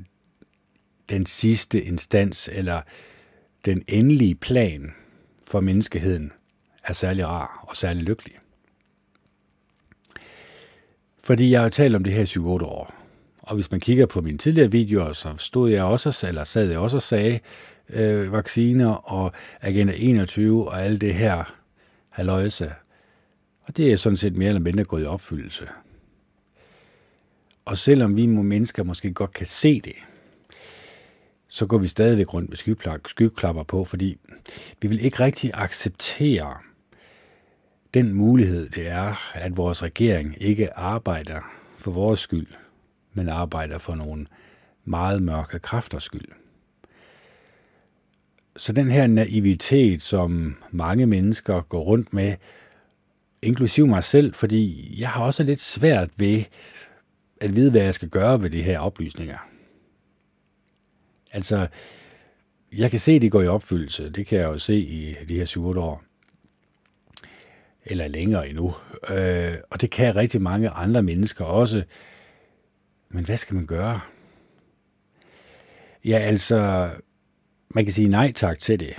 den 1.09 1.27
sidste 1.27 1.83
instans 1.83 2.49
eller 2.53 2.81
den 3.65 3.83
endelige 3.89 4.35
plan 4.35 4.95
for 5.47 5.61
menneskeheden 5.61 6.33
er 6.85 6.93
særlig 6.93 7.27
rar 7.27 7.65
og 7.69 7.77
særlig 7.77 8.03
lykkelig. 8.03 8.35
Fordi 11.23 11.51
jeg 11.51 11.63
har 11.63 11.69
talt 11.69 11.97
om 11.97 12.05
det 12.05 12.13
her 12.13 12.23
i 12.23 12.25
7-8 12.25 12.65
år. 12.65 12.95
Og 13.43 13.55
hvis 13.55 13.71
man 13.71 13.81
kigger 13.81 14.07
på 14.07 14.21
mine 14.21 14.39
tidligere 14.39 14.71
videoer, 14.71 15.13
så 15.13 15.35
stod 15.37 15.71
jeg 15.71 15.85
også, 15.85 16.27
eller 16.29 16.45
sad 16.45 16.69
jeg 16.69 16.79
også 16.79 16.97
og 16.97 17.03
sagde, 17.03 17.41
øh, 17.93 18.33
vacciner 18.33 18.93
og 18.93 19.33
Agenda 19.61 19.93
21 19.97 20.69
og 20.69 20.83
alt 20.83 21.01
det 21.01 21.15
her 21.15 21.55
haløjse. 22.09 22.73
Og 23.63 23.77
det 23.77 23.93
er 23.93 23.97
sådan 23.97 24.17
set 24.17 24.37
mere 24.37 24.49
eller 24.49 24.61
mindre 24.61 24.85
gået 24.85 25.03
i 25.03 25.07
opfyldelse. 25.07 25.69
Og 27.65 27.79
selvom 27.79 28.17
vi 28.17 28.27
mennesker 28.27 28.85
måske 28.85 29.13
godt 29.13 29.33
kan 29.33 29.47
se 29.47 29.81
det, 29.81 29.97
så 31.49 31.67
går 31.67 31.79
vi 31.79 31.87
stadigvæk 31.87 32.35
rundt 32.35 32.49
med 32.49 32.57
skyklapper 33.07 33.63
på, 33.63 33.85
fordi 33.85 34.19
vi 34.81 34.89
vil 34.89 35.05
ikke 35.05 35.21
rigtig 35.21 35.51
acceptere 35.55 36.55
den 37.95 38.15
mulighed, 38.15 38.69
det 38.69 38.89
er, 38.89 39.37
at 39.37 39.57
vores 39.57 39.83
regering 39.83 40.43
ikke 40.43 40.79
arbejder 40.79 41.41
for 41.79 41.91
vores 41.91 42.21
skyld, 42.21 42.47
men 43.13 43.29
arbejder 43.29 43.79
for 43.79 43.95
nogle 43.95 44.27
meget 44.85 45.23
mørke 45.23 45.59
kræfters 45.59 46.03
skyld. 46.03 46.29
Så 48.57 48.73
den 48.73 48.91
her 48.91 49.07
naivitet, 49.07 50.03
som 50.03 50.57
mange 50.71 51.07
mennesker 51.07 51.61
går 51.61 51.81
rundt 51.81 52.13
med, 52.13 52.35
inklusiv 53.43 53.87
mig 53.87 54.05
selv, 54.05 54.35
fordi 54.35 54.95
jeg 55.01 55.09
har 55.09 55.25
også 55.25 55.43
lidt 55.43 55.61
svært 55.61 56.11
ved 56.17 56.45
at 57.41 57.57
vide, 57.57 57.71
hvad 57.71 57.83
jeg 57.83 57.95
skal 57.95 58.09
gøre 58.09 58.43
ved 58.43 58.51
de 58.51 58.63
her 58.63 58.79
oplysninger. 58.79 59.39
Altså, 61.33 61.69
jeg 62.73 62.91
kan 62.91 63.01
se, 63.01 63.13
at 63.13 63.23
de 63.23 63.31
går 63.31 63.43
i 63.43 63.47
opfyldelse. 63.47 64.11
Det 64.11 64.27
kan 64.27 64.39
jeg 64.39 64.47
jo 64.47 64.59
se 64.59 64.75
i 64.75 65.15
de 65.29 65.37
her 65.37 65.45
7 65.45 65.67
år. 65.67 66.03
Eller 67.85 68.09
længere 68.09 68.49
endnu. 68.49 68.75
Øh, 69.11 69.55
og 69.71 69.81
det 69.81 69.91
kan 69.91 70.17
rigtig 70.17 70.43
mange 70.43 70.71
andre 70.71 71.03
mennesker 71.03 71.45
også. 71.45 71.85
Men 73.09 73.25
hvad 73.25 73.37
skal 73.37 73.55
man 73.55 73.67
gøre? 73.67 74.01
Ja, 76.05 76.19
altså, 76.19 76.91
man 77.75 77.85
kan 77.85 77.93
sige 77.93 78.09
nej 78.09 78.33
tak 78.33 78.59
til 78.59 78.81
det. 78.81 78.95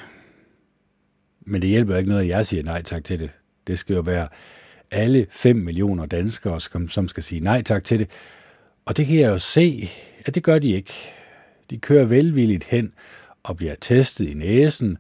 Men 1.42 1.62
det 1.62 1.70
hjælper 1.70 1.98
ikke 1.98 2.10
noget, 2.10 2.24
at 2.24 2.30
jeg 2.30 2.46
siger 2.46 2.64
nej 2.64 2.82
tak 2.82 3.04
til 3.04 3.20
det. 3.20 3.30
Det 3.68 3.80
skal 3.80 3.96
jo 3.96 4.02
være 4.02 4.28
alle 4.92 5.28
5 5.30 5.56
millioner 5.56 6.06
danskere, 6.06 6.88
som 6.90 7.08
skal 7.08 7.24
sige 7.24 7.42
nej 7.42 7.62
tak 7.62 7.84
til 7.84 8.00
det. 8.00 8.10
Og 8.86 8.98
det 8.98 9.08
kan 9.08 9.18
jeg 9.20 9.30
jo 9.30 9.38
se, 9.38 9.90
at 10.26 10.36
det 10.36 10.44
gør 10.44 10.60
de 10.60 10.72
ikke. 10.72 10.94
De 11.70 11.78
kører 11.78 12.06
velvilligt 12.06 12.64
hen 12.64 12.94
og 13.44 13.58
bliver 13.58 13.76
testet 13.82 14.30
i 14.30 14.34
næsen, 14.34 14.98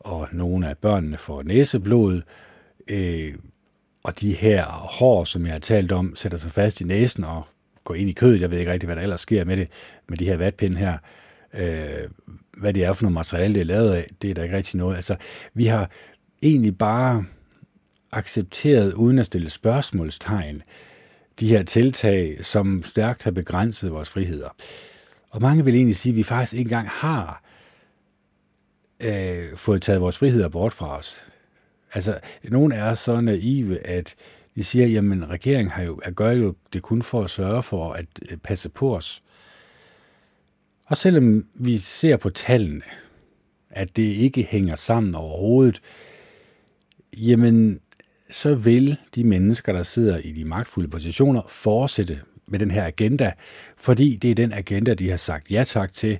og 0.00 0.28
nogle 0.32 0.68
af 0.68 0.78
børnene 0.78 1.18
får 1.18 1.42
næseblod, 1.42 2.22
øh, 2.88 3.34
og 4.02 4.20
de 4.20 4.32
her 4.32 4.64
hår, 4.66 5.24
som 5.24 5.44
jeg 5.44 5.52
har 5.52 5.58
talt 5.58 5.92
om, 5.92 6.16
sætter 6.16 6.38
sig 6.38 6.50
fast 6.50 6.80
i 6.80 6.84
næsen 6.84 7.24
og 7.24 7.42
går 7.84 7.94
ind 7.94 8.10
i 8.10 8.12
kødet. 8.12 8.40
Jeg 8.40 8.50
ved 8.50 8.58
ikke 8.58 8.72
rigtig, 8.72 8.86
hvad 8.86 8.96
der 8.96 9.02
ellers 9.02 9.20
sker 9.20 9.44
med 9.44 9.56
det, 9.56 9.68
med 10.08 10.18
de 10.18 10.24
her 10.24 10.36
vatpinde 10.36 10.78
her. 10.78 10.98
Øh, 11.58 12.10
hvad 12.56 12.72
det 12.72 12.84
er 12.84 12.92
for 12.92 13.02
noget 13.02 13.14
materiale, 13.14 13.54
det 13.54 13.60
er 13.60 13.64
lavet 13.64 13.92
af, 13.92 14.06
det 14.22 14.30
er 14.30 14.34
der 14.34 14.42
ikke 14.42 14.56
rigtig 14.56 14.76
noget. 14.78 14.96
Altså, 14.96 15.16
vi 15.54 15.66
har 15.66 15.90
egentlig 16.42 16.78
bare 16.78 17.24
accepteret, 18.12 18.92
uden 18.92 19.18
at 19.18 19.26
stille 19.26 19.50
spørgsmålstegn, 19.50 20.62
de 21.40 21.48
her 21.48 21.62
tiltag, 21.62 22.44
som 22.44 22.82
stærkt 22.82 23.22
har 23.22 23.30
begrænset 23.30 23.92
vores 23.92 24.08
friheder. 24.08 24.48
Og 25.30 25.42
mange 25.42 25.64
vil 25.64 25.74
egentlig 25.74 25.96
sige, 25.96 26.10
at 26.12 26.16
vi 26.16 26.22
faktisk 26.22 26.52
ikke 26.52 26.68
engang 26.68 26.88
har 26.88 27.42
øh, 29.00 29.56
fået 29.56 29.82
taget 29.82 30.00
vores 30.00 30.18
friheder 30.18 30.48
bort 30.48 30.72
fra 30.72 30.98
os. 30.98 31.16
Altså, 31.94 32.18
nogen 32.44 32.72
er 32.72 32.94
så 32.94 33.20
naive, 33.20 33.86
at 33.86 34.14
de 34.56 34.64
siger, 34.64 34.86
jamen 34.86 35.30
regeringen 35.30 35.70
har 35.70 35.82
jo, 35.82 36.00
gør 36.14 36.30
jo 36.30 36.54
det 36.72 36.82
kun 36.82 37.02
for 37.02 37.24
at 37.24 37.30
sørge 37.30 37.62
for 37.62 37.92
at 37.92 38.06
øh, 38.30 38.38
passe 38.38 38.68
på 38.68 38.96
os. 38.96 39.22
Og 40.94 40.98
selvom 40.98 41.46
vi 41.54 41.78
ser 41.78 42.16
på 42.16 42.30
tallene, 42.30 42.82
at 43.70 43.96
det 43.96 44.02
ikke 44.02 44.42
hænger 44.42 44.76
sammen 44.76 45.14
overhovedet, 45.14 45.80
jamen 47.16 47.80
så 48.30 48.54
vil 48.54 48.96
de 49.14 49.24
mennesker, 49.24 49.72
der 49.72 49.82
sidder 49.82 50.18
i 50.18 50.32
de 50.32 50.44
magtfulde 50.44 50.88
positioner, 50.88 51.42
fortsætte 51.48 52.20
med 52.46 52.58
den 52.58 52.70
her 52.70 52.86
agenda, 52.86 53.32
fordi 53.76 54.16
det 54.16 54.30
er 54.30 54.34
den 54.34 54.52
agenda, 54.52 54.94
de 54.94 55.10
har 55.10 55.16
sagt 55.16 55.50
ja 55.50 55.64
tak 55.64 55.92
til. 55.92 56.18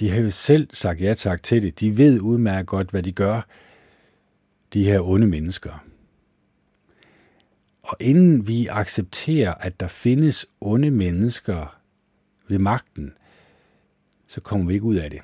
De 0.00 0.10
har 0.10 0.20
jo 0.20 0.30
selv 0.30 0.68
sagt 0.72 1.00
ja 1.00 1.14
tak 1.14 1.42
til 1.42 1.62
det. 1.62 1.80
De 1.80 1.96
ved 1.96 2.20
udmærket 2.20 2.66
godt, 2.66 2.90
hvad 2.90 3.02
de 3.02 3.12
gør, 3.12 3.40
de 4.72 4.84
her 4.84 5.00
onde 5.00 5.26
mennesker. 5.26 5.84
Og 7.82 7.96
inden 8.00 8.48
vi 8.48 8.66
accepterer, 8.66 9.54
at 9.54 9.80
der 9.80 9.88
findes 9.88 10.46
onde 10.60 10.90
mennesker 10.90 11.80
ved 12.48 12.58
magten, 12.58 13.12
så 14.28 14.40
kommer 14.40 14.66
vi 14.66 14.74
ikke 14.74 14.86
ud 14.86 14.96
af 14.96 15.10
det. 15.10 15.20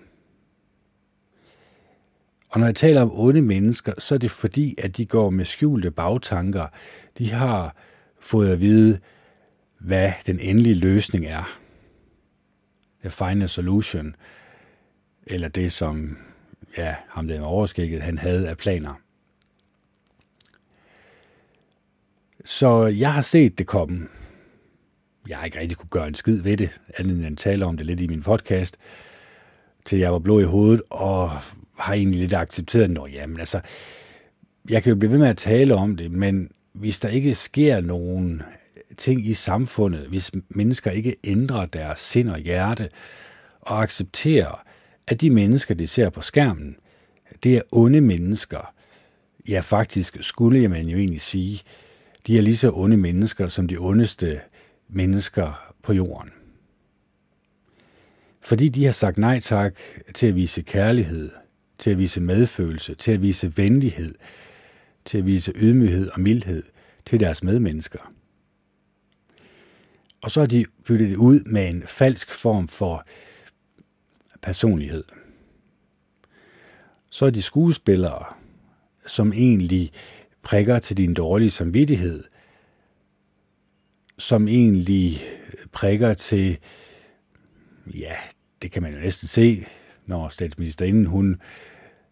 Og 2.48 2.60
når 2.60 2.66
jeg 2.66 2.76
taler 2.76 3.02
om 3.02 3.18
onde 3.18 3.42
mennesker, 3.42 3.92
så 3.98 4.14
er 4.14 4.18
det 4.18 4.30
fordi, 4.30 4.74
at 4.78 4.96
de 4.96 5.06
går 5.06 5.30
med 5.30 5.44
skjulte 5.44 5.90
bagtanker. 5.90 6.66
De 7.18 7.30
har 7.30 7.76
fået 8.20 8.50
at 8.50 8.60
vide, 8.60 8.98
hvad 9.78 10.12
den 10.26 10.40
endelige 10.40 10.74
løsning 10.74 11.26
er. 11.26 11.58
The 13.00 13.10
final 13.10 13.48
solution. 13.48 14.14
Eller 15.26 15.48
det, 15.48 15.72
som 15.72 16.18
ja, 16.76 16.96
ham 17.08 17.28
der 17.28 17.40
overskægget, 17.40 18.02
han 18.02 18.18
havde 18.18 18.48
af 18.48 18.56
planer. 18.56 18.94
Så 22.44 22.86
jeg 22.86 23.12
har 23.12 23.22
set 23.22 23.58
det 23.58 23.66
komme. 23.66 24.08
Jeg 25.28 25.40
ikke 25.44 25.60
rigtig 25.60 25.76
kunne 25.76 25.88
gøre 25.88 26.08
en 26.08 26.14
skid 26.14 26.42
ved 26.42 26.56
det, 26.56 26.80
andet 26.98 27.16
end 27.16 27.26
at 27.26 27.38
tale 27.38 27.66
om 27.66 27.76
det 27.76 27.86
lidt 27.86 28.00
i 28.00 28.06
min 28.06 28.22
podcast, 28.22 28.76
til 29.84 29.98
jeg 29.98 30.12
var 30.12 30.18
blå 30.18 30.40
i 30.40 30.44
hovedet, 30.44 30.82
og 30.90 31.30
har 31.78 31.94
egentlig 31.94 32.20
lidt 32.20 32.34
accepteret, 32.34 32.98
at 32.98 33.14
jamen 33.14 33.40
altså, 33.40 33.60
jeg 34.70 34.82
kan 34.82 34.90
jo 34.90 34.96
blive 34.96 35.10
ved 35.10 35.18
med 35.18 35.28
at 35.28 35.36
tale 35.36 35.74
om 35.74 35.96
det, 35.96 36.10
men 36.10 36.50
hvis 36.72 37.00
der 37.00 37.08
ikke 37.08 37.34
sker 37.34 37.80
nogen 37.80 38.42
ting 38.96 39.26
i 39.26 39.34
samfundet, 39.34 40.08
hvis 40.08 40.30
mennesker 40.48 40.90
ikke 40.90 41.16
ændrer 41.24 41.66
deres 41.66 42.00
sind 42.00 42.30
og 42.30 42.38
hjerte, 42.38 42.88
og 43.60 43.82
accepterer, 43.82 44.62
at 45.06 45.20
de 45.20 45.30
mennesker, 45.30 45.74
de 45.74 45.86
ser 45.86 46.10
på 46.10 46.20
skærmen, 46.20 46.76
det 47.42 47.56
er 47.56 47.62
onde 47.72 48.00
mennesker. 48.00 48.74
Ja, 49.48 49.60
faktisk 49.60 50.16
skulle 50.20 50.68
man 50.68 50.88
jo 50.88 50.98
egentlig 50.98 51.20
sige, 51.20 51.60
de 52.26 52.38
er 52.38 52.42
lige 52.42 52.56
så 52.56 52.70
onde 52.74 52.96
mennesker 52.96 53.48
som 53.48 53.68
de 53.68 53.76
ondeste 53.76 54.40
mennesker 54.88 55.72
på 55.82 55.92
jorden. 55.92 56.30
Fordi 58.40 58.68
de 58.68 58.84
har 58.84 58.92
sagt 58.92 59.18
nej 59.18 59.40
tak 59.40 59.78
til 60.14 60.26
at 60.26 60.34
vise 60.34 60.62
kærlighed, 60.62 61.30
til 61.78 61.90
at 61.90 61.98
vise 61.98 62.20
medfølelse, 62.20 62.94
til 62.94 63.12
at 63.12 63.22
vise 63.22 63.56
venlighed, 63.56 64.14
til 65.04 65.18
at 65.18 65.26
vise 65.26 65.52
ydmyghed 65.54 66.10
og 66.10 66.20
mildhed 66.20 66.62
til 67.06 67.20
deres 67.20 67.42
medmennesker. 67.42 68.12
Og 70.22 70.30
så 70.30 70.40
har 70.40 70.46
de 70.46 70.64
byttet 70.84 71.08
det 71.08 71.16
ud 71.16 71.40
med 71.40 71.68
en 71.68 71.82
falsk 71.82 72.30
form 72.34 72.68
for 72.68 73.06
personlighed. 74.42 75.04
Så 77.10 77.26
er 77.26 77.30
de 77.30 77.42
skuespillere, 77.42 78.24
som 79.06 79.32
egentlig 79.32 79.92
prikker 80.42 80.78
til 80.78 80.96
din 80.96 81.14
dårlige 81.14 81.50
samvittighed, 81.50 82.24
som 84.18 84.48
egentlig 84.48 85.20
prikker 85.72 86.14
til, 86.14 86.58
ja, 87.94 88.14
det 88.62 88.72
kan 88.72 88.82
man 88.82 88.92
jo 88.92 89.00
næsten 89.00 89.28
se, 89.28 89.66
når 90.06 90.28
statsministerinden 90.28 91.06
hun 91.06 91.40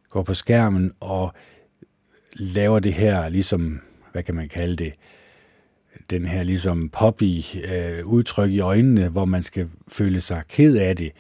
går 0.09 0.23
på 0.23 0.35
skærmen 0.35 0.93
og 1.01 1.33
laver 2.35 2.79
det 2.79 2.95
her 2.95 3.29
ligesom, 3.29 3.81
hvad 4.13 4.23
kan 4.23 4.35
man 4.35 4.49
kalde 4.49 4.77
det, 4.77 4.93
den 6.11 6.27
her 6.27 6.43
ligesom 6.43 6.89
poppy 6.89 7.43
øh, 7.75 8.07
udtryk 8.07 8.51
i 8.51 8.61
øjnene, 8.61 9.09
hvor 9.09 9.25
man 9.25 9.43
skal 9.43 9.69
føle 9.89 10.21
sig 10.21 10.43
ked 10.49 10.77
af 10.77 10.97
det, 10.97 11.13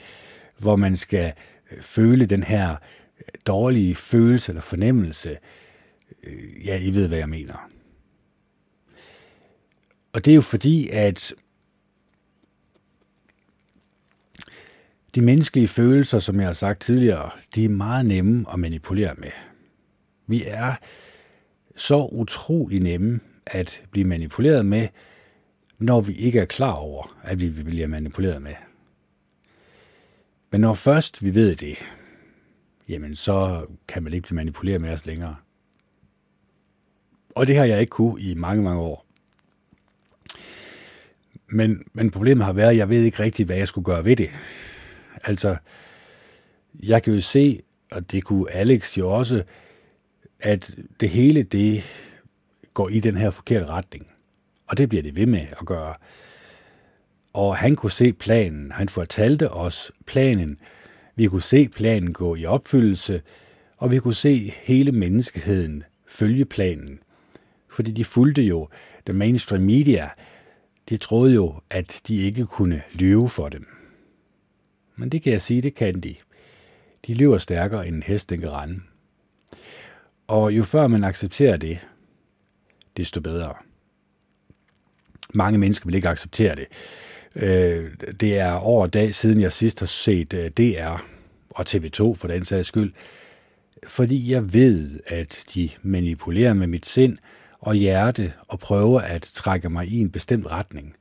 hvor 0.59 0.77
man 0.77 0.97
skal 0.97 1.33
føle 1.81 2.27
den 2.27 2.43
her 2.43 2.77
dårlige 3.47 3.95
følelse 3.95 4.53
eller 4.53 4.63
fornemmelse. 4.63 5.39
Øh, 6.25 6.67
ja, 6.67 6.79
I 6.79 6.95
ved, 6.95 7.09
hvad 7.09 7.19
jeg 7.19 7.29
mener. 7.29 7.71
Og 10.13 10.25
det 10.25 10.31
er 10.31 10.35
jo 10.35 10.41
fordi, 10.41 10.89
at 10.89 11.35
de 15.15 15.21
menneskelige 15.21 15.69
følelser, 15.69 16.19
som 16.19 16.37
jeg 16.37 16.47
har 16.47 16.53
sagt 16.53 16.81
tidligere, 16.81 17.31
de 17.55 17.65
er 17.65 17.69
meget 17.69 18.07
nemme 18.07 18.47
at 18.53 18.59
manipulere 18.59 19.15
med. 19.19 19.31
Vi 20.27 20.43
er 20.47 20.75
så 21.77 22.09
utrolig 22.13 22.81
nemme 22.81 23.21
at 23.47 23.83
blive 23.91 24.09
manipuleret 24.09 24.67
med, 24.67 24.89
når 25.79 26.01
vi 26.01 26.13
ikke 26.13 26.39
er 26.39 26.45
klar 26.45 26.73
over, 26.73 27.17
at 27.23 27.41
vi 27.41 27.63
bliver 27.63 27.87
manipuleret 27.87 28.43
med. 28.43 28.55
Men 30.51 30.61
når 30.61 30.75
først 30.75 31.25
vi 31.25 31.35
ved 31.35 31.57
det, 31.57 31.79
jamen 32.89 33.17
så 33.17 33.67
kan 33.89 34.03
man 34.03 34.13
ikke 34.13 34.27
blive 34.27 34.37
manipuleret 34.37 34.81
med 34.81 34.91
os 34.91 35.07
længere. 35.07 35.37
Og 37.35 37.47
det 37.47 37.57
har 37.57 37.65
jeg 37.65 37.81
ikke 37.81 37.91
kunne 37.91 38.21
i 38.21 38.35
mange, 38.35 38.63
mange 38.63 38.81
år. 38.81 39.07
Men, 41.53 41.85
men 41.93 42.11
problemet 42.11 42.45
har 42.45 42.53
været, 42.53 42.71
at 42.71 42.77
jeg 42.77 42.89
ved 42.89 43.03
ikke 43.03 43.23
rigtigt, 43.23 43.49
hvad 43.49 43.57
jeg 43.57 43.69
skulle 43.69 43.85
gøre 43.85 44.05
ved 44.05 44.17
det. 44.17 44.31
Altså, 45.25 45.57
jeg 46.83 47.03
kan 47.03 47.15
jo 47.15 47.21
se, 47.21 47.63
og 47.91 48.13
det 48.13 48.25
kunne 48.25 48.53
Alex 48.53 48.99
jo 48.99 49.11
også, 49.11 49.43
at 50.41 50.75
det 51.01 51.09
hele 51.09 51.43
det 51.43 51.83
går 52.75 52.89
i 52.89 53.01
den 53.01 53.17
her 53.17 53.31
forkerte 53.31 53.67
retning. 53.67 54.07
Og 54.67 54.77
det 54.79 54.89
bliver 54.89 55.03
det 55.03 55.17
ved 55.17 55.27
med 55.27 55.47
at 55.61 55.67
gøre. 55.67 55.95
Og 57.33 57.57
han 57.57 57.77
kunne 57.77 57.93
se 57.93 58.13
planen. 58.13 58.73
Han 58.73 58.89
fortalte 58.89 59.51
os 59.51 59.93
planen. 60.07 60.59
Vi 61.17 61.27
kunne 61.27 61.43
se 61.43 61.69
planen 61.69 62.13
gå 62.13 62.37
i 62.37 62.45
opfyldelse, 62.45 63.23
og 63.77 63.91
vi 63.91 63.99
kunne 63.99 64.15
se 64.15 64.55
hele 64.63 64.93
menneskeheden 64.93 65.85
følge 66.09 66.45
planen. 66.45 66.99
Fordi 67.69 67.91
de 67.91 68.05
fulgte 68.05 68.43
jo 68.43 68.69
the 69.07 69.13
mainstream 69.13 69.63
media. 69.63 70.11
De 70.89 70.97
troede 70.97 71.35
jo, 71.35 71.55
at 71.71 72.01
de 72.09 72.17
ikke 72.17 72.47
kunne 72.47 72.83
lyve 72.93 73.29
for 73.29 73.49
dem. 73.49 73.67
Men 74.97 75.09
det 75.09 75.23
kan 75.23 75.33
jeg 75.33 75.43
sige, 75.43 75.63
det 75.63 75.75
kan 75.75 76.01
de. 76.01 76.15
De 77.07 77.15
lyver 77.15 77.39
stærkere 77.39 77.87
end 77.89 77.97
en 77.97 78.03
hest, 78.03 78.31
den 78.31 78.41
kan 78.41 78.51
rende. 78.51 78.81
Og 80.27 80.57
jo 80.57 80.63
før 80.63 80.87
man 80.87 81.05
accepterer 81.05 81.57
det, 81.57 81.79
desto 82.97 83.21
bedre. 83.21 83.55
Mange 85.35 85.59
mennesker 85.59 85.87
vil 85.87 85.95
ikke 85.95 86.09
acceptere 86.09 86.57
det. 86.57 86.67
Øh, 87.37 87.91
det 88.21 88.39
er 88.39 88.53
over 88.53 88.87
dag 88.87 89.15
siden, 89.15 89.41
jeg 89.41 89.53
sidst 89.53 89.81
har 89.81 89.87
set 89.87 90.35
øh, 90.35 90.51
DR 90.51 91.05
og 91.51 91.67
TV2 91.69 92.15
for 92.15 92.29
den 92.29 92.45
sags 92.45 92.69
skyld, 92.69 92.93
fordi 93.87 94.33
jeg 94.33 94.55
ved, 94.55 95.01
at 95.07 95.45
de 95.55 95.71
manipulerer 95.83 96.55
med 96.55 96.67
mit 96.67 96.87
sind 96.87 97.19
og 97.63 97.75
hjerte 97.75 98.33
og 98.49 98.59
prøver 98.59 99.01
at 99.01 99.23
trække 99.23 99.71
mig 99.71 99.89
i 99.89 99.99
en 99.99 100.11
bestemt 100.11 100.47
retning. 100.47 100.97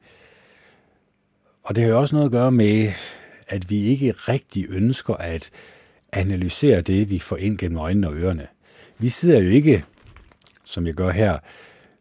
Og 1.64 1.76
det 1.76 1.84
har 1.84 1.92
jo 1.92 2.00
også 2.00 2.16
noget 2.16 2.26
at 2.26 2.32
gøre 2.32 2.52
med, 2.52 2.92
at 3.48 3.70
vi 3.70 3.84
ikke 3.84 4.12
rigtig 4.12 4.66
ønsker 4.70 5.14
at 5.14 5.50
analysere 6.12 6.82
det, 6.82 7.10
vi 7.10 7.20
får 7.20 7.38
ind 7.38 7.58
gennem 7.58 7.78
øjnene 7.78 8.08
og 8.08 8.16
ørerne. 8.16 8.48
Vi 8.98 9.10
sidder 9.10 9.40
jo 9.40 9.50
ikke, 9.50 9.86
som 10.64 10.88
jeg 10.88 10.94
gør 10.94 11.12
her, 11.12 11.40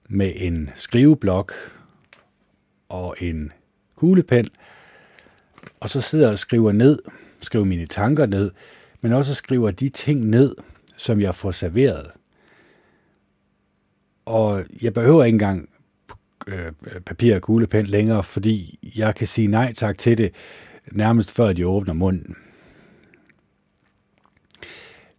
med 0.08 0.32
en 0.36 0.70
skriveblok 0.74 1.52
og 2.88 3.16
en 3.20 3.52
kuglepen, 3.96 4.48
og 5.80 5.90
så 5.90 6.00
sidder 6.00 6.24
jeg 6.24 6.32
og 6.32 6.38
skriver 6.38 6.72
ned, 6.72 6.98
skriver 7.40 7.64
mine 7.64 7.86
tanker 7.86 8.26
ned, 8.26 8.50
men 9.02 9.12
også 9.12 9.34
skriver 9.34 9.70
de 9.70 9.88
ting 9.88 10.26
ned, 10.26 10.54
som 10.96 11.20
jeg 11.20 11.34
får 11.34 11.50
serveret. 11.50 12.10
Og 14.24 14.64
jeg 14.82 14.94
behøver 14.94 15.24
ikke 15.24 15.34
engang 15.34 15.68
øh, 16.46 16.72
papir 17.06 17.34
og 17.34 17.42
kuglepen 17.42 17.86
længere, 17.86 18.22
fordi 18.22 18.78
jeg 18.96 19.14
kan 19.14 19.26
sige 19.26 19.46
nej 19.48 19.72
tak 19.72 19.98
til 19.98 20.18
det, 20.18 20.34
nærmest 20.92 21.30
før 21.30 21.52
de 21.52 21.66
åbner 21.66 21.92
munden. 21.92 22.36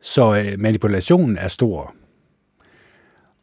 Så 0.02 0.36
øh, 0.36 0.60
manipulationen 0.60 1.38
er 1.38 1.48
stor. 1.48 1.95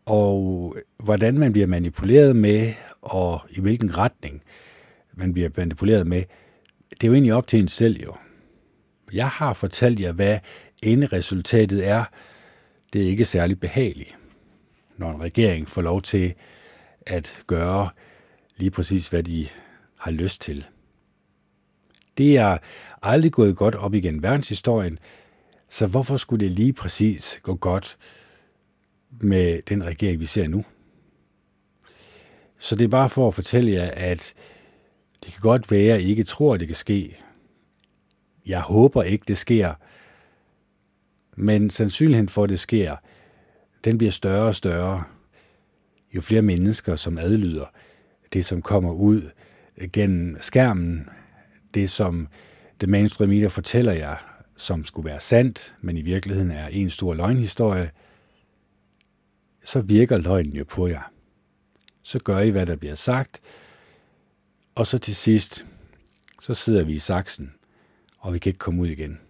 Og 0.06 0.76
hvordan 0.98 1.38
man 1.38 1.52
bliver 1.52 1.66
manipuleret 1.66 2.36
med, 2.36 2.72
og 3.02 3.40
i 3.50 3.60
hvilken 3.60 3.98
retning 3.98 4.42
man 5.14 5.32
bliver 5.32 5.48
manipuleret 5.56 6.06
med, 6.06 6.22
det 6.90 7.04
er 7.04 7.08
jo 7.08 7.12
egentlig 7.12 7.34
op 7.34 7.46
til 7.46 7.58
en 7.58 7.68
selv 7.68 8.02
jo. 8.02 8.14
Jeg 9.12 9.28
har 9.28 9.54
fortalt 9.54 10.00
jer, 10.00 10.12
hvad 10.12 10.38
enderesultatet 10.82 11.88
er. 11.88 12.04
Det 12.92 13.02
er 13.02 13.06
ikke 13.06 13.24
særlig 13.24 13.60
behageligt, 13.60 14.16
når 14.98 15.10
en 15.10 15.20
regering 15.20 15.68
får 15.68 15.82
lov 15.82 16.02
til 16.02 16.34
at 17.06 17.40
gøre 17.46 17.90
lige 18.56 18.70
præcis, 18.70 19.08
hvad 19.08 19.22
de 19.22 19.48
har 19.96 20.10
lyst 20.10 20.40
til. 20.40 20.66
Det 22.18 22.36
er 22.36 22.58
aldrig 23.02 23.32
gået 23.32 23.56
godt 23.56 23.74
op 23.74 23.94
igen 23.94 24.22
verdenshistorien, 24.22 24.98
så 25.68 25.86
hvorfor 25.86 26.16
skulle 26.16 26.44
det 26.44 26.52
lige 26.52 26.72
præcis 26.72 27.40
gå 27.42 27.54
godt 27.54 27.98
med 29.10 29.62
den 29.62 29.84
regering, 29.84 30.20
vi 30.20 30.26
ser 30.26 30.48
nu? 30.48 30.64
Så 32.58 32.76
det 32.76 32.84
er 32.84 32.88
bare 32.88 33.08
for 33.08 33.28
at 33.28 33.34
fortælle 33.34 33.72
jer, 33.72 33.90
at 33.90 34.34
det 35.24 35.32
kan 35.32 35.40
godt 35.40 35.70
være, 35.70 35.94
at 35.94 36.00
I 36.00 36.10
ikke 36.10 36.24
tror, 36.24 36.54
at 36.54 36.60
det 36.60 36.68
kan 36.68 36.76
ske. 36.76 37.16
Jeg 38.46 38.60
håber 38.60 39.02
ikke, 39.02 39.24
det 39.28 39.38
sker. 39.38 39.74
Men 41.36 41.70
sandsynligheden 41.70 42.28
for, 42.28 42.44
at 42.44 42.50
det 42.50 42.60
sker, 42.60 42.96
den 43.84 43.98
bliver 43.98 44.10
større 44.10 44.46
og 44.46 44.54
større, 44.54 45.04
jo 46.14 46.20
flere 46.20 46.42
mennesker, 46.42 46.96
som 46.96 47.18
adlyder 47.18 47.66
det, 48.32 48.44
som 48.44 48.62
kommer 48.62 48.92
ud 48.92 49.30
gennem 49.92 50.36
skærmen, 50.40 51.08
det 51.74 51.90
som 51.90 52.28
det 52.80 52.88
mainstream 52.88 53.28
media 53.28 53.48
fortæller 53.48 53.92
jer, 53.92 54.16
som 54.56 54.84
skulle 54.84 55.10
være 55.10 55.20
sandt, 55.20 55.74
men 55.80 55.96
i 55.96 56.02
virkeligheden 56.02 56.50
er 56.50 56.68
en 56.68 56.90
stor 56.90 57.14
løgnhistorie, 57.14 57.90
så 59.64 59.80
virker 59.80 60.18
løgnen 60.18 60.56
jo 60.56 60.64
på 60.64 60.86
jer. 60.86 61.12
Så 62.02 62.18
gør 62.18 62.38
I, 62.38 62.50
hvad 62.50 62.66
der 62.66 62.76
bliver 62.76 62.94
sagt, 62.94 63.40
og 64.74 64.86
så 64.86 64.98
til 64.98 65.16
sidst, 65.16 65.66
så 66.42 66.54
sidder 66.54 66.84
vi 66.84 66.92
i 66.92 66.98
saksen, 66.98 67.54
og 68.18 68.34
vi 68.34 68.38
kan 68.38 68.50
ikke 68.50 68.58
komme 68.58 68.82
ud 68.82 68.88
igen. 68.88 69.20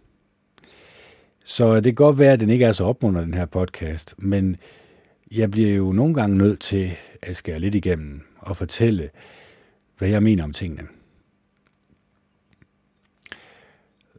Så 1.49 1.75
det 1.75 1.85
kan 1.85 1.95
godt 1.95 2.19
være, 2.19 2.33
at 2.33 2.41
den 2.41 2.51
ikke 2.51 2.65
er 2.65 2.73
så 2.73 2.85
opmuntrende, 2.85 3.27
den 3.27 3.35
her 3.35 3.47
podcast, 3.47 4.15
men 4.19 4.57
jeg 5.33 5.51
bliver 5.51 5.75
jo 5.75 5.93
nogle 5.93 6.15
gange 6.15 6.39
nødt 6.39 6.61
til 6.61 6.97
at 7.23 7.37
skære 7.37 7.59
lidt 7.59 7.75
igennem 7.75 8.21
og 8.39 8.57
fortælle, 8.57 9.11
hvad 9.99 10.09
jeg 10.09 10.23
mener 10.23 10.45
om 10.45 10.53
tingene. 10.53 10.83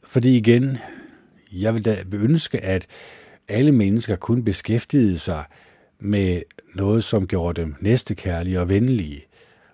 Fordi 0.03 0.37
igen, 0.37 0.77
jeg 1.51 1.73
vil 1.73 1.85
da 1.85 2.03
ønske, 2.13 2.59
at 2.59 2.87
alle 3.47 3.71
mennesker 3.71 4.15
kun 4.15 4.43
beskæftigede 4.43 5.19
sig 5.19 5.43
med 5.99 6.41
noget, 6.75 7.03
som 7.03 7.27
gjorde 7.27 7.61
dem 7.61 7.75
næstekærlige 7.79 8.59
og 8.59 8.69
venlige, 8.69 9.25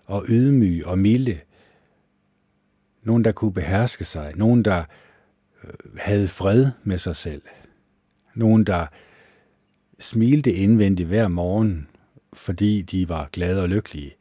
og 0.05 0.25
ydmyge 0.29 0.87
og 0.87 0.99
milde. 0.99 1.39
Nogen, 3.03 3.23
der 3.23 3.31
kunne 3.31 3.53
beherske 3.53 4.05
sig. 4.05 4.31
Nogen, 4.35 4.65
der 4.65 4.83
havde 5.97 6.27
fred 6.27 6.71
med 6.83 6.97
sig 6.97 7.15
selv. 7.15 7.41
Nogen, 8.33 8.63
der 8.63 8.87
smilte 9.99 10.53
indvendigt 10.53 11.07
hver 11.07 11.27
morgen, 11.27 11.87
fordi 12.33 12.81
de 12.81 13.09
var 13.09 13.29
glade 13.31 13.61
og 13.61 13.69
lykkelige. 13.69 14.15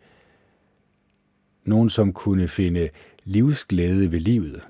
Nogen, 1.65 1.91
som 1.91 2.13
kunne 2.13 2.49
finde 2.49 2.89
livsglæde 3.25 4.13
ved 4.13 4.21
livet. 4.21 4.63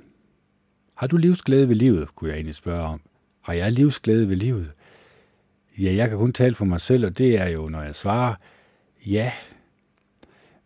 Har 0.97 1.07
du 1.07 1.17
livsglæde 1.17 1.69
ved 1.69 1.77
livet, 1.77 2.15
kunne 2.15 2.31
jeg 2.31 2.37
egentlig 2.37 2.55
spørge 2.55 2.83
om. 2.83 3.01
Har 3.41 3.53
jeg 3.53 3.73
livsglæde 3.73 4.29
ved 4.29 4.37
livet? 4.37 4.73
Ja, 5.79 5.95
jeg 5.95 6.09
kan 6.09 6.19
kun 6.19 6.33
tale 6.33 6.55
for 6.55 6.65
mig 6.65 6.81
selv, 6.81 7.07
og 7.07 7.19
det 7.19 7.41
er 7.41 7.49
jo, 7.49 7.69
når 7.69 7.83
jeg 7.83 7.95
svarer 7.95 8.35
ja. 9.07 9.33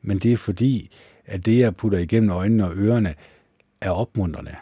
Men 0.03 0.19
det 0.19 0.33
er 0.33 0.37
fordi, 0.37 0.91
at 1.25 1.47
det, 1.47 1.59
jeg 1.59 1.77
putter 1.77 1.99
igennem 1.99 2.31
øjnene 2.31 2.65
og 2.65 2.77
ørerne, 2.77 3.15
er 3.81 3.91
opmuntrende. 3.91 4.57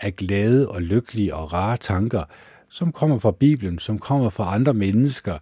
Er 0.00 0.10
glade 0.10 0.68
og 0.68 0.82
lykkelige 0.82 1.34
og 1.34 1.52
rare 1.52 1.76
tanker, 1.76 2.24
som 2.68 2.92
kommer 2.92 3.18
fra 3.18 3.30
Bibelen, 3.30 3.78
som 3.78 3.98
kommer 3.98 4.30
fra 4.30 4.54
andre 4.54 4.74
mennesker 4.74 5.38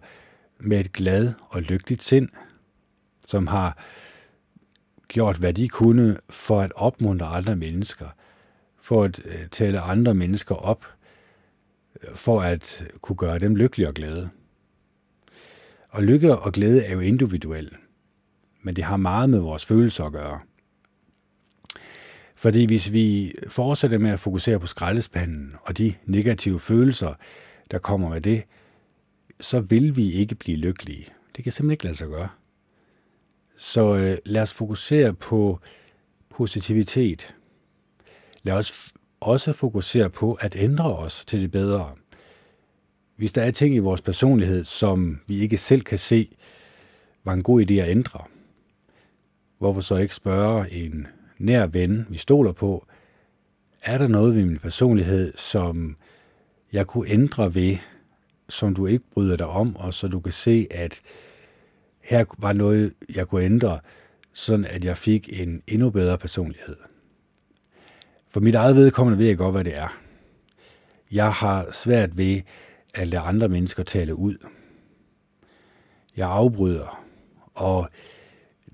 med 0.59 0.79
et 0.79 0.93
glad 0.93 1.33
og 1.49 1.61
lykkeligt 1.61 2.03
sind, 2.03 2.29
som 3.27 3.47
har 3.47 3.77
gjort, 5.07 5.37
hvad 5.37 5.53
de 5.53 5.67
kunne 5.67 6.17
for 6.29 6.61
at 6.61 6.71
opmuntre 6.75 7.25
andre 7.25 7.55
mennesker, 7.55 8.07
for 8.81 9.03
at 9.03 9.19
øh, 9.25 9.47
tale 9.51 9.79
andre 9.79 10.15
mennesker 10.15 10.55
op, 10.55 10.85
for 12.15 12.41
at 12.41 12.85
kunne 13.01 13.15
gøre 13.15 13.39
dem 13.39 13.55
lykkelige 13.55 13.87
og 13.87 13.93
glade. 13.93 14.29
Og 15.89 16.03
lykke 16.03 16.37
og 16.37 16.51
glæde 16.51 16.85
er 16.85 16.93
jo 16.93 16.99
individuelt, 16.99 17.73
men 18.61 18.75
det 18.75 18.83
har 18.83 18.97
meget 18.97 19.29
med 19.29 19.39
vores 19.39 19.65
følelser 19.65 20.05
at 20.05 20.11
gøre. 20.11 20.39
Fordi 22.39 22.65
hvis 22.65 22.91
vi 22.91 23.33
fortsætter 23.47 23.97
med 23.97 24.11
at 24.11 24.19
fokusere 24.19 24.59
på 24.59 24.67
skraldespanden 24.67 25.53
og 25.61 25.77
de 25.77 25.93
negative 26.05 26.59
følelser, 26.59 27.13
der 27.71 27.77
kommer 27.77 28.09
med 28.09 28.21
det, 28.21 28.43
så 29.39 29.59
vil 29.59 29.95
vi 29.95 30.11
ikke 30.11 30.35
blive 30.35 30.57
lykkelige. 30.57 31.05
Det 31.35 31.43
kan 31.43 31.53
simpelthen 31.53 31.71
ikke 31.71 31.83
lade 31.83 31.95
sig 31.95 32.07
gøre. 32.07 32.29
Så 33.57 33.95
øh, 33.95 34.17
lad 34.25 34.41
os 34.41 34.53
fokusere 34.53 35.13
på 35.13 35.59
positivitet. 36.29 37.35
Lad 38.43 38.53
os 38.53 38.93
også 39.19 39.53
fokusere 39.53 40.09
på 40.09 40.33
at 40.33 40.55
ændre 40.55 40.97
os 40.97 41.25
til 41.25 41.41
det 41.41 41.51
bedre. 41.51 41.95
Hvis 43.15 43.31
der 43.31 43.41
er 43.41 43.51
ting 43.51 43.75
i 43.75 43.79
vores 43.79 44.01
personlighed, 44.01 44.63
som 44.63 45.19
vi 45.27 45.39
ikke 45.39 45.57
selv 45.57 45.81
kan 45.81 45.99
se, 45.99 46.35
var 47.23 47.33
en 47.33 47.43
god 47.43 47.61
idé 47.61 47.73
at 47.73 47.89
ændre, 47.89 48.23
hvorfor 49.57 49.81
så 49.81 49.95
ikke 49.95 50.15
spørge 50.15 50.71
en 50.71 51.07
nær 51.39 51.67
ven, 51.67 52.05
vi 52.09 52.17
stoler 52.17 52.51
på, 52.51 52.85
er 53.81 53.97
der 53.97 54.07
noget 54.07 54.35
ved 54.35 54.45
min 54.45 54.59
personlighed, 54.59 55.33
som 55.37 55.97
jeg 56.73 56.87
kunne 56.87 57.09
ændre 57.09 57.55
ved, 57.55 57.77
som 58.49 58.75
du 58.75 58.85
ikke 58.85 59.05
bryder 59.13 59.37
dig 59.37 59.47
om, 59.47 59.75
og 59.75 59.93
så 59.93 60.07
du 60.07 60.19
kan 60.19 60.31
se, 60.31 60.67
at 60.71 61.01
her 62.01 62.25
var 62.37 62.53
noget, 62.53 62.93
jeg 63.15 63.27
kunne 63.27 63.43
ændre, 63.43 63.79
sådan 64.33 64.65
at 64.65 64.83
jeg 64.83 64.97
fik 64.97 65.41
en 65.41 65.61
endnu 65.67 65.89
bedre 65.89 66.17
personlighed. 66.17 66.75
For 68.27 68.39
mit 68.39 68.55
eget 68.55 68.75
vedkommende 68.75 69.19
ved 69.19 69.27
jeg 69.27 69.37
godt, 69.37 69.53
hvad 69.53 69.63
det 69.63 69.77
er. 69.77 69.97
Jeg 71.11 71.31
har 71.33 71.71
svært 71.73 72.17
ved 72.17 72.41
at 72.93 73.07
lade 73.07 73.21
andre 73.21 73.47
mennesker 73.47 73.83
tale 73.83 74.15
ud. 74.15 74.37
Jeg 76.17 76.29
afbryder, 76.29 77.05
og 77.53 77.89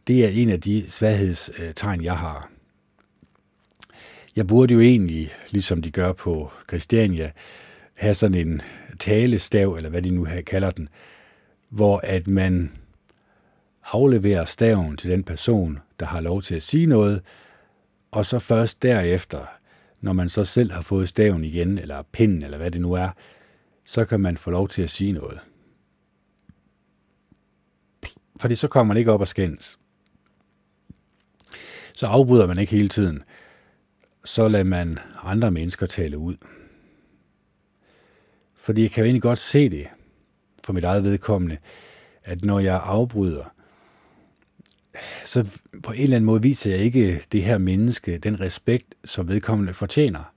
det 0.07 0.25
er 0.25 0.29
en 0.29 0.49
af 0.49 0.61
de 0.61 0.91
svaghedstegn, 0.91 2.03
jeg 2.03 2.17
har. 2.17 2.54
Jeg 4.35 4.47
burde 4.47 4.73
jo 4.73 4.79
egentlig, 4.79 5.33
ligesom 5.49 5.81
de 5.81 5.91
gør 5.91 6.13
på 6.13 6.51
Christiania, 6.67 7.31
have 7.93 8.13
sådan 8.13 8.47
en 8.47 8.61
talestav, 8.99 9.73
eller 9.73 9.89
hvad 9.89 10.01
de 10.01 10.09
nu 10.09 10.27
kalder 10.45 10.71
den, 10.71 10.89
hvor 11.69 11.99
at 12.03 12.27
man 12.27 12.71
afleverer 13.83 14.45
staven 14.45 14.97
til 14.97 15.11
den 15.11 15.23
person, 15.23 15.79
der 15.99 16.05
har 16.05 16.19
lov 16.19 16.41
til 16.41 16.55
at 16.55 16.63
sige 16.63 16.85
noget, 16.85 17.21
og 18.11 18.25
så 18.25 18.39
først 18.39 18.81
derefter, 18.81 19.45
når 20.01 20.13
man 20.13 20.29
så 20.29 20.45
selv 20.45 20.71
har 20.71 20.81
fået 20.81 21.09
staven 21.09 21.43
igen, 21.43 21.77
eller 21.77 22.01
pinden, 22.01 22.43
eller 22.43 22.57
hvad 22.57 22.71
det 22.71 22.81
nu 22.81 22.93
er, 22.93 23.09
så 23.85 24.05
kan 24.05 24.19
man 24.19 24.37
få 24.37 24.51
lov 24.51 24.69
til 24.69 24.81
at 24.81 24.89
sige 24.89 25.11
noget. 25.11 25.39
Fordi 28.39 28.55
så 28.55 28.67
kommer 28.67 28.93
man 28.93 28.97
ikke 28.97 29.11
op 29.11 29.21
og 29.21 29.27
skændes. 29.27 29.79
Så 31.93 32.07
afbryder 32.07 32.47
man 32.47 32.59
ikke 32.59 32.71
hele 32.71 32.89
tiden. 32.89 33.23
Så 34.25 34.47
lader 34.47 34.63
man 34.63 34.99
andre 35.23 35.51
mennesker 35.51 35.85
tale 35.85 36.17
ud. 36.17 36.35
Fordi 38.55 38.81
jeg 38.81 38.91
kan 38.91 39.01
jo 39.01 39.05
egentlig 39.05 39.21
godt 39.21 39.39
se 39.39 39.69
det, 39.69 39.87
for 40.63 40.73
mit 40.73 40.83
eget 40.83 41.03
vedkommende, 41.03 41.57
at 42.23 42.45
når 42.45 42.59
jeg 42.59 42.81
afbryder, 42.83 43.53
så 45.25 45.49
på 45.83 45.91
en 45.91 46.03
eller 46.03 46.15
anden 46.15 46.25
måde 46.25 46.41
viser 46.41 46.71
jeg 46.71 46.79
ikke 46.79 47.21
det 47.31 47.43
her 47.43 47.57
menneske 47.57 48.17
den 48.17 48.39
respekt, 48.39 48.95
som 49.05 49.27
vedkommende 49.27 49.73
fortjener. 49.73 50.33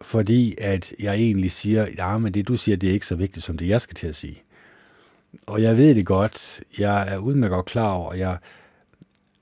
Fordi 0.00 0.54
at 0.58 0.92
jeg 1.00 1.14
egentlig 1.14 1.50
siger, 1.50 1.86
ja, 1.98 2.18
men 2.18 2.34
det 2.34 2.48
du 2.48 2.56
siger, 2.56 2.76
det 2.76 2.88
er 2.88 2.92
ikke 2.92 3.06
så 3.06 3.16
vigtigt, 3.16 3.44
som 3.44 3.58
det 3.58 3.68
jeg 3.68 3.80
skal 3.80 3.94
til 3.94 4.06
at 4.06 4.16
sige. 4.16 4.42
Og 5.46 5.62
jeg 5.62 5.76
ved 5.76 5.94
det 5.94 6.06
godt, 6.06 6.60
jeg 6.78 7.08
er 7.14 7.18
udmærket 7.18 7.54
godt 7.54 7.66
klar 7.66 7.92
over, 7.92 8.08
og 8.08 8.18
jeg 8.18 8.38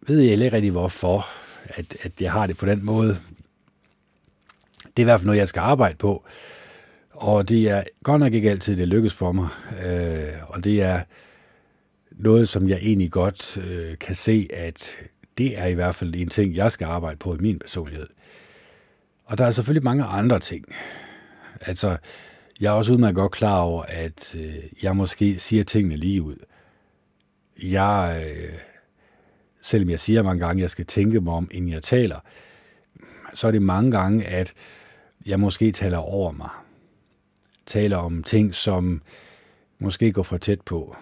ved 0.01 0.21
ikke 0.21 0.53
rigtig 0.53 0.71
hvorfor, 0.71 1.27
at, 1.65 1.97
at 2.03 2.13
jeg 2.21 2.33
har 2.33 2.47
det 2.47 2.57
på 2.57 2.67
den 2.67 2.85
måde. 2.85 3.21
Det 4.97 5.03
er 5.03 5.05
i 5.05 5.11
hvert 5.11 5.21
fald 5.21 5.27
noget, 5.27 5.39
jeg 5.39 5.49
skal 5.49 5.61
arbejde 5.61 5.97
på. 5.97 6.25
Og 7.11 7.49
det 7.49 7.71
er 7.71 7.83
godt 8.03 8.21
nok 8.21 8.33
ikke 8.33 8.51
altid, 8.51 8.77
det 8.77 8.89
lykkes 8.89 9.15
for 9.15 9.33
mig. 9.33 9.49
Øh, 9.87 10.29
og 10.49 10.65
det 10.65 10.83
er 10.83 11.01
noget, 12.11 12.49
som 12.49 12.69
jeg 12.69 12.79
egentlig 12.83 13.11
godt 13.11 13.57
øh, 13.57 13.99
kan 13.99 14.15
se, 14.15 14.49
at 14.55 14.91
det 15.39 15.59
er 15.59 15.67
i 15.67 15.75
hvert 15.75 15.95
fald 15.95 16.15
en 16.15 16.29
ting, 16.29 16.55
jeg 16.55 16.73
skal 16.73 16.85
arbejde 16.85 17.17
på 17.17 17.35
i 17.35 17.39
min 17.39 17.59
personlighed. 17.59 18.07
Og 19.25 19.39
der 19.39 19.45
er 19.47 19.51
selvfølgelig 19.51 19.85
mange 19.85 20.05
andre 20.05 20.41
ting. 20.41 20.65
Altså, 21.61 21.97
jeg 22.61 22.69
er 22.69 22.73
også 22.73 22.93
udmærket 22.93 23.17
godt 23.17 23.33
klar 23.33 23.61
over, 23.61 23.83
at 23.83 24.35
øh, 24.35 24.83
jeg 24.83 24.97
måske 24.97 25.39
siger 25.39 25.65
tingene 25.65 25.97
lige 25.97 26.23
ud. 26.23 26.37
Jeg, 27.63 28.25
øh, 28.27 28.59
selvom 29.63 29.91
jeg 29.91 30.01
siger 30.01 30.23
mange 30.23 30.47
gange, 30.47 30.61
at 30.61 30.63
jeg 30.63 30.71
skal 30.71 30.87
tænke 30.87 31.21
mig 31.21 31.35
om, 31.35 31.49
inden 31.51 31.71
jeg 31.71 31.83
taler, 31.83 32.21
så 33.35 33.47
er 33.47 33.51
det 33.51 33.63
mange 33.63 33.91
gange, 33.91 34.25
at 34.25 34.53
jeg 35.27 35.41
måske 35.41 35.73
taler 35.73 35.99
over 35.99 36.33
mig. 36.33 36.51
Taler 37.67 37.97
om 37.97 38.23
ting, 38.23 38.55
som 38.55 39.03
måske 39.79 40.13
går 40.13 40.23
for 40.23 40.37
tæt 40.37 40.61
på. 40.61 40.97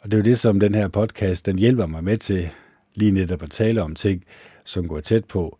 Og 0.00 0.10
det 0.10 0.14
er 0.14 0.18
jo 0.18 0.24
det, 0.24 0.38
som 0.38 0.60
den 0.60 0.74
her 0.74 0.88
podcast, 0.88 1.46
den 1.46 1.58
hjælper 1.58 1.86
mig 1.86 2.04
med 2.04 2.18
til, 2.18 2.50
lige 2.94 3.10
netop 3.10 3.42
at 3.42 3.50
tale 3.50 3.82
om 3.82 3.94
ting, 3.94 4.24
som 4.64 4.88
går 4.88 5.00
tæt 5.00 5.24
på. 5.24 5.58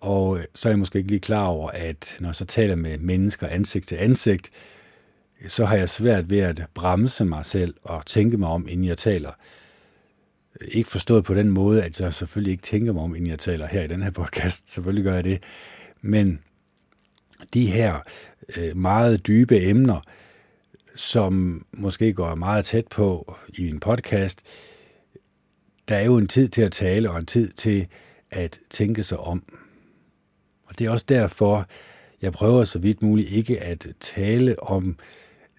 Og 0.00 0.38
øh, 0.38 0.44
så 0.54 0.68
er 0.68 0.72
jeg 0.72 0.78
måske 0.78 0.98
ikke 0.98 1.10
lige 1.10 1.20
klar 1.20 1.46
over, 1.46 1.70
at 1.70 2.16
når 2.20 2.28
jeg 2.28 2.36
så 2.36 2.44
taler 2.44 2.74
med 2.74 2.98
mennesker 2.98 3.46
ansigt 3.46 3.88
til 3.88 3.96
ansigt, 3.96 4.50
så 5.48 5.64
har 5.64 5.76
jeg 5.76 5.88
svært 5.88 6.30
ved 6.30 6.38
at 6.38 6.66
bremse 6.74 7.24
mig 7.24 7.46
selv 7.46 7.74
og 7.82 8.06
tænke 8.06 8.36
mig 8.36 8.48
om, 8.48 8.68
inden 8.68 8.86
jeg 8.86 8.98
taler. 8.98 9.30
Ikke 10.60 10.88
forstået 10.88 11.24
på 11.24 11.34
den 11.34 11.50
måde, 11.50 11.84
at 11.84 12.00
jeg 12.00 12.14
selvfølgelig 12.14 12.50
ikke 12.50 12.62
tænker 12.62 12.92
mig 12.92 13.02
om, 13.02 13.14
inden 13.14 13.30
jeg 13.30 13.38
taler 13.38 13.66
her 13.66 13.82
i 13.82 13.86
den 13.86 14.02
her 14.02 14.10
podcast. 14.10 14.72
Selvfølgelig 14.74 15.04
gør 15.04 15.14
jeg 15.14 15.24
det. 15.24 15.42
Men 16.00 16.40
de 17.54 17.66
her 17.70 17.98
øh, 18.56 18.76
meget 18.76 19.26
dybe 19.26 19.60
emner, 19.62 20.00
som 20.94 21.64
måske 21.72 22.12
går 22.12 22.34
meget 22.34 22.64
tæt 22.64 22.86
på 22.86 23.36
i 23.54 23.62
min 23.62 23.80
podcast, 23.80 24.42
der 25.88 25.96
er 25.96 26.04
jo 26.04 26.16
en 26.16 26.26
tid 26.26 26.48
til 26.48 26.62
at 26.62 26.72
tale 26.72 27.10
og 27.10 27.18
en 27.18 27.26
tid 27.26 27.48
til 27.48 27.88
at 28.30 28.60
tænke 28.70 29.02
sig 29.02 29.18
om. 29.18 29.42
Og 30.64 30.78
det 30.78 30.86
er 30.86 30.90
også 30.90 31.06
derfor, 31.08 31.66
jeg 32.22 32.32
prøver 32.32 32.64
så 32.64 32.78
vidt 32.78 33.02
muligt 33.02 33.30
ikke 33.30 33.60
at 33.60 33.86
tale 34.00 34.62
om 34.62 34.98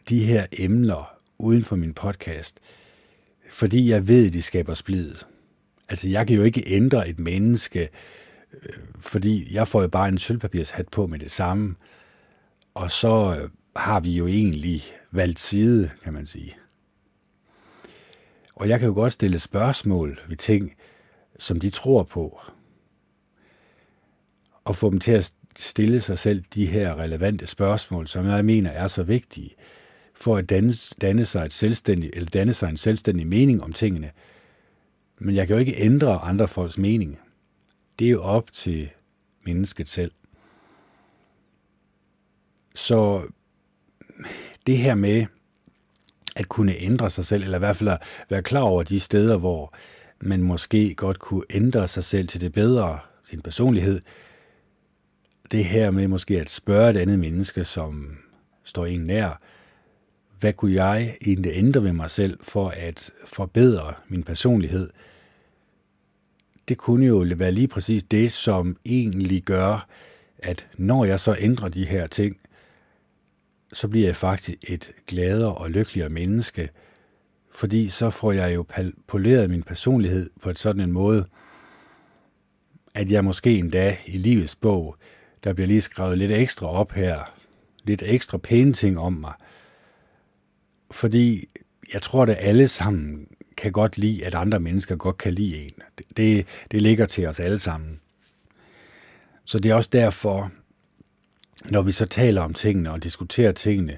de 0.09 0.25
her 0.25 0.45
emner 0.51 1.15
uden 1.37 1.63
for 1.63 1.75
min 1.75 1.93
podcast, 1.93 2.59
fordi 3.49 3.89
jeg 3.89 4.07
ved, 4.07 4.27
at 4.27 4.33
de 4.33 4.41
skaber 4.41 4.73
splid. 4.73 5.15
Altså, 5.89 6.09
jeg 6.09 6.27
kan 6.27 6.35
jo 6.35 6.43
ikke 6.43 6.63
ændre 6.67 7.09
et 7.09 7.19
menneske, 7.19 7.81
øh, 7.81 7.87
fordi 8.99 9.53
jeg 9.53 9.67
får 9.67 9.81
jo 9.81 9.87
bare 9.87 10.07
en 10.07 10.17
sølvpapirshat 10.17 10.87
på 10.87 11.07
med 11.07 11.19
det 11.19 11.31
samme, 11.31 11.75
og 12.73 12.91
så 12.91 13.37
øh, 13.41 13.49
har 13.75 13.99
vi 13.99 14.11
jo 14.11 14.27
egentlig 14.27 14.83
valgt 15.11 15.39
side, 15.39 15.91
kan 16.03 16.13
man 16.13 16.25
sige. 16.25 16.55
Og 18.55 18.69
jeg 18.69 18.79
kan 18.79 18.87
jo 18.87 18.93
godt 18.93 19.13
stille 19.13 19.39
spørgsmål 19.39 20.19
ved 20.27 20.37
ting, 20.37 20.75
som 21.39 21.59
de 21.59 21.69
tror 21.69 22.03
på, 22.03 22.41
og 24.63 24.75
få 24.75 24.89
dem 24.89 24.99
til 24.99 25.11
at 25.11 25.33
stille 25.55 26.01
sig 26.01 26.19
selv 26.19 26.43
de 26.53 26.65
her 26.65 26.99
relevante 26.99 27.47
spørgsmål, 27.47 28.07
som 28.07 28.25
jeg 28.25 28.45
mener 28.45 28.71
er 28.71 28.87
så 28.87 29.03
vigtige, 29.03 29.55
for 30.13 30.37
at 30.37 30.49
danne, 30.49 30.73
danne, 31.01 31.25
sig, 31.25 31.45
et 31.45 31.53
selvstændigt, 31.53 32.15
eller 32.15 32.29
danne 32.29 32.53
sig 32.53 32.69
en 32.69 32.77
selvstændig 32.77 33.27
mening 33.27 33.63
om 33.63 33.73
tingene. 33.73 34.11
Men 35.17 35.35
jeg 35.35 35.47
kan 35.47 35.55
jo 35.55 35.59
ikke 35.59 35.75
ændre 35.77 36.19
andre 36.19 36.47
folks 36.47 36.77
mening. 36.77 37.19
Det 37.99 38.05
er 38.05 38.11
jo 38.11 38.21
op 38.21 38.51
til 38.51 38.89
mennesket 39.45 39.89
selv. 39.89 40.11
Så 42.75 43.27
det 44.67 44.77
her 44.77 44.95
med 44.95 45.25
at 46.35 46.49
kunne 46.49 46.75
ændre 46.75 47.09
sig 47.09 47.25
selv, 47.25 47.43
eller 47.43 47.57
i 47.57 47.59
hvert 47.59 47.75
fald 47.75 47.89
at 47.89 48.01
være 48.29 48.43
klar 48.43 48.61
over 48.61 48.83
de 48.83 48.99
steder, 48.99 49.37
hvor 49.37 49.73
man 50.21 50.43
måske 50.43 50.95
godt 50.95 51.19
kunne 51.19 51.43
ændre 51.49 51.87
sig 51.87 52.03
selv 52.03 52.27
til 52.27 52.41
det 52.41 52.53
bedre, 52.53 52.99
sin 53.29 53.41
personlighed, 53.41 54.01
det 55.51 55.65
her 55.65 55.91
med 55.91 56.07
måske 56.07 56.41
at 56.41 56.49
spørge 56.49 56.89
et 56.89 56.97
andet 56.97 57.19
menneske, 57.19 57.65
som 57.65 58.17
står 58.63 58.85
en 58.85 58.99
nær, 59.01 59.41
hvad 60.39 60.53
kunne 60.53 60.73
jeg 60.73 61.17
egentlig 61.21 61.51
ændre 61.55 61.83
ved 61.83 61.93
mig 61.93 62.11
selv 62.11 62.39
for 62.41 62.69
at 62.69 63.11
forbedre 63.25 63.93
min 64.07 64.23
personlighed? 64.23 64.89
Det 66.69 66.77
kunne 66.77 67.05
jo 67.05 67.25
være 67.35 67.51
lige 67.51 67.67
præcis 67.67 68.03
det, 68.03 68.31
som 68.31 68.77
egentlig 68.85 69.43
gør, 69.43 69.87
at 70.37 70.67
når 70.77 71.05
jeg 71.05 71.19
så 71.19 71.35
ændrer 71.39 71.69
de 71.69 71.85
her 71.85 72.07
ting, 72.07 72.37
så 73.73 73.87
bliver 73.87 74.07
jeg 74.07 74.15
faktisk 74.15 74.57
et 74.61 74.91
gladere 75.07 75.55
og 75.55 75.71
lykkeligere 75.71 76.09
menneske, 76.09 76.69
fordi 77.51 77.89
så 77.89 78.09
får 78.09 78.31
jeg 78.31 78.55
jo 78.55 78.65
poleret 79.07 79.49
min 79.49 79.63
personlighed 79.63 80.29
på 80.41 80.49
et 80.49 80.59
sådan 80.59 80.81
en 80.81 80.91
måde, 80.91 81.25
at 82.93 83.11
jeg 83.11 83.25
måske 83.25 83.57
endda 83.57 83.97
i 84.05 84.17
livets 84.17 84.55
bog, 84.55 84.95
der 85.43 85.53
bliver 85.53 85.67
lige 85.67 85.81
skrevet 85.81 86.17
lidt 86.17 86.31
ekstra 86.31 86.67
op 86.67 86.91
her, 86.91 87.35
lidt 87.83 88.03
ekstra 88.05 88.37
pæne 88.37 88.73
ting 88.73 88.99
om 88.99 89.13
mig, 89.13 89.33
fordi 90.91 91.49
jeg 91.93 92.01
tror, 92.01 92.23
at 92.23 92.37
alle 92.39 92.67
sammen 92.67 93.27
kan 93.59 93.71
godt 93.71 93.97
lide, 93.97 94.25
at 94.25 94.35
andre 94.35 94.59
mennesker 94.59 94.95
godt 94.95 95.17
kan 95.17 95.33
lide 95.33 95.57
en. 95.57 95.71
Det, 96.17 96.45
det 96.71 96.81
ligger 96.81 97.05
til 97.05 97.27
os 97.27 97.39
alle 97.39 97.59
sammen. 97.59 97.99
Så 99.45 99.59
det 99.59 99.71
er 99.71 99.75
også 99.75 99.89
derfor, 99.93 100.51
når 101.65 101.81
vi 101.81 101.91
så 101.91 102.05
taler 102.05 102.41
om 102.41 102.53
tingene 102.53 102.91
og 102.91 103.03
diskuterer 103.03 103.51
tingene, 103.51 103.97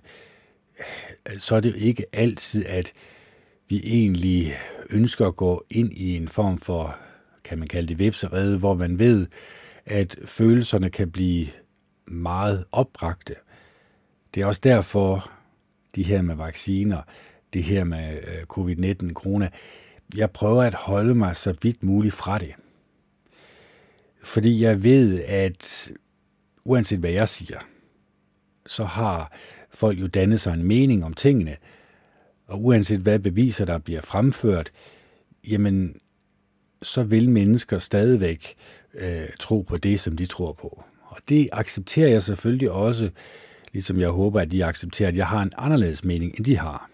så 1.37 1.55
er 1.55 1.59
det 1.59 1.69
jo 1.69 1.75
ikke 1.77 2.05
altid, 2.13 2.65
at 2.65 2.93
vi 3.69 3.81
egentlig 3.83 4.55
ønsker 4.89 5.27
at 5.27 5.35
gå 5.35 5.65
ind 5.69 5.93
i 5.93 6.15
en 6.15 6.27
form 6.27 6.57
for, 6.57 6.97
kan 7.43 7.59
man 7.59 7.67
kalde 7.67 7.87
det 7.87 7.99
vipserede, 7.99 8.57
hvor 8.57 8.73
man 8.73 8.99
ved, 8.99 9.27
at 9.85 10.15
følelserne 10.25 10.89
kan 10.89 11.11
blive 11.11 11.47
meget 12.05 12.65
opbragte. 12.71 13.35
Det 14.33 14.41
er 14.41 14.45
også 14.45 14.61
derfor, 14.63 15.31
de 15.95 16.03
her 16.03 16.21
med 16.21 16.35
vacciner, 16.35 17.01
det 17.53 17.63
her 17.63 17.83
med 17.83 18.17
øh, 18.23 18.43
covid-19, 18.53 19.13
corona, 19.13 19.49
jeg 20.17 20.31
prøver 20.31 20.63
at 20.63 20.73
holde 20.73 21.15
mig 21.15 21.35
så 21.35 21.55
vidt 21.61 21.83
muligt 21.83 22.13
fra 22.13 22.37
det. 22.37 22.53
Fordi 24.23 24.61
jeg 24.61 24.83
ved, 24.83 25.23
at 25.23 25.91
uanset 26.65 26.99
hvad 26.99 27.11
jeg 27.11 27.29
siger, 27.29 27.59
så 28.65 28.83
har 28.83 29.31
folk 29.69 29.99
jo 29.99 30.07
dannet 30.07 30.41
sig 30.41 30.53
en 30.53 30.63
mening 30.63 31.05
om 31.05 31.13
tingene, 31.13 31.57
og 32.47 32.63
uanset 32.63 32.99
hvad 32.99 33.19
beviser, 33.19 33.65
der 33.65 33.77
bliver 33.77 34.01
fremført, 34.01 34.71
jamen, 35.47 35.95
så 36.81 37.03
vil 37.03 37.29
mennesker 37.29 37.79
stadigvæk 37.79 38.55
øh, 38.93 39.29
tro 39.39 39.61
på 39.61 39.77
det, 39.77 39.99
som 39.99 40.17
de 40.17 40.25
tror 40.25 40.53
på. 40.53 40.83
Og 41.03 41.17
det 41.29 41.49
accepterer 41.51 42.09
jeg 42.09 42.23
selvfølgelig 42.23 42.71
også, 42.71 43.09
ligesom 43.73 43.99
jeg 43.99 44.09
håber, 44.09 44.39
at 44.39 44.51
de 44.51 44.65
accepterer, 44.65 45.09
at 45.09 45.15
jeg 45.15 45.27
har 45.27 45.43
en 45.43 45.51
anderledes 45.57 46.03
mening, 46.03 46.33
end 46.37 46.45
de 46.45 46.57
har. 46.57 46.89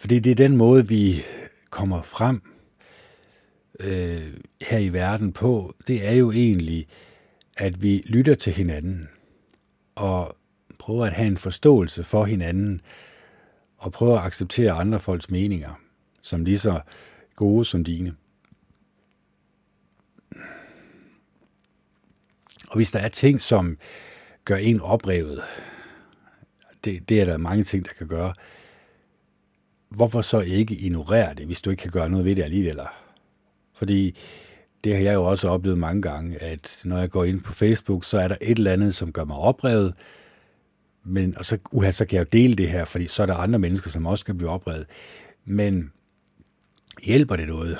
Fordi 0.00 0.18
det 0.18 0.30
er 0.30 0.34
den 0.34 0.56
måde, 0.56 0.88
vi 0.88 1.24
kommer 1.70 2.02
frem 2.02 2.42
øh, 3.80 4.34
her 4.60 4.78
i 4.78 4.88
verden 4.88 5.32
på, 5.32 5.74
det 5.86 6.06
er 6.08 6.12
jo 6.12 6.32
egentlig, 6.32 6.88
at 7.56 7.82
vi 7.82 8.02
lytter 8.06 8.34
til 8.34 8.52
hinanden 8.52 9.08
og 9.94 10.36
prøver 10.78 11.06
at 11.06 11.12
have 11.12 11.26
en 11.26 11.36
forståelse 11.36 12.04
for 12.04 12.24
hinanden 12.24 12.80
og 13.76 13.92
prøver 13.92 14.18
at 14.18 14.26
acceptere 14.26 14.72
andre 14.72 15.00
folks 15.00 15.30
meninger 15.30 15.80
som 16.22 16.44
lige 16.44 16.58
så 16.58 16.80
gode 17.36 17.64
som 17.64 17.84
dine. 17.84 18.14
Og 22.68 22.76
hvis 22.76 22.92
der 22.92 22.98
er 22.98 23.08
ting, 23.08 23.40
som 23.40 23.78
gør 24.44 24.56
en 24.56 24.80
oprevet, 24.80 25.42
det, 26.84 27.08
det 27.08 27.20
er 27.20 27.24
der 27.24 27.36
mange 27.36 27.64
ting, 27.64 27.84
der 27.84 27.92
kan 27.98 28.08
gøre, 28.08 28.34
hvorfor 29.90 30.20
så 30.20 30.40
ikke 30.40 30.74
ignorere 30.74 31.34
det, 31.34 31.46
hvis 31.46 31.60
du 31.60 31.70
ikke 31.70 31.80
kan 31.80 31.90
gøre 31.90 32.10
noget 32.10 32.24
ved 32.24 32.36
det 32.36 32.42
alligevel? 32.42 32.80
Fordi 33.74 34.16
det 34.84 34.94
har 34.94 35.02
jeg 35.02 35.14
jo 35.14 35.24
også 35.24 35.48
oplevet 35.48 35.78
mange 35.78 36.02
gange, 36.02 36.42
at 36.42 36.80
når 36.84 36.98
jeg 36.98 37.10
går 37.10 37.24
ind 37.24 37.40
på 37.40 37.52
Facebook, 37.52 38.04
så 38.04 38.18
er 38.18 38.28
der 38.28 38.36
et 38.40 38.58
eller 38.58 38.72
andet, 38.72 38.94
som 38.94 39.12
gør 39.12 39.24
mig 39.24 39.36
oprevet, 39.36 39.94
men, 41.04 41.38
og 41.38 41.44
så, 41.44 41.58
uha, 41.72 41.90
så 41.90 42.04
kan 42.04 42.16
jeg 42.16 42.24
jo 42.24 42.38
dele 42.38 42.54
det 42.54 42.68
her, 42.68 42.84
fordi 42.84 43.06
så 43.06 43.22
er 43.22 43.26
der 43.26 43.34
andre 43.34 43.58
mennesker, 43.58 43.90
som 43.90 44.06
også 44.06 44.24
kan 44.24 44.36
blive 44.36 44.50
oprevet. 44.50 44.86
Men 45.44 45.92
hjælper 47.02 47.36
det 47.36 47.48
noget? 47.48 47.78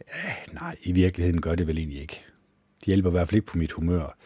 Ja, 0.00 0.32
nej, 0.52 0.76
i 0.82 0.92
virkeligheden 0.92 1.40
gør 1.40 1.54
det 1.54 1.66
vel 1.66 1.78
egentlig 1.78 2.00
ikke. 2.00 2.20
Det 2.80 2.86
hjælper 2.86 3.10
i 3.10 3.12
hvert 3.12 3.28
fald 3.28 3.36
ikke 3.36 3.46
på 3.46 3.58
mit 3.58 3.72
humør. 3.72 4.16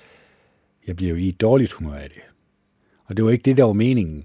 Jeg 0.87 0.97
bliver 0.97 1.11
jo 1.11 1.17
i 1.17 1.29
et 1.29 1.41
dårligt 1.41 1.73
humør 1.73 1.95
af 1.95 2.11
det. 2.11 2.23
Og 3.05 3.17
det 3.17 3.25
var 3.25 3.31
ikke 3.31 3.43
det, 3.43 3.57
der 3.57 3.65
var 3.65 3.73
meningen. 3.73 4.25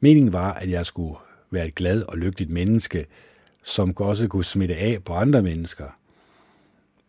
Meningen 0.00 0.32
var, 0.32 0.52
at 0.52 0.70
jeg 0.70 0.86
skulle 0.86 1.16
være 1.50 1.66
et 1.66 1.74
glad 1.74 2.02
og 2.02 2.18
lykkeligt 2.18 2.50
menneske, 2.50 3.06
som 3.62 3.96
også 3.96 4.28
kunne 4.28 4.44
smitte 4.44 4.76
af 4.76 5.04
på 5.04 5.14
andre 5.14 5.42
mennesker. 5.42 5.86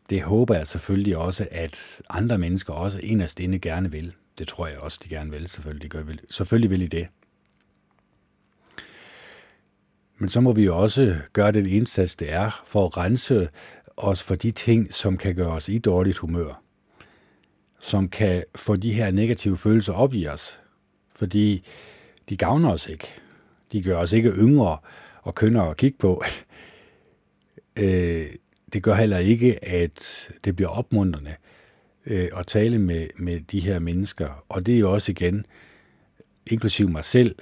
Det 0.10 0.22
håber 0.22 0.56
jeg 0.56 0.68
selvfølgelig 0.68 1.18
også, 1.18 1.48
at 1.52 2.02
andre 2.10 2.38
mennesker 2.38 2.74
også 2.74 3.00
inderst 3.00 3.40
inde 3.40 3.60
gerne 3.60 3.92
vil. 3.92 4.14
Det 4.38 4.48
tror 4.48 4.68
jeg 4.68 4.80
også, 4.80 5.00
de 5.04 5.10
gerne 5.10 5.32
vil. 5.32 5.48
Selvfølgelig, 5.48 5.90
gør, 5.90 6.02
vil. 6.02 6.20
selvfølgelig 6.30 6.70
vil 6.70 6.82
I 6.82 6.88
det. 6.88 7.08
Men 10.18 10.30
så 10.30 10.42
må 10.42 10.54
vi 10.54 10.66
jo 10.66 10.78
også 10.78 11.18
gøre 11.34 11.52
den 11.52 11.66
indsats, 11.66 12.16
det 12.16 12.34
er, 12.34 12.64
for 12.66 12.86
at 12.86 12.98
rense 12.98 13.50
os 13.98 14.24
for 14.24 14.36
de 14.36 14.52
ting, 14.52 14.94
som 14.94 15.18
kan 15.18 15.36
gøre 15.36 15.52
os 15.52 15.70
i 15.70 15.78
dårligt 15.78 16.18
humør. 16.18 16.62
Som 17.80 18.10
kan 18.10 18.44
få 18.56 18.76
de 18.76 18.94
her 18.94 19.12
negative 19.12 19.58
følelser 19.58 19.94
op 19.94 20.14
i 20.14 20.28
os. 20.28 20.60
Fordi 21.16 21.64
de 22.32 22.38
gavner 22.38 22.70
os 22.70 22.88
ikke. 22.88 23.08
De 23.72 23.84
gør 23.84 23.98
os 23.98 24.14
ikke 24.14 24.30
yngre 24.30 24.78
og 25.22 25.36
kønner 25.36 25.62
at 25.62 25.78
kigge 25.78 25.98
på. 25.98 26.24
øh, 27.84 28.26
det 28.74 28.84
gør 28.84 28.94
heller 28.94 29.18
ikke, 29.18 29.66
at 29.66 30.30
det 30.44 30.56
bliver 30.56 30.70
opmuntrende 30.70 31.36
øh, 32.06 32.30
at 32.38 32.48
tale 32.48 32.80
med, 32.80 33.08
med 33.18 33.40
de 33.40 33.60
her 33.60 33.80
mennesker. 33.80 34.46
Og 34.50 34.66
det 34.66 34.76
er 34.76 34.80
jo 34.80 34.94
også 34.94 35.12
igen, 35.12 35.46
inklusiv 36.48 36.90
mig 36.90 37.06
selv, 37.06 37.36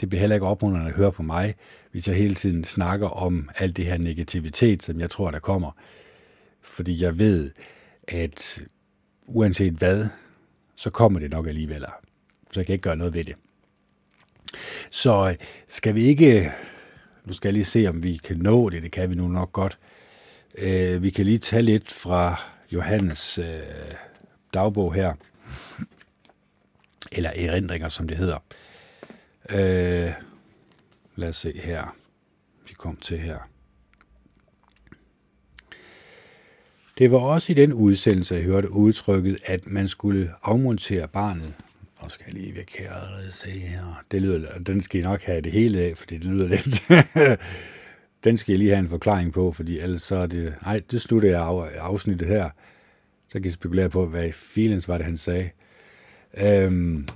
det 0.00 0.08
bliver 0.08 0.20
heller 0.20 0.36
ikke 0.36 0.46
opmuntrende 0.46 0.90
at 0.90 0.96
høre 0.96 1.12
på 1.12 1.22
mig, 1.22 1.54
hvis 1.92 2.08
jeg 2.08 2.16
hele 2.16 2.34
tiden 2.34 2.64
snakker 2.64 3.08
om 3.08 3.50
alt 3.56 3.76
det 3.76 3.86
her 3.86 3.98
negativitet, 3.98 4.82
som 4.82 5.00
jeg 5.00 5.10
tror, 5.10 5.30
der 5.30 5.38
kommer. 5.38 5.70
Fordi 6.62 7.02
jeg 7.02 7.18
ved, 7.18 7.50
at 8.08 8.62
uanset 9.26 9.72
hvad, 9.72 10.06
så 10.76 10.90
kommer 10.90 11.20
det 11.20 11.30
nok 11.30 11.46
alligevel. 11.46 11.84
Så 12.50 12.60
jeg 12.60 12.66
kan 12.66 12.72
ikke 12.72 12.82
gøre 12.82 12.96
noget 12.96 13.14
ved 13.14 13.24
det. 13.24 13.34
Så 14.90 15.28
øh, 15.28 15.46
skal 15.68 15.94
vi 15.94 16.04
ikke, 16.04 16.52
nu 17.24 17.32
skal 17.32 17.48
jeg 17.48 17.52
lige 17.52 17.64
se, 17.64 17.86
om 17.86 18.02
vi 18.02 18.16
kan 18.16 18.36
nå 18.38 18.68
det, 18.68 18.82
det 18.82 18.92
kan 18.92 19.10
vi 19.10 19.14
nu 19.14 19.28
nok 19.28 19.52
godt. 19.52 19.78
Øh, 20.58 21.02
vi 21.02 21.10
kan 21.10 21.24
lige 21.24 21.38
tage 21.38 21.62
lidt 21.62 21.92
fra 21.92 22.42
Johannes 22.72 23.38
øh, 23.38 23.60
dagbog 24.54 24.94
her, 24.94 25.12
eller 27.12 27.30
erindringer, 27.30 27.88
som 27.88 28.08
det 28.08 28.16
hedder. 28.16 28.38
Øh, 29.50 30.12
lad 31.16 31.28
os 31.28 31.36
se 31.36 31.60
her. 31.60 31.96
Vi 32.68 32.74
kom 32.74 32.96
til 32.96 33.18
her. 33.18 33.38
Det 36.98 37.10
var 37.10 37.18
også 37.18 37.52
i 37.52 37.54
den 37.54 37.72
udsendelse, 37.72 38.34
jeg 38.34 38.42
hørte 38.42 38.70
udtrykket, 38.70 39.38
at 39.44 39.66
man 39.66 39.88
skulle 39.88 40.32
afmontere 40.42 41.08
barnet. 41.08 41.54
Og 42.04 42.10
skal 42.10 42.24
jeg 42.26 42.34
lige 42.34 42.56
væk 42.56 42.76
her 42.78 42.92
og 42.92 43.32
se 43.32 43.50
her. 43.50 44.04
Det 44.10 44.22
lyder, 44.22 44.58
den 44.58 44.80
skal 44.80 45.00
I 45.00 45.02
nok 45.02 45.22
have 45.22 45.40
det 45.40 45.52
hele 45.52 45.80
af, 45.80 45.96
fordi 45.96 46.14
det 46.14 46.24
lyder 46.24 46.48
lidt... 46.48 46.82
den 48.24 48.36
skal 48.36 48.52
jeg 48.52 48.58
lige 48.58 48.70
have 48.70 48.78
en 48.78 48.88
forklaring 48.88 49.32
på, 49.32 49.52
fordi 49.52 49.78
ellers 49.78 50.02
så 50.02 50.16
er 50.16 50.26
det... 50.26 50.54
Nej, 50.62 50.80
det 50.90 51.02
slutter 51.02 51.28
jeg 51.28 51.40
af, 51.40 51.68
afsnittet 51.78 52.28
her. 52.28 52.50
Så 53.28 53.32
kan 53.32 53.44
jeg 53.44 53.52
spekulere 53.52 53.88
på, 53.88 54.06
hvad 54.06 54.32
feelings 54.32 54.88
var 54.88 54.96
det, 54.96 55.06
han 55.06 55.16
sagde. 55.16 55.50
Øhm, 56.38 57.08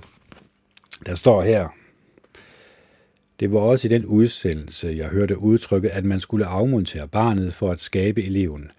der 1.05 1.15
står 1.15 1.41
her, 1.41 1.67
det 3.39 3.53
var 3.53 3.59
også 3.59 3.87
i 3.87 3.91
den 3.91 4.05
udsendelse, 4.05 4.93
jeg 4.97 5.07
hørte 5.07 5.39
udtrykket, 5.39 5.89
at 5.89 6.05
man 6.05 6.19
skulle 6.19 6.45
afmontere 6.45 7.07
barnet 7.07 7.53
for 7.53 7.71
at 7.71 7.81
skabe 7.81 8.23
eleven. 8.23 8.71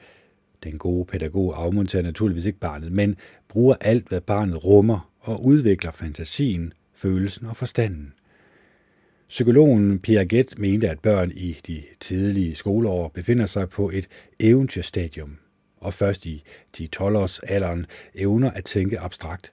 Den 0.65 0.79
gode 0.79 1.05
pædagog 1.05 1.63
afmonterer 1.63 2.03
naturligvis 2.03 2.47
ikke 2.47 2.59
barnet, 2.59 2.93
men 2.93 3.17
bruger 3.49 3.75
alt, 3.81 4.09
hvad 4.09 4.21
barnet 4.21 4.65
rummer 4.65 5.10
og 5.31 5.45
udvikler 5.45 5.91
fantasien, 5.91 6.73
følelsen 6.95 7.47
og 7.47 7.57
forstanden. 7.57 8.13
Psykologen 9.29 9.99
Piaget 9.99 10.59
mente, 10.59 10.91
at 10.91 11.01
børn 11.01 11.31
i 11.31 11.59
de 11.67 11.83
tidlige 12.01 12.55
skoleår 12.55 13.09
befinder 13.09 13.47
sig 13.47 13.69
på 13.69 13.91
et 13.91 14.09
eventyrstadium, 14.41 15.39
og 15.77 15.95
først 15.95 16.27
i 16.27 16.45
10-12 16.77 17.01
års 17.01 17.39
alderen 17.39 17.87
evner 18.15 18.51
at 18.51 18.65
tænke 18.65 19.01
abstrakt. 19.01 19.53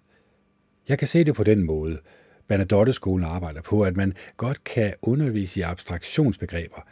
Jeg 0.87 0.99
kan 0.99 1.07
se 1.07 1.23
det 1.23 1.35
på 1.35 1.43
den 1.43 1.63
måde. 1.63 1.99
Bernadotte-skolen 2.47 3.25
arbejder 3.25 3.61
på, 3.61 3.81
at 3.81 3.97
man 3.97 4.13
godt 4.37 4.63
kan 4.63 4.93
undervise 5.01 5.59
i 5.59 5.63
abstraktionsbegreber. 5.63 6.87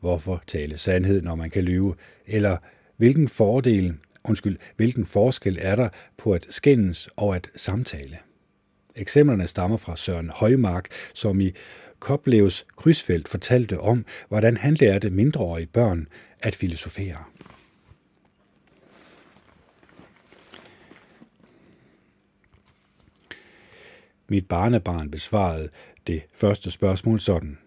Hvorfor 0.00 0.42
tale 0.46 0.78
sandhed, 0.78 1.22
når 1.22 1.34
man 1.34 1.50
kan 1.50 1.64
lyve? 1.64 1.94
Eller 2.26 2.56
hvilken 2.96 3.28
fordel, 3.28 3.94
undskyld, 4.28 4.58
hvilken 4.76 5.06
forskel 5.06 5.58
er 5.60 5.76
der 5.76 5.88
på 6.16 6.32
at 6.32 6.46
skændes 6.50 7.08
og 7.16 7.36
at 7.36 7.50
samtale? 7.56 8.18
Eksemplerne 8.96 9.46
stammer 9.46 9.76
fra 9.76 9.96
Søren 9.96 10.30
Højmark, 10.30 10.88
som 11.14 11.40
i 11.40 11.52
Koblevs 11.98 12.66
krydsfelt 12.76 13.28
fortalte 13.28 13.80
om, 13.80 14.04
hvordan 14.28 14.56
han 14.56 14.74
lærte 14.74 15.10
mindreårige 15.10 15.66
børn 15.66 16.08
at 16.38 16.54
filosofere. 16.54 17.24
Mit 24.28 24.48
barnebarn 24.48 25.10
besvarede 25.10 25.68
det 26.06 26.22
første 26.34 26.70
spørgsmål 26.70 27.20
sådan. 27.20 27.58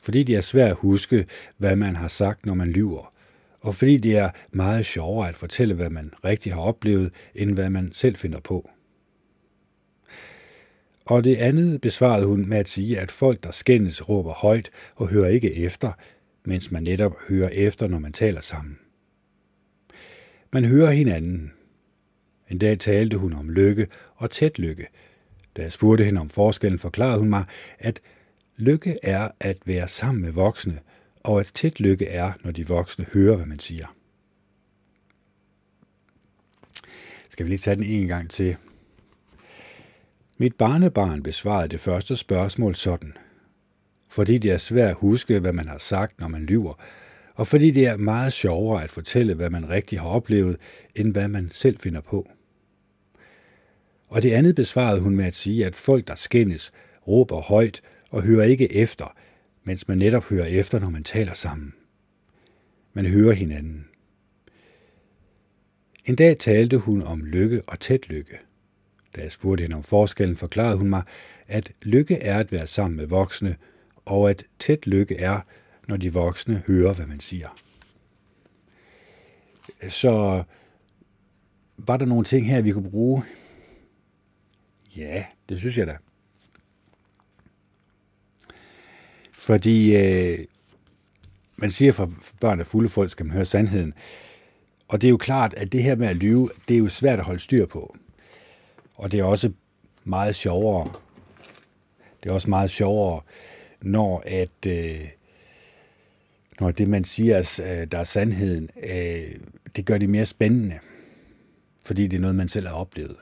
Fordi 0.00 0.22
det 0.22 0.36
er 0.36 0.40
svært 0.40 0.70
at 0.70 0.76
huske, 0.76 1.26
hvad 1.56 1.76
man 1.76 1.96
har 1.96 2.08
sagt, 2.08 2.46
når 2.46 2.54
man 2.54 2.68
lyver, 2.68 3.12
og 3.66 3.74
fordi 3.74 3.96
det 3.96 4.16
er 4.16 4.30
meget 4.50 4.86
sjovere 4.86 5.28
at 5.28 5.34
fortælle, 5.34 5.74
hvad 5.74 5.90
man 5.90 6.12
rigtig 6.24 6.52
har 6.52 6.60
oplevet, 6.60 7.12
end 7.34 7.54
hvad 7.54 7.70
man 7.70 7.90
selv 7.92 8.16
finder 8.16 8.40
på. 8.40 8.70
Og 11.04 11.24
det 11.24 11.36
andet 11.36 11.80
besvarede 11.80 12.26
hun 12.26 12.48
med 12.48 12.58
at 12.58 12.68
sige, 12.68 12.98
at 12.98 13.10
folk, 13.10 13.42
der 13.42 13.50
skændes, 13.50 14.08
råber 14.08 14.32
højt 14.32 14.70
og 14.94 15.08
hører 15.08 15.28
ikke 15.28 15.54
efter, 15.54 15.92
mens 16.44 16.70
man 16.70 16.82
netop 16.82 17.12
hører 17.28 17.48
efter, 17.48 17.86
når 17.88 17.98
man 17.98 18.12
taler 18.12 18.40
sammen. 18.40 18.78
Man 20.52 20.64
hører 20.64 20.90
hinanden. 20.90 21.52
En 22.50 22.58
dag 22.58 22.78
talte 22.78 23.16
hun 23.16 23.32
om 23.32 23.50
lykke 23.50 23.86
og 24.14 24.30
tæt 24.30 24.58
lykke. 24.58 24.86
Da 25.56 25.62
jeg 25.62 25.72
spurgte 25.72 26.04
hende 26.04 26.20
om 26.20 26.28
forskellen, 26.28 26.78
forklarede 26.78 27.18
hun 27.18 27.30
mig, 27.30 27.44
at 27.78 28.00
lykke 28.56 28.98
er 29.02 29.28
at 29.40 29.58
være 29.64 29.88
sammen 29.88 30.22
med 30.22 30.32
voksne, 30.32 30.78
og 31.26 31.40
at 31.40 31.50
tæt 31.54 31.80
lykke 31.80 32.06
er, 32.06 32.32
når 32.44 32.50
de 32.50 32.68
voksne 32.68 33.06
hører, 33.12 33.36
hvad 33.36 33.46
man 33.46 33.58
siger. 33.58 33.86
Skal 37.28 37.46
vi 37.46 37.50
lige 37.50 37.58
tage 37.58 37.76
den 37.76 37.84
en 37.84 38.08
gang 38.08 38.30
til? 38.30 38.56
Mit 40.38 40.54
barnebarn 40.54 41.22
besvarede 41.22 41.68
det 41.68 41.80
første 41.80 42.16
spørgsmål 42.16 42.74
sådan. 42.74 43.12
Fordi 44.08 44.38
det 44.38 44.50
er 44.50 44.58
svært 44.58 44.90
at 44.90 44.96
huske, 44.96 45.38
hvad 45.38 45.52
man 45.52 45.68
har 45.68 45.78
sagt, 45.78 46.20
når 46.20 46.28
man 46.28 46.42
lyver, 46.42 46.74
og 47.34 47.46
fordi 47.46 47.70
det 47.70 47.86
er 47.86 47.96
meget 47.96 48.32
sjovere 48.32 48.84
at 48.84 48.90
fortælle, 48.90 49.34
hvad 49.34 49.50
man 49.50 49.68
rigtig 49.68 50.00
har 50.00 50.08
oplevet, 50.08 50.56
end 50.94 51.12
hvad 51.12 51.28
man 51.28 51.50
selv 51.52 51.78
finder 51.78 52.00
på. 52.00 52.30
Og 54.08 54.22
det 54.22 54.32
andet 54.32 54.54
besvarede 54.54 55.00
hun 55.00 55.16
med 55.16 55.24
at 55.24 55.34
sige, 55.34 55.66
at 55.66 55.74
folk, 55.74 56.08
der 56.08 56.14
skændes, 56.14 56.70
råber 57.08 57.40
højt 57.40 57.80
og 58.10 58.22
hører 58.22 58.44
ikke 58.44 58.74
efter, 58.74 59.14
mens 59.66 59.88
man 59.88 59.98
netop 59.98 60.24
hører 60.24 60.46
efter, 60.46 60.78
når 60.78 60.90
man 60.90 61.04
taler 61.04 61.34
sammen. 61.34 61.74
Man 62.92 63.06
hører 63.06 63.32
hinanden. 63.32 63.88
En 66.04 66.16
dag 66.16 66.38
talte 66.38 66.78
hun 66.78 67.02
om 67.02 67.24
lykke 67.24 67.62
og 67.66 67.80
tæt 67.80 68.08
lykke. 68.08 68.38
Da 69.16 69.20
jeg 69.20 69.32
spurgte 69.32 69.62
hende 69.62 69.76
om 69.76 69.82
forskellen, 69.82 70.36
forklarede 70.36 70.78
hun 70.78 70.88
mig, 70.88 71.02
at 71.46 71.72
lykke 71.82 72.16
er 72.16 72.38
at 72.38 72.52
være 72.52 72.66
sammen 72.66 72.96
med 72.96 73.06
voksne, 73.06 73.56
og 74.04 74.30
at 74.30 74.44
tæt 74.58 74.86
lykke 74.86 75.16
er, 75.16 75.40
når 75.88 75.96
de 75.96 76.12
voksne 76.12 76.62
hører, 76.66 76.92
hvad 76.92 77.06
man 77.06 77.20
siger. 77.20 77.48
Så 79.88 80.44
var 81.76 81.96
der 81.96 82.06
nogle 82.06 82.24
ting 82.24 82.46
her, 82.46 82.62
vi 82.62 82.70
kunne 82.70 82.90
bruge? 82.90 83.22
Ja, 84.96 85.24
det 85.48 85.58
synes 85.58 85.78
jeg 85.78 85.86
da. 85.86 85.96
Fordi 89.46 89.96
øh, 89.96 90.38
man 91.56 91.70
siger, 91.70 91.92
for 91.92 92.12
børn 92.40 92.60
af 92.60 92.66
fulde 92.66 92.88
folk 92.88 93.10
skal 93.10 93.26
man 93.26 93.32
høre 93.32 93.44
sandheden. 93.44 93.94
Og 94.88 95.00
det 95.00 95.08
er 95.08 95.10
jo 95.10 95.16
klart, 95.16 95.54
at 95.54 95.72
det 95.72 95.82
her 95.82 95.94
med 95.94 96.08
at 96.08 96.16
lyve, 96.16 96.50
det 96.68 96.74
er 96.74 96.78
jo 96.78 96.88
svært 96.88 97.18
at 97.18 97.24
holde 97.24 97.40
styr 97.40 97.66
på. 97.66 97.96
Og 98.94 99.12
det 99.12 99.20
er 99.20 99.24
også 99.24 99.52
meget 100.04 100.34
sjovere. 100.34 100.88
Det 102.22 102.30
er 102.30 102.34
også 102.34 102.50
meget 102.50 102.70
sjovere, 102.70 103.20
når 103.82 104.22
at 104.26 104.66
øh, 104.66 105.08
når 106.60 106.70
det, 106.70 106.88
man 106.88 107.04
siger, 107.04 107.60
øh, 107.66 107.86
der 107.92 107.98
er 107.98 108.04
sandheden, 108.04 108.70
øh, 108.82 109.34
det 109.76 109.86
gør 109.86 109.98
det 109.98 110.10
mere 110.10 110.26
spændende. 110.26 110.78
Fordi 111.82 112.06
det 112.06 112.16
er 112.16 112.20
noget, 112.20 112.36
man 112.36 112.48
selv 112.48 112.66
har 112.66 112.74
oplevet. 112.74 113.16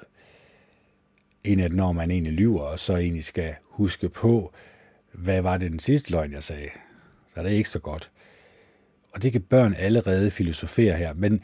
End 1.45 1.61
at 1.61 1.73
når 1.73 1.93
man 1.93 2.11
egentlig 2.11 2.33
lyver, 2.33 2.63
og 2.63 2.79
så 2.79 2.97
egentlig 2.97 3.25
skal 3.25 3.55
huske 3.63 4.09
på, 4.09 4.53
hvad 5.15 5.43
var 5.43 5.57
det 5.57 5.71
den 5.71 5.79
sidste 5.79 6.11
løgn, 6.11 6.33
jeg 6.33 6.43
sagde. 6.43 6.69
Så 7.35 7.41
er 7.41 7.45
det 7.45 7.51
ikke 7.51 7.69
så 7.69 7.79
godt. 7.79 8.11
Og 9.13 9.23
det 9.23 9.33
kan 9.33 9.43
børn 9.43 9.75
allerede 9.79 10.31
filosofere 10.31 10.97
her. 10.97 11.15
Men 11.15 11.43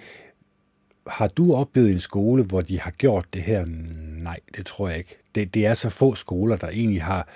har 1.07 1.29
du 1.29 1.55
oplevet 1.55 1.91
en 1.91 2.01
skole, 2.01 2.43
hvor 2.43 2.61
de 2.61 2.81
har 2.81 2.91
gjort 2.91 3.27
det 3.33 3.43
her? 3.43 3.65
Nej, 4.23 4.41
det 4.57 4.67
tror 4.67 4.89
jeg 4.89 4.99
ikke. 4.99 5.19
Det, 5.35 5.55
det 5.55 5.67
er 5.67 5.75
så 5.75 5.91
få 5.91 6.15
skoler, 6.15 6.57
der 6.57 6.69
egentlig 6.69 7.03
har 7.03 7.29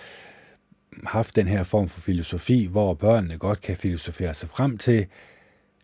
haft 1.04 1.36
den 1.36 1.46
her 1.46 1.62
form 1.62 1.88
for 1.88 2.00
filosofi, 2.00 2.66
hvor 2.66 2.94
børnene 2.94 3.38
godt 3.38 3.60
kan 3.60 3.76
filosofere 3.76 4.34
sig 4.34 4.48
frem 4.48 4.78
til, 4.78 5.06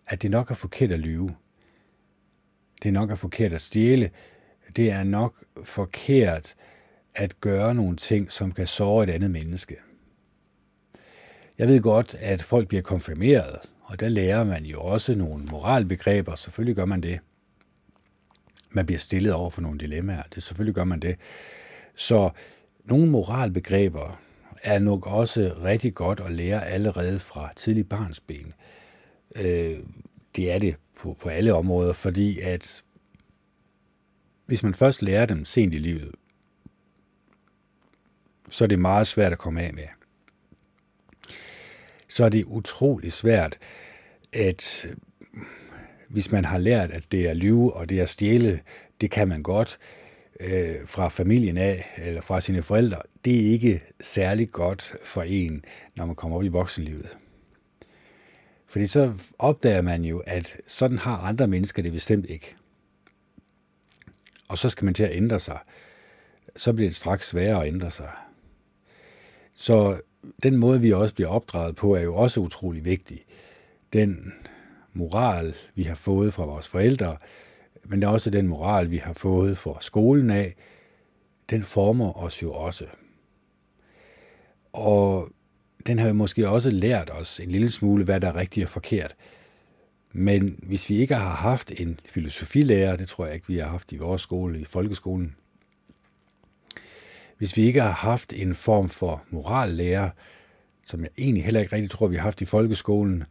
at 0.07 0.23
det 0.23 0.31
nok 0.31 0.51
er 0.51 0.55
forkert 0.55 0.93
at 0.93 1.01
lyve. 1.01 1.35
Det 2.83 2.89
er 2.89 2.93
nok 2.93 3.11
er 3.11 3.15
forkert 3.15 3.53
at 3.53 3.61
stjæle. 3.61 4.11
Det 4.77 4.91
er 4.91 5.03
nok 5.03 5.45
forkert 5.65 6.55
at 7.15 7.41
gøre 7.41 7.75
nogle 7.75 7.97
ting, 7.97 8.33
som 8.33 8.53
kan 8.53 8.67
såre 8.67 9.05
et 9.05 9.11
andet 9.11 9.31
menneske. 9.31 9.77
Jeg 11.61 11.69
ved 11.69 11.81
godt, 11.81 12.17
at 12.21 12.43
folk 12.43 12.69
bliver 12.69 12.83
konfirmeret, 12.83 13.59
og 13.83 14.01
der 14.01 14.09
lærer 14.09 14.45
man 14.45 14.65
jo 14.65 14.81
også 14.81 15.15
nogle 15.15 15.45
moralbegreber. 15.45 16.35
Selvfølgelig 16.35 16.77
gør 16.77 16.85
man 16.85 17.01
det 17.01 17.21
man 18.71 18.87
bliver 18.87 18.99
stillet 18.99 19.33
over 19.33 19.51
for 19.51 19.61
nogle 19.61 19.79
dilemmaer. 19.79 20.23
Det 20.35 20.43
selvfølgelig 20.43 20.75
gør 20.75 20.85
man 20.85 21.01
det. 21.01 21.17
Så 21.95 22.31
nogle 22.85 23.07
moralbegreber 23.07 24.21
er 24.63 24.79
nok 24.79 25.07
også 25.07 25.55
rigtig 25.63 25.95
godt 25.95 26.21
at 26.21 26.33
lære 26.33 26.67
allerede 26.67 27.19
fra 27.19 27.53
tidlig 27.57 27.89
barnsben. 27.89 28.55
Øh, 29.37 29.79
det 30.37 30.53
er 30.53 30.59
det 30.59 30.77
på, 30.97 31.17
på 31.21 31.29
alle 31.29 31.55
områder, 31.55 31.93
fordi 31.93 32.41
at 32.41 32.83
hvis 34.47 34.63
man 34.63 34.75
først 34.75 35.03
lærer 35.03 35.27
dem 35.27 35.45
sent 35.45 35.75
i 35.75 35.79
livet, 35.79 36.15
så 38.51 38.65
er 38.65 38.69
det 38.69 38.79
meget 38.79 39.07
svært 39.07 39.33
at 39.33 39.39
komme 39.39 39.63
af 39.63 39.75
med. 39.75 40.00
Så 42.11 42.25
er 42.25 42.29
det 42.29 42.45
utrolig 42.45 43.13
svært 43.13 43.59
at 44.33 44.87
øh, 44.89 44.97
hvis 46.09 46.33
man 46.33 46.45
har 46.45 46.59
lært, 46.59 46.91
at 46.91 47.03
det 47.13 47.29
er 47.29 47.35
lyve 47.35 47.75
og 47.75 47.89
det 47.89 48.01
er 48.01 48.07
stjæle, 48.07 48.61
det 49.01 49.11
kan 49.11 49.29
man 49.29 49.43
godt 49.43 49.79
øh, 50.41 50.75
fra 50.87 51.09
familien 51.09 51.57
af 51.57 51.95
eller 51.97 52.21
fra 52.21 52.41
sine 52.41 52.63
forældre, 52.63 53.03
det 53.25 53.47
er 53.47 53.53
ikke 53.53 53.83
særlig 54.01 54.51
godt 54.51 54.95
for 55.05 55.23
en, 55.23 55.65
når 55.97 56.07
man 56.07 56.17
kommer 56.17 56.37
op 56.37 56.45
i 56.45 56.49
voksenlivet. 56.49 57.17
Fordi 58.67 58.87
så 58.87 59.13
opdager 59.39 59.83
man 59.83 60.05
jo, 60.05 60.19
at 60.19 60.57
sådan 60.67 60.99
har 60.99 61.17
andre 61.19 61.47
mennesker 61.47 61.83
det 61.83 61.93
bestemt 61.93 62.27
ikke. 62.27 62.55
Og 64.49 64.59
så 64.59 64.69
skal 64.69 64.85
man 64.85 64.95
til 64.95 65.03
at 65.03 65.17
ændre 65.17 65.41
sig. 65.41 65.59
Så 66.57 66.73
bliver 66.73 66.89
det 66.89 66.97
straks 66.97 67.29
sværere 67.29 67.63
at 67.63 67.69
ændre 67.69 67.91
sig. 67.91 68.11
Så 69.55 70.01
den 70.43 70.57
måde, 70.57 70.81
vi 70.81 70.93
også 70.93 71.15
bliver 71.15 71.29
opdraget 71.29 71.77
på, 71.77 71.95
er 71.95 72.01
jo 72.01 72.15
også 72.15 72.41
utrolig 72.41 72.85
vigtig. 72.85 73.25
Den 73.93 74.33
moral, 74.93 75.55
vi 75.75 75.83
har 75.83 75.95
fået 75.95 76.35
fra 76.35 76.45
vores 76.45 76.69
forældre, 76.69 77.17
men 77.85 78.01
det 78.01 78.09
er 78.09 78.13
også 78.13 78.31
den 78.31 78.49
moral, 78.49 78.91
vi 78.91 78.97
har 78.97 79.13
fået 79.13 79.59
fra 79.59 79.79
skolen 79.81 80.31
af, 80.31 80.55
den 81.51 81.63
former 81.63 82.19
os 82.19 82.43
jo 82.43 82.53
også. 82.53 82.87
Og 84.73 85.29
den 85.87 85.99
har 85.99 86.07
jo 86.07 86.15
måske 86.15 86.49
også 86.49 86.71
lært 86.71 87.11
os 87.11 87.41
en 87.41 87.51
lille 87.51 87.71
smule, 87.71 88.05
hvad 88.05 88.21
der 88.21 88.29
er 88.29 88.37
rigtigt 88.37 88.65
og 88.65 88.71
forkert. 88.71 89.15
Men 90.13 90.59
hvis 90.63 90.91
vi 90.91 90.97
ikke 90.97 91.15
har 91.15 91.35
haft 91.35 91.73
en 91.81 92.01
filosofilærer, 92.05 92.97
det 92.97 93.09
tror 93.09 93.27
jeg 93.27 93.35
ikke, 93.35 93.47
vi 93.47 93.59
har 93.59 93.69
haft 93.69 93.93
i 93.93 93.97
vores 93.97 94.23
skole, 94.23 94.61
i 94.61 94.65
folkeskolen, 94.65 95.35
hvis 97.41 97.57
vi 97.57 97.63
ikke 97.63 97.81
har 97.81 97.91
haft 97.91 98.33
en 98.33 98.55
form 98.55 98.89
for 98.89 99.25
morallærer, 99.31 100.11
som 100.85 101.03
jeg 101.03 101.11
egentlig 101.19 101.45
heller 101.45 101.61
ikke 101.61 101.77
rigtig 101.77 101.91
tror, 101.91 102.07
vi 102.07 102.17
har 102.17 102.23
haft 102.23 102.41
i 102.41 102.45
folkeskolen, 102.45 103.25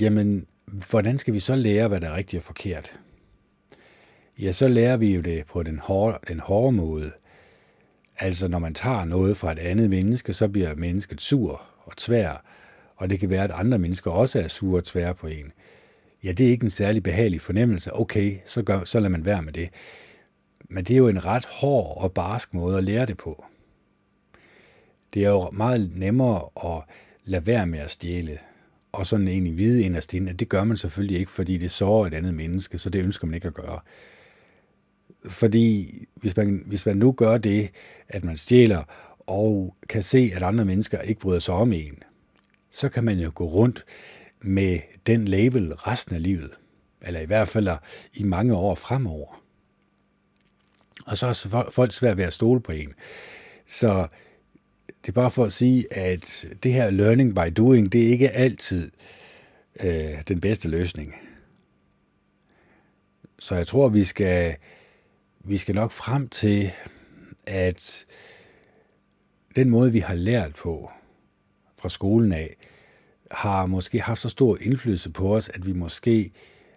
jamen, 0.00 0.46
hvordan 0.66 1.18
skal 1.18 1.34
vi 1.34 1.40
så 1.40 1.56
lære, 1.56 1.88
hvad 1.88 2.00
der 2.00 2.08
er 2.08 2.16
rigtigt 2.16 2.40
og 2.40 2.44
forkert? 2.44 2.98
Ja, 4.38 4.52
så 4.52 4.68
lærer 4.68 4.96
vi 4.96 5.14
jo 5.14 5.20
det 5.20 5.46
på 5.46 5.62
den 5.62 5.78
hårde, 5.78 6.18
den 6.28 6.40
hårde 6.40 6.72
måde. 6.72 7.12
Altså, 8.18 8.48
når 8.48 8.58
man 8.58 8.74
tager 8.74 9.04
noget 9.04 9.36
fra 9.36 9.52
et 9.52 9.58
andet 9.58 9.90
menneske, 9.90 10.32
så 10.32 10.48
bliver 10.48 10.74
mennesket 10.74 11.20
sur 11.20 11.62
og 11.84 11.96
tvær, 11.96 12.44
og 12.96 13.10
det 13.10 13.20
kan 13.20 13.30
være, 13.30 13.44
at 13.44 13.50
andre 13.50 13.78
mennesker 13.78 14.10
også 14.10 14.40
er 14.40 14.48
sure 14.48 14.80
og 14.80 14.84
tvær 14.84 15.12
på 15.12 15.26
en. 15.26 15.52
ja, 16.24 16.32
det 16.32 16.46
er 16.46 16.50
ikke 16.50 16.64
en 16.64 16.70
særlig 16.70 17.02
behagelig 17.02 17.40
fornemmelse. 17.40 17.96
Okay, 17.96 18.36
så, 18.46 18.62
gør, 18.62 18.84
så 18.84 18.98
lader 18.98 19.10
man 19.10 19.24
være 19.24 19.42
med 19.42 19.52
det. 19.52 19.68
Men 20.74 20.84
det 20.84 20.94
er 20.94 20.98
jo 20.98 21.08
en 21.08 21.24
ret 21.24 21.44
hård 21.44 22.02
og 22.02 22.12
barsk 22.12 22.54
måde 22.54 22.78
at 22.78 22.84
lære 22.84 23.06
det 23.06 23.16
på. 23.16 23.44
Det 25.14 25.24
er 25.24 25.30
jo 25.30 25.50
meget 25.50 25.90
nemmere 25.96 26.48
at 26.66 26.82
lade 27.24 27.46
være 27.46 27.66
med 27.66 27.78
at 27.78 27.90
stjæle, 27.90 28.38
og 28.92 29.06
sådan 29.06 29.28
egentlig 29.28 29.56
vide 29.56 29.82
inderst 29.82 30.14
inde, 30.14 30.30
at 30.30 30.40
det 30.40 30.48
gør 30.48 30.64
man 30.64 30.76
selvfølgelig 30.76 31.18
ikke, 31.18 31.30
fordi 31.30 31.58
det 31.58 31.70
sårer 31.70 32.06
et 32.06 32.14
andet 32.14 32.34
menneske, 32.34 32.78
så 32.78 32.90
det 32.90 33.04
ønsker 33.04 33.26
man 33.26 33.34
ikke 33.34 33.48
at 33.48 33.54
gøre. 33.54 33.80
Fordi 35.26 35.98
hvis 36.14 36.36
man, 36.36 36.62
hvis 36.66 36.86
man 36.86 36.96
nu 36.96 37.12
gør 37.12 37.38
det, 37.38 37.70
at 38.08 38.24
man 38.24 38.36
stjæler, 38.36 38.82
og 39.18 39.76
kan 39.88 40.02
se, 40.02 40.30
at 40.34 40.42
andre 40.42 40.64
mennesker 40.64 41.00
ikke 41.00 41.20
bryder 41.20 41.40
sig 41.40 41.54
om 41.54 41.72
en, 41.72 42.02
så 42.70 42.88
kan 42.88 43.04
man 43.04 43.18
jo 43.18 43.32
gå 43.34 43.44
rundt 43.44 43.84
med 44.42 44.78
den 45.06 45.28
label 45.28 45.74
resten 45.74 46.14
af 46.14 46.22
livet. 46.22 46.50
Eller 47.02 47.20
i 47.20 47.26
hvert 47.26 47.48
fald 47.48 47.68
i 48.14 48.24
mange 48.24 48.54
år 48.54 48.74
fremover. 48.74 49.43
Og 51.04 51.18
så 51.18 51.26
er 51.26 51.68
folk 51.72 51.92
svært 51.92 52.16
ved 52.16 52.24
at 52.24 52.32
stole 52.32 52.60
på 52.60 52.72
en. 52.72 52.94
Så 53.66 54.06
det 55.02 55.08
er 55.08 55.12
bare 55.12 55.30
for 55.30 55.44
at 55.44 55.52
sige, 55.52 55.92
at 55.92 56.46
det 56.62 56.72
her 56.72 56.90
learning 56.90 57.34
by 57.34 57.52
doing, 57.56 57.92
det 57.92 58.06
er 58.06 58.08
ikke 58.08 58.30
altid 58.30 58.90
øh, 59.80 60.22
den 60.28 60.40
bedste 60.40 60.68
løsning. 60.68 61.14
Så 63.38 63.54
jeg 63.54 63.66
tror, 63.66 63.88
vi 63.88 64.04
skal, 64.04 64.56
vi 65.40 65.58
skal 65.58 65.74
nok 65.74 65.92
frem 65.92 66.28
til, 66.28 66.70
at 67.46 68.06
den 69.56 69.70
måde, 69.70 69.92
vi 69.92 69.98
har 69.98 70.14
lært 70.14 70.54
på 70.54 70.90
fra 71.78 71.88
skolen 71.88 72.32
af, 72.32 72.56
har 73.30 73.66
måske 73.66 74.00
haft 74.00 74.20
så 74.20 74.28
stor 74.28 74.58
indflydelse 74.60 75.10
på 75.10 75.36
os, 75.36 75.48
at 75.48 75.66
vi 75.66 75.72
måske, 75.72 76.32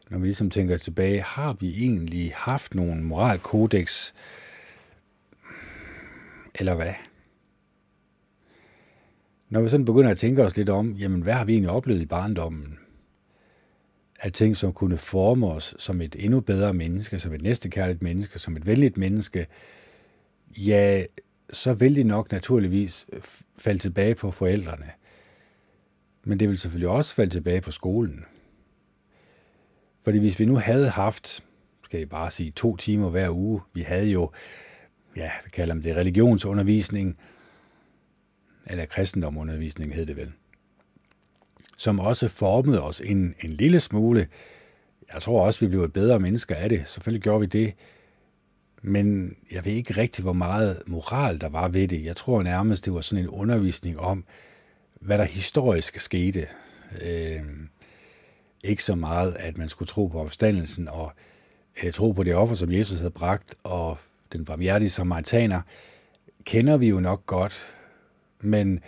når 0.09 0.17
vi 0.17 0.25
ligesom 0.25 0.49
tænker 0.49 0.77
tilbage, 0.77 1.21
har 1.21 1.53
vi 1.53 1.83
egentlig 1.83 2.31
haft 2.35 2.75
nogen 2.75 3.03
moralkodex, 3.03 4.13
eller 6.55 6.75
hvad? 6.75 6.93
Når 9.49 9.61
vi 9.61 9.69
sådan 9.69 9.85
begynder 9.85 10.11
at 10.11 10.17
tænke 10.17 10.43
os 10.43 10.57
lidt 10.57 10.69
om, 10.69 10.91
jamen 10.91 11.21
hvad 11.21 11.33
har 11.33 11.45
vi 11.45 11.53
egentlig 11.53 11.71
oplevet 11.71 12.01
i 12.01 12.05
barndommen? 12.05 12.79
Af 14.19 14.33
ting, 14.33 14.57
som 14.57 14.73
kunne 14.73 14.97
forme 14.97 15.47
os 15.47 15.75
som 15.79 16.01
et 16.01 16.15
endnu 16.19 16.39
bedre 16.39 16.73
menneske, 16.73 17.19
som 17.19 17.33
et 17.33 17.41
næstekærligt 17.41 18.01
menneske, 18.01 18.39
som 18.39 18.57
et 18.57 18.65
venligt 18.65 18.97
menneske, 18.97 19.47
ja, 20.57 21.03
så 21.49 21.73
vil 21.73 21.95
de 21.95 22.03
nok 22.03 22.31
naturligvis 22.31 23.05
falde 23.57 23.79
tilbage 23.79 24.15
på 24.15 24.31
forældrene. 24.31 24.91
Men 26.23 26.39
det 26.39 26.49
vil 26.49 26.57
selvfølgelig 26.57 26.89
også 26.89 27.15
falde 27.15 27.31
tilbage 27.31 27.61
på 27.61 27.71
skolen. 27.71 28.25
Fordi 30.07 30.19
hvis 30.19 30.39
vi 30.39 30.45
nu 30.45 30.55
havde 30.55 30.89
haft, 30.89 31.43
skal 31.83 31.97
jeg 31.97 32.09
bare 32.09 32.31
sige, 32.31 32.51
to 32.51 32.75
timer 32.75 33.09
hver 33.09 33.29
uge, 33.29 33.61
vi 33.73 33.81
havde 33.81 34.07
jo, 34.07 34.31
ja, 35.15 35.31
vi 35.43 35.49
kalder 35.49 35.75
det 35.75 35.95
religionsundervisning, 35.95 37.17
eller 38.67 38.85
kristendomundervisning 38.85 39.95
hed 39.95 40.05
det 40.05 40.15
vel, 40.15 40.31
som 41.77 41.99
også 41.99 42.27
formede 42.27 42.81
os 42.81 43.01
en, 43.01 43.35
en 43.43 43.53
lille 43.53 43.79
smule. 43.79 44.27
Jeg 45.13 45.21
tror 45.21 45.45
også, 45.45 45.65
vi 45.65 45.69
blev 45.69 45.91
bedre 45.91 46.19
mennesker 46.19 46.55
af 46.55 46.69
det. 46.69 46.83
Selvfølgelig 46.85 47.23
gjorde 47.23 47.39
vi 47.39 47.45
det. 47.45 47.73
Men 48.81 49.35
jeg 49.51 49.65
ved 49.65 49.71
ikke 49.71 49.97
rigtig, 49.97 50.23
hvor 50.23 50.33
meget 50.33 50.83
moral 50.85 51.41
der 51.41 51.49
var 51.49 51.67
ved 51.67 51.87
det. 51.87 52.05
Jeg 52.05 52.15
tror 52.15 52.43
nærmest, 52.43 52.85
det 52.85 52.93
var 52.93 53.01
sådan 53.01 53.23
en 53.23 53.29
undervisning 53.29 53.99
om, 53.99 54.25
hvad 55.01 55.17
der 55.17 55.25
historisk 55.25 55.99
skete. 55.99 56.47
Øh, 57.05 57.41
ikke 58.63 58.83
så 58.83 58.95
meget, 58.95 59.35
at 59.39 59.57
man 59.57 59.69
skulle 59.69 59.87
tro 59.87 60.07
på 60.07 60.19
opstandelsen 60.19 60.87
og 60.87 61.11
øh, 61.83 61.93
tro 61.93 62.11
på 62.11 62.23
det 62.23 62.35
offer, 62.35 62.55
som 62.55 62.71
Jesus 62.71 62.97
havde 62.97 63.11
bragt, 63.11 63.55
og 63.63 63.97
den 64.33 64.45
barmhjertige 64.45 64.89
samaritaner, 64.89 65.61
kender 66.43 66.77
vi 66.77 66.89
jo 66.89 66.99
nok 66.99 67.25
godt, 67.25 67.75
men 68.41 68.79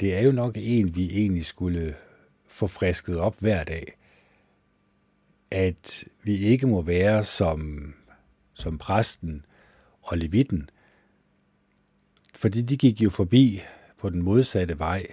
det 0.00 0.16
er 0.16 0.20
jo 0.20 0.32
nok 0.32 0.56
en, 0.56 0.96
vi 0.96 1.10
egentlig 1.10 1.46
skulle 1.46 1.94
få 2.46 2.66
frisket 2.66 3.18
op 3.18 3.36
hver 3.38 3.64
dag. 3.64 3.94
At 5.50 6.04
vi 6.22 6.36
ikke 6.36 6.66
må 6.66 6.82
være 6.82 7.24
som, 7.24 7.94
som 8.54 8.78
præsten 8.78 9.44
og 10.02 10.18
levitten, 10.18 10.70
fordi 12.34 12.62
de 12.62 12.76
gik 12.76 13.00
jo 13.00 13.10
forbi 13.10 13.62
på 13.98 14.10
den 14.10 14.22
modsatte 14.22 14.78
vej. 14.78 15.06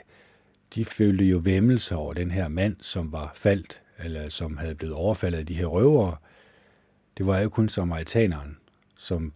De 0.75 0.85
følte 0.85 1.25
jo 1.25 1.41
vemmelse 1.43 1.95
over 1.95 2.13
den 2.13 2.31
her 2.31 2.47
mand, 2.47 2.75
som 2.81 3.11
var 3.11 3.31
faldt, 3.35 3.81
eller 3.99 4.29
som 4.29 4.57
havde 4.57 4.75
blevet 4.75 4.95
overfaldet 4.95 5.37
af 5.39 5.45
de 5.45 5.53
her 5.53 5.65
røvere. 5.65 6.15
Det 7.17 7.25
var 7.25 7.39
jo 7.39 7.49
kun 7.49 7.69
samaritaneren, 7.69 8.57
som 8.97 9.33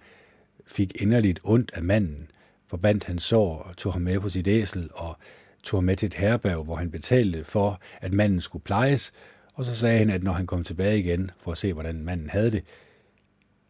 fik 0.68 1.02
inderligt 1.02 1.40
ondt 1.44 1.72
af 1.74 1.84
manden, 1.84 2.32
forbandt 2.68 3.04
hans 3.04 3.24
sår 3.24 3.60
og 3.60 3.78
tog 3.78 3.94
ham 3.94 4.02
med 4.02 4.20
på 4.20 4.30
sit 4.30 4.48
æsel 4.48 4.90
og 4.94 5.18
tog 5.64 5.78
ham 5.78 5.84
med 5.84 5.96
til 5.96 6.08
et 6.08 6.14
herberg, 6.14 6.64
hvor 6.64 6.76
han 6.76 6.92
betalte 6.92 7.44
for, 7.44 7.82
at 8.02 8.14
manden 8.14 8.42
skulle 8.42 8.64
plejes, 8.64 9.14
og 9.54 9.66
så 9.66 9.76
sagde 9.76 9.98
han, 9.98 10.10
at 10.10 10.24
når 10.24 10.32
han 10.32 10.48
kom 10.48 10.64
tilbage 10.64 11.00
igen 11.00 11.32
for 11.40 11.52
at 11.52 11.58
se, 11.58 11.74
hvordan 11.74 12.04
manden 12.04 12.30
havde 12.30 12.52
det, 12.52 12.64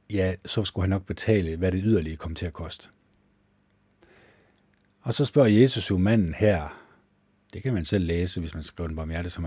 ja, 0.09 0.35
så 0.45 0.63
skulle 0.63 0.83
han 0.83 0.89
nok 0.89 1.05
betale, 1.05 1.55
hvad 1.55 1.71
det 1.71 1.81
yderligere 1.83 2.17
kom 2.17 2.35
til 2.35 2.45
at 2.45 2.53
koste. 2.53 2.87
Og 5.01 5.13
så 5.13 5.25
spørger 5.25 5.49
Jesus 5.49 5.89
jo 5.89 5.97
manden 5.97 6.33
her, 6.33 6.83
det 7.53 7.63
kan 7.63 7.73
man 7.73 7.85
selv 7.85 8.05
læse, 8.05 8.39
hvis 8.39 8.53
man 8.53 8.63
skriver 8.63 8.87
den 8.87 8.95
barmhjerte 8.95 9.29
som 9.29 9.45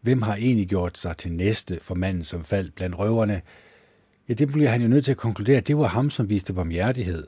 hvem 0.00 0.22
har 0.22 0.36
egentlig 0.36 0.68
gjort 0.68 0.98
sig 0.98 1.16
til 1.16 1.32
næste 1.32 1.78
for 1.82 1.94
manden, 1.94 2.24
som 2.24 2.44
faldt 2.44 2.74
blandt 2.74 2.98
røverne? 2.98 3.42
Ja, 4.28 4.34
det 4.34 4.48
bliver 4.48 4.68
han 4.68 4.82
jo 4.82 4.88
nødt 4.88 5.04
til 5.04 5.10
at 5.10 5.16
konkludere, 5.16 5.56
at 5.56 5.66
det 5.66 5.76
var 5.76 5.86
ham, 5.86 6.10
som 6.10 6.30
viste 6.30 6.54
barmhjertighed 6.54 7.26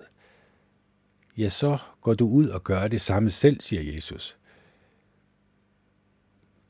ja, 1.36 1.48
så 1.48 1.78
går 2.00 2.14
du 2.14 2.28
ud 2.28 2.48
og 2.48 2.64
gør 2.64 2.88
det 2.88 3.00
samme 3.00 3.30
selv, 3.30 3.60
siger 3.60 3.94
Jesus. 3.94 4.36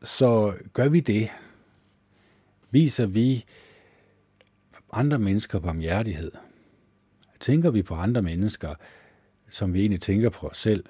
Så 0.03 0.55
gør 0.73 0.89
vi 0.89 1.01
det, 1.01 1.29
viser 2.71 3.07
vi 3.07 3.45
andre 4.93 5.19
mennesker 5.19 5.59
barmhjertighed. 5.59 6.33
Tænker 7.41 7.71
vi 7.71 7.83
på 7.83 7.95
andre 7.95 8.23
mennesker, 8.23 8.75
som 9.49 9.75
vi 9.75 9.81
egentlig 9.81 10.01
tænker 10.01 10.31
på 10.31 10.49
os 10.49 10.59
selv? 10.59 10.85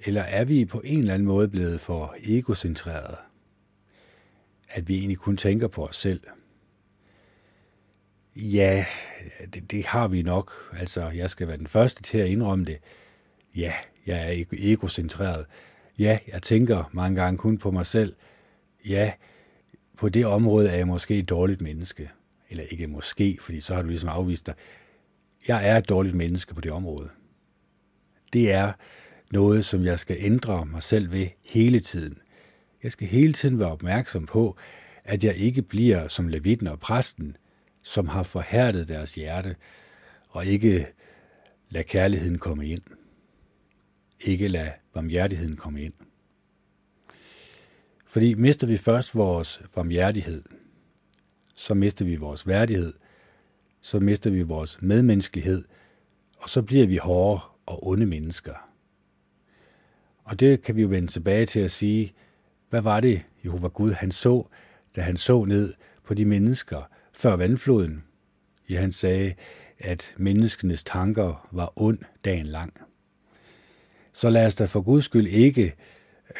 Eller 0.00 0.22
er 0.22 0.44
vi 0.44 0.64
på 0.64 0.80
en 0.84 0.98
eller 0.98 1.14
anden 1.14 1.28
måde 1.28 1.48
blevet 1.48 1.80
for 1.80 2.14
egocentreret? 2.24 3.16
At 4.74 4.88
vi 4.88 4.98
egentlig 4.98 5.18
kun 5.18 5.36
tænker 5.36 5.68
på 5.68 5.86
os 5.86 5.96
selv? 5.96 6.20
Ja, 8.36 8.84
det, 9.54 9.70
det 9.70 9.86
har 9.86 10.08
vi 10.08 10.22
nok. 10.22 10.52
Altså, 10.78 11.08
jeg 11.08 11.30
skal 11.30 11.48
være 11.48 11.56
den 11.56 11.66
første 11.66 12.02
til 12.02 12.18
at 12.18 12.28
indrømme 12.28 12.64
det. 12.64 12.78
Ja, 13.56 13.72
jeg 14.06 14.28
er 14.28 14.44
egocentreret. 14.52 15.46
Ja, 15.98 16.18
jeg 16.28 16.42
tænker 16.42 16.90
mange 16.92 17.20
gange 17.22 17.38
kun 17.38 17.58
på 17.58 17.70
mig 17.70 17.86
selv. 17.86 18.14
Ja, 18.86 19.12
på 19.96 20.08
det 20.08 20.26
område 20.26 20.68
er 20.68 20.76
jeg 20.76 20.86
måske 20.86 21.18
et 21.18 21.28
dårligt 21.28 21.60
menneske. 21.60 22.10
Eller 22.50 22.64
ikke 22.70 22.86
måske, 22.86 23.38
fordi 23.40 23.60
så 23.60 23.74
har 23.74 23.82
du 23.82 23.88
ligesom 23.88 24.08
afvist 24.08 24.46
dig. 24.46 24.54
Jeg 25.48 25.68
er 25.68 25.76
et 25.76 25.88
dårligt 25.88 26.14
menneske 26.14 26.54
på 26.54 26.60
det 26.60 26.72
område. 26.72 27.08
Det 28.32 28.52
er 28.52 28.72
noget, 29.32 29.64
som 29.64 29.84
jeg 29.84 29.98
skal 29.98 30.16
ændre 30.20 30.66
mig 30.66 30.82
selv 30.82 31.10
ved 31.10 31.26
hele 31.44 31.80
tiden. 31.80 32.18
Jeg 32.82 32.92
skal 32.92 33.08
hele 33.08 33.32
tiden 33.32 33.58
være 33.58 33.72
opmærksom 33.72 34.26
på, 34.26 34.56
at 35.04 35.24
jeg 35.24 35.36
ikke 35.36 35.62
bliver 35.62 36.08
som 36.08 36.28
levitten 36.28 36.66
og 36.66 36.80
præsten, 36.80 37.36
som 37.82 38.08
har 38.08 38.22
forhærdet 38.22 38.88
deres 38.88 39.14
hjerte, 39.14 39.56
og 40.28 40.46
ikke 40.46 40.86
lad 41.70 41.84
kærligheden 41.84 42.38
komme 42.38 42.68
ind. 42.68 42.82
Ikke 44.20 44.48
lad 44.48 44.70
barmhjertigheden 44.92 45.56
komme 45.56 45.82
ind. 45.82 45.92
Fordi 48.06 48.34
mister 48.34 48.66
vi 48.66 48.76
først 48.76 49.14
vores 49.14 49.62
barmhjertighed, 49.74 50.42
så 51.54 51.74
mister 51.74 52.04
vi 52.04 52.16
vores 52.16 52.46
værdighed, 52.46 52.92
så 53.80 54.00
mister 54.00 54.30
vi 54.30 54.42
vores 54.42 54.82
medmenneskelighed, 54.82 55.64
og 56.36 56.50
så 56.50 56.62
bliver 56.62 56.86
vi 56.86 56.96
hårde 56.96 57.40
og 57.66 57.86
onde 57.86 58.06
mennesker. 58.06 58.54
Og 60.24 60.40
det 60.40 60.62
kan 60.62 60.76
vi 60.76 60.82
jo 60.82 60.88
vende 60.88 61.08
tilbage 61.08 61.46
til 61.46 61.60
at 61.60 61.70
sige, 61.70 62.14
hvad 62.72 62.82
var 62.82 63.00
det, 63.00 63.22
Jehova 63.44 63.68
Gud 63.68 63.92
han 63.92 64.10
så, 64.10 64.46
da 64.96 65.00
han 65.00 65.16
så 65.16 65.44
ned 65.44 65.74
på 66.04 66.14
de 66.14 66.24
mennesker, 66.24 66.82
før 67.12 67.36
vandfloden. 67.36 68.04
Ja, 68.70 68.80
han 68.80 68.92
sagde, 68.92 69.34
at 69.78 70.14
menneskenes 70.16 70.84
tanker 70.84 71.48
var 71.50 71.72
ond 71.76 71.98
dagen 72.24 72.46
lang. 72.46 72.72
Så 74.12 74.30
lad 74.30 74.46
os 74.46 74.54
da 74.54 74.64
for 74.64 74.80
Guds 74.80 75.04
skyld 75.04 75.26
ikke 75.26 75.74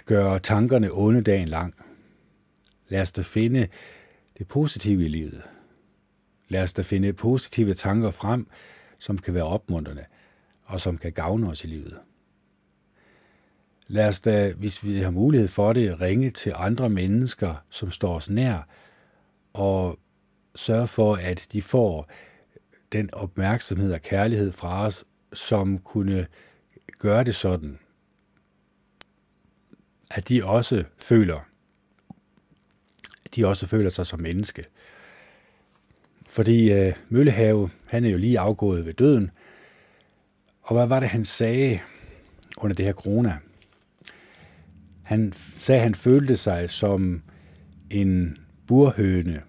gøre 0.06 0.38
tankerne 0.38 0.88
onde 0.92 1.22
dagen 1.22 1.48
lang. 1.48 1.74
Lad 2.88 3.02
os 3.02 3.12
da 3.12 3.22
finde 3.22 3.68
det 4.38 4.48
positive 4.48 5.04
i 5.04 5.08
livet. 5.08 5.42
Lad 6.48 6.62
os 6.62 6.72
da 6.72 6.82
finde 6.82 7.12
positive 7.12 7.74
tanker 7.74 8.10
frem, 8.10 8.46
som 8.98 9.18
kan 9.18 9.34
være 9.34 9.44
opmuntrende 9.44 10.04
og 10.64 10.80
som 10.80 10.98
kan 10.98 11.12
gavne 11.12 11.48
os 11.48 11.64
i 11.64 11.66
livet 11.66 11.98
lad 13.92 14.08
os 14.08 14.20
da, 14.20 14.52
hvis 14.52 14.84
vi 14.84 14.98
har 14.98 15.10
mulighed 15.10 15.48
for 15.48 15.72
det, 15.72 16.00
ringe 16.00 16.30
til 16.30 16.52
andre 16.56 16.90
mennesker, 16.90 17.54
som 17.70 17.90
står 17.90 18.16
os 18.16 18.30
nær, 18.30 18.68
og 19.52 19.98
sørge 20.54 20.86
for, 20.86 21.14
at 21.14 21.46
de 21.52 21.62
får 21.62 22.10
den 22.92 23.14
opmærksomhed 23.14 23.92
og 23.92 24.02
kærlighed 24.02 24.52
fra 24.52 24.86
os, 24.86 25.04
som 25.32 25.78
kunne 25.78 26.26
gøre 26.98 27.24
det 27.24 27.34
sådan, 27.34 27.78
at 30.10 30.28
de 30.28 30.44
også 30.44 30.84
føler, 30.98 31.40
de 33.36 33.46
også 33.46 33.66
føler 33.66 33.90
sig 33.90 34.06
som 34.06 34.20
menneske. 34.20 34.64
Fordi 36.28 36.72
øh, 36.72 36.92
Møllehave, 37.08 37.70
han 37.86 38.04
er 38.04 38.10
jo 38.10 38.18
lige 38.18 38.38
afgået 38.38 38.86
ved 38.86 38.94
døden, 38.94 39.30
og 40.62 40.74
hvad 40.76 40.86
var 40.86 41.00
det, 41.00 41.08
han 41.08 41.24
sagde 41.24 41.80
under 42.56 42.74
det 42.76 42.84
her 42.84 42.92
corona? 42.92 43.38
Han 45.12 45.32
sagde, 45.56 45.78
at 45.78 45.82
han 45.82 45.94
følte 45.94 46.36
sig 46.36 46.70
som 46.70 47.22
en 47.90 48.36
burhøne. 48.66 49.42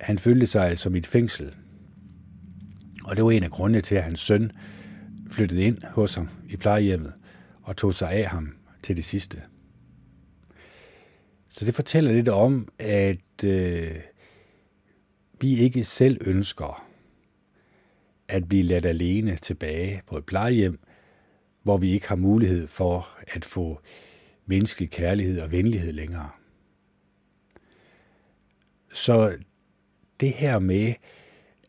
Han 0.00 0.18
følte 0.18 0.46
sig 0.46 0.78
som 0.78 0.94
et 0.94 1.06
fængsel. 1.06 1.54
Og 3.04 3.16
det 3.16 3.24
var 3.24 3.30
en 3.30 3.42
af 3.42 3.50
grundene 3.50 3.80
til, 3.80 3.94
at 3.94 4.02
hans 4.02 4.20
søn 4.20 4.52
flyttede 5.30 5.62
ind 5.62 5.82
hos 5.84 6.14
ham 6.14 6.28
i 6.48 6.56
plejehjemmet 6.56 7.12
og 7.62 7.76
tog 7.76 7.94
sig 7.94 8.10
af 8.10 8.26
ham 8.26 8.56
til 8.82 8.96
det 8.96 9.04
sidste. 9.04 9.42
Så 11.48 11.64
det 11.64 11.74
fortæller 11.74 12.12
lidt 12.12 12.28
om, 12.28 12.68
at 12.78 13.44
øh, 13.44 13.90
vi 15.40 15.58
ikke 15.58 15.84
selv 15.84 16.18
ønsker 16.26 16.88
at 18.28 18.48
blive 18.48 18.62
ladt 18.62 18.84
alene 18.84 19.36
tilbage 19.42 20.02
på 20.06 20.18
et 20.18 20.26
plejehjem, 20.26 20.78
hvor 21.62 21.76
vi 21.76 21.90
ikke 21.90 22.08
har 22.08 22.16
mulighed 22.16 22.68
for 22.68 23.18
at 23.26 23.44
få 23.44 23.80
menneskelig 24.46 24.90
kærlighed 24.90 25.40
og 25.40 25.52
venlighed 25.52 25.92
længere. 25.92 26.30
Så 28.92 29.38
det 30.20 30.30
her 30.32 30.58
med, 30.58 30.94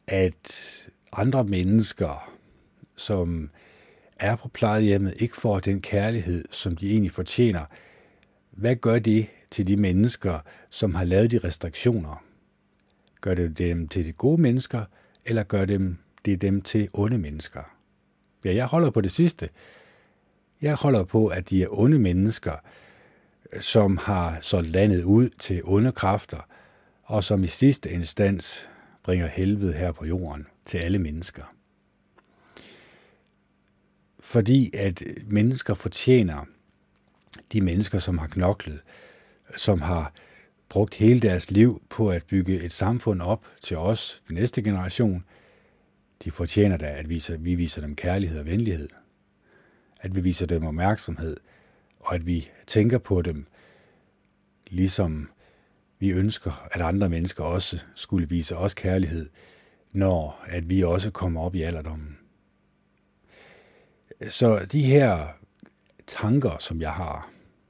at 0.08 0.64
andre 1.12 1.44
mennesker, 1.44 2.34
som 2.98 3.50
er 4.20 4.36
på 4.36 4.48
plejehjemmet, 4.48 5.22
ikke 5.22 5.36
får 5.36 5.60
den 5.60 5.82
kærlighed, 5.82 6.46
som 6.52 6.76
de 6.76 6.92
egentlig 6.92 7.12
fortjener, 7.12 7.66
hvad 8.52 8.76
gør 8.76 9.00
det 9.00 9.28
til 9.52 9.68
de 9.68 9.78
mennesker, 9.78 10.40
som 10.70 10.96
har 10.96 11.04
lavet 11.04 11.32
de 11.32 11.38
restriktioner? 11.38 12.24
Gør 13.22 13.34
det 13.34 13.58
dem 13.58 13.88
til 13.88 14.06
de 14.06 14.12
gode 14.12 14.42
mennesker, 14.42 14.86
eller 15.26 15.44
gør 15.44 15.66
dem, 15.66 15.98
det 16.26 16.42
dem 16.42 16.62
til 16.62 16.90
onde 16.94 17.18
mennesker? 17.18 17.64
Ja, 18.46 18.56
jeg 18.56 18.66
holder 18.66 18.90
på 18.90 19.02
det 19.02 19.12
sidste. 19.12 19.50
Jeg 20.64 20.76
holder 20.76 21.04
på, 21.04 21.28
at 21.28 21.50
de 21.50 21.64
er 21.64 21.68
onde 21.80 22.00
mennesker, 22.00 22.56
som 23.60 23.98
har 23.98 24.38
så 24.42 24.62
landet 24.62 25.04
ud 25.04 25.30
til 25.30 25.62
onde 25.64 25.92
kræfter, 25.92 26.48
og 27.04 27.24
som 27.24 27.44
i 27.44 27.48
sidste 27.48 27.92
instans 27.92 28.70
bringer 29.04 29.28
helvede 29.28 29.74
her 29.74 29.92
på 29.92 30.06
jorden 30.06 30.48
til 30.66 30.78
alle 30.78 31.00
mennesker. 31.00 31.44
Fordi 34.20 34.72
at 34.74 35.04
mennesker 35.28 35.74
fortjener 35.74 36.46
de 37.54 37.62
mennesker, 37.62 38.00
som 38.00 38.18
har 38.18 38.28
knoklet, 38.28 38.80
som 39.58 39.82
har 39.82 40.14
brugt 40.70 40.94
hele 40.94 41.20
deres 41.20 41.52
liv 41.52 41.82
på 41.90 42.10
at 42.10 42.24
bygge 42.24 42.62
et 42.62 42.72
samfund 42.72 43.22
op 43.22 43.46
til 43.62 43.78
os, 43.78 44.24
den 44.28 44.36
næste 44.36 44.62
generation, 44.62 45.26
de 46.24 46.32
fortjener 46.32 46.78
da, 46.78 46.86
at 46.86 47.10
vi 47.46 47.56
viser 47.56 47.82
dem 47.82 47.96
kærlighed 47.96 48.40
og 48.40 48.46
venlighed. 48.46 48.90
At 50.04 50.16
vi 50.16 50.22
viser 50.22 50.46
dem 50.46 50.66
opmærksomhed, 50.66 51.38
og 52.00 52.16
at 52.16 52.26
vi 52.26 52.50
tænker 52.68 52.98
på 52.98 53.22
dem, 53.22 53.46
ligesom 54.68 55.30
vi 56.00 56.10
ønsker, 56.10 56.68
at 56.72 56.82
andre 56.82 57.10
mennesker 57.10 57.44
også 57.44 57.84
skulle 57.96 58.30
vise 58.30 58.58
os 58.58 58.74
kærlighed, 58.74 59.30
når 59.94 60.44
at 60.48 60.70
vi 60.70 60.84
også 60.84 61.12
kommer 61.12 61.42
op 61.42 61.56
i 61.56 61.62
alderdommen. 61.62 62.18
Så 64.30 64.66
de 64.72 64.82
her 64.82 65.28
tanker, 66.08 66.58
som 66.60 66.82
jeg 66.82 66.94
har, 66.94 67.30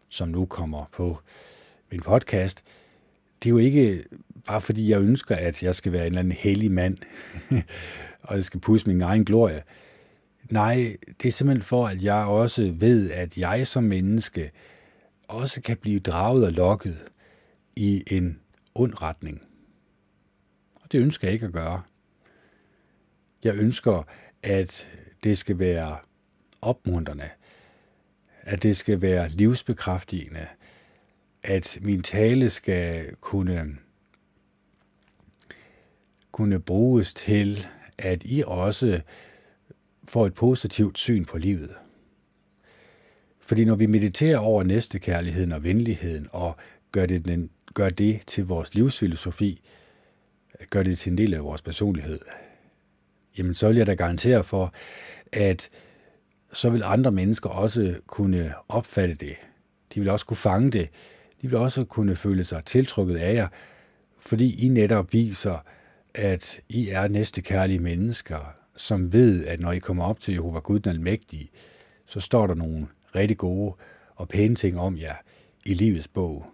som 0.10 0.30
nu 0.30 0.46
kommer 0.46 0.86
på 0.92 1.18
min 1.92 2.02
podcast, 2.02 2.64
det 3.44 3.50
er 3.50 3.52
jo 3.52 3.58
ikke 3.58 4.04
bare 4.46 4.62
fordi, 4.62 4.90
jeg 4.90 5.02
ønsker, 5.02 5.36
at 5.36 5.64
jeg 5.64 5.76
skal 5.76 5.92
være 5.92 6.02
en 6.02 6.08
eller 6.08 6.20
anden 6.20 6.32
hellig 6.32 6.72
mand, 6.72 6.98
og 8.24 8.36
jeg 8.36 8.44
skal 8.44 8.60
pusse 8.60 8.88
min 8.88 9.02
egen 9.02 9.26
glorie. 9.26 9.64
Nej, 10.49 10.98
det 11.22 11.28
er 11.28 11.32
simpelthen 11.32 11.64
for, 11.64 11.88
at 11.88 12.03
jeg 12.03 12.26
også 12.26 12.74
ved, 12.76 13.11
at 13.11 13.38
jeg 13.38 13.68
som 13.68 13.84
menneske 13.84 14.52
også 15.28 15.61
kan 15.61 15.78
blive 15.78 15.99
draget 15.99 16.45
og 16.45 16.52
lokket 16.52 16.98
i 17.76 18.03
en 18.07 18.40
ond 18.76 19.02
retning. 19.02 19.41
Og 20.76 20.91
det 20.91 20.99
ønsker 20.99 21.28
jeg 21.28 21.34
ikke 21.34 21.45
at 21.45 21.53
gøre. 21.53 21.82
Jeg 23.44 23.56
ønsker, 23.56 24.03
at 24.44 24.88
det 25.24 25.38
skal 25.38 25.60
være 25.60 25.98
opmuntrende, 26.61 27.30
at 28.41 28.64
det 28.64 28.78
skal 28.78 29.02
være 29.02 29.30
livsbekræftigende, 29.30 30.48
at 31.44 31.78
min 31.82 32.03
tale 32.03 32.49
skal 32.49 33.15
kunne, 33.15 33.78
kunne 36.32 36.60
bruges 36.60 37.14
til, 37.14 37.68
at 37.98 38.24
I 38.26 38.44
også 38.48 39.02
får 40.14 40.26
et 40.26 40.34
positivt 40.34 40.98
syn 40.98 41.26
på 41.26 41.38
livet. 41.38 41.72
Fordi 43.40 43.65
når 43.65 43.76
vi 43.76 43.85
mediterer 43.85 44.38
over 44.38 44.64
næstekærligheden 44.64 45.52
og 45.52 45.64
venligheden 45.64 46.27
og 46.31 46.56
gør 46.91 47.06
det, 47.06 47.26
den, 47.26 47.49
gør 47.73 47.90
det 47.90 48.22
til 48.27 48.45
vores 48.45 48.76
livsfilosofi, 48.76 49.61
gør 50.69 50.84
det 50.84 50.98
til 50.98 51.11
en 51.11 51.18
del 51.18 51.34
af 51.34 51.44
vores 51.44 51.61
personlighed, 51.61 52.19
jamen 53.38 53.53
så 53.53 53.68
vil 53.68 53.77
jeg 53.77 53.88
da 53.88 53.94
garantere 53.94 54.44
for, 54.44 54.73
at 55.31 55.69
så 56.52 56.69
vil 56.69 56.84
andre 56.85 57.11
mennesker 57.11 57.49
også 57.49 57.95
kunne 58.07 58.53
opfatte 58.69 59.15
det. 59.15 59.35
De 59.94 59.99
vil 59.99 60.10
også 60.10 60.26
kunne 60.26 60.38
fange 60.38 60.72
det. 60.72 60.90
De 61.41 61.49
vil 61.49 61.57
også 61.57 61.84
kunne 61.84 62.15
føle 62.15 62.44
sig 62.44 62.65
tiltrukket 62.65 63.18
af 63.18 63.34
jer, 63.34 63.48
fordi 64.19 64.65
I 64.65 64.68
netop 64.68 65.14
viser, 65.14 65.65
at 66.15 66.60
I 66.69 66.90
er 66.90 67.07
næstekærlige 67.07 67.80
mennesker, 67.80 68.62
som 68.76 69.14
ved, 69.14 69.45
at 69.45 69.60
når 69.60 69.72
I 69.72 69.80
kommer 69.80 70.04
op 70.04 70.20
til 70.20 70.34
Jehova 70.34 70.60
Gud 70.60 70.80
den 70.80 70.91
Almægtige, 70.91 71.50
så 72.06 72.20
står 72.20 72.48
der 72.48 72.54
nogle 72.54 72.88
rigtig 73.16 73.38
gode 73.38 73.76
og 74.16 74.30
pæne 74.30 74.56
ting 74.56 74.80
om 74.80 74.98
jer 74.98 75.16
i 75.66 75.74
livets 75.74 76.08
bog. 76.08 76.45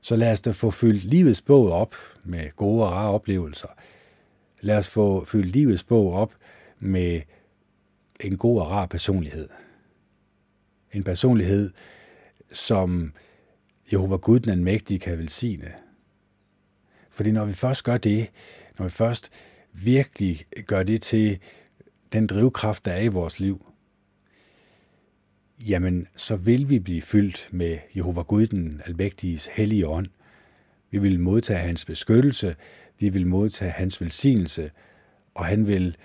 Så 0.00 0.16
lad 0.16 0.32
os 0.32 0.40
da 0.40 0.50
få 0.50 0.70
fyldt 0.70 1.04
livets 1.04 1.42
bog 1.42 1.72
op 1.72 1.94
med 2.24 2.50
gode 2.56 2.84
og 2.84 2.90
rare 2.92 3.10
oplevelser. 3.10 3.68
Lad 4.60 4.78
os 4.78 4.88
få 4.88 5.24
fyldt 5.24 5.46
livets 5.46 5.84
bog 5.84 6.12
op 6.12 6.34
med 6.80 7.22
en 8.20 8.36
god 8.36 8.60
og 8.60 8.70
rar 8.70 8.86
personlighed. 8.86 9.48
En 10.92 11.04
personlighed, 11.04 11.70
som 12.52 13.12
Jehova 13.92 14.16
Gud 14.16 14.40
den 14.40 14.52
Almægtige 14.52 14.98
kan 14.98 15.18
velsigne. 15.18 15.74
Fordi 17.10 17.30
når 17.30 17.44
vi 17.44 17.52
først 17.52 17.84
gør 17.84 17.98
det, 17.98 18.30
når 18.78 18.84
vi 18.84 18.90
først 18.90 19.30
virkelig 19.84 20.44
gør 20.66 20.82
det 20.82 21.02
til 21.02 21.38
den 22.12 22.26
drivkraft, 22.26 22.84
der 22.84 22.92
er 22.92 23.00
i 23.00 23.08
vores 23.08 23.40
liv, 23.40 23.66
jamen 25.68 26.06
så 26.16 26.36
vil 26.36 26.68
vi 26.68 26.78
blive 26.78 27.02
fyldt 27.02 27.48
med 27.52 27.78
Jehova 27.96 28.22
Gud 28.22 28.46
den 28.46 28.82
Almægtiges 28.84 29.46
hellige 29.46 29.88
ånd. 29.88 30.06
Vi 30.90 30.98
vil 30.98 31.20
modtage 31.20 31.58
hans 31.58 31.84
beskyttelse, 31.84 32.56
vi 32.98 33.08
vil 33.08 33.26
modtage 33.26 33.70
hans 33.70 34.00
velsignelse, 34.00 34.70
og 35.34 35.44
han 35.44 35.66
vil 35.66 35.96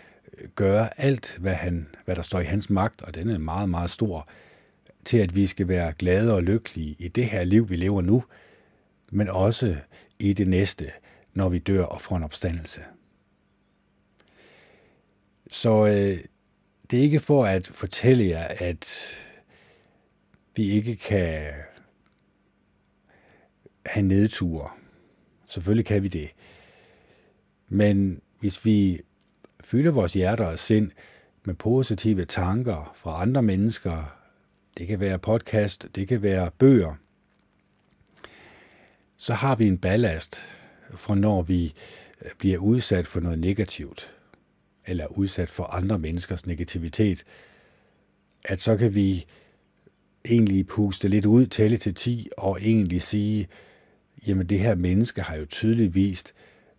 gøre 0.55 0.99
alt, 1.01 1.37
hvad, 1.39 1.53
han, 1.53 1.87
hvad 2.05 2.15
der 2.15 2.21
står 2.21 2.39
i 2.39 2.43
hans 2.43 2.69
magt, 2.69 3.01
og 3.01 3.15
den 3.15 3.29
er 3.29 3.37
meget, 3.37 3.69
meget 3.69 3.89
stor, 3.89 4.29
til 5.05 5.17
at 5.17 5.35
vi 5.35 5.45
skal 5.45 5.67
være 5.67 5.93
glade 5.93 6.33
og 6.33 6.43
lykkelige 6.43 6.95
i 6.99 7.07
det 7.07 7.25
her 7.25 7.43
liv, 7.43 7.69
vi 7.69 7.75
lever 7.75 8.01
nu, 8.01 8.23
men 9.11 9.29
også 9.29 9.75
i 10.19 10.33
det 10.33 10.47
næste, 10.47 10.91
når 11.33 11.49
vi 11.49 11.59
dør 11.59 11.83
og 11.83 12.01
får 12.01 12.15
en 12.15 12.23
opstandelse. 12.23 12.81
Så 15.53 15.85
øh, 15.88 16.19
det 16.91 16.99
er 16.99 17.03
ikke 17.03 17.19
for 17.19 17.45
at 17.45 17.67
fortælle 17.67 18.27
jer, 18.27 18.47
at 18.47 19.15
vi 20.55 20.69
ikke 20.71 20.95
kan 20.95 21.51
have 23.85 24.03
nedture. 24.03 24.69
Selvfølgelig 25.49 25.85
kan 25.85 26.03
vi 26.03 26.07
det. 26.07 26.30
Men 27.67 28.21
hvis 28.39 28.65
vi 28.65 29.01
fylder 29.63 29.91
vores 29.91 30.13
hjerter 30.13 30.45
og 30.45 30.59
sind 30.59 30.91
med 31.43 31.53
positive 31.53 32.25
tanker 32.25 32.93
fra 32.95 33.21
andre 33.21 33.43
mennesker, 33.43 34.17
det 34.77 34.88
kan 34.88 34.99
være 34.99 35.19
podcast, 35.19 35.88
det 35.95 36.07
kan 36.07 36.21
være 36.21 36.51
bøger, 36.51 36.95
så 39.17 39.34
har 39.34 39.55
vi 39.55 39.67
en 39.67 39.77
ballast 39.77 40.41
for 40.95 41.15
når 41.15 41.41
vi 41.41 41.73
øh, 42.21 42.31
bliver 42.38 42.57
udsat 42.57 43.07
for 43.07 43.19
noget 43.19 43.39
negativt, 43.39 44.13
eller 44.85 45.07
udsat 45.07 45.49
for 45.49 45.64
andre 45.64 45.99
menneskers 45.99 46.45
negativitet. 46.45 47.23
at 48.45 48.61
så 48.61 48.77
kan 48.77 48.95
vi 48.95 49.26
egentlig 50.26 50.68
puste 50.68 51.07
lidt 51.07 51.26
ud, 51.26 51.45
tælle 51.45 51.77
til 51.77 51.95
10 51.95 52.27
og 52.38 52.57
egentlig 52.61 53.01
sige, 53.01 53.47
jamen 54.27 54.49
det 54.49 54.60
her 54.60 54.76
menneske 54.76 55.22
har 55.22 55.35
jo 55.35 55.45
tydeligt 55.45 55.95
vist 55.95 56.34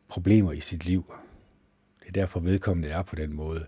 problemer 0.08 0.52
i 0.52 0.60
sit 0.60 0.84
liv. 0.84 1.14
Det 2.00 2.08
er 2.08 2.12
derfor 2.12 2.40
vedkommende 2.40 2.88
er 2.88 3.02
på 3.02 3.16
den 3.16 3.32
måde, 3.32 3.66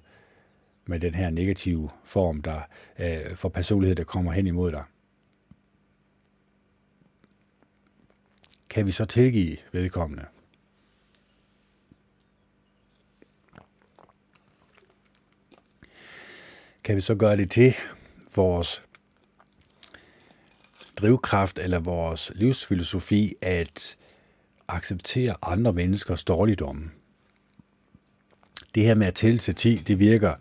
med 0.87 1.01
den 1.01 1.15
her 1.15 1.31
negative 1.31 1.91
form 2.05 2.43
der, 2.43 2.61
øh, 2.99 3.37
for 3.37 3.49
personlighed, 3.49 3.97
der 3.97 4.05
kommer 4.05 4.33
hen 4.33 4.47
imod 4.47 4.73
dig. 4.73 4.85
Kan 8.71 8.87
vi 8.87 8.93
så 8.93 9.05
tilgive 9.05 9.57
vedkommende? 9.73 10.25
Kan 16.87 16.97
vi 16.97 17.01
så 17.01 17.15
gøre 17.15 17.37
det 17.37 17.51
til 17.51 17.75
vores 18.37 18.83
drivkraft 20.97 21.59
eller 21.59 21.79
vores 21.79 22.33
livsfilosofi 22.35 23.35
at 23.43 23.97
acceptere 24.69 25.35
andre 25.43 25.73
menneskers 25.73 26.25
dårligdomme. 26.25 26.91
Det 28.75 28.83
her 28.83 28.95
med 28.95 29.07
at 29.07 29.15
tælle 29.15 29.39
til 29.39 29.55
10, 29.55 29.77
det 29.77 29.99
virker 29.99 30.35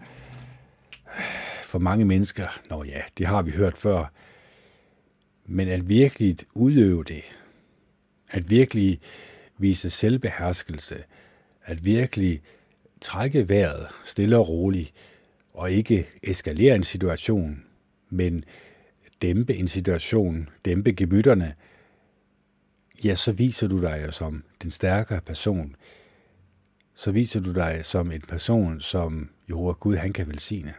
for 1.63 1.79
mange 1.79 2.05
mennesker, 2.05 2.59
nå 2.69 2.83
ja, 2.83 3.01
det 3.17 3.25
har 3.25 3.41
vi 3.41 3.51
hørt 3.51 3.77
før, 3.77 4.05
men 5.45 5.67
at 5.67 5.89
virkelig 5.89 6.37
udøve 6.53 7.03
det, 7.03 7.23
at 8.29 8.49
virkelig 8.49 8.99
vise 9.57 9.89
selvbeherskelse, 9.89 11.03
at 11.63 11.85
virkelig 11.85 12.41
trække 13.01 13.49
vejret 13.49 13.87
stille 14.03 14.37
og 14.37 14.49
roligt, 14.49 14.93
og 15.55 15.71
ikke 15.71 16.07
eskalere 16.23 16.75
en 16.75 16.83
situation, 16.83 17.63
men 18.09 18.43
dæmpe 19.21 19.55
en 19.55 19.67
situation, 19.67 20.49
dæmpe 20.65 20.93
gemytterne, 20.93 21.55
ja, 23.03 23.15
så 23.15 23.31
viser 23.31 23.67
du 23.67 23.81
dig 23.81 24.13
som 24.13 24.43
den 24.61 24.71
stærkere 24.71 25.21
person. 25.21 25.75
Så 26.95 27.11
viser 27.11 27.39
du 27.39 27.53
dig 27.53 27.85
som 27.85 28.11
en 28.11 28.21
person, 28.21 28.81
som 28.81 29.29
Jehova 29.49 29.73
Gud, 29.73 29.95
han 29.95 30.13
kan 30.13 30.27
velsigne. 30.27 30.73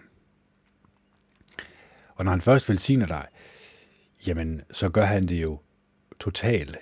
Og 2.15 2.24
når 2.24 2.31
han 2.31 2.40
først 2.40 2.69
velsigner 2.69 3.07
dig, 3.07 3.27
jamen, 4.27 4.62
så 4.73 4.89
gør 4.89 5.05
han 5.05 5.27
det 5.27 5.43
jo 5.43 5.61
totalt. 6.20 6.77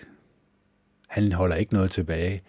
Han 1.08 1.32
holder 1.32 1.56
ikke 1.56 1.74
noget 1.74 1.90
tilbage. 1.90 2.42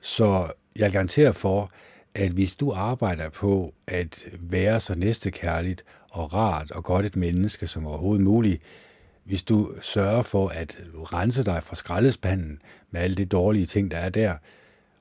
Så 0.00 0.52
jeg 0.76 0.92
garanterer 0.92 1.32
for, 1.32 1.72
at 2.16 2.30
hvis 2.30 2.56
du 2.56 2.72
arbejder 2.72 3.28
på 3.28 3.74
at 3.86 4.24
være 4.40 4.80
så 4.80 4.94
næstekærligt 4.94 5.84
og 6.10 6.34
rart 6.34 6.70
og 6.70 6.84
godt 6.84 7.06
et 7.06 7.16
menneske 7.16 7.66
som 7.66 7.86
overhovedet 7.86 8.24
muligt, 8.24 8.62
hvis 9.24 9.42
du 9.42 9.72
sørger 9.82 10.22
for 10.22 10.48
at 10.48 10.78
rense 10.94 11.44
dig 11.44 11.62
fra 11.62 11.76
skraldespanden 11.76 12.62
med 12.90 13.00
alle 13.00 13.16
de 13.16 13.24
dårlige 13.24 13.66
ting, 13.66 13.90
der 13.90 13.98
er 13.98 14.08
der, 14.08 14.34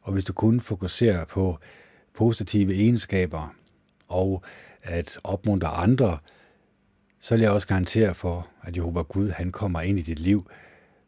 og 0.01 0.13
hvis 0.13 0.23
du 0.23 0.33
kun 0.33 0.59
fokuserer 0.59 1.25
på 1.25 1.59
positive 2.13 2.73
egenskaber 2.73 3.55
og 4.07 4.43
at 4.83 5.17
opmuntre 5.23 5.67
andre, 5.67 6.17
så 7.19 7.35
vil 7.35 7.41
jeg 7.41 7.51
også 7.51 7.67
garantere 7.67 8.15
for, 8.15 8.47
at 8.63 8.77
Jehova 8.77 9.01
Gud, 9.01 9.29
han 9.29 9.51
kommer 9.51 9.81
ind 9.81 9.99
i 9.99 10.01
dit 10.01 10.19
liv 10.19 10.49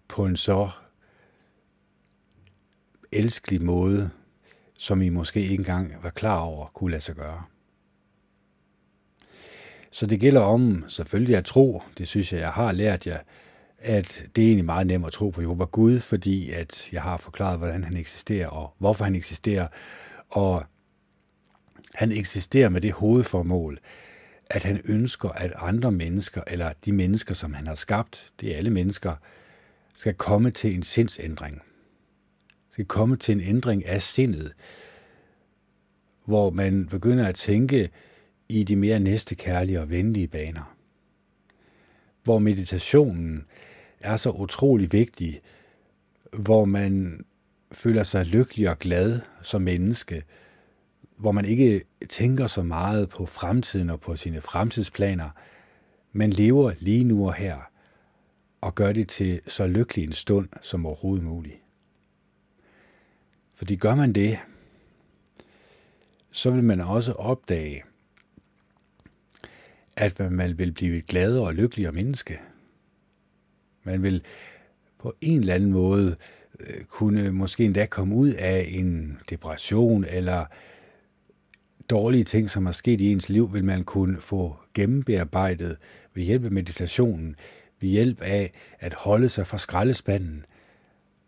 på 0.08 0.26
en 0.26 0.36
så 0.36 0.70
elskelig 3.12 3.64
måde, 3.64 4.10
som 4.78 5.02
I 5.02 5.10
måske 5.10 5.41
ikke 5.41 5.56
engang 5.56 5.94
var 6.04 6.10
klar 6.10 6.40
over 6.40 6.66
kunne 6.74 6.91
lade 6.91 7.02
sig 7.02 7.16
gøre. 7.16 7.44
Så 9.91 10.06
det 10.06 10.20
gælder 10.20 10.41
om 10.41 10.86
selvfølgelig 10.88 11.36
at 11.36 11.45
tro, 11.45 11.82
det 11.98 12.08
synes 12.08 12.34
jeg, 12.34 12.40
jeg 12.40 12.52
har 12.52 12.72
lært 12.72 13.08
jer, 13.08 13.20
at 13.80 14.26
det 14.36 14.41
er 14.41 14.48
egentlig 14.48 14.66
meget 14.66 14.88
nemt 14.88 15.06
at 15.06 15.14
tro 15.14 15.30
på 15.30 15.41
Jehova 15.41 15.66
Gud, 15.66 15.99
fordi 15.99 16.52
at 16.52 16.90
jeg 16.91 17.02
har 17.02 17.18
forklaret, 17.18 17.58
hvordan 17.58 17.84
han 17.84 17.98
eksisterer 17.98 18.48
og 18.48 18.74
hvorfor 18.78 19.04
han 19.04 19.16
eksisterer. 19.16 19.68
Og 20.30 20.64
han 21.95 22.12
eksisterer 22.12 22.70
med 22.70 22.82
det 22.82 22.91
hovedformål, 22.91 23.80
at 24.49 24.64
han 24.64 24.82
ønsker, 24.86 25.30
at 25.30 25.54
andre 25.56 25.91
mennesker, 25.91 26.41
eller 26.48 26.74
de 26.86 26.91
mennesker, 26.91 27.34
som 27.34 27.54
han 27.54 27.68
har 27.68 27.76
skabt, 27.76 28.32
det 28.41 28.52
er 28.52 28.58
alle 28.58 28.70
mennesker, 28.70 29.14
skal 29.95 30.14
komme 30.14 30.52
til 30.52 30.76
en 30.76 30.84
sindsændring. 30.84 31.62
Skal 32.78 32.86
komme 32.86 33.16
til 33.16 33.36
en 33.36 33.41
ændring 33.41 33.86
af 33.86 34.02
sindet, 34.02 34.54
hvor 36.26 36.49
man 36.49 36.86
begynder 36.86 37.28
at 37.28 37.36
tænke 37.36 37.90
i 38.49 38.64
de 38.64 38.76
mere 38.76 38.99
næstekærlige 38.99 39.82
og 39.82 39.90
venlige 39.90 40.28
baner. 40.28 40.76
Hvor 42.24 42.40
meditationen 42.40 43.45
er 43.99 44.18
så 44.18 44.30
utrolig 44.30 44.91
vigtig, 44.91 45.41
hvor 46.34 46.66
man 46.66 47.26
føler 47.72 48.04
sig 48.04 48.26
lykkelig 48.26 48.70
og 48.70 48.80
glad 48.80 49.20
som 49.41 49.62
menneske, 49.62 50.24
hvor 51.16 51.32
man 51.32 51.45
ikke 51.45 51.82
tænker 52.10 52.48
så 52.48 52.62
meget 52.62 53.10
på 53.10 53.26
fremtiden 53.26 53.90
og 53.90 53.99
på 53.99 54.16
sine 54.16 54.41
fremtidsplaner, 54.41 55.30
men 56.12 56.30
lever 56.30 56.74
lige 56.80 57.04
nu 57.04 57.28
og 57.28 57.34
her 57.34 57.58
og 58.62 58.76
gør 58.76 58.91
det 58.91 59.10
til 59.10 59.41
så 59.48 59.68
lykkelig 59.68 60.04
en 60.04 60.14
stund 60.14 60.49
som 60.62 60.86
overhovedet 60.86 61.26
muligt. 61.26 61.66
Fordi 63.58 63.76
gør 63.76 63.96
man 63.96 64.14
det, 64.14 64.40
så 66.32 66.52
vil 66.52 66.64
man 66.64 66.82
også 66.82 67.12
opdage, 67.12 67.84
at 69.96 70.32
man 70.32 70.58
vil 70.58 70.72
blive 70.72 70.98
et 70.98 71.06
gladere 71.06 71.48
og 71.48 71.54
lykkeligere 71.54 71.92
menneske. 71.92 72.40
Man 73.84 74.04
vil 74.04 74.24
på 75.00 75.16
en 75.22 75.40
eller 75.40 75.54
anden 75.54 75.72
måde 75.72 76.16
øh, 76.60 76.84
kunne 76.84 77.32
måske 77.32 77.66
endda 77.66 77.86
komme 77.86 78.16
ud 78.16 78.30
af 78.30 78.68
en 78.70 79.20
depression 79.30 80.06
eller 80.10 80.46
dårlige 81.90 82.24
ting, 82.24 82.50
som 82.50 82.66
er 82.66 82.72
sket 82.72 83.02
i 83.02 83.12
ens 83.12 83.30
liv, 83.30 83.54
vil 83.54 83.66
man 83.66 83.84
kunne 83.84 84.22
få 84.22 84.56
gennembearbejdet 84.74 85.78
ved 86.14 86.24
hjælp 86.24 86.46
af 86.46 86.52
meditationen, 86.52 87.36
ved 87.80 87.90
hjælp 87.90 88.22
af 88.22 88.52
at 88.80 88.94
holde 88.94 89.30
sig 89.30 89.48
fra 89.48 89.58
skraldespanden 89.58 90.46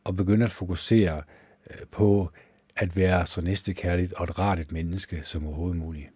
og 0.04 0.16
begynde 0.16 0.46
at 0.46 0.52
fokusere 0.52 1.22
Øh, 1.70 1.88
på 1.92 2.32
at 2.76 2.96
være 2.96 3.26
så 3.26 3.42
næstekærligt 3.42 4.14
og 4.14 4.24
et 4.24 4.40
rart 4.40 4.60
et 4.60 4.72
menneske 4.72 5.22
som 5.24 5.48
overhovedet 5.48 5.78
muligt. 5.78 6.10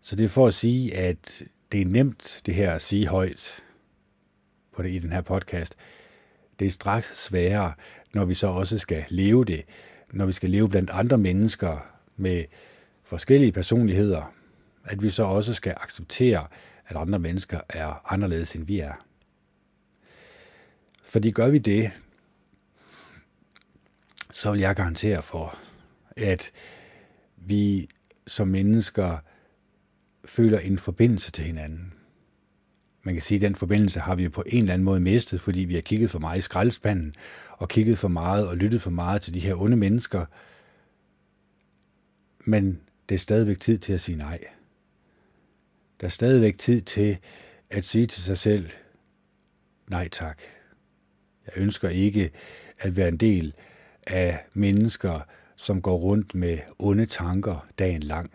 Så 0.00 0.16
det 0.16 0.24
er 0.24 0.28
for 0.28 0.46
at 0.46 0.54
sige, 0.54 0.96
at 0.96 1.42
det 1.72 1.80
er 1.80 1.86
nemt 1.86 2.42
det 2.46 2.54
her 2.54 2.72
at 2.72 2.82
sige 2.82 3.06
højt 3.06 3.62
på 4.72 4.82
det, 4.82 4.90
i 4.90 4.98
den 4.98 5.12
her 5.12 5.20
podcast. 5.20 5.74
Det 6.58 6.66
er 6.66 6.70
straks 6.70 7.24
sværere, 7.24 7.72
når 8.14 8.24
vi 8.24 8.34
så 8.34 8.46
også 8.46 8.78
skal 8.78 9.04
leve 9.08 9.44
det, 9.44 9.64
når 10.12 10.26
vi 10.26 10.32
skal 10.32 10.50
leve 10.50 10.68
blandt 10.68 10.90
andre 10.90 11.18
mennesker 11.18 11.86
med 12.16 12.44
forskellige 13.02 13.52
personligheder, 13.52 14.32
at 14.84 15.02
vi 15.02 15.10
så 15.10 15.22
også 15.22 15.54
skal 15.54 15.74
acceptere, 15.80 16.46
at 16.86 16.96
andre 16.96 17.18
mennesker 17.18 17.60
er 17.68 18.12
anderledes 18.12 18.54
end 18.54 18.66
vi 18.66 18.80
er. 18.80 19.06
Fordi 21.02 21.30
gør 21.30 21.48
vi 21.48 21.58
det, 21.58 21.90
så 24.32 24.50
vil 24.50 24.60
jeg 24.60 24.76
garantere 24.76 25.22
for, 25.22 25.58
at 26.16 26.50
vi 27.36 27.88
som 28.26 28.48
mennesker 28.48 29.18
føler 30.24 30.58
en 30.58 30.78
forbindelse 30.78 31.30
til 31.30 31.44
hinanden. 31.44 31.92
Man 33.02 33.14
kan 33.14 33.22
sige, 33.22 33.36
at 33.36 33.42
den 33.42 33.54
forbindelse 33.54 34.00
har 34.00 34.14
vi 34.14 34.28
på 34.28 34.42
en 34.46 34.58
eller 34.58 34.74
anden 34.74 34.84
måde 34.84 35.00
mistet, 35.00 35.40
fordi 35.40 35.60
vi 35.60 35.74
har 35.74 35.80
kigget 35.80 36.10
for 36.10 36.18
meget 36.18 36.38
i 36.38 36.40
skraldespanden, 36.40 37.14
og 37.50 37.68
kigget 37.68 37.98
for 37.98 38.08
meget 38.08 38.48
og 38.48 38.56
lyttet 38.56 38.82
for 38.82 38.90
meget 38.90 39.22
til 39.22 39.34
de 39.34 39.40
her 39.40 39.60
onde 39.60 39.76
mennesker. 39.76 40.26
Men 42.44 42.80
det 43.08 43.14
er 43.14 43.18
stadigvæk 43.18 43.60
tid 43.60 43.78
til 43.78 43.92
at 43.92 44.00
sige 44.00 44.18
nej. 44.18 44.38
Der 46.00 46.06
er 46.06 46.10
stadigvæk 46.10 46.58
tid 46.58 46.80
til 46.80 47.18
at 47.70 47.84
sige 47.84 48.06
til 48.06 48.22
sig 48.22 48.38
selv, 48.38 48.70
nej 49.88 50.08
tak. 50.08 50.42
Jeg 51.46 51.52
ønsker 51.56 51.88
ikke 51.88 52.30
at 52.78 52.96
være 52.96 53.08
en 53.08 53.16
del 53.16 53.54
af 54.06 54.38
mennesker, 54.54 55.20
som 55.56 55.82
går 55.82 55.96
rundt 55.96 56.34
med 56.34 56.58
onde 56.78 57.06
tanker 57.06 57.66
dagen 57.78 58.02
lang. 58.02 58.30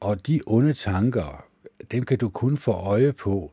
Og 0.00 0.26
de 0.26 0.40
onde 0.46 0.74
tanker, 0.74 1.46
dem 1.90 2.02
kan 2.02 2.18
du 2.18 2.28
kun 2.28 2.56
få 2.56 2.72
øje 2.72 3.12
på, 3.12 3.52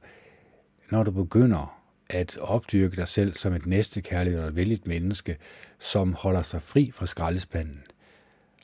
når 0.91 1.03
du 1.03 1.11
begynder 1.11 1.79
at 2.09 2.37
opdyrke 2.37 2.95
dig 2.95 3.07
selv 3.07 3.33
som 3.33 3.53
et 3.53 3.65
næstekærligt 3.65 4.39
og 4.39 4.47
et 4.47 4.55
vældigt 4.55 4.87
menneske, 4.87 5.37
som 5.79 6.13
holder 6.13 6.41
sig 6.41 6.61
fri 6.61 6.91
fra 6.93 7.05
skraldespanden, 7.05 7.83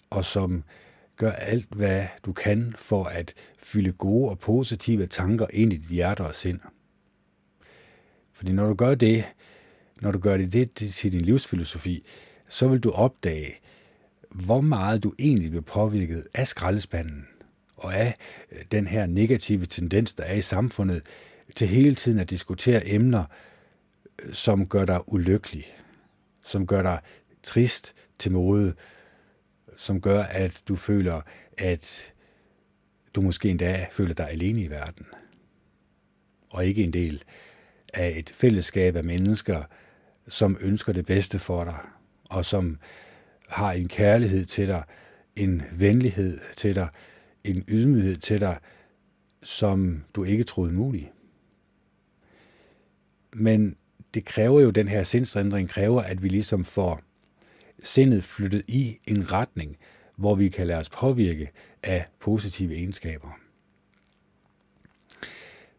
og 0.10 0.26
som 0.26 0.64
gør 1.16 1.32
alt, 1.32 1.68
hvad 1.70 2.06
du 2.26 2.34
kan 2.34 2.76
for 2.78 3.04
at 3.04 3.34
fylde 3.60 3.92
gode 3.92 4.30
og 4.30 4.40
positive 4.40 5.08
tanker 5.08 5.48
ind 5.54 5.74
i 5.74 5.78
dit 5.78 5.90
hjerte 5.90 6.22
og 6.22 6.36
sind. 6.36 6.60
Fordi 8.34 8.52
når 8.52 8.68
du 8.68 8.74
gør 8.74 8.96
det, 8.96 9.26
når 10.02 10.12
du 10.12 10.20
gør 10.20 10.38
det, 10.38 10.54
det 10.54 10.94
til 10.94 11.12
din 11.12 11.22
livsfilosofi, 11.22 12.04
så 12.50 12.68
vil 12.68 12.80
du 12.80 12.92
opdage, 12.92 13.60
hvor 14.30 14.62
meget 14.62 15.04
du 15.04 15.14
egentlig 15.20 15.50
bliver 15.50 15.64
påvirket 15.64 16.28
af 16.34 16.48
skraldespanden, 16.48 17.28
og 17.78 17.96
af 17.96 18.16
øh, 18.52 18.60
den 18.72 18.88
her 18.88 19.06
negative 19.06 19.66
tendens, 19.66 20.14
der 20.14 20.24
er 20.24 20.34
i 20.34 20.42
samfundet, 20.42 21.02
til 21.56 21.68
hele 21.68 21.96
tiden 21.96 22.20
at 22.20 22.30
diskutere 22.30 22.88
emner, 22.90 23.24
øh, 24.24 24.34
som 24.34 24.68
gør 24.68 24.86
dig 24.86 25.14
ulykkelig, 25.14 25.66
som 26.44 26.68
gør 26.68 26.82
dig 26.82 27.00
trist 27.44 27.96
til 28.20 28.32
mode, 28.32 28.74
som 29.78 30.02
gør, 30.02 30.24
at 30.24 30.62
du 30.68 30.76
føler, 30.76 31.22
at 31.58 32.14
du 33.16 33.22
måske 33.22 33.50
endda 33.50 33.88
føler 33.92 34.14
dig 34.14 34.30
alene 34.30 34.62
i 34.62 34.70
verden, 34.70 35.06
og 36.50 36.66
ikke 36.66 36.84
en 36.84 36.94
del 36.94 37.24
af 37.94 38.14
et 38.18 38.30
fællesskab 38.30 38.96
af 38.96 39.04
mennesker, 39.04 39.64
som 40.30 40.58
ønsker 40.62 40.94
det 40.94 41.06
bedste 41.06 41.40
for 41.40 41.64
dig, 41.64 41.78
og 42.30 42.46
som 42.46 42.78
har 43.48 43.72
en 43.72 43.88
kærlighed 43.88 44.46
til 44.46 44.68
dig, 44.68 44.84
en 45.36 45.64
venlighed 45.72 46.40
til 46.56 46.76
dig, 46.76 46.88
en 47.44 47.64
ydmyghed 47.68 48.16
til 48.16 48.40
dig, 48.40 48.58
som 49.44 50.04
du 50.16 50.24
ikke 50.24 50.44
troede 50.44 50.74
mulig. 50.74 51.12
Men 53.34 53.76
det 54.14 54.26
kræver 54.26 54.62
jo, 54.62 54.70
den 54.70 54.88
her 54.88 55.04
sindsændring 55.04 55.70
kræver, 55.70 56.02
at 56.02 56.24
vi 56.24 56.28
ligesom 56.28 56.66
får 56.66 57.02
sindet 57.84 58.24
flyttet 58.24 58.64
i 58.68 59.00
en 59.08 59.32
retning, 59.32 59.78
hvor 60.16 60.36
vi 60.36 60.50
kan 60.50 60.68
lade 60.68 60.80
os 60.80 60.90
påvirke 60.90 61.52
af 61.84 62.06
positive 62.20 62.76
egenskaber. 62.76 63.40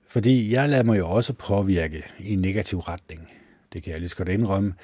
Fordi 0.07 0.53
jeg 0.53 0.69
lader 0.69 0.83
mig 0.83 0.99
jo 0.99 1.11
også 1.11 1.33
påvirke 1.33 2.05
i 2.19 2.33
en 2.33 2.39
negativ 2.39 2.79
retning. 2.79 3.40
Det 3.73 3.83
kan 3.83 3.93
jeg 3.93 4.01
lige 4.01 4.09
så 4.09 4.17
godt 4.17 4.29
indrømme. 4.29 4.75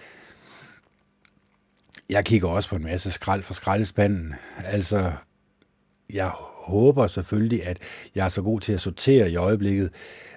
Jeg 2.08 2.24
kigger 2.24 2.48
også 2.48 2.68
på 2.68 2.76
en 2.76 2.84
masse 2.84 3.10
skrald 3.10 3.42
fra 3.42 3.54
skraldespanden. 3.54 4.34
Altså, 4.56 5.12
jeg 6.10 6.28
håber 6.66 7.06
selvfølgelig, 7.06 7.66
at 7.66 7.78
jeg 8.14 8.24
er 8.24 8.28
så 8.28 8.42
god 8.42 8.60
til 8.60 8.72
at 8.72 8.80
sortere 8.80 9.30
i 9.30 9.36
øjeblikket, 9.36 9.94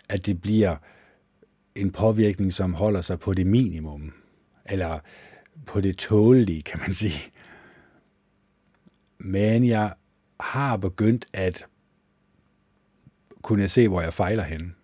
at 0.10 0.26
det 0.26 0.42
bliver 0.42 0.76
en 1.76 1.92
påvirkning, 1.92 2.54
som 2.54 2.74
holder 2.74 3.02
sig 3.02 3.20
på 3.20 3.34
det 3.34 3.48
minimum, 3.48 4.14
eller 4.66 5.00
på 5.66 5.82
det 5.82 5.98
tålige, 5.98 6.62
kan 6.62 6.80
man 6.80 6.94
sige. 6.94 7.32
Men 9.18 9.68
jeg 9.68 9.94
har 10.40 10.78
begyndt 10.78 11.26
at 11.34 11.66
kunne 13.42 13.68
se, 13.68 13.88
hvor 13.88 14.02
jeg 14.02 14.14
fejler 14.14 14.44
hen. 14.44 14.76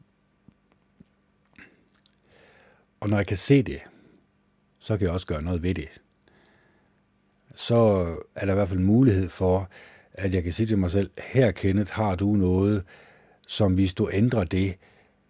Og 3.05 3.09
når 3.09 3.17
jeg 3.17 3.27
kan 3.27 3.37
se 3.37 3.61
det, 3.61 3.79
så 4.79 4.97
kan 4.97 5.05
jeg 5.05 5.13
også 5.13 5.27
gøre 5.27 5.41
noget 5.41 5.63
ved 5.63 5.73
det. 5.73 5.89
Så 7.55 7.75
er 8.35 8.45
der 8.45 8.53
i 8.53 8.55
hvert 8.55 8.69
fald 8.69 8.79
mulighed 8.79 9.29
for, 9.29 9.69
at 10.13 10.33
jeg 10.33 10.43
kan 10.43 10.53
sige 10.53 10.67
til 10.67 10.77
mig 10.77 10.91
selv, 10.91 11.11
her 11.23 11.51
Kenneth, 11.51 11.93
har 11.93 12.15
du 12.15 12.35
noget, 12.35 12.83
som 13.47 13.73
hvis 13.73 13.93
du 13.93 14.09
ændrer 14.13 14.43
det, 14.43 14.75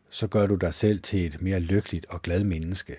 så 0.09 0.27
gør 0.27 0.47
du 0.47 0.55
dig 0.55 0.73
selv 0.73 1.01
til 1.01 1.25
et 1.25 1.41
mere 1.41 1.59
lykkeligt 1.59 2.05
og 2.05 2.21
glad 2.21 2.43
menneske. 2.43 2.95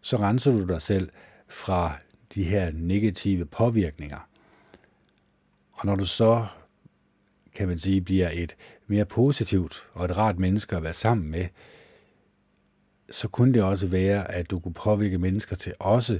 Så 0.00 0.16
renser 0.16 0.52
du 0.52 0.66
dig 0.66 0.82
selv 0.82 1.10
fra 1.48 1.98
de 2.34 2.44
her 2.44 2.70
negative 2.74 3.44
påvirkninger. 3.44 4.28
Og 5.72 5.86
når 5.86 5.96
du 5.96 6.06
så, 6.06 6.46
kan 7.54 7.68
man 7.68 7.78
sige, 7.78 8.00
bliver 8.00 8.30
et 8.32 8.56
mere 8.86 9.04
positivt 9.04 9.86
og 9.92 10.04
et 10.04 10.16
rart 10.16 10.38
menneske 10.38 10.76
at 10.76 10.82
være 10.82 10.94
sammen 10.94 11.30
med, 11.30 11.46
så 13.14 13.28
kunne 13.28 13.54
det 13.54 13.62
også 13.62 13.86
være, 13.86 14.32
at 14.32 14.50
du 14.50 14.58
kunne 14.58 14.74
påvirke 14.74 15.18
mennesker 15.18 15.56
til 15.56 15.74
også 15.78 16.18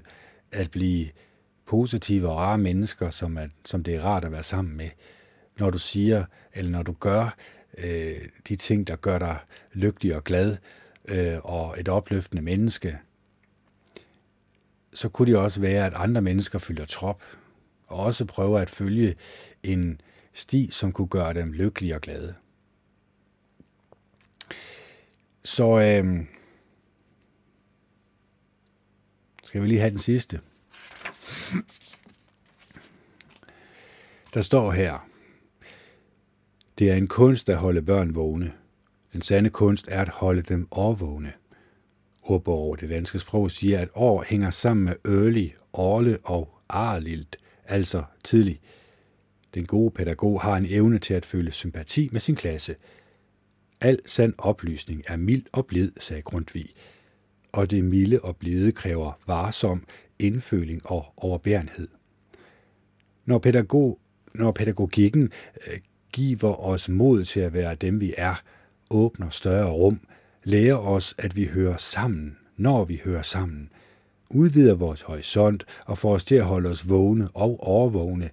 at 0.53 0.71
blive 0.71 1.09
positive 1.67 2.29
og 2.29 2.37
rare 2.37 2.59
mennesker, 2.59 3.11
som, 3.11 3.39
er, 3.39 3.49
som 3.65 3.83
det 3.83 3.95
er 3.95 4.03
rart 4.03 4.25
at 4.25 4.33
være 4.33 4.43
sammen 4.43 4.77
med. 4.77 4.89
Når 5.59 5.71
du 5.71 5.79
siger, 5.79 6.25
eller 6.53 6.71
når 6.71 6.83
du 6.83 6.93
gør 6.93 7.37
øh, 7.79 8.17
de 8.49 8.57
ting, 8.57 8.87
der 8.87 8.97
gør 8.97 9.19
dig 9.19 9.39
lykkelig 9.73 10.17
og 10.17 10.25
glad 10.25 10.57
øh, 11.09 11.39
og 11.45 11.81
et 11.81 11.89
opløftende 11.89 12.43
menneske, 12.43 12.99
så 14.93 15.09
kunne 15.09 15.33
det 15.33 15.41
også 15.41 15.61
være, 15.61 15.87
at 15.87 15.93
andre 15.97 16.23
mennesker 16.23 16.59
følger 16.59 16.87
trop, 16.87 17.23
og 17.87 17.99
også 17.99 18.25
prøver 18.25 18.59
at 18.59 18.71
følge 18.71 19.15
en 19.63 20.01
sti, 20.33 20.69
som 20.71 20.93
kunne 20.93 21.09
gøre 21.09 21.35
dem 21.35 21.53
lykkelige 21.53 21.95
og 21.95 22.01
glade. 22.01 22.35
Så 25.45 25.81
øh, 25.81 26.25
skal 29.55 29.63
vi 29.63 29.69
lige 29.69 29.81
have 29.81 29.91
den 29.91 29.99
sidste. 29.99 30.41
Der 34.35 34.43
står 34.43 34.73
her, 34.73 35.09
det 36.79 36.91
er 36.91 36.95
en 36.95 37.07
kunst 37.07 37.49
at 37.49 37.57
holde 37.57 37.83
børn 37.83 38.15
vågne. 38.15 38.53
Den 39.13 39.23
sande 39.23 39.51
kunst 39.51 39.89
er 39.89 40.01
at 40.01 40.09
holde 40.09 40.43
dem 40.43 40.69
overvågne. 40.71 41.33
Ordbog 42.23 42.59
over 42.59 42.77
det 42.77 42.91
danske 42.91 43.19
sprog 43.19 43.51
siger, 43.51 43.79
at 43.79 43.89
år 43.95 44.23
hænger 44.23 44.51
sammen 44.51 44.85
med 44.85 44.95
early, 45.05 45.49
årle 45.73 46.19
og 46.23 46.61
arlilt, 46.69 47.37
altså 47.65 48.05
tidlig. 48.25 48.61
Den 49.55 49.67
gode 49.67 49.91
pædagog 49.91 50.43
har 50.43 50.57
en 50.57 50.67
evne 50.69 50.99
til 50.99 51.15
at 51.15 51.27
føle 51.27 51.53
sympati 51.53 52.09
med 52.13 52.21
sin 52.21 52.37
klasse. 52.37 52.77
Al 53.81 53.99
sand 54.07 54.35
oplysning 54.39 55.03
er 55.07 55.17
mild 55.17 55.45
og 55.53 55.67
blid, 55.67 55.93
sagde 56.01 56.23
Grundtvig. 56.23 56.71
Og 57.55 57.71
det 57.71 57.85
milde 57.85 58.21
og 58.21 58.37
blide 58.37 58.73
kræver 58.73 59.13
varsom 59.27 59.85
indføling 60.19 60.81
og 60.85 61.07
overbærenhed. 61.17 61.89
Når, 63.25 63.39
pædagog, 63.39 63.99
når 64.35 64.53
pædagogikken 64.53 65.33
øh, 65.67 65.79
giver 66.13 66.65
os 66.65 66.89
mod 66.89 67.25
til 67.25 67.41
at 67.41 67.53
være 67.53 67.75
dem, 67.75 68.01
vi 68.01 68.15
er, 68.19 68.35
åbner 68.91 69.31
større 69.31 69.71
rum, 69.71 70.01
lærer 70.45 70.77
os, 70.77 71.15
at 71.19 71.37
vi 71.37 71.45
hører 71.45 71.77
sammen, 71.77 72.37
når 72.57 72.85
vi 72.85 73.01
hører 73.05 73.23
sammen, 73.23 73.71
udvider 74.31 74.75
vores 74.75 75.03
horisont 75.03 75.65
og 75.87 75.99
får 75.99 76.15
os 76.15 76.25
til 76.25 76.35
at 76.35 76.45
holde 76.45 76.71
os 76.71 76.89
vågne 76.89 77.29
og 77.35 77.61
overvågne, 77.61 78.31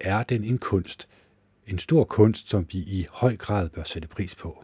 er 0.00 0.22
den 0.22 0.44
en 0.44 0.58
kunst, 0.58 1.08
en 1.66 1.78
stor 1.78 2.04
kunst, 2.04 2.50
som 2.50 2.66
vi 2.72 2.78
i 2.78 3.06
høj 3.10 3.36
grad 3.36 3.68
bør 3.68 3.82
sætte 3.82 4.08
pris 4.08 4.34
på. 4.34 4.63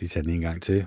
Lige 0.00 0.08
tage 0.08 0.22
den 0.22 0.32
en 0.32 0.40
gang 0.40 0.62
til. 0.62 0.86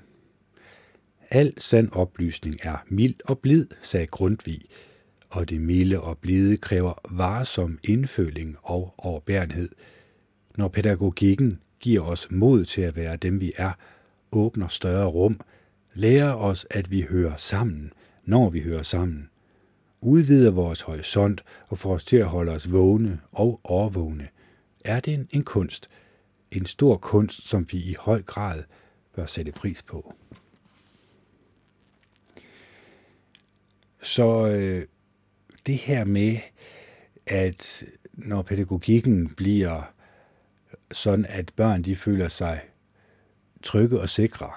Al 1.29 1.53
sand 1.57 1.91
oplysning 1.91 2.55
er 2.63 2.77
mild 2.87 3.15
og 3.25 3.39
blid, 3.39 3.67
sagde 3.83 4.07
Grundtvig, 4.07 4.61
og 5.29 5.49
det 5.49 5.61
milde 5.61 6.01
og 6.01 6.17
blide 6.17 6.57
kræver 6.57 6.93
varsom 7.09 7.79
indføling 7.83 8.57
og 8.61 8.93
overbærenhed. 8.97 9.69
Når 10.55 10.67
pædagogikken 10.67 11.59
giver 11.79 12.01
os 12.01 12.27
mod 12.31 12.65
til 12.65 12.81
at 12.81 12.95
være 12.95 13.17
dem, 13.17 13.41
vi 13.41 13.51
er, 13.57 13.71
åbner 14.31 14.67
større 14.67 15.05
rum, 15.05 15.39
lærer 15.93 16.33
os, 16.33 16.67
at 16.69 16.91
vi 16.91 17.01
hører 17.01 17.35
sammen, 17.37 17.93
når 18.25 18.49
vi 18.49 18.61
hører 18.61 18.83
sammen, 18.83 19.29
udvider 20.01 20.51
vores 20.51 20.81
horisont 20.81 21.43
og 21.67 21.79
får 21.79 21.93
os 21.93 22.05
til 22.05 22.17
at 22.17 22.25
holde 22.25 22.51
os 22.51 22.71
vågne 22.71 23.19
og 23.31 23.59
overvågne, 23.63 24.27
er 24.85 24.99
det 24.99 25.13
en, 25.13 25.27
en 25.31 25.43
kunst, 25.43 25.89
en 26.51 26.65
stor 26.65 26.97
kunst, 26.97 27.49
som 27.49 27.67
vi 27.71 27.77
i 27.77 27.95
høj 27.99 28.21
grad 28.21 28.63
bør 29.15 29.25
sætte 29.25 29.51
pris 29.51 29.81
på. 29.81 30.13
Så 34.01 34.47
øh, 34.47 34.87
det 35.65 35.77
her 35.77 36.03
med, 36.03 36.37
at 37.27 37.83
når 38.13 38.41
pædagogikken 38.41 39.29
bliver 39.29 39.93
sådan, 40.91 41.25
at 41.25 41.51
børn 41.55 41.83
de 41.83 41.95
føler 41.95 42.27
sig 42.27 42.61
trygge 43.61 43.99
og 43.99 44.09
sikre, 44.09 44.51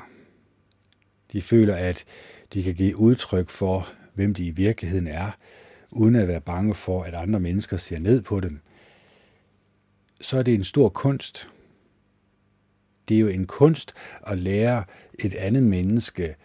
de 1.33 1.43
føler, 1.43 1.75
at 1.75 2.05
de 2.53 2.63
kan 2.63 2.75
give 2.75 2.97
udtryk 2.97 3.51
for, 3.51 3.89
hvem 4.15 4.35
de 4.35 4.47
i 4.47 4.51
virkeligheden 4.51 5.07
er, 5.07 5.31
uden 5.91 6.17
at 6.17 6.29
være 6.29 6.41
bange 6.41 6.75
for, 6.75 7.03
at 7.03 7.15
andre 7.15 7.41
mennesker 7.41 7.77
ser 7.77 7.99
ned 7.99 8.23
på 8.23 8.41
dem, 8.41 8.61
så 10.21 10.39
er 10.39 10.43
det 10.43 10.55
en 10.55 10.65
stor 10.65 10.89
kunst. 10.89 11.49
Det 13.09 13.15
er 13.15 13.21
jo 13.21 13.29
en 13.29 13.47
kunst 13.47 13.95
at 14.27 14.39
lære 14.39 14.85
et 15.19 15.35
andet 15.35 15.63
menneske 15.63 16.37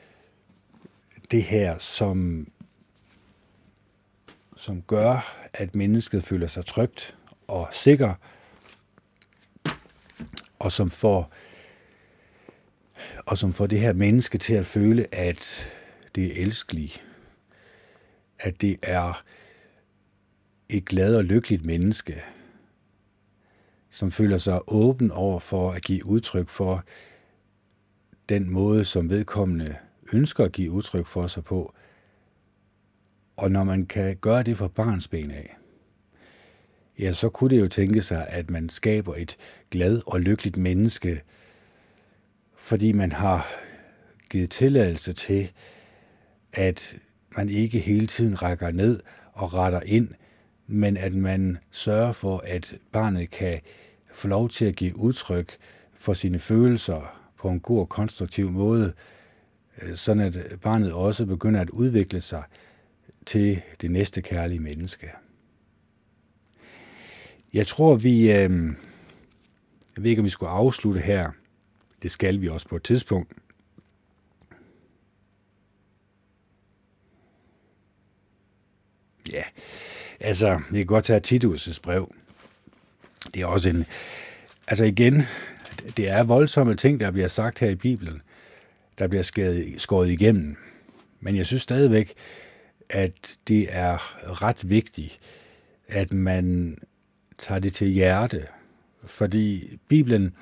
det 1.32 1.44
her, 1.44 1.78
som 1.78 2.48
som 4.62 4.82
gør, 4.82 5.38
at 5.54 5.76
mennesket 5.76 6.24
føler 6.24 6.48
sig 6.48 6.66
trygt 6.66 7.18
og 7.48 7.68
sikker, 7.72 8.14
og 10.60 10.72
som 10.72 10.92
får, 10.92 11.34
og 13.26 13.38
som 13.38 13.54
får 13.54 13.68
det 13.68 13.80
her 13.80 13.94
menneske 13.94 14.38
til 14.38 14.54
at 14.54 14.66
føle, 14.66 15.16
at 15.16 15.72
det 16.16 16.26
er 16.26 16.42
elskeligt, 16.42 17.06
at 18.40 18.62
det 18.62 18.78
er 18.82 19.24
et 20.70 20.86
glad 20.86 21.16
og 21.16 21.24
lykkeligt 21.24 21.66
menneske, 21.66 22.24
som 23.92 24.12
føler 24.12 24.38
sig 24.38 24.60
åben 24.68 25.12
over 25.12 25.40
for 25.40 25.72
at 25.72 25.82
give 25.82 26.06
udtryk 26.06 26.50
for 26.50 26.84
den 28.30 28.50
måde, 28.50 28.86
som 28.86 29.10
vedkommende 29.10 29.76
ønsker 30.14 30.44
at 30.44 30.52
give 30.52 30.72
udtryk 30.72 31.06
for 31.06 31.28
sig 31.28 31.44
på, 31.44 31.74
og 33.38 33.52
når 33.52 33.64
man 33.64 33.86
kan 33.86 34.16
gøre 34.16 34.44
det 34.44 34.58
fra 34.58 34.68
barns 34.68 35.08
ben 35.08 35.32
af, 35.32 35.58
ja, 37.00 37.14
så 37.14 37.30
kunne 37.30 37.50
det 37.50 37.62
jo 37.62 37.68
tænke 37.68 38.02
sig, 38.02 38.28
at 38.28 38.50
man 38.50 38.70
skaber 38.70 39.16
et 39.16 39.38
glad 39.72 40.02
og 40.08 40.20
lykkeligt 40.20 40.58
menneske, 40.58 41.22
fordi 42.56 42.92
man 42.92 43.12
har 43.12 43.48
givet 44.30 44.50
tilladelse 44.50 45.14
til, 45.14 45.52
at 46.54 46.96
man 47.38 47.50
ikke 47.50 47.80
hele 47.80 48.08
tiden 48.08 48.42
rækker 48.42 48.72
ned 48.72 49.00
og 49.34 49.54
retter 49.54 49.82
ind, 49.86 50.10
men 50.72 50.98
at 50.98 51.14
man 51.14 51.58
sørger 51.72 52.12
for, 52.12 52.38
at 52.38 52.76
barnet 52.92 53.30
kan 53.30 53.62
få 54.14 54.28
lov 54.28 54.50
til 54.50 54.66
at 54.66 54.76
give 54.76 54.98
udtryk 54.98 55.58
for 55.94 56.14
sine 56.14 56.40
følelser 56.40 57.22
på 57.38 57.50
en 57.50 57.60
god 57.60 57.80
og 57.80 57.90
konstruktiv 57.90 58.52
måde, 58.52 58.94
øh, 59.82 59.96
sådan 59.96 60.24
at 60.24 60.60
barnet 60.62 60.94
også 60.94 61.26
begynder 61.26 61.62
at 61.62 61.70
udvikle 61.70 62.22
sig 62.22 62.44
til 63.26 63.62
det 63.82 63.92
næste 63.92 64.22
kærlige 64.22 64.60
menneske. 64.60 65.12
Jeg 67.54 67.68
tror, 67.68 67.96
vi... 67.96 68.32
Øh, 68.32 68.76
jeg 69.96 70.04
ved 70.04 70.10
ikke, 70.10 70.20
om 70.20 70.26
vi 70.26 70.30
skulle 70.30 70.50
afslutte 70.50 71.00
her. 71.00 71.32
Det 72.02 72.12
skal 72.12 72.42
vi 72.42 72.48
også 72.48 72.68
på 72.68 72.76
et 72.76 72.84
tidspunkt. 72.84 73.34
Ja, 79.32 79.44
altså, 80.24 80.60
vi 80.72 80.78
kan 80.78 80.88
godt 80.88 81.06
tage 81.06 81.22
Titus' 81.28 81.80
brev. 81.84 82.16
Det 83.34 83.42
er 83.42 83.46
også 83.46 83.70
en... 83.70 83.86
Altså 84.68 84.84
igen, 84.84 85.24
det 85.98 86.10
er 86.10 86.24
voldsomme 86.24 86.76
ting, 86.76 87.00
der 87.00 87.12
bliver 87.12 87.28
sagt 87.28 87.60
her 87.60 87.70
i 87.70 87.76
Bibelen, 87.76 88.22
der 89.00 89.08
bliver 89.08 89.24
skåret, 89.24 89.76
skåret 89.78 90.10
igennem. 90.10 90.58
Men 91.20 91.36
jeg 91.36 91.46
synes 91.46 91.62
stadigvæk, 91.62 92.14
at 92.90 93.38
det 93.48 93.68
er 93.70 93.98
ret 94.44 94.70
vigtigt, 94.70 95.20
at 95.88 96.14
man 96.14 96.78
tager 97.38 97.60
det 97.60 97.74
til 97.74 97.88
hjerte, 97.88 98.48
fordi 99.06 99.78
Bibelen 99.88 100.36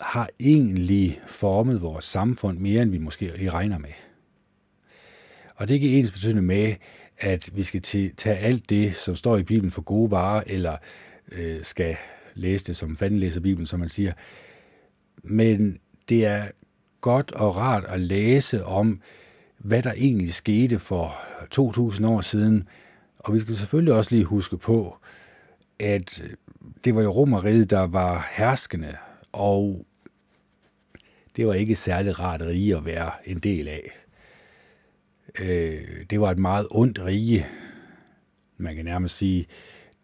har 0.00 0.28
egentlig 0.40 1.20
formet 1.26 1.82
vores 1.82 2.04
samfund 2.04 2.58
mere, 2.58 2.82
end 2.82 2.90
vi 2.90 2.98
måske 2.98 3.50
regner 3.50 3.78
med. 3.78 3.92
Og 5.54 5.68
det 5.68 5.74
er 5.74 5.80
ikke 5.80 5.98
ens 5.98 6.12
betydende 6.12 6.42
med, 6.42 6.74
at 7.20 7.56
vi 7.56 7.62
skal 7.62 7.82
tage 8.16 8.36
alt 8.36 8.70
det, 8.70 8.96
som 8.96 9.16
står 9.16 9.36
i 9.36 9.42
Bibelen 9.42 9.70
for 9.70 9.82
gode 9.82 10.10
varer, 10.10 10.42
eller 10.46 10.76
øh, 11.32 11.62
skal 11.62 11.96
læse 12.34 12.64
det 12.64 12.76
som 12.76 12.96
fanden 12.96 13.20
læser 13.20 13.40
Bibelen, 13.40 13.66
som 13.66 13.80
man 13.80 13.88
siger. 13.88 14.12
Men 15.22 15.78
det 16.08 16.26
er 16.26 16.48
godt 17.00 17.32
og 17.32 17.56
rart 17.56 17.84
at 17.84 18.00
læse 18.00 18.64
om, 18.64 19.00
hvad 19.58 19.82
der 19.82 19.92
egentlig 19.92 20.34
skete 20.34 20.78
for 20.78 21.16
2000 21.50 22.06
år 22.06 22.20
siden. 22.20 22.68
Og 23.18 23.34
vi 23.34 23.40
skal 23.40 23.56
selvfølgelig 23.56 23.94
også 23.94 24.14
lige 24.14 24.24
huske 24.24 24.58
på, 24.58 24.96
at 25.78 26.22
det 26.84 26.94
var 26.94 27.02
jo 27.02 27.10
Romeriet, 27.10 27.70
der 27.70 27.86
var 27.86 28.28
herskende, 28.32 28.96
og 29.32 29.86
det 31.36 31.46
var 31.46 31.54
ikke 31.54 31.76
særlig 31.76 32.20
rart 32.20 32.42
rige 32.42 32.76
at 32.76 32.84
være 32.84 33.10
en 33.24 33.38
del 33.38 33.68
af. 33.68 33.97
Øh, 35.40 36.04
det 36.10 36.20
var 36.20 36.30
et 36.30 36.38
meget 36.38 36.66
ondt 36.70 36.98
rige. 37.04 37.46
Man 38.56 38.76
kan 38.76 38.84
nærmest 38.84 39.16
sige, 39.16 39.46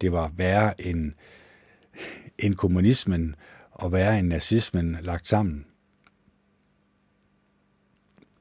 det 0.01 0.11
var 0.11 0.31
værre 0.35 0.81
end, 0.81 1.11
end 2.39 2.55
kommunismen 2.55 3.35
og 3.71 3.91
værre 3.91 4.19
end 4.19 4.27
nazismen 4.27 4.97
lagt 5.01 5.27
sammen. 5.27 5.65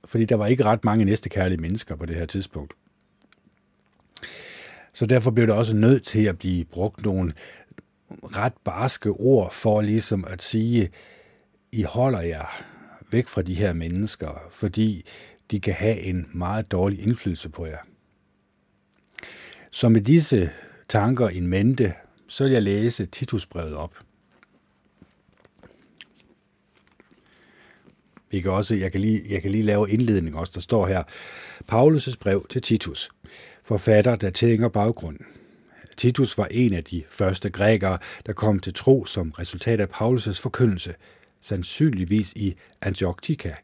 Fordi 0.05 0.25
der 0.25 0.37
var 0.37 0.47
ikke 0.47 0.65
ret 0.65 0.85
mange 0.85 1.05
næstekærlige 1.05 1.61
mennesker 1.61 1.97
på 1.97 2.07
det 2.07 2.17
her 2.17 2.27
tidspunkt. 2.27 2.75
Så 4.93 5.07
derfor 5.07 5.31
blev 5.31 5.47
det 5.47 5.55
også 5.55 5.77
nødt 5.77 6.03
til 6.03 6.25
at 6.25 6.39
blive 6.39 6.65
brugt 6.65 7.03
nogle 7.05 7.33
ret 8.11 8.53
barske 8.65 9.11
ord 9.11 9.53
for 9.53 9.81
ligesom 9.81 10.25
at 10.25 10.43
sige, 10.43 10.91
I 11.73 11.83
holder 11.83 12.21
jer 12.21 12.65
væk 13.11 13.29
fra 13.29 13.43
de 13.43 13.55
her 13.55 13.73
mennesker, 13.73 14.49
fordi 14.51 15.05
de 15.55 15.61
kan 15.61 15.75
have 15.75 16.01
en 16.01 16.27
meget 16.33 16.73
dårlig 16.73 17.01
indflydelse 17.01 17.49
på 17.49 17.67
jer. 17.67 17.79
Så 19.71 19.89
med 19.89 20.01
disse 20.01 20.51
tanker 20.89 21.29
in 21.29 21.47
mente, 21.47 21.95
så 22.29 22.45
vil 22.45 22.53
jeg 22.53 22.63
læse 22.63 23.07
Titusbrevet 23.07 23.75
op. 23.75 23.95
Vi 28.31 28.41
kan 28.41 28.51
også, 28.51 28.75
jeg, 28.75 28.93
kan 28.93 29.01
lige, 29.01 29.23
jeg 29.31 29.43
kan 29.43 29.51
lige 29.51 29.63
lave 29.63 29.91
indledning 29.91 30.37
også, 30.37 30.53
der 30.55 30.61
står 30.61 30.87
her. 30.87 31.03
Paulus' 31.73 32.17
brev 32.21 32.47
til 32.49 32.63
Titus, 32.63 33.11
forfatter, 33.63 34.17
der 34.17 34.31
tænker 34.31 34.69
baggrund. 34.69 35.19
Titus 35.97 36.39
var 36.39 36.47
en 36.51 36.75
af 36.75 36.85
de 36.85 37.03
første 37.09 37.51
grækere, 37.51 37.99
der 38.27 38.33
kom 38.33 38.59
til 38.59 38.75
tro 38.75 39.07
som 39.07 39.31
resultat 39.31 39.81
af 39.81 39.87
Paulus' 39.87 40.41
forkyndelse, 40.41 40.95
sandsynligvis 41.41 42.33
i 42.33 42.55
Antiochia. 42.81 43.55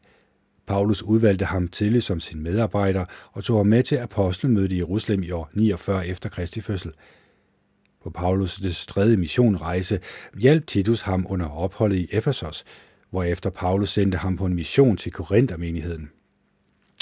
Paulus 0.71 1.03
udvalgte 1.03 1.45
ham 1.45 1.67
tidligt 1.67 2.03
som 2.03 2.19
sin 2.19 2.43
medarbejder 2.43 3.05
og 3.31 3.43
tog 3.43 3.57
ham 3.57 3.67
med 3.67 3.83
til 3.83 3.95
apostelmødet 3.95 4.71
i 4.71 4.77
Jerusalem 4.77 5.23
i 5.23 5.31
år 5.31 5.49
49 5.53 6.07
efter 6.07 6.29
Kristi 6.29 6.61
fødsel. 6.61 6.91
På 8.03 8.11
Paulus' 8.17 8.85
tredje 8.85 9.17
missionrejse 9.17 9.99
hjalp 10.39 10.67
Titus 10.67 11.01
ham 11.01 11.25
under 11.29 11.49
opholdet 11.49 11.97
i 11.97 12.07
Efesos, 12.11 12.63
hvorefter 13.09 13.49
Paulus 13.49 13.89
sendte 13.89 14.17
ham 14.17 14.37
på 14.37 14.45
en 14.45 14.53
mission 14.53 14.97
til 14.97 15.11
Korinthermenigheden. 15.11 16.09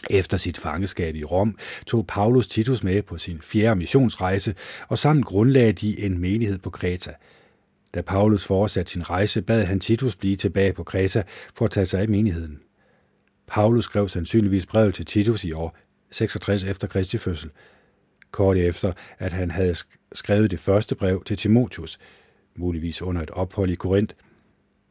Efter 0.09 0.37
sit 0.37 0.57
fangeskab 0.57 1.15
i 1.15 1.23
Rom 1.23 1.57
tog 1.87 2.07
Paulus 2.07 2.47
Titus 2.47 2.83
med 2.83 3.01
på 3.01 3.17
sin 3.17 3.41
fjerde 3.41 3.79
missionsrejse, 3.79 4.55
og 4.87 4.97
sammen 4.97 5.23
grundlagde 5.23 5.73
de 5.73 5.99
en 5.99 6.17
menighed 6.17 6.57
på 6.57 6.69
Kreta. 6.69 7.13
Da 7.93 8.01
Paulus 8.01 8.45
fortsatte 8.45 8.91
sin 8.91 9.09
rejse, 9.09 9.41
bad 9.41 9.63
han 9.63 9.79
Titus 9.79 10.15
blive 10.15 10.35
tilbage 10.35 10.73
på 10.73 10.83
Kreta 10.83 11.23
for 11.55 11.65
at 11.65 11.71
tage 11.71 11.85
sig 11.85 12.01
af 12.01 12.09
menigheden. 12.09 12.59
Paulus 13.49 13.83
skrev 13.83 14.09
sandsynligvis 14.09 14.65
brevet 14.65 14.95
til 14.95 15.05
Titus 15.05 15.43
i 15.43 15.51
år 15.51 15.77
66 16.11 16.63
efter 16.63 16.87
Kristi 16.87 17.17
fødsel, 17.17 17.49
kort 18.31 18.57
efter, 18.57 18.93
at 19.19 19.33
han 19.33 19.51
havde 19.51 19.75
skrevet 20.11 20.51
det 20.51 20.59
første 20.59 20.95
brev 20.95 21.23
til 21.23 21.37
Timotius, 21.37 21.99
muligvis 22.55 23.01
under 23.01 23.21
et 23.21 23.29
ophold 23.29 23.69
i 23.69 23.75
Korinth, 23.75 24.15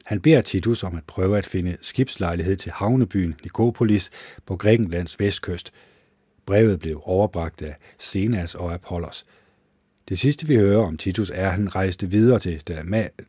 han 0.09 0.21
beder 0.21 0.43
Titus 0.43 0.85
om 0.85 0.97
at 0.97 1.05
prøve 1.05 1.39
at 1.39 1.47
finde 1.47 1.77
skibslejlighed 1.81 2.57
til 2.57 2.73
havnebyen 2.73 3.35
Nikopolis 3.43 4.11
på 4.47 4.57
Grækenlands 4.57 5.21
vestkyst. 5.21 5.73
Brevet 6.47 6.81
blev 6.81 7.03
overbragt 7.05 7.63
af 7.63 7.77
Senas 7.99 8.55
og 8.55 8.75
Apollos. 8.75 9.25
Det 10.09 10.19
sidste 10.19 10.47
vi 10.47 10.57
hører 10.57 10.85
om 10.85 10.97
Titus 10.97 11.31
er, 11.31 11.47
at 11.47 11.53
han 11.53 11.75
rejste 11.75 12.11
videre 12.11 12.39
til 12.39 12.63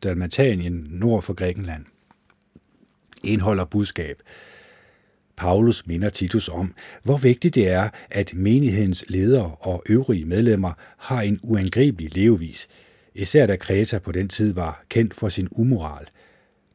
Dalmatanien 0.02 0.86
nord 0.90 1.22
for 1.22 1.32
Grækenland. 1.32 1.84
Indholder 3.24 3.64
budskab. 3.64 4.22
Paulus 5.40 5.86
minder 5.86 6.10
Titus 6.10 6.48
om, 6.48 6.74
hvor 7.02 7.16
vigtigt 7.16 7.54
det 7.54 7.68
er, 7.68 7.88
at 8.10 8.34
menighedens 8.34 9.04
ledere 9.08 9.54
og 9.60 9.82
øvrige 9.88 10.24
medlemmer 10.24 10.72
har 10.96 11.22
en 11.22 11.40
uangribelig 11.42 12.14
levevis, 12.14 12.68
især 13.14 13.46
da 13.46 13.56
Kreta 13.56 13.98
på 13.98 14.12
den 14.12 14.28
tid 14.28 14.52
var 14.52 14.84
kendt 14.88 15.14
for 15.14 15.28
sin 15.28 15.48
umoral– 15.50 16.06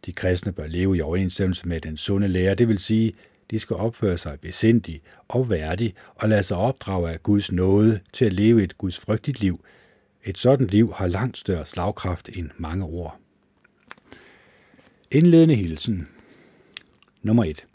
de 0.05 0.11
kristne 0.11 0.51
bør 0.51 0.67
leve 0.67 0.97
i 0.97 1.01
overensstemmelse 1.01 1.67
med 1.67 1.81
den 1.81 1.97
sunde 1.97 2.27
lære, 2.27 2.55
det 2.55 2.67
vil 2.67 2.79
sige, 2.79 3.13
de 3.51 3.59
skal 3.59 3.75
opføre 3.75 4.17
sig 4.17 4.39
besindigt 4.39 5.03
og 5.27 5.49
værdigt 5.49 5.95
og 6.15 6.29
lade 6.29 6.43
sig 6.43 6.57
opdrage 6.57 7.11
af 7.11 7.23
Guds 7.23 7.51
nåde 7.51 7.99
til 8.13 8.25
at 8.25 8.33
leve 8.33 8.63
et 8.63 8.77
Guds 8.77 8.99
frygtigt 8.99 9.39
liv. 9.39 9.65
Et 10.23 10.37
sådan 10.37 10.67
liv 10.67 10.93
har 10.93 11.07
langt 11.07 11.37
større 11.37 11.65
slagkraft 11.65 12.29
end 12.33 12.49
mange 12.57 12.85
ord. 12.85 13.19
Indledende 15.11 15.55
hilsen. 15.55 16.07
Nummer 17.21 17.43
1. 17.43 17.65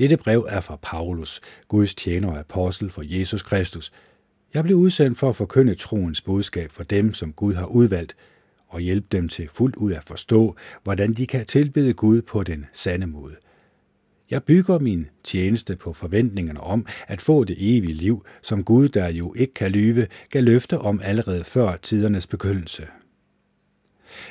Dette 0.00 0.16
brev 0.16 0.46
er 0.48 0.60
fra 0.60 0.78
Paulus, 0.82 1.40
Guds 1.68 1.94
tjener 1.94 2.28
og 2.28 2.38
apostel 2.38 2.90
for 2.90 3.02
Jesus 3.04 3.42
Kristus. 3.42 3.92
Jeg 4.54 4.64
blev 4.64 4.76
udsendt 4.76 5.18
for 5.18 5.28
at 5.28 5.36
forkynde 5.36 5.74
troens 5.74 6.20
budskab 6.20 6.72
for 6.72 6.84
dem, 6.84 7.14
som 7.14 7.32
Gud 7.32 7.54
har 7.54 7.66
udvalgt, 7.66 8.16
og 8.68 8.80
hjælpe 8.80 9.06
dem 9.12 9.28
til 9.28 9.48
fuldt 9.52 9.76
ud 9.76 9.92
at 9.92 10.04
forstå, 10.04 10.56
hvordan 10.82 11.12
de 11.12 11.26
kan 11.26 11.46
tilbede 11.46 11.92
Gud 11.92 12.22
på 12.22 12.42
den 12.42 12.66
sande 12.72 13.06
måde. 13.06 13.36
Jeg 14.30 14.42
bygger 14.42 14.78
min 14.78 15.06
tjeneste 15.24 15.76
på 15.76 15.92
forventningerne 15.92 16.60
om 16.60 16.86
at 17.08 17.20
få 17.20 17.44
det 17.44 17.56
evige 17.58 17.94
liv, 17.94 18.24
som 18.42 18.64
Gud, 18.64 18.88
der 18.88 19.08
jo 19.08 19.34
ikke 19.36 19.54
kan 19.54 19.70
lyve, 19.70 20.06
gav 20.30 20.42
løfte 20.42 20.78
om 20.78 21.00
allerede 21.04 21.44
før 21.44 21.76
tidernes 21.76 22.26
begyndelse. 22.26 22.86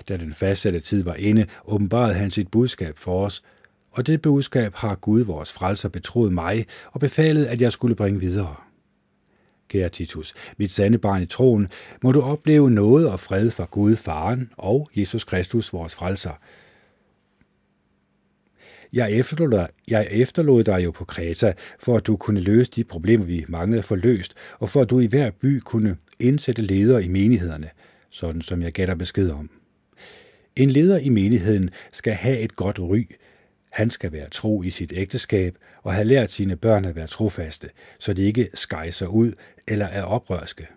Da 0.08 0.18
den 0.18 0.34
fastsatte 0.34 0.80
tid 0.80 1.04
var 1.04 1.16
inde, 1.16 1.46
åbenbarede 1.66 2.14
han 2.14 2.32
sit 2.32 2.52
budskab 2.52 2.98
for 2.98 3.26
os, 3.26 3.44
og 4.00 4.08
det 4.08 4.22
budskab 4.22 4.76
har 4.76 4.96
Gud, 4.96 5.22
vores 5.22 5.52
frelser, 5.52 5.90
betroet 5.90 6.34
mig 6.34 6.66
og 6.92 7.00
befalet, 7.00 7.46
at 7.46 7.62
jeg 7.62 7.72
skulle 7.72 7.96
bringe 7.96 8.20
videre 8.20 8.56
kære 9.68 9.90
Titus, 9.90 10.34
mit 10.58 10.72
sande 10.72 10.98
barn 10.98 11.22
i 11.22 11.26
troen, 11.26 11.68
må 12.04 12.12
du 12.12 12.22
opleve 12.22 12.72
noget 12.72 13.10
og 13.10 13.20
fred 13.20 13.52
fra 13.52 13.68
Gud, 13.72 13.96
Faren 13.96 14.50
og 14.58 14.90
Jesus 14.96 15.24
Kristus, 15.24 15.74
vores 15.74 15.96
frelser. 15.96 16.32
Jeg 18.94 19.12
efterlod, 19.12 19.52
dig, 19.52 19.68
jeg 19.88 20.08
efterlod 20.12 20.64
dig 20.64 20.84
jo 20.84 20.92
på 20.92 21.06
Kreta, 21.06 21.54
for 21.80 21.98
at 21.98 22.08
du 22.08 22.18
kunne 22.18 22.40
løse 22.40 22.72
de 22.72 22.84
problemer, 22.84 23.26
vi 23.26 23.46
manglede 23.48 23.84
for 23.84 23.96
løst, 23.96 24.34
og 24.60 24.70
for 24.70 24.82
at 24.82 24.90
du 24.90 25.00
i 25.00 25.06
hver 25.06 25.32
by 25.32 25.60
kunne 25.60 25.98
indsætte 26.20 26.62
ledere 26.62 27.04
i 27.04 27.08
menighederne, 27.08 27.70
sådan 28.10 28.42
som 28.42 28.62
jeg 28.62 28.72
gav 28.72 28.86
dig 28.86 28.98
besked 28.98 29.32
om. 29.32 29.50
En 30.56 30.70
leder 30.70 30.98
i 30.98 31.10
menigheden 31.10 31.70
skal 31.92 32.14
have 32.14 32.40
et 32.40 32.56
godt 32.56 32.80
ry. 32.80 33.08
Han 33.70 33.90
skal 33.90 34.12
være 34.12 34.30
tro 34.30 34.64
i 34.64 34.70
sit 34.70 34.94
ægteskab 34.96 35.58
og 35.84 35.94
have 35.94 36.06
lært 36.06 36.32
sine 36.32 36.56
børn 36.56 36.86
at 36.86 36.96
være 36.96 37.08
trofaste, 37.08 37.70
så 38.00 38.14
de 38.14 38.24
ikke 38.24 38.50
skejser 38.54 39.08
ud 39.08 39.34
eller 39.68 39.86
er 39.86 40.04
oprørske. 40.04 40.68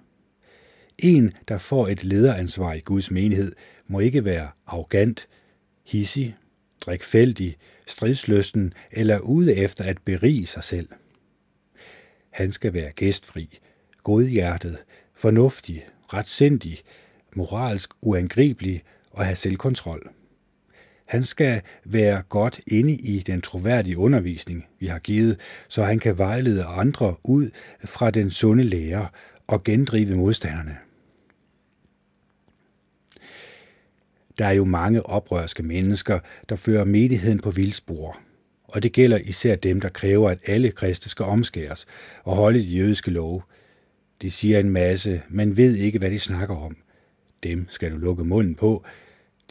En, 0.99 1.33
der 1.49 1.59
får 1.59 1.89
et 1.89 2.05
lederansvar 2.05 2.73
i 2.73 2.81
Guds 2.81 3.11
menighed, 3.11 3.53
må 3.87 3.99
ikke 3.99 4.25
være 4.25 4.49
arrogant, 4.67 5.29
hissig, 5.85 6.37
drikfældig, 6.81 7.57
stridsløsten 7.87 8.75
eller 8.91 9.19
ude 9.19 9.57
efter 9.57 9.85
at 9.85 9.99
berige 10.05 10.47
sig 10.47 10.65
selv. 10.65 10.89
Han 12.31 12.53
skal 12.53 12.73
være 12.73 12.93
gæstfri, 12.93 13.59
godhjertet, 14.03 14.79
fornuftig, 15.15 15.87
retsindig, 16.13 16.79
moralsk 17.35 17.91
uangribelig 18.01 18.83
og 19.11 19.25
have 19.25 19.37
selvkontrol. 19.37 20.11
Han 21.13 21.25
skal 21.25 21.61
være 21.85 22.23
godt 22.29 22.61
inde 22.67 22.93
i 22.93 23.19
den 23.19 23.41
troværdige 23.41 23.99
undervisning, 23.99 24.67
vi 24.79 24.87
har 24.87 24.99
givet, 24.99 25.41
så 25.69 25.83
han 25.83 25.99
kan 25.99 26.19
vejlede 26.19 26.65
andre 26.65 27.15
ud 27.25 27.51
fra 27.85 28.11
den 28.11 28.31
sunde 28.31 28.65
lære 28.65 29.09
og 29.47 29.65
gendrive 29.65 30.17
modstanderne. 30.17 30.77
Der 34.39 34.47
er 34.47 34.53
jo 34.53 34.65
mange 34.65 35.07
oprørske 35.07 35.63
mennesker, 35.63 36.19
der 36.49 36.57
fører 36.57 36.85
menigheden 36.85 37.41
på 37.41 37.51
vildspor. 37.51 38.19
Og 38.65 38.83
det 38.83 38.93
gælder 38.93 39.19
især 39.19 39.57
dem, 39.57 39.81
der 39.81 39.89
kræver, 39.89 40.31
at 40.31 40.39
alle 40.47 40.71
kristne 40.71 41.11
skal 41.11 41.25
omskæres 41.25 41.87
og 42.25 42.37
holde 42.37 42.59
de 42.59 42.65
jødiske 42.65 43.11
love. 43.11 43.43
De 44.23 44.31
siger 44.31 44.59
en 44.59 44.71
masse, 44.71 45.23
men 45.29 45.57
ved 45.57 45.75
ikke, 45.77 45.99
hvad 45.99 46.11
de 46.11 46.19
snakker 46.19 46.57
om. 46.57 46.77
Dem 47.43 47.67
skal 47.69 47.93
du 47.93 47.97
lukke 47.97 48.25
munden 48.25 48.55
på. 48.55 48.85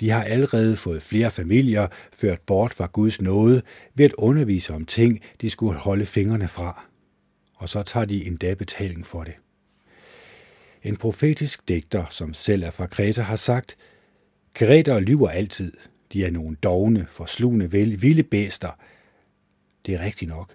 De 0.02 0.10
har 0.10 0.23
allerede 0.23 0.78
fået 0.78 1.02
flere 1.02 1.32
familier 1.32 1.88
ført 2.14 2.41
bort 2.41 2.73
fra 2.73 2.90
Guds 2.94 3.22
nåde 3.22 3.61
ved 3.95 4.06
at 4.06 4.14
undervise 4.14 4.73
om 4.73 4.86
ting, 4.86 5.22
de 5.41 5.49
skulle 5.49 5.78
holde 5.78 6.06
fingrene 6.06 6.48
fra. 6.48 6.86
Og 7.56 7.69
så 7.69 7.84
tager 7.84 8.06
de 8.06 8.26
endda 8.26 8.53
betaling 8.53 9.07
for 9.07 9.23
det. 9.23 9.34
En 10.84 10.98
profetisk 10.98 11.68
digter, 11.68 12.06
som 12.10 12.34
selv 12.34 12.64
er 12.64 12.72
fra 12.72 12.88
Kreta, 12.88 13.22
har 13.22 13.36
sagt– 13.36 13.76
Kreter 14.53 14.99
lyver 14.99 15.30
altid. 15.30 15.73
De 16.14 16.26
er 16.26 16.32
nogle 16.32 16.57
dogne, 16.64 17.07
forslugende, 17.11 17.72
vilde 17.72 18.23
bæster. 18.23 18.72
Det 19.86 19.94
er 19.94 19.99
rigtigt 19.99 20.30
nok. 20.30 20.53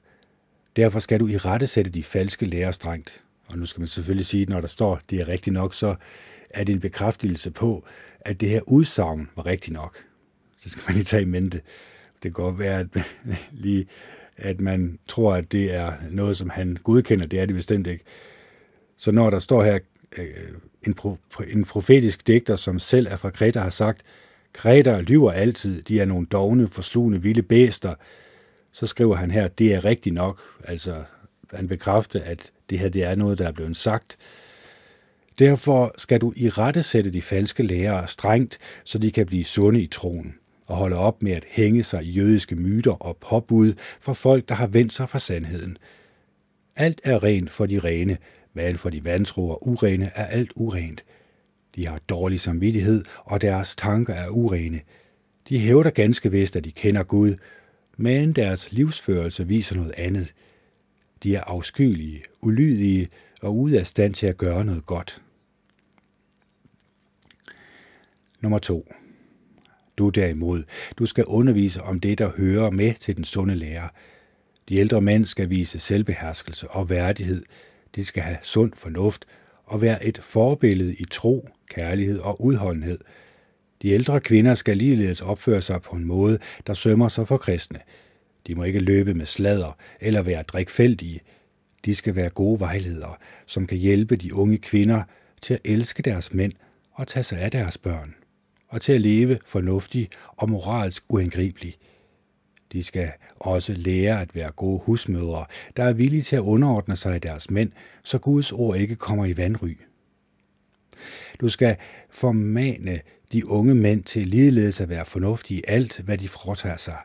Derfor 0.77 0.99
skal 0.99 1.21
du 1.21 1.29
i 1.29 1.37
rette 1.37 1.67
sætte 1.67 1.91
de 1.91 2.03
falske 2.03 2.47
lærer 2.47 2.73
strengt. 2.73 3.23
Og 3.47 3.59
nu 3.59 3.67
skal 3.67 3.81
man 3.81 3.89
selvfølgelig 3.89 4.27
sige, 4.27 4.43
at 4.43 4.49
når 4.49 4.61
der 4.61 4.69
står, 4.69 5.01
det 5.11 5.21
er 5.21 5.29
rigtigt 5.29 5.55
nok, 5.55 5.75
så 5.75 5.95
er 6.51 6.65
det 6.65 6.73
en 6.73 6.81
bekræftelse 6.81 7.51
på, 7.51 7.85
at 8.27 8.41
det 8.41 8.49
her 8.49 8.61
udsagn 8.67 9.29
var 9.37 9.47
rigtigt 9.47 9.75
nok. 9.75 9.97
Så 10.59 10.69
skal 10.69 10.83
man 10.87 10.95
lige 10.95 11.05
tage 11.05 11.23
i 11.23 11.27
mente. 11.27 11.61
Det 12.15 12.23
kan 12.23 12.33
godt 12.33 12.59
være, 12.59 12.81
at, 12.81 12.87
lige, 13.53 13.87
at 14.37 14.61
man 14.61 14.99
tror, 15.07 15.35
at 15.35 15.53
det 15.53 15.75
er 15.75 15.93
noget, 16.11 16.37
som 16.37 16.51
han 16.51 16.77
godkender. 16.85 17.27
Det 17.27 17.41
er 17.41 17.47
det 17.47 17.55
bestemt 17.55 17.87
ikke. 17.87 18.05
Så 18.97 19.13
når 19.13 19.31
der 19.31 19.39
står 19.39 19.63
her, 19.63 19.79
øh, 20.19 20.27
en, 20.87 20.95
pro, 20.95 21.17
en 21.49 21.65
profetisk 21.65 22.27
digter, 22.27 22.57
som 22.57 22.79
selv 22.79 23.07
er 23.11 23.17
fra 23.17 23.31
Kreta, 23.31 23.61
har 23.61 23.71
sagt, 23.71 24.03
Kreta 24.53 25.01
lyver 25.01 25.33
altid, 25.33 25.83
de 25.83 26.01
er 26.01 26.05
nogle 26.05 26.27
dogne, 26.27 26.69
forslugende, 26.69 27.23
vilde 27.23 27.43
bæster. 27.43 27.95
Så 28.73 28.87
skriver 28.87 29.17
han 29.17 29.31
her, 29.31 29.49
det 29.49 29.75
er 29.75 29.85
rigtigt 29.85 30.15
nok. 30.15 30.41
Altså, 30.65 31.03
han 31.55 31.69
bekræfter, 31.69 32.21
at 32.25 32.53
det 32.71 32.79
her 32.79 32.89
det 32.89 33.05
er 33.05 33.15
noget, 33.15 33.39
der 33.39 33.47
er 33.47 33.53
blevet 33.53 33.77
sagt. 33.77 34.17
Derfor 35.39 35.95
skal 35.99 36.21
du 36.21 36.33
i 36.37 36.49
rette 36.49 36.83
sætte 36.83 37.13
de 37.13 37.23
falske 37.23 37.63
lærere 37.63 38.09
strengt, 38.09 38.59
så 38.85 38.99
de 38.99 39.11
kan 39.11 39.27
blive 39.27 39.45
sunde 39.45 39.81
i 39.83 39.87
troen 39.87 40.35
og 40.67 40.77
holde 40.77 40.97
op 40.97 41.23
med 41.23 41.33
at 41.33 41.45
hænge 41.49 41.83
sig 41.83 42.05
i 42.05 42.11
jødiske 42.11 42.57
myter 42.57 42.93
og 42.93 43.17
påbud 43.17 43.75
for 44.01 44.13
folk, 44.13 44.49
der 44.49 44.55
har 44.55 44.67
vendt 44.67 44.93
sig 44.93 45.09
fra 45.09 45.19
sandheden. 45.19 45.79
Alt 46.77 47.01
er 47.05 47.25
rent 47.25 47.51
for 47.51 47.67
de 47.67 47.79
rene, 47.79 48.19
men 48.55 48.79
for 48.79 48.91
de 48.91 49.05
vantro 49.05 49.49
og 49.49 49.69
urene 49.69 50.11
er 50.15 50.27
alt 50.27 50.53
urent. 50.55 51.05
De 51.75 51.87
har 51.87 52.01
dårlig 52.09 52.41
samvittighed, 52.41 53.05
og 53.25 53.41
deres 53.41 53.77
tanker 53.77 54.15
er 54.15 54.29
urene. 54.29 54.81
De 55.49 55.59
hævder 55.59 55.91
ganske 55.91 56.31
vist, 56.31 56.57
at 56.57 56.65
de 56.65 56.73
kender 56.73 57.03
Gud, 57.03 57.35
men 57.97 58.33
deres 58.33 58.73
livsførelse 58.73 59.47
viser 59.47 59.77
noget 59.77 59.95
andet. 59.97 60.35
De 61.23 61.37
er 61.37 61.41
afskyelige, 61.41 62.23
ulydige 62.43 63.09
og 63.43 63.57
ude 63.57 63.79
af 63.79 63.87
stand 63.87 64.15
til 64.15 64.27
at 64.27 64.37
gøre 64.37 64.65
noget 64.65 64.87
godt. 64.87 65.23
Nummer 68.47 68.59
2. 68.59 68.93
Du 69.99 70.09
derimod, 70.09 70.63
du 70.99 71.07
skal 71.07 71.25
undervise 71.25 71.83
om 71.83 72.01
det, 72.01 72.19
der 72.19 72.31
hører 72.37 72.71
med 72.71 72.95
til 72.95 73.17
den 73.17 73.25
sunde 73.25 73.55
lære. 73.55 73.89
De 74.69 74.77
ældre 74.77 75.01
mænd 75.01 75.27
skal 75.27 75.51
vise 75.51 75.79
selvbeherskelse 75.79 76.69
og 76.69 76.91
værdighed, 76.91 77.43
de 77.95 78.05
skal 78.05 78.23
have 78.23 78.39
sund 78.43 78.73
fornuft 78.75 79.25
og 79.65 79.81
være 79.81 80.07
et 80.07 80.21
forbillede 80.23 80.95
i 80.95 81.05
tro, 81.11 81.49
kærlighed 81.69 82.19
og 82.19 82.45
udholdenhed. 82.45 82.99
De 83.83 83.89
ældre 83.89 84.21
kvinder 84.21 84.55
skal 84.55 84.77
ligeledes 84.77 85.21
opføre 85.21 85.63
sig 85.63 85.83
på 85.83 85.97
en 85.97 86.05
måde, 86.05 86.39
der 86.67 86.75
sømmer 86.75 87.09
sig 87.09 87.29
for 87.29 87.37
kristne. 87.37 87.81
De 88.47 88.55
må 88.55 88.65
ikke 88.65 88.81
løbe 88.81 89.15
med 89.15 89.27
sladder 89.27 89.77
eller 90.01 90.23
være 90.23 90.43
drikfældige. 90.43 91.21
De 91.85 91.95
skal 91.95 92.15
være 92.15 92.31
gode 92.31 92.61
vejledere, 92.61 93.15
som 93.47 93.67
kan 93.67 93.79
hjælpe 93.79 94.17
de 94.17 94.35
unge 94.35 94.59
kvinder 94.59 95.03
til 95.43 95.55
at 95.55 95.61
elske 95.65 96.03
deres 96.03 96.33
mænd 96.33 96.53
og 96.97 97.07
tage 97.07 97.25
sig 97.25 97.39
af 97.39 97.51
deres 97.51 97.79
børn, 97.79 98.15
og 98.77 98.83
til 98.83 98.93
at 98.93 99.01
leve 99.01 99.39
fornuftig 99.45 100.09
og 100.27 100.51
moralsk 100.51 101.05
uangribelig. 101.09 101.77
De 102.73 102.85
skal 102.85 103.13
også 103.37 103.73
lære 103.73 104.21
at 104.21 104.35
være 104.35 104.51
gode 104.51 104.81
husmødre, 104.85 105.47
der 105.77 105.85
er 105.85 105.93
villige 105.93 106.23
til 106.23 106.37
at 106.37 106.41
underordne 106.41 106.97
sig 106.97 107.23
deres 107.23 107.51
mænd, 107.51 107.73
så 108.05 108.19
Guds 108.19 108.53
ord 108.53 108.77
ikke 108.77 108.97
kommer 108.97 109.27
i 109.27 109.37
vandry. 109.37 109.77
Du 111.41 111.49
skal 111.49 111.77
formane 112.11 113.01
de 113.33 113.49
unge 113.49 113.75
mænd 113.75 114.05
til 114.05 114.27
ligeledes 114.27 114.81
at 114.81 114.89
være 114.89 115.05
fornuftige 115.05 115.61
i 115.61 115.65
alt, 115.69 116.01
hvad 116.01 116.19
de 116.19 116.29
foretager 116.29 116.77
sig, 116.77 116.99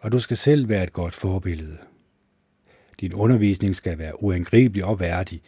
og 0.00 0.12
du 0.12 0.18
skal 0.20 0.36
selv 0.36 0.68
være 0.68 0.82
et 0.82 0.92
godt 0.92 1.14
forbillede. 1.14 1.78
Din 3.00 3.14
undervisning 3.14 3.76
skal 3.76 3.98
være 3.98 4.22
uangribelig 4.22 4.84
og 4.84 5.00
værdig. 5.00 5.42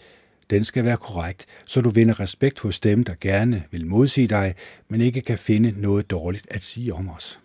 Den 0.53 0.65
skal 0.65 0.85
være 0.85 0.97
korrekt, 0.97 1.47
så 1.65 1.81
du 1.81 1.91
vinder 1.91 2.21
respekt 2.21 2.61
hos 2.61 2.81
dem, 2.81 3.05
der 3.05 3.15
gerne 3.21 3.65
vil 3.71 3.87
modsige 3.87 4.29
dig, 4.29 4.55
men 4.89 5.01
ikke 5.01 5.21
kan 5.21 5.39
finde 5.39 5.75
noget 5.77 6.11
dårligt 6.11 6.47
at 6.51 6.63
sige 6.63 6.95
om 6.95 7.11
os. 7.11 7.39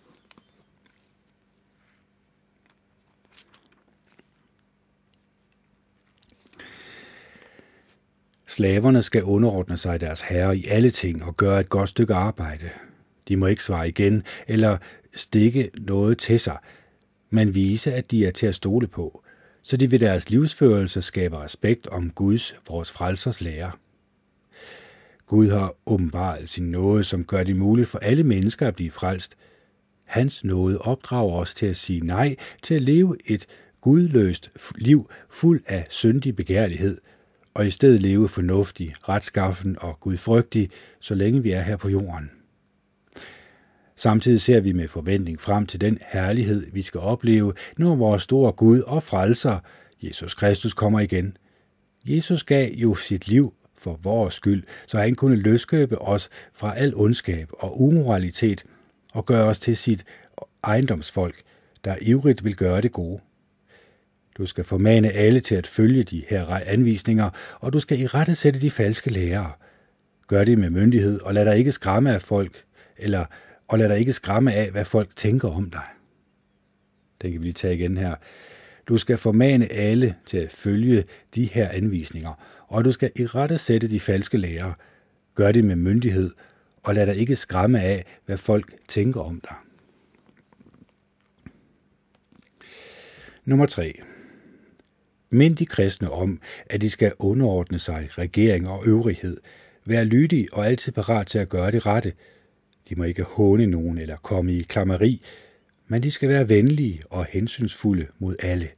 Slaverne 8.46 9.02
skal 9.02 9.22
underordne 9.22 9.76
sig 9.76 10.00
deres 10.00 10.20
herre 10.20 10.56
i 10.56 10.66
alle 10.66 10.90
ting 10.90 11.24
og 11.24 11.36
gøre 11.36 11.60
et 11.60 11.68
godt 11.68 11.88
stykke 11.88 12.14
arbejde. 12.14 12.70
De 13.28 13.36
må 13.36 13.46
ikke 13.46 13.64
svare 13.64 13.88
igen 13.88 14.22
eller 14.48 14.78
stikke 15.14 15.70
noget 15.74 16.18
til 16.18 16.40
sig, 16.40 16.58
men 17.30 17.54
vise, 17.54 17.94
at 17.94 18.10
de 18.10 18.26
er 18.26 18.30
til 18.30 18.46
at 18.46 18.54
stole 18.54 18.86
på, 18.86 19.24
så 19.62 19.76
de 19.76 19.90
ved 19.90 19.98
deres 19.98 20.30
livsførelse 20.30 21.02
skaber 21.02 21.44
respekt 21.44 21.88
om 21.88 22.10
Guds, 22.10 22.54
vores 22.68 22.90
frelsers 22.90 23.40
lære. 23.40 23.70
Gud 25.26 25.50
har 25.50 25.74
åbenbaret 25.86 26.48
sin 26.48 26.70
nåde, 26.70 27.04
som 27.04 27.24
gør 27.24 27.44
det 27.44 27.56
muligt 27.56 27.88
for 27.88 27.98
alle 27.98 28.24
mennesker 28.24 28.68
at 28.68 28.74
blive 28.74 28.90
frelst. 28.90 29.36
Hans 30.04 30.44
nåde 30.44 30.78
opdrager 30.78 31.36
os 31.36 31.54
til 31.54 31.66
at 31.66 31.76
sige 31.76 32.00
nej 32.00 32.36
til 32.62 32.74
at 32.74 32.82
leve 32.82 33.16
et 33.26 33.46
gudløst 33.80 34.50
liv 34.76 35.10
fuld 35.30 35.62
af 35.66 35.86
syndig 35.90 36.36
begærlighed– 36.36 36.98
og 37.58 37.66
i 37.66 37.70
stedet 37.70 38.00
leve 38.00 38.28
fornuftig, 38.28 38.94
retskaffen 39.08 39.76
og 39.80 40.00
gudfrygtig, 40.00 40.70
så 41.00 41.14
længe 41.14 41.42
vi 41.42 41.50
er 41.50 41.62
her 41.62 41.76
på 41.76 41.88
jorden. 41.88 42.30
Samtidig 43.98 44.40
ser 44.40 44.60
vi 44.60 44.72
med 44.72 44.88
forventning 44.88 45.40
frem 45.40 45.66
til 45.66 45.80
den 45.80 45.98
herlighed, 46.08 46.66
vi 46.72 46.82
skal 46.82 47.00
opleve, 47.00 47.52
når 47.76 47.94
vores 47.94 48.22
store 48.22 48.52
Gud 48.52 48.80
og 48.80 49.02
frelser, 49.02 49.58
Jesus 50.02 50.34
Kristus, 50.34 50.74
kommer 50.74 51.00
igen. 51.00 51.36
Jesus 52.04 52.44
gav 52.44 52.70
jo 52.72 52.94
sit 52.94 53.28
liv 53.28 53.54
for 53.78 53.98
vores 54.02 54.34
skyld, 54.34 54.62
så 54.86 54.98
han 54.98 55.14
kunne 55.14 55.36
løskøbe 55.36 55.98
os 55.98 56.28
fra 56.54 56.78
al 56.78 56.94
ondskab 56.96 57.48
og 57.52 57.82
umoralitet 57.82 58.64
og 59.12 59.26
gøre 59.26 59.44
os 59.44 59.60
til 59.60 59.76
sit 59.76 60.04
ejendomsfolk, 60.64 61.42
der 61.84 61.96
ivrigt 62.02 62.44
vil 62.44 62.56
gøre 62.56 62.80
det 62.80 62.92
gode. 62.92 63.20
Du 64.38 64.46
skal 64.46 64.64
formane 64.64 65.10
alle 65.10 65.40
til 65.40 65.54
at 65.54 65.66
følge 65.66 66.02
de 66.02 66.24
her 66.28 66.46
anvisninger, 66.46 67.30
og 67.60 67.72
du 67.72 67.80
skal 67.80 68.00
i 68.00 68.06
rette 68.06 68.34
sætte 68.34 68.60
de 68.60 68.70
falske 68.70 69.10
lærere. 69.10 69.52
Gør 70.26 70.44
det 70.44 70.58
med 70.58 70.70
myndighed, 70.70 71.20
og 71.20 71.34
lad 71.34 71.44
dig 71.44 71.58
ikke 71.58 71.72
skræmme 71.72 72.14
af 72.14 72.22
folk, 72.22 72.64
eller 72.96 73.24
og 73.68 73.78
lad 73.78 73.88
dig 73.88 73.98
ikke 73.98 74.12
skræmme 74.12 74.54
af, 74.54 74.70
hvad 74.70 74.84
folk 74.84 75.16
tænker 75.16 75.48
om 75.48 75.70
dig. 75.70 75.84
Den 77.22 77.32
kan 77.32 77.40
vi 77.40 77.46
lige 77.46 77.52
tage 77.52 77.74
igen 77.74 77.96
her. 77.96 78.14
Du 78.88 78.98
skal 78.98 79.18
formane 79.18 79.72
alle 79.72 80.14
til 80.26 80.38
at 80.38 80.52
følge 80.52 81.04
de 81.34 81.44
her 81.44 81.68
anvisninger, 81.68 82.64
og 82.68 82.84
du 82.84 82.92
skal 82.92 83.10
i 83.16 83.26
rette 83.26 83.58
sætte 83.58 83.90
de 83.90 84.00
falske 84.00 84.38
lærere. 84.38 84.74
Gør 85.34 85.52
det 85.52 85.64
med 85.64 85.76
myndighed, 85.76 86.30
og 86.82 86.94
lad 86.94 87.06
dig 87.06 87.16
ikke 87.16 87.36
skræmme 87.36 87.82
af, 87.82 88.04
hvad 88.26 88.38
folk 88.38 88.74
tænker 88.88 89.20
om 89.20 89.40
dig. 89.40 89.54
Nummer 93.44 93.66
3. 93.66 93.94
Mind 95.30 95.56
de 95.56 95.66
kristne 95.66 96.10
om, 96.10 96.40
at 96.66 96.80
de 96.80 96.90
skal 96.90 97.12
underordne 97.18 97.78
sig 97.78 98.08
regering 98.18 98.68
og 98.68 98.86
øvrighed, 98.86 99.36
være 99.84 100.04
lydige 100.04 100.48
og 100.52 100.66
altid 100.66 100.92
parat 100.92 101.26
til 101.26 101.38
at 101.38 101.48
gøre 101.48 101.70
det 101.70 101.86
rette. 101.86 102.12
De 102.88 102.94
må 102.94 103.04
ikke 103.04 103.22
håne 103.22 103.66
nogen 103.66 103.98
eller 103.98 104.16
komme 104.16 104.52
i 104.52 104.62
klammeri, 104.62 105.22
men 105.88 106.02
de 106.02 106.10
skal 106.10 106.28
være 106.28 106.48
venlige 106.48 107.02
og 107.10 107.24
hensynsfulde 107.24 108.06
mod 108.18 108.36
alle. 108.42 108.68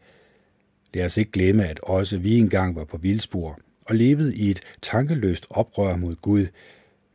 Lad 0.95 1.05
os 1.05 1.17
ikke 1.17 1.31
glemme, 1.31 1.67
at 1.69 1.81
også 1.83 2.19
vi 2.19 2.39
engang 2.39 2.77
var 2.77 2.85
på 2.85 2.97
vildspor 2.97 3.59
og 3.85 3.95
levede 3.95 4.37
i 4.37 4.51
et 4.51 4.61
tankeløst 4.83 5.47
oprør 5.51 5.97
mod 5.97 6.17
Gud. 6.17 6.47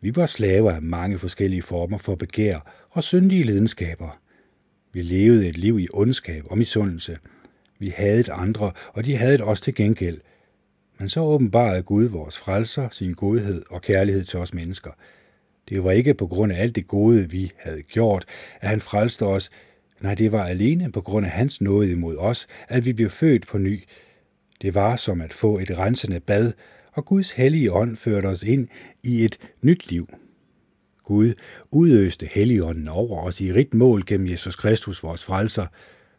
Vi 0.02 0.16
var 0.16 0.26
slaver 0.26 0.72
af 0.72 0.82
mange 0.82 1.20
forskellige 1.20 1.62
former 1.62 1.98
for 1.98 2.16
begær 2.16 2.88
og 2.90 3.04
syndige 3.04 3.44
lidenskaber. 3.44 4.20
Vi 4.94 5.02
levede 5.02 5.48
et 5.48 5.58
liv 5.58 5.80
i 5.80 5.88
ondskab 5.94 6.44
og 6.50 6.58
misundelse. 6.58 7.18
Vi 7.80 7.94
havde 7.96 8.20
et 8.20 8.30
andre, 8.30 8.72
og 8.94 9.06
de 9.06 9.16
havde 9.16 9.36
et 9.36 9.42
os 9.42 9.62
til 9.62 9.76
gengæld. 9.76 10.22
Men 11.00 11.10
så 11.10 11.20
åbenbarede 11.20 11.84
Gud 11.84 12.06
vores 12.06 12.38
frelser, 12.38 12.90
sin 12.92 13.14
godhed 13.14 13.64
og 13.70 13.82
kærlighed 13.82 14.24
til 14.24 14.40
os 14.40 14.54
mennesker. 14.54 14.92
Det 15.70 15.84
var 15.84 15.92
ikke 15.92 16.14
på 16.14 16.28
grund 16.28 16.52
af 16.52 16.62
alt 16.62 16.76
det 16.76 16.88
gode, 16.88 17.30
vi 17.30 17.52
havde 17.58 17.82
gjort, 17.82 18.26
at 18.62 18.70
han 18.70 18.82
frelste 18.82 19.26
os, 19.26 19.50
Nej, 20.02 20.16
det 20.16 20.32
var 20.32 20.46
alene 20.46 20.92
på 20.92 21.02
grund 21.02 21.26
af 21.26 21.32
hans 21.32 21.62
nåde 21.62 21.92
imod 21.92 22.18
os, 22.18 22.48
at 22.68 22.86
vi 22.86 22.94
blev 22.94 23.10
født 23.10 23.48
på 23.48 23.58
ny. 23.58 23.84
Det 24.62 24.76
var 24.76 24.96
som 24.96 25.22
at 25.22 25.34
få 25.34 25.60
et 25.60 25.78
rensende 25.78 26.20
bad, 26.20 26.54
og 26.92 27.06
Guds 27.06 27.32
hellige 27.32 27.72
ånd 27.72 27.98
førte 27.98 28.26
os 28.26 28.44
ind 28.44 28.68
i 29.04 29.26
et 29.26 29.38
nyt 29.62 29.90
liv. 29.90 30.10
Gud 31.04 31.34
udøste 31.72 32.30
helligånden 32.34 32.88
over 32.88 33.22
os 33.22 33.42
i 33.42 33.54
rigt 33.54 33.74
mål 33.74 34.06
gennem 34.06 34.28
Jesus 34.28 34.56
Kristus, 34.56 35.04
vores 35.04 35.24
frelser, 35.24 35.68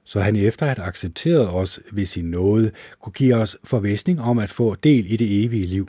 så 0.04 0.20
han 0.20 0.36
efter 0.36 0.66
at 0.66 0.78
have 0.78 0.88
accepteret 0.88 1.48
os 1.48 1.80
ved 1.92 2.06
sin 2.06 2.24
nåde, 2.24 2.70
kunne 3.00 3.12
give 3.12 3.34
os 3.34 3.56
forvisning 3.64 4.20
om 4.20 4.38
at 4.38 4.50
få 4.50 4.74
del 4.74 5.12
i 5.12 5.16
det 5.16 5.44
evige 5.44 5.66
liv. 5.66 5.88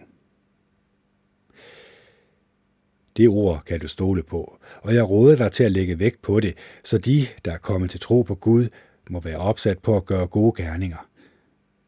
Det 3.18 3.30
ord 3.30 3.64
kan 3.66 3.80
du 3.80 3.88
stole 3.88 4.24
på, 4.24 4.60
og 4.82 4.96
jeg 4.96 5.10
råder 5.10 5.36
dig 5.36 5.52
til 5.52 5.64
at 5.64 5.72
lægge 5.72 6.00
vægt 6.00 6.22
på 6.22 6.40
det, 6.40 6.58
så 6.84 6.98
de, 6.98 7.28
der 7.46 7.52
er 7.52 7.58
kommet 7.58 7.92
til 7.92 8.00
tro 8.00 8.22
på 8.22 8.36
Gud, 8.36 8.70
må 9.10 9.20
være 9.20 9.38
opsat 9.38 9.80
på 9.80 9.98
at 9.98 10.06
gøre 10.06 10.28
gode 10.28 10.64
gerninger. 10.64 11.10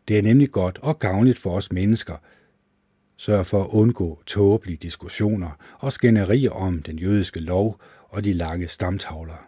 Det 0.07 0.17
er 0.17 0.21
nemlig 0.21 0.51
godt 0.51 0.79
og 0.81 0.99
gavnligt 0.99 1.39
for 1.39 1.55
os 1.55 1.71
mennesker. 1.71 2.15
Sørg 3.17 3.45
for 3.45 3.63
at 3.63 3.69
undgå 3.69 4.21
tåbelige 4.25 4.77
diskussioner 4.77 5.49
og 5.79 5.93
skænderier 5.93 6.51
om 6.51 6.81
den 6.81 6.99
jødiske 6.99 7.39
lov 7.39 7.81
og 8.09 8.25
de 8.25 8.33
lange 8.33 8.67
stamtavler. 8.67 9.47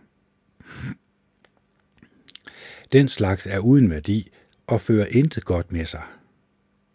Den 2.93 3.07
slags 3.07 3.47
er 3.47 3.59
uden 3.59 3.89
værdi 3.89 4.31
og 4.67 4.81
fører 4.81 5.05
intet 5.05 5.45
godt 5.45 5.71
med 5.71 5.85
sig. 5.85 6.03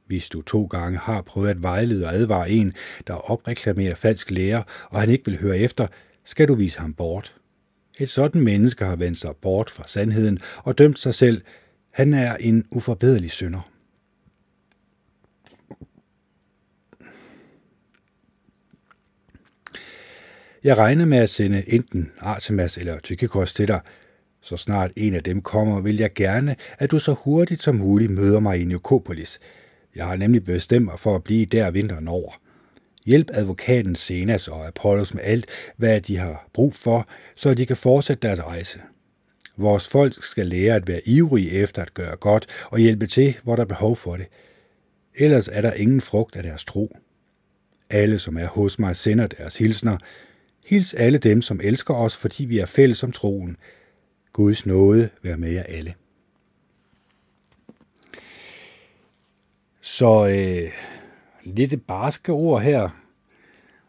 Hvis 0.07 0.29
du 0.29 0.43
to 0.43 0.65
gange 0.65 0.99
har 0.99 1.23
prøvet 1.23 1.51
at 1.51 1.63
vejlede 1.63 2.07
og 2.07 2.15
advare 2.15 2.51
en, 2.51 2.73
der 3.07 3.15
opreklamerer 3.15 3.95
falsk 3.95 4.31
lærer, 4.31 4.63
og 4.91 5.01
han 5.01 5.11
ikke 5.11 5.25
vil 5.25 5.41
høre 5.41 5.59
efter, 5.59 5.87
skal 6.25 6.49
du 6.49 6.55
vise 6.55 6.81
ham 6.81 6.95
bort. 6.95 7.35
Et 7.99 8.09
sådan 8.09 8.41
menneske 8.41 8.85
har 8.85 8.97
vendt 8.97 9.19
sig 9.19 9.37
bort 9.43 9.71
fra 9.71 9.85
sandheden 9.87 10.39
og 10.57 10.79
dømt 10.79 10.99
sig 10.99 11.15
selv. 11.15 11.43
Han 11.91 12.15
er 12.15 12.37
en 12.37 12.65
uforbederlig 12.71 13.31
synder. 13.31 13.71
Jeg 20.65 20.79
regner 20.79 21.05
med 21.05 21.19
at 21.19 21.31
sende 21.31 21.73
enten 21.73 22.13
Artemas 22.19 22.79
eller 22.79 23.01
Tykikos 23.01 23.55
til 23.55 23.69
dig. 23.69 23.81
Så 24.41 24.57
snart 24.57 24.93
en 24.97 25.15
af 25.15 25.23
dem 25.23 25.43
kommer, 25.43 25.81
vil 25.81 25.97
jeg 25.97 26.15
gerne, 26.15 26.57
at 26.79 26.91
du 26.91 26.99
så 26.99 27.13
hurtigt 27.13 27.63
som 27.63 27.75
muligt 27.75 28.13
møder 28.13 28.41
mig 28.41 28.61
i 28.61 28.65
Nikopolis. 28.65 29.41
Jeg 29.97 30.07
har 30.07 30.17
nemlig 30.17 30.45
bestemt 30.45 30.85
mig 30.85 31.01
for 31.01 31.15
at 31.15 31.25
blive 31.25 31.47
der 31.47 31.71
vinteren 31.71 32.09
over. 32.09 32.33
Hjælp 33.07 33.31
advokaten 33.33 33.97
Senas 33.97 34.49
og 34.49 34.67
Apollos 34.67 35.15
med 35.15 35.23
alt, 35.25 35.47
hvad 35.77 36.01
de 36.01 36.17
har 36.17 36.49
brug 36.53 36.75
for, 36.75 37.09
så 37.37 37.55
de 37.55 37.67
kan 37.67 37.77
fortsætte 37.77 38.29
deres 38.29 38.41
rejse. 38.41 38.79
Vores 39.57 39.89
folk 39.89 40.25
skal 40.25 40.47
lære 40.47 40.75
at 40.75 40.89
være 40.89 41.09
ivrige 41.09 41.51
efter 41.51 41.83
at 41.83 41.95
gøre 41.95 42.17
godt 42.17 42.47
og 42.71 42.79
hjælpe 42.79 43.07
til, 43.07 43.37
hvor 43.43 43.57
der 43.57 43.63
er 43.63 43.67
behov 43.67 43.97
for 43.97 44.17
det. 44.17 44.27
Ellers 45.15 45.49
er 45.49 45.61
der 45.61 45.73
ingen 45.73 46.01
frugt 46.01 46.37
af 46.37 46.43
deres 46.43 46.65
tro. 46.65 46.97
Alle, 47.91 48.19
som 48.19 48.37
er 48.37 48.47
hos 48.47 48.79
mig, 48.79 48.97
sender 48.97 49.27
deres 49.27 49.59
hilsner. 49.59 49.99
Hils 50.67 50.95
alle 50.95 51.19
dem, 51.19 51.43
som 51.43 51.61
elsker 51.63 51.95
os, 51.95 52.17
fordi 52.17 52.45
vi 52.45 52.59
er 52.59 52.67
fælles 52.67 53.03
om 53.03 53.13
troen. 53.13 53.57
Guds 54.33 54.67
nåde 54.67 55.09
være 55.23 55.37
med 55.37 55.51
jer 55.51 55.63
alle. 55.63 55.95
Så 59.87 60.27
øh, 60.27 60.73
lidt 61.45 61.87
barske 61.87 62.33
ord 62.33 62.63
her, 62.63 62.89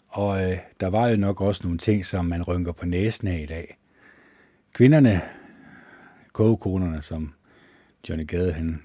og 0.07 0.51
øh, 0.51 0.57
der 0.79 0.87
var 0.87 1.07
jo 1.07 1.17
nok 1.17 1.41
også 1.41 1.63
nogle 1.63 1.77
ting, 1.77 2.05
som 2.05 2.25
man 2.25 2.43
rynker 2.43 2.71
på 2.71 2.85
næsen 2.85 3.27
af 3.27 3.39
i 3.39 3.45
dag. 3.45 3.77
Kvinderne, 4.73 5.21
kogekonerne, 6.33 7.01
som 7.01 7.33
Johnny 8.09 8.27
Gade, 8.27 8.53
han 8.53 8.81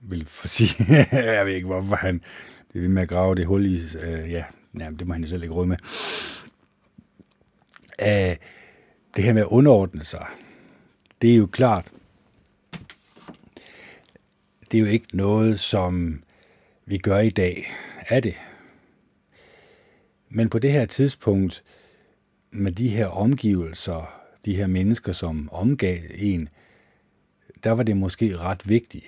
vil 0.00 0.26
få 0.26 0.48
sige, 0.56 0.96
jeg 1.12 1.46
ved 1.46 1.54
ikke, 1.54 1.66
hvorfor 1.66 1.96
han 1.96 2.22
det 2.72 2.82
vil 2.82 2.90
med 2.90 3.02
at 3.02 3.08
grave 3.08 3.34
det 3.34 3.46
hul 3.46 3.66
i, 3.66 3.80
øh, 4.02 4.30
ja, 4.30 4.44
jamen, 4.78 4.98
det 4.98 5.06
må 5.06 5.12
han 5.12 5.22
jo 5.22 5.28
selv 5.28 5.42
ikke 5.42 5.54
råd 5.54 5.66
med. 5.66 5.76
Æh, 7.98 8.36
det 9.16 9.24
her 9.24 9.32
med 9.32 9.42
at 9.42 9.48
underordne 9.48 10.04
sig, 10.04 10.26
det 11.22 11.32
er 11.32 11.36
jo 11.36 11.46
klart, 11.46 11.88
det 14.70 14.78
er 14.78 14.80
jo 14.80 14.86
ikke 14.86 15.16
noget, 15.16 15.60
som 15.60 16.22
vi 16.86 16.98
gør 16.98 17.18
i 17.18 17.30
dag, 17.30 17.64
er 18.08 18.20
det. 18.20 18.34
Men 20.28 20.48
på 20.48 20.58
det 20.58 20.72
her 20.72 20.86
tidspunkt, 20.86 21.64
med 22.50 22.72
de 22.72 22.88
her 22.88 23.06
omgivelser, 23.06 24.22
de 24.44 24.56
her 24.56 24.66
mennesker, 24.66 25.12
som 25.12 25.48
omgav 25.52 25.98
en, 26.14 26.48
der 27.64 27.70
var 27.70 27.82
det 27.82 27.96
måske 27.96 28.36
ret 28.36 28.68
vigtigt. 28.68 29.04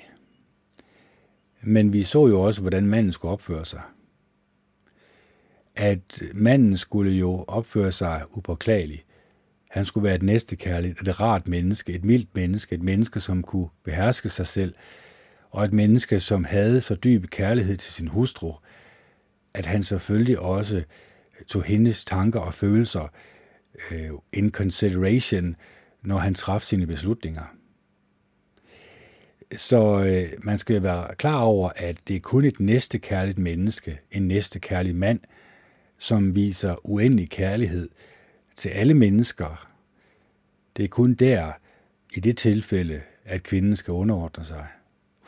Men 1.62 1.92
vi 1.92 2.02
så 2.02 2.26
jo 2.26 2.40
også, 2.40 2.60
hvordan 2.60 2.86
manden 2.86 3.12
skulle 3.12 3.32
opføre 3.32 3.64
sig. 3.64 3.82
At 5.76 6.22
manden 6.34 6.76
skulle 6.76 7.12
jo 7.12 7.44
opføre 7.48 7.92
sig 7.92 8.22
upåklageligt. 8.30 9.04
Han 9.70 9.84
skulle 9.84 10.04
være 10.04 10.14
et 10.14 10.22
næstekærligt, 10.22 11.00
et 11.00 11.20
rart 11.20 11.48
menneske, 11.48 11.92
et 11.92 12.04
mildt 12.04 12.34
menneske, 12.34 12.74
et 12.74 12.82
menneske, 12.82 13.20
som 13.20 13.42
kunne 13.42 13.68
beherske 13.84 14.28
sig 14.28 14.46
selv, 14.46 14.74
og 15.50 15.64
et 15.64 15.72
menneske, 15.72 16.20
som 16.20 16.44
havde 16.44 16.80
så 16.80 16.94
dyb 16.94 17.26
kærlighed 17.30 17.76
til 17.76 17.92
sin 17.92 18.08
hustru, 18.08 18.54
at 19.54 19.66
han 19.66 19.82
selvfølgelig 19.82 20.38
også 20.38 20.82
tog 21.46 21.62
hendes 21.62 22.04
tanker 22.04 22.40
og 22.40 22.54
følelser 22.54 23.12
øh, 23.90 24.10
in 24.32 24.50
consideration, 24.50 25.56
når 26.02 26.18
han 26.18 26.34
traf 26.34 26.62
sine 26.62 26.86
beslutninger. 26.86 27.54
Så 29.56 30.04
øh, 30.04 30.28
man 30.42 30.58
skal 30.58 30.82
være 30.82 31.14
klar 31.14 31.40
over, 31.40 31.70
at 31.76 31.96
det 32.08 32.16
er 32.16 32.20
kun 32.20 32.44
et 32.44 32.60
næstekærligt 32.60 33.38
menneske, 33.38 34.00
en 34.12 34.28
næstekærlig 34.28 34.96
mand, 34.96 35.20
som 35.98 36.34
viser 36.34 36.88
uendelig 36.88 37.30
kærlighed 37.30 37.88
til 38.56 38.68
alle 38.68 38.94
mennesker. 38.94 39.68
Det 40.76 40.84
er 40.84 40.88
kun 40.88 41.14
der, 41.14 41.52
i 42.14 42.20
det 42.20 42.36
tilfælde, 42.36 43.00
at 43.24 43.42
kvinden 43.42 43.76
skal 43.76 43.92
underordne 43.92 44.44
sig 44.44 44.66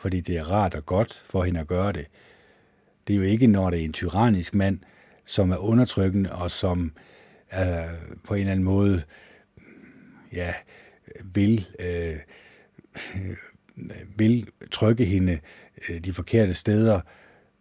fordi 0.01 0.19
det 0.19 0.37
er 0.37 0.43
rart 0.43 0.75
og 0.75 0.85
godt 0.85 1.23
for 1.25 1.43
hende 1.43 1.59
at 1.59 1.67
gøre 1.67 1.91
det. 1.91 2.05
Det 3.07 3.13
er 3.13 3.17
jo 3.17 3.23
ikke, 3.23 3.47
når 3.47 3.69
det 3.69 3.79
er 3.79 3.85
en 3.85 3.93
tyrannisk 3.93 4.55
mand, 4.55 4.79
som 5.25 5.51
er 5.51 5.57
undertrykkende 5.57 6.31
og 6.31 6.51
som 6.51 6.91
øh, 7.53 7.59
på 8.23 8.33
en 8.33 8.39
eller 8.39 8.51
anden 8.51 8.65
måde 8.65 9.03
ja, 10.33 10.53
vil, 11.33 11.67
øh, 11.79 12.17
vil 14.15 14.47
trykke 14.71 15.05
hende 15.05 15.39
øh, 15.89 15.99
de 15.99 16.13
forkerte 16.13 16.53
steder, 16.53 17.01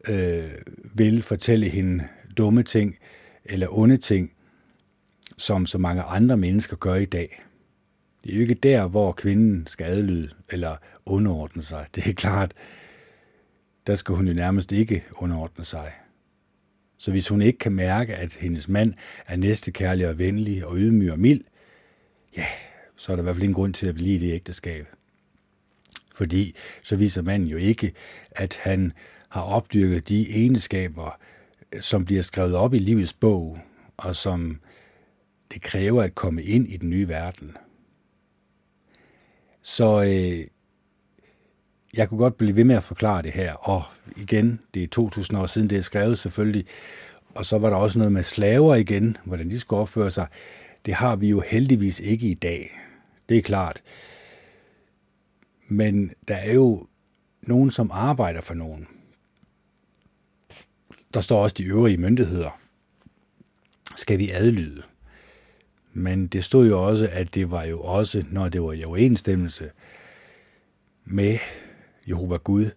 øh, 0.09 0.51
vil 0.95 1.23
fortælle 1.23 1.69
hende 1.69 2.09
dumme 2.37 2.63
ting 2.63 2.99
eller 3.45 3.79
onde 3.79 3.97
ting, 3.97 4.33
som 5.39 5.67
så 5.67 5.79
mange 5.79 6.03
andre 6.03 6.37
mennesker 6.37 6.77
gør 6.77 6.95
i 6.95 7.05
dag. 7.05 7.43
Det 8.25 8.33
er 8.33 8.35
jo 8.35 8.41
ikke 8.41 8.55
der, 8.55 8.89
hvor 8.89 9.13
kvinden 9.13 9.67
skal 9.67 9.85
adlyde 9.85 10.31
eller 10.49 10.77
underordne 11.11 11.63
sig. 11.63 11.87
Det 11.95 12.07
er 12.07 12.13
klart, 12.13 12.55
der 13.87 13.95
skal 13.95 14.15
hun 14.15 14.29
jo 14.29 14.35
nærmest 14.35 14.73
ikke 14.73 15.05
underordne 15.17 15.65
sig. 15.65 15.93
Så 16.99 17.11
hvis 17.11 17.29
hun 17.29 17.43
ikke 17.43 17.59
kan 17.59 17.73
mærke, 17.73 18.17
at 18.17 18.35
hendes 18.35 18.69
mand 18.69 18.95
er 19.27 19.37
næstekærlig 19.37 20.09
og 20.09 20.19
venlig 20.19 20.67
og 20.67 20.77
ydmyg 20.77 21.13
og 21.13 21.19
mild, 21.19 21.45
ja, 22.37 22.47
så 22.97 23.13
er 23.13 23.17
der 23.17 23.23
i 23.23 23.25
hvert 23.25 23.37
fald 23.37 23.43
ingen 23.43 23.55
grund 23.55 23.75
til 23.75 23.87
at 23.87 23.95
blive 23.95 24.15
i 24.15 24.19
det 24.19 24.35
ægteskab. 24.35 24.87
Fordi 26.15 26.55
så 26.83 26.97
viser 26.97 27.23
manden 27.23 27.49
jo 27.49 27.57
ikke, 27.57 27.93
at 28.31 28.61
han 28.63 28.93
har 29.29 29.43
opdyrket 29.43 30.09
de 30.09 30.31
egenskaber, 30.31 31.19
som 31.81 32.05
bliver 32.05 32.23
skrevet 32.23 32.55
op 32.55 32.75
i 32.75 32.79
livets 32.79 33.13
bog, 33.13 33.59
og 33.97 34.17
som 34.17 34.61
det 35.53 35.63
kræver 35.63 36.03
at 36.03 36.15
komme 36.15 36.43
ind 36.43 36.69
i 36.69 36.77
den 36.77 36.91
nye 36.91 37.09
verden. 37.09 37.57
Så 39.63 40.05
øh, 40.05 40.47
jeg 41.95 42.09
kunne 42.09 42.19
godt 42.19 42.37
blive 42.37 42.57
ved 42.57 42.65
med 42.65 42.77
at 42.77 42.85
forklare 42.85 43.23
det 43.23 43.33
her, 43.33 43.53
og 43.53 43.83
igen, 44.17 44.61
det 44.75 44.83
er 44.83 44.89
2000 44.89 45.39
år 45.39 45.47
siden, 45.47 45.71
det 45.71 45.79
er 45.79 45.83
skrevet 45.83 46.19
selvfølgelig, 46.19 46.67
og 47.35 47.47
så 47.47 47.59
var 47.59 47.71
der 47.71 47.77
også 47.77 47.99
noget 47.99 48.13
med 48.13 48.23
slaver 48.23 48.75
igen, 48.75 49.17
hvordan 49.25 49.51
de 49.51 49.59
skulle 49.59 49.81
opføre 49.81 50.11
sig. 50.11 50.27
Det 50.87 50.95
har 50.95 51.17
vi 51.17 51.29
jo 51.29 51.41
heldigvis 51.41 52.01
ikke 52.01 52.29
i 52.29 52.35
dag. 52.35 52.71
Det 53.29 53.37
er 53.39 53.43
klart. 53.43 53.83
Men 55.69 56.13
der 56.29 56.37
er 56.37 56.53
jo 56.53 56.87
nogen, 57.43 57.71
som 57.71 57.91
arbejder 57.91 58.41
for 58.41 58.55
nogen. 58.55 58.87
Der 61.15 61.21
står 61.21 61.43
også 61.43 61.55
de 61.59 61.65
øvrige 61.65 61.97
myndigheder. 61.97 62.61
Skal 63.97 64.19
vi 64.19 64.31
adlyde? 64.31 64.83
Men 65.93 66.27
det 66.27 66.45
stod 66.45 66.69
jo 66.69 66.87
også, 66.87 67.09
at 67.13 67.35
det 67.35 67.51
var 67.51 67.65
jo 67.65 67.81
også, 67.81 68.25
når 68.31 68.49
det 68.49 68.63
var 68.63 68.73
i 68.73 68.85
overensstemmelse 68.85 69.71
med 71.05 71.39
Jehova 72.09 72.37
Gud, 72.37 72.71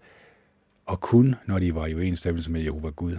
og 0.85 1.01
kun 1.01 1.35
når 1.47 1.59
de 1.59 1.75
var 1.75 1.85
i 1.85 1.95
uenstemmelse 1.95 2.51
med 2.51 2.61
Jehova 2.61 2.89
Gud. 2.89 3.17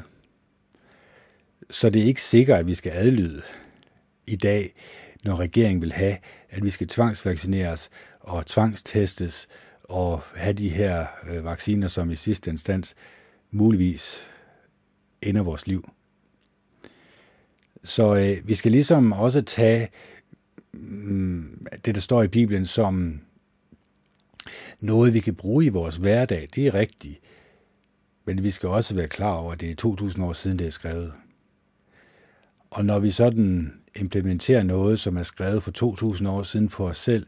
Så 1.71 1.91
det 1.91 2.03
er 2.03 2.07
ikke 2.07 2.23
sikkert, 2.23 2.59
at 2.59 2.67
vi 2.67 2.75
skal 2.75 2.93
adlyde 2.95 3.43
i 4.27 4.37
dag, 4.37 4.75
når 5.25 5.37
regeringen 5.37 5.83
vil 5.83 5.93
have, 5.93 6.17
at 6.51 6.65
vi 6.65 6.71
skal 6.71 6.89
tvangsvaccineres 6.89 7.91
og 8.21 8.47
tvangstestes 8.47 9.49
og 9.85 10.23
have 10.35 10.53
de 10.53 10.69
her 10.69 11.07
øh, 11.29 11.45
vacciner, 11.45 11.89
som 11.89 12.11
i 12.11 12.17
sidste 12.17 12.51
instans 12.51 12.95
muligvis 13.51 14.27
ender 15.23 15.43
vores 15.43 15.67
liv. 15.67 15.91
Så 17.85 18.17
øh, 18.17 18.49
vi 18.49 18.55
skal 18.55 18.73
ligesom 18.73 19.13
også 19.13 19.43
tage 19.43 19.89
mm, 20.73 21.67
det, 21.85 21.95
der 21.95 22.01
står 22.01 22.23
i 22.23 22.29
Bibelen, 22.29 22.67
som 22.67 23.21
noget, 24.81 25.15
vi 25.15 25.21
kan 25.21 25.35
bruge 25.35 25.65
i 25.65 25.69
vores 25.69 25.97
hverdag. 25.97 26.49
Det 26.55 26.67
er 26.67 26.75
rigtigt. 26.75 27.21
Men 28.25 28.43
vi 28.43 28.51
skal 28.51 28.69
også 28.69 28.95
være 28.95 29.09
klar 29.09 29.33
over, 29.33 29.53
at 29.53 29.61
det 29.61 29.71
er 29.71 29.75
2000 29.75 30.25
år 30.25 30.33
siden, 30.33 30.59
det 30.59 30.67
er 30.67 30.71
skrevet. 30.71 31.13
Og 32.71 32.85
når 32.85 32.99
vi 32.99 33.11
sådan 33.11 33.73
implementerer 33.97 34.63
noget, 34.63 35.01
som 35.01 35.17
er 35.17 35.23
skrevet 35.23 35.63
for 35.63 35.71
2000 35.71 36.29
år 36.29 36.43
siden 36.43 36.69
på 36.69 36.89
os 36.89 36.99
selv, 36.99 37.27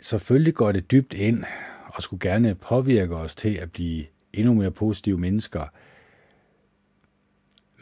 selvfølgelig 0.00 0.54
går 0.54 0.72
det 0.72 0.90
dybt 0.90 1.12
ind 1.12 1.44
og 1.86 2.02
skulle 2.02 2.30
gerne 2.30 2.54
påvirke 2.54 3.16
os 3.16 3.34
til 3.34 3.54
at 3.54 3.72
blive 3.72 4.04
endnu 4.32 4.54
mere 4.54 4.70
positive 4.70 5.18
mennesker. 5.18 5.66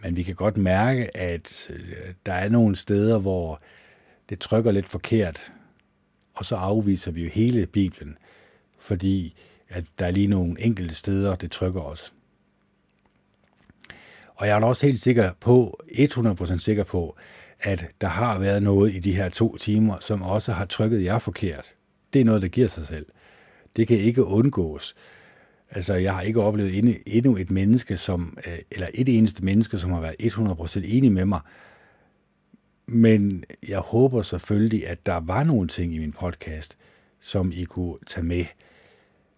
Men 0.03 0.17
vi 0.17 0.23
kan 0.23 0.35
godt 0.35 0.57
mærke, 0.57 1.17
at 1.17 1.71
øh, 1.71 2.15
der 2.27 2.33
er 2.33 2.49
nogle 2.49 2.77
steder, 2.77 3.19
hvor 3.19 3.63
det 4.29 4.39
trykker 4.39 4.73
lidt 4.73 4.89
forkert, 4.89 5.53
og 6.35 6.44
så 6.44 6.57
afviser 6.57 7.11
vi 7.11 7.23
jo 7.23 7.31
hele 7.31 7.66
Bibelen, 7.66 8.19
fordi 8.78 9.35
at 9.69 9.85
der 9.98 10.07
er 10.07 10.11
lige 10.11 10.27
nogle 10.27 10.61
enkelte 10.61 10.94
steder, 10.94 11.35
det 11.35 11.51
trykker 11.51 11.81
os. 11.81 12.12
Og 14.35 14.47
jeg 14.47 14.59
er 14.61 14.65
også 14.65 14.86
helt 14.86 15.01
sikker 15.01 15.32
på, 15.40 15.81
100% 15.93 16.59
sikker 16.59 16.85
på, 16.85 17.16
at 17.61 17.86
der 18.01 18.09
har 18.09 18.39
været 18.39 18.62
noget 18.62 18.94
i 18.94 18.98
de 18.98 19.12
her 19.12 19.28
to 19.28 19.57
timer, 19.57 19.97
som 20.01 20.23
også 20.23 20.52
har 20.52 20.65
trykket 20.65 21.05
jer 21.05 21.19
forkert. 21.19 21.74
Det 22.12 22.20
er 22.20 22.24
noget, 22.24 22.43
der 22.43 22.48
giver 22.48 22.69
sig 22.69 22.86
selv. 22.86 23.07
Det 23.77 23.89
kan 23.89 23.97
ikke 23.97 24.24
undgås. 24.24 24.94
Altså, 25.70 25.94
jeg 25.94 26.15
har 26.15 26.23
ikke 26.23 26.43
oplevet 26.43 27.01
endnu 27.07 27.36
et 27.36 27.51
menneske, 27.51 27.97
som, 27.97 28.39
øh, 28.47 28.59
eller 28.70 28.86
et 28.94 29.09
eneste 29.09 29.44
menneske, 29.44 29.78
som 29.78 29.93
har 29.93 30.01
været 30.01 30.16
100% 30.20 30.81
enig 30.85 31.12
med 31.12 31.24
mig. 31.24 31.40
Men 32.93 33.45
jeg 33.69 33.79
håber 33.79 34.23
selvfølgelig, 34.23 34.87
at 34.87 35.07
der 35.07 35.15
var 35.21 35.45
nogle 35.45 35.69
ting 35.69 35.95
i 35.95 35.99
min 35.99 36.12
podcast, 36.12 36.79
som 37.21 37.53
I 37.53 37.65
kunne 37.65 37.99
tage 38.07 38.25
med. 38.25 38.45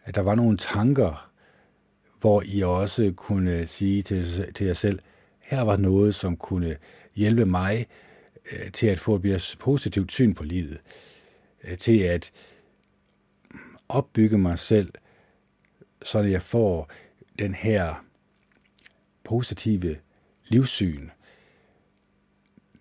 At 0.04 0.14
der 0.14 0.20
var 0.20 0.34
nogle 0.34 0.56
tanker, 0.56 1.30
hvor 2.20 2.42
I 2.46 2.62
også 2.62 3.12
kunne 3.16 3.66
sige 3.66 4.02
til, 4.02 4.52
til 4.54 4.66
jer 4.66 4.72
selv, 4.72 4.98
her 5.40 5.60
var 5.60 5.76
noget, 5.76 6.14
som 6.14 6.36
kunne 6.36 6.76
hjælpe 7.14 7.46
mig 7.46 7.86
øh, 8.52 8.72
til 8.72 8.86
at 8.86 8.98
få 8.98 9.14
et 9.14 9.24
mere 9.24 9.40
positivt 9.58 10.12
syn 10.12 10.34
på 10.34 10.44
livet, 10.44 10.80
øh, 11.64 11.78
til 11.78 11.98
at 11.98 12.32
opbygge 13.88 14.38
mig 14.38 14.58
selv, 14.58 14.92
så 16.02 16.18
jeg 16.18 16.42
får 16.42 16.90
den 17.38 17.54
her 17.54 18.04
positive 19.24 19.96
livssyn, 20.44 21.08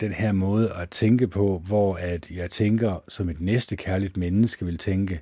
den 0.02 0.12
her 0.14 0.32
måde 0.32 0.74
at 0.74 0.90
tænke 0.90 1.28
på, 1.28 1.64
hvor 1.66 1.96
at 1.96 2.32
jeg 2.32 2.50
tænker 2.50 3.04
som 3.10 3.30
et 3.30 3.42
næste 3.42 3.76
kærligt 3.76 4.18
menneske 4.18 4.66
vil 4.66 4.78
tænke, 4.78 5.22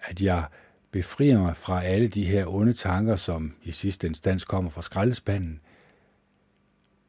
at 0.00 0.22
jeg 0.22 0.44
befrier 0.90 1.38
mig 1.38 1.56
fra 1.56 1.84
alle 1.84 2.08
de 2.08 2.24
her 2.24 2.46
onde 2.46 2.72
tanker, 2.72 3.16
som 3.16 3.54
i 3.62 3.72
sidste 3.72 4.06
instans 4.06 4.44
kommer 4.44 4.70
fra 4.70 4.82
skraldespanden, 4.82 5.60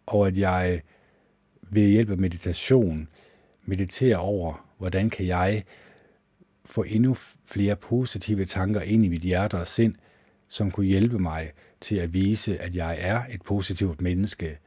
og 0.05 0.27
at 0.27 0.37
jeg 0.37 0.81
ved 1.61 1.89
hjælp 1.89 2.09
af 2.09 2.17
meditation 2.17 3.07
mediterer 3.65 4.17
over, 4.17 4.67
hvordan 4.77 5.09
kan 5.09 5.27
jeg 5.27 5.63
få 6.65 6.83
endnu 6.83 7.17
flere 7.45 7.75
positive 7.75 8.45
tanker 8.45 8.81
ind 8.81 9.05
i 9.05 9.07
mit 9.07 9.21
hjerte 9.21 9.55
og 9.55 9.67
sind, 9.67 9.95
som 10.47 10.71
kunne 10.71 10.85
hjælpe 10.85 11.19
mig 11.19 11.51
til 11.81 11.95
at 11.95 12.13
vise, 12.13 12.57
at 12.57 12.75
jeg 12.75 12.97
er 12.99 13.23
et 13.29 13.41
positivt 13.41 14.01
menneske, 14.01 14.57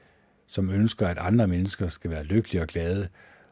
som 0.54 0.70
ønsker, 0.70 1.06
at 1.06 1.18
andre 1.18 1.48
mennesker 1.48 1.88
skal 1.88 2.10
være 2.10 2.24
lykkelige 2.24 2.62
og 2.62 2.68
glade, 2.68 3.08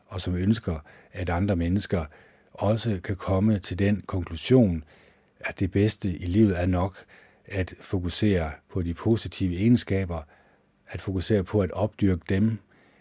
og 0.06 0.20
som 0.20 0.36
ønsker, 0.36 0.78
at 1.12 1.30
andre 1.30 1.56
mennesker 1.56 2.04
også 2.52 3.00
kan 3.04 3.16
komme 3.16 3.58
til 3.58 3.78
den 3.78 4.02
konklusion, 4.06 4.84
at 5.40 5.60
det 5.60 5.70
bedste 5.70 6.08
i 6.08 6.26
livet 6.26 6.60
er 6.60 6.66
nok 6.66 7.04
at 7.44 7.74
fokusere 7.80 8.50
på 8.68 8.82
de 8.82 8.94
positive 8.94 9.56
egenskaber, 9.56 10.22
at 10.88 11.00
fokusere 11.00 11.44
på 11.44 11.60
at 11.60 11.70
opdyrke 11.70 12.22
dem 12.28 12.58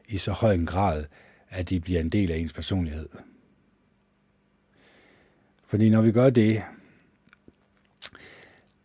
i 0.08 0.18
så 0.18 0.32
høj 0.32 0.54
en 0.54 0.66
grad, 0.66 1.06
at 1.50 1.70
de 1.70 1.80
bliver 1.80 2.00
en 2.00 2.10
del 2.10 2.32
af 2.32 2.38
ens 2.38 2.54
personlighed. 2.54 3.10
Fordi 5.66 5.90
når 5.90 6.02
vi 6.02 6.12
gør 6.12 6.30
det, 6.30 6.64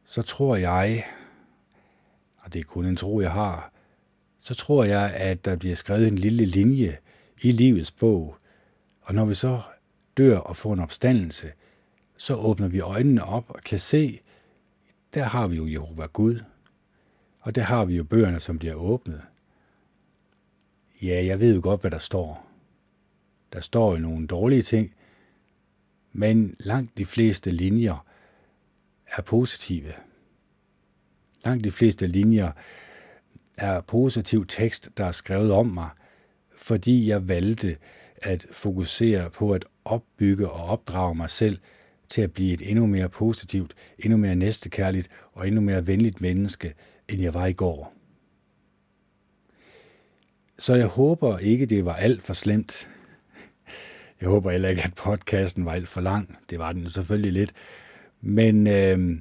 så 0.05 0.22
tror 0.22 0.56
jeg, 0.56 1.05
og 2.38 2.52
det 2.52 2.60
er 2.60 2.64
kun 2.64 2.86
en 2.86 2.97
tro, 2.97 3.20
jeg 3.20 3.32
har, 3.32 3.76
så 4.47 4.55
tror 4.55 4.85
jeg, 4.85 5.14
at 5.14 5.44
der 5.44 5.56
bliver 5.56 5.74
skrevet 5.74 6.09
en 6.09 6.18
lille 6.18 6.44
linje 6.44 6.98
i 7.43 7.52
livets 7.52 7.90
bog. 7.90 8.36
Og 9.01 9.14
når 9.14 9.24
vi 9.24 9.35
så 9.35 9.60
dør 10.16 10.39
og 10.39 10.56
får 10.56 10.73
en 10.73 10.81
opstandelse, 10.81 11.52
så 12.16 12.35
åbner 12.35 12.68
vi 12.68 12.81
øjnene 12.81 13.24
op 13.24 13.44
og 13.51 13.60
kan 13.64 13.81
se, 13.81 14.20
der 15.14 15.24
har 15.24 15.47
vi 15.47 15.56
jo 15.56 15.66
Jehova 15.66 16.06
Gud, 16.06 16.40
og 17.40 17.55
der 17.55 17.62
har 17.62 17.85
vi 17.85 17.97
jo 17.97 18.05
bøgerne, 18.05 18.40
som 18.40 18.59
bliver 18.59 18.74
åbnet. 18.74 19.23
Ja, 21.02 21.24
jeg 21.24 21.40
ved 21.40 21.55
jo 21.55 21.60
godt, 21.62 21.81
hvad 21.81 21.90
der 21.90 21.98
står. 21.98 22.47
Der 23.52 23.60
står 23.60 23.93
jo 23.93 23.98
nogle 23.98 24.27
dårlige 24.27 24.62
ting, 24.62 24.94
men 26.12 26.56
langt 26.59 26.98
de 26.98 27.06
fleste 27.06 27.51
linjer 27.51 28.06
er 29.06 29.23
positive. 29.23 29.93
Langt 31.44 31.64
de 31.64 31.70
fleste 31.70 32.06
linjer 32.06 32.52
er 33.57 33.81
positiv 33.81 34.47
tekst, 34.47 34.91
der 34.97 35.05
er 35.05 35.12
skrevet 35.12 35.53
om 35.53 35.66
mig, 35.66 35.89
fordi 36.57 37.09
jeg 37.09 37.28
valgte 37.28 37.77
at 38.23 38.47
fokusere 38.51 39.31
på 39.31 39.53
at 39.53 39.65
opbygge 39.85 40.51
og 40.51 40.65
opdrage 40.65 41.15
mig 41.15 41.31
selv 41.31 41.59
til 42.09 42.23
at 42.23 42.33
blive 42.33 42.53
et 42.53 42.70
endnu 42.70 42.87
mere 42.87 43.09
positivt, 43.09 43.74
endnu 43.99 44.16
mere 44.16 44.35
næstekærligt 44.35 45.09
og 45.33 45.47
endnu 45.47 45.61
mere 45.61 45.87
venligt 45.87 46.20
menneske, 46.20 46.74
end 47.09 47.23
jeg 47.23 47.35
var 47.35 47.47
i 47.47 47.53
går. 47.53 47.93
Så 50.59 50.74
jeg 50.74 50.87
håber 50.87 51.39
ikke, 51.39 51.66
det 51.66 51.85
var 51.85 51.95
alt 51.95 52.23
for 52.23 52.33
slemt. 52.33 52.89
Jeg 54.20 54.28
håber 54.28 54.51
heller 54.51 54.69
ikke, 54.69 54.83
at 54.83 54.95
podcasten 54.95 55.65
var 55.65 55.73
alt 55.73 55.89
for 55.89 56.01
lang. 56.01 56.39
Det 56.51 56.59
var 56.59 56.73
den 56.73 56.91
selvfølgelig 56.91 57.33
lidt. 57.33 57.53
Men, 58.20 58.66
øh, 58.66 59.19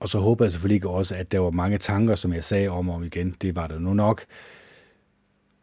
og 0.00 0.08
så 0.08 0.18
håber 0.18 0.44
jeg 0.44 0.52
selvfølgelig 0.52 0.86
også, 0.86 1.14
at 1.14 1.32
der 1.32 1.38
var 1.38 1.50
mange 1.50 1.78
tanker, 1.78 2.14
som 2.14 2.32
jeg 2.32 2.44
sagde 2.44 2.68
om 2.68 2.88
og 2.88 2.94
om 2.94 3.04
igen. 3.04 3.36
Det 3.42 3.56
var 3.56 3.66
der 3.66 3.78
nu 3.78 3.94
nok. 3.94 4.24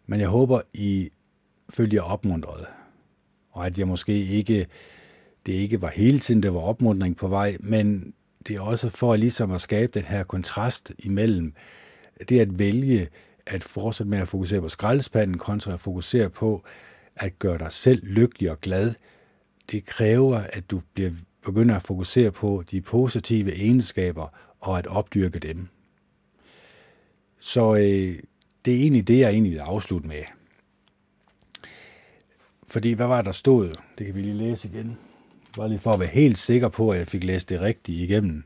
Men 0.05 0.19
jeg 0.19 0.27
håber, 0.27 0.61
I 0.73 1.10
følger 1.69 2.01
opmuntret. 2.01 2.65
Og 3.51 3.65
at 3.65 3.80
jeg 3.80 3.88
måske 3.88 4.26
ikke, 4.26 4.68
det 5.45 5.53
ikke 5.53 5.81
var 5.81 5.89
hele 5.89 6.19
tiden, 6.19 6.43
der 6.43 6.49
var 6.49 6.60
opmuntring 6.60 7.18
på 7.18 7.27
vej, 7.27 7.57
men 7.60 8.14
det 8.47 8.55
er 8.55 8.61
også 8.61 8.89
for 8.89 9.15
ligesom 9.15 9.51
at 9.51 9.61
skabe 9.61 9.99
den 9.99 10.03
her 10.03 10.23
kontrast 10.23 10.91
imellem 10.99 11.53
det 12.30 12.39
at 12.39 12.60
vælge 12.60 13.07
at 13.45 13.64
fortsætte 13.64 14.10
med 14.10 14.19
at 14.19 14.27
fokusere 14.27 14.61
på 14.61 14.69
skraldespanden, 14.69 15.38
kontra 15.38 15.73
at 15.73 15.80
fokusere 15.80 16.30
på 16.30 16.64
at 17.15 17.39
gøre 17.39 17.57
dig 17.57 17.72
selv 17.72 18.03
lykkelig 18.03 18.51
og 18.51 18.61
glad, 18.61 18.93
det 19.72 19.85
kræver, 19.85 20.38
at 20.38 20.72
du 20.72 20.81
bliver, 20.93 21.11
begynder 21.45 21.76
at 21.76 21.84
fokusere 21.84 22.32
på 22.32 22.64
de 22.72 22.82
positive 22.82 23.56
egenskaber 23.56 24.28
og 24.60 24.78
at 24.80 24.88
opdyrke 24.88 25.40
dem. 25.40 25.68
Så 27.40 27.76
øh, 27.76 28.20
det 28.65 28.74
er 28.74 28.82
egentlig 28.82 29.07
det, 29.07 29.20
jeg 29.20 29.30
egentlig 29.30 29.52
vil 29.52 29.60
afslutte 29.60 30.07
med. 30.07 30.24
Fordi 32.68 32.91
hvad 32.91 33.07
var 33.07 33.22
der 33.22 33.32
stod? 33.32 33.74
Det 33.98 34.06
kan 34.06 34.15
vi 34.15 34.22
lige 34.22 34.34
læse 34.34 34.68
igen. 34.68 34.98
Bare 35.57 35.70
lige 35.70 35.80
for 35.80 35.91
at 35.91 35.99
være 35.99 36.10
helt 36.10 36.38
sikker 36.38 36.70
på, 36.70 36.90
at 36.90 36.99
jeg 36.99 37.07
fik 37.07 37.24
læst 37.24 37.49
det 37.49 37.61
rigtigt 37.61 38.02
igennem. 38.02 38.44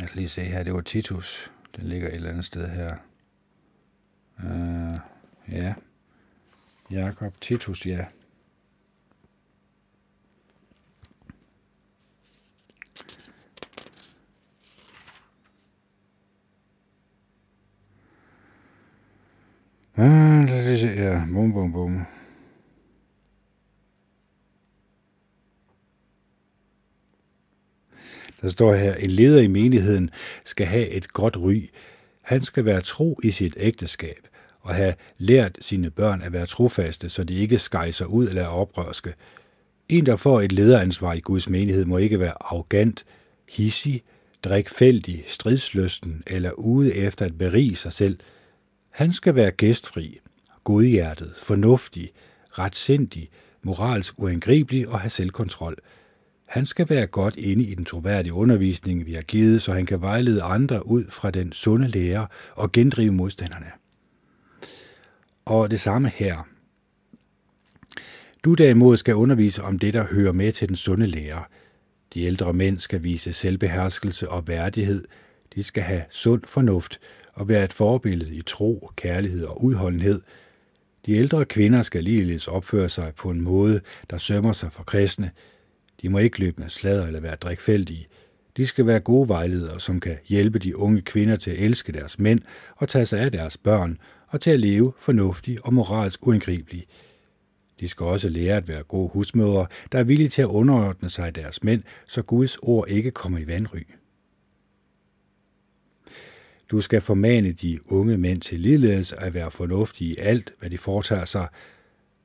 Jeg 0.00 0.08
skal 0.08 0.18
lige 0.18 0.28
se 0.28 0.42
her, 0.42 0.62
det 0.62 0.74
var 0.74 0.80
Titus. 0.80 1.50
Den 1.76 1.88
ligger 1.88 2.08
et 2.08 2.14
eller 2.14 2.30
andet 2.30 2.44
sted 2.44 2.68
her. 2.68 2.96
Uh, 4.38 4.98
ja. 5.52 5.74
Jakob 6.90 7.40
Titus, 7.40 7.86
ja. 7.86 8.04
Ah, 20.00 20.44
lad 20.48 20.72
os 20.72 20.80
se 20.80 20.86
her. 20.86 21.26
Bum, 21.26 21.52
bum, 21.52 21.72
bum. 21.72 22.06
Der 28.42 28.48
står 28.48 28.74
her, 28.74 28.94
en 28.94 29.10
leder 29.10 29.40
i 29.40 29.46
menigheden 29.46 30.10
skal 30.44 30.66
have 30.66 30.88
et 30.88 31.12
godt 31.12 31.36
ry. 31.36 31.70
Han 32.22 32.40
skal 32.42 32.64
være 32.64 32.80
tro 32.80 33.20
i 33.24 33.30
sit 33.30 33.54
ægteskab 33.56 34.28
og 34.60 34.74
have 34.74 34.94
lært 35.18 35.56
sine 35.60 35.90
børn 35.90 36.22
at 36.22 36.32
være 36.32 36.46
trofaste, 36.46 37.08
så 37.08 37.24
de 37.24 37.34
ikke 37.34 37.58
skejser 37.58 38.04
ud 38.04 38.28
eller 38.28 38.42
er 38.42 38.46
oprørske. 38.46 39.14
En, 39.88 40.06
der 40.06 40.16
får 40.16 40.40
et 40.40 40.52
lederansvar 40.52 41.12
i 41.12 41.20
Guds 41.20 41.48
menighed, 41.48 41.84
må 41.84 41.96
ikke 41.98 42.20
være 42.20 42.42
arrogant, 42.42 43.04
hissig, 43.48 44.02
drikfældig, 44.44 45.24
stridsløsten 45.28 46.22
eller 46.26 46.50
ude 46.50 46.94
efter 46.94 47.26
at 47.26 47.38
berige 47.38 47.76
sig 47.76 47.92
selv. 47.92 48.18
Han 48.98 49.12
skal 49.12 49.34
være 49.34 49.50
gæstfri, 49.50 50.20
godhjertet, 50.64 51.34
fornuftig, 51.42 52.10
retsindig, 52.50 53.28
moralsk 53.62 54.14
uangribelig 54.16 54.88
og 54.88 55.00
have 55.00 55.10
selvkontrol– 55.10 55.76
han 56.48 56.66
skal 56.66 56.88
være 56.88 57.06
godt 57.06 57.36
inde 57.36 57.64
i 57.64 57.74
den 57.74 57.84
troværdige 57.84 58.32
undervisning, 58.32 59.06
vi 59.06 59.12
har 59.12 59.22
givet, 59.22 59.62
så 59.62 59.72
han 59.72 59.86
kan 59.86 60.00
vejlede 60.00 60.42
andre 60.42 60.86
ud 60.86 61.04
fra 61.08 61.30
den 61.30 61.52
sunde 61.52 61.88
lære 61.88 62.26
og 62.54 62.72
gendrive 62.72 63.12
modstanderne. 63.12 63.66
Og 65.44 65.70
det 65.70 65.80
samme 65.80 66.12
her. 66.14 66.48
Du 68.44 68.54
derimod 68.54 68.96
skal 68.96 69.14
undervise 69.14 69.62
om 69.62 69.78
det, 69.78 69.94
der 69.94 70.04
hører 70.04 70.32
med 70.32 70.52
til 70.52 70.68
den 70.68 70.76
sunde 70.76 71.06
lære. 71.06 71.44
De 72.14 72.22
ældre 72.22 72.52
mænd 72.52 72.78
skal 72.78 73.02
vise 73.02 73.32
selvbeherskelse 73.32 74.28
og 74.28 74.48
værdighed. 74.48 75.04
De 75.54 75.62
skal 75.62 75.82
have 75.82 76.04
sund 76.10 76.42
fornuft 76.44 77.00
og 77.38 77.48
være 77.48 77.64
et 77.64 77.72
forbillede 77.72 78.34
i 78.34 78.42
tro, 78.42 78.90
kærlighed 78.96 79.44
og 79.44 79.64
udholdenhed. 79.64 80.20
De 81.06 81.12
ældre 81.12 81.44
kvinder 81.44 81.82
skal 81.82 82.04
ligeledes 82.04 82.48
opføre 82.48 82.88
sig 82.88 83.12
på 83.16 83.30
en 83.30 83.40
måde, 83.40 83.80
der 84.10 84.18
sømmer 84.18 84.52
sig 84.52 84.72
for 84.72 84.82
kristne, 84.82 85.30
de 86.02 86.08
må 86.08 86.18
ikke 86.18 86.40
løbe 86.40 86.60
med 86.60 86.68
slader 86.68 87.06
eller 87.06 87.20
være 87.20 87.36
drikfældige. 87.36 88.06
De 88.56 88.66
skal 88.66 88.86
være 88.86 89.00
gode 89.00 89.28
vejledere, 89.28 89.80
som 89.80 90.00
kan 90.00 90.16
hjælpe 90.26 90.58
de 90.58 90.76
unge 90.76 91.00
kvinder 91.00 91.36
til 91.36 91.50
at 91.50 91.58
elske 91.58 91.92
deres 91.92 92.18
mænd 92.18 92.40
og 92.76 92.88
tage 92.88 93.06
sig 93.06 93.20
af 93.20 93.32
deres 93.32 93.56
børn 93.56 93.98
og 94.28 94.40
til 94.40 94.50
at 94.50 94.60
leve 94.60 94.92
fornuftigt 95.00 95.60
og 95.60 95.74
moralsk 95.74 96.26
uangribelige. 96.26 96.86
De 97.80 97.88
skal 97.88 98.06
også 98.06 98.28
lære 98.28 98.56
at 98.56 98.68
være 98.68 98.82
gode 98.82 99.10
husmødre, 99.12 99.66
der 99.92 99.98
er 99.98 100.04
villige 100.04 100.28
til 100.28 100.42
at 100.42 100.48
underordne 100.48 101.10
sig 101.10 101.34
deres 101.34 101.62
mænd, 101.64 101.82
så 102.06 102.22
Guds 102.22 102.56
ord 102.62 102.88
ikke 102.88 103.10
kommer 103.10 103.38
i 103.38 103.46
vandry. 103.46 103.82
Du 106.70 106.80
skal 106.80 107.00
formane 107.00 107.52
de 107.52 107.92
unge 107.92 108.18
mænd 108.18 108.40
til 108.40 108.60
ligeledes 108.60 109.12
at 109.12 109.34
være 109.34 109.50
fornuftige 109.50 110.14
i 110.14 110.16
alt, 110.18 110.52
hvad 110.58 110.70
de 110.70 110.78
foretager 110.78 111.24
sig, 111.24 111.48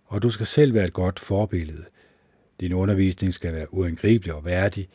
og 0.05 0.23
du 0.23 0.29
skal 0.29 0.45
selv 0.45 0.73
være 0.73 0.85
et 0.85 0.93
godt 0.93 1.19
forbillede– 1.19 1.85
din 2.59 2.73
undervisning 2.73 3.33
skal 3.33 3.53
være 3.53 3.73
uangribelig 3.73 4.33
og 4.33 4.45
værdig. 4.45 4.89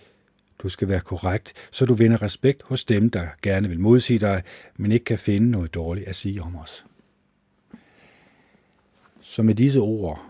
Du 0.59 0.69
skal 0.69 0.89
være 0.89 1.01
korrekt, 1.01 1.53
så 1.71 1.85
du 1.85 1.95
vinder 1.95 2.23
respekt 2.23 2.63
hos 2.63 2.85
dem, 2.85 3.11
der 3.11 3.27
gerne 3.43 3.69
vil 3.69 3.81
modsige 3.81 4.19
dig, 4.19 4.43
men 4.77 4.93
ikke 4.93 5.05
kan 5.05 5.19
finde 5.19 5.51
noget 5.51 5.75
dårligt 5.75 6.09
at 6.09 6.17
sige 6.17 6.43
om 6.43 6.57
os. 6.57 6.87
Så 9.21 9.43
med 9.43 9.55
disse 9.55 9.81
ord 9.81 10.23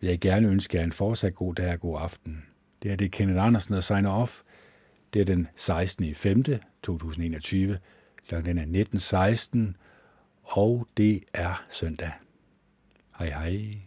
vil 0.00 0.08
jeg 0.08 0.20
gerne 0.20 0.48
ønske 0.48 0.76
jer 0.76 0.84
en 0.84 0.92
fortsat 0.92 1.34
god 1.34 1.54
dag 1.54 1.72
og 1.72 1.80
god 1.80 1.98
aften. 2.00 2.44
Det 2.82 2.92
er 2.92 2.96
det 2.96 3.12
Kenneth 3.12 3.44
Andersen, 3.44 3.74
der 3.74 3.80
signer 3.80 4.10
off. 4.10 4.40
Det 5.14 5.20
er 5.20 5.24
den 5.24 5.48
16. 5.56 6.14
5. 6.14 6.44
2021. 6.82 7.78
Klokken 8.28 8.58
er 8.58 9.74
19.16, 9.74 9.74
og 10.42 10.86
det 10.96 11.24
er 11.34 11.64
søndag. 11.70 12.12
Hej 13.18 13.28
hej. 13.28 13.83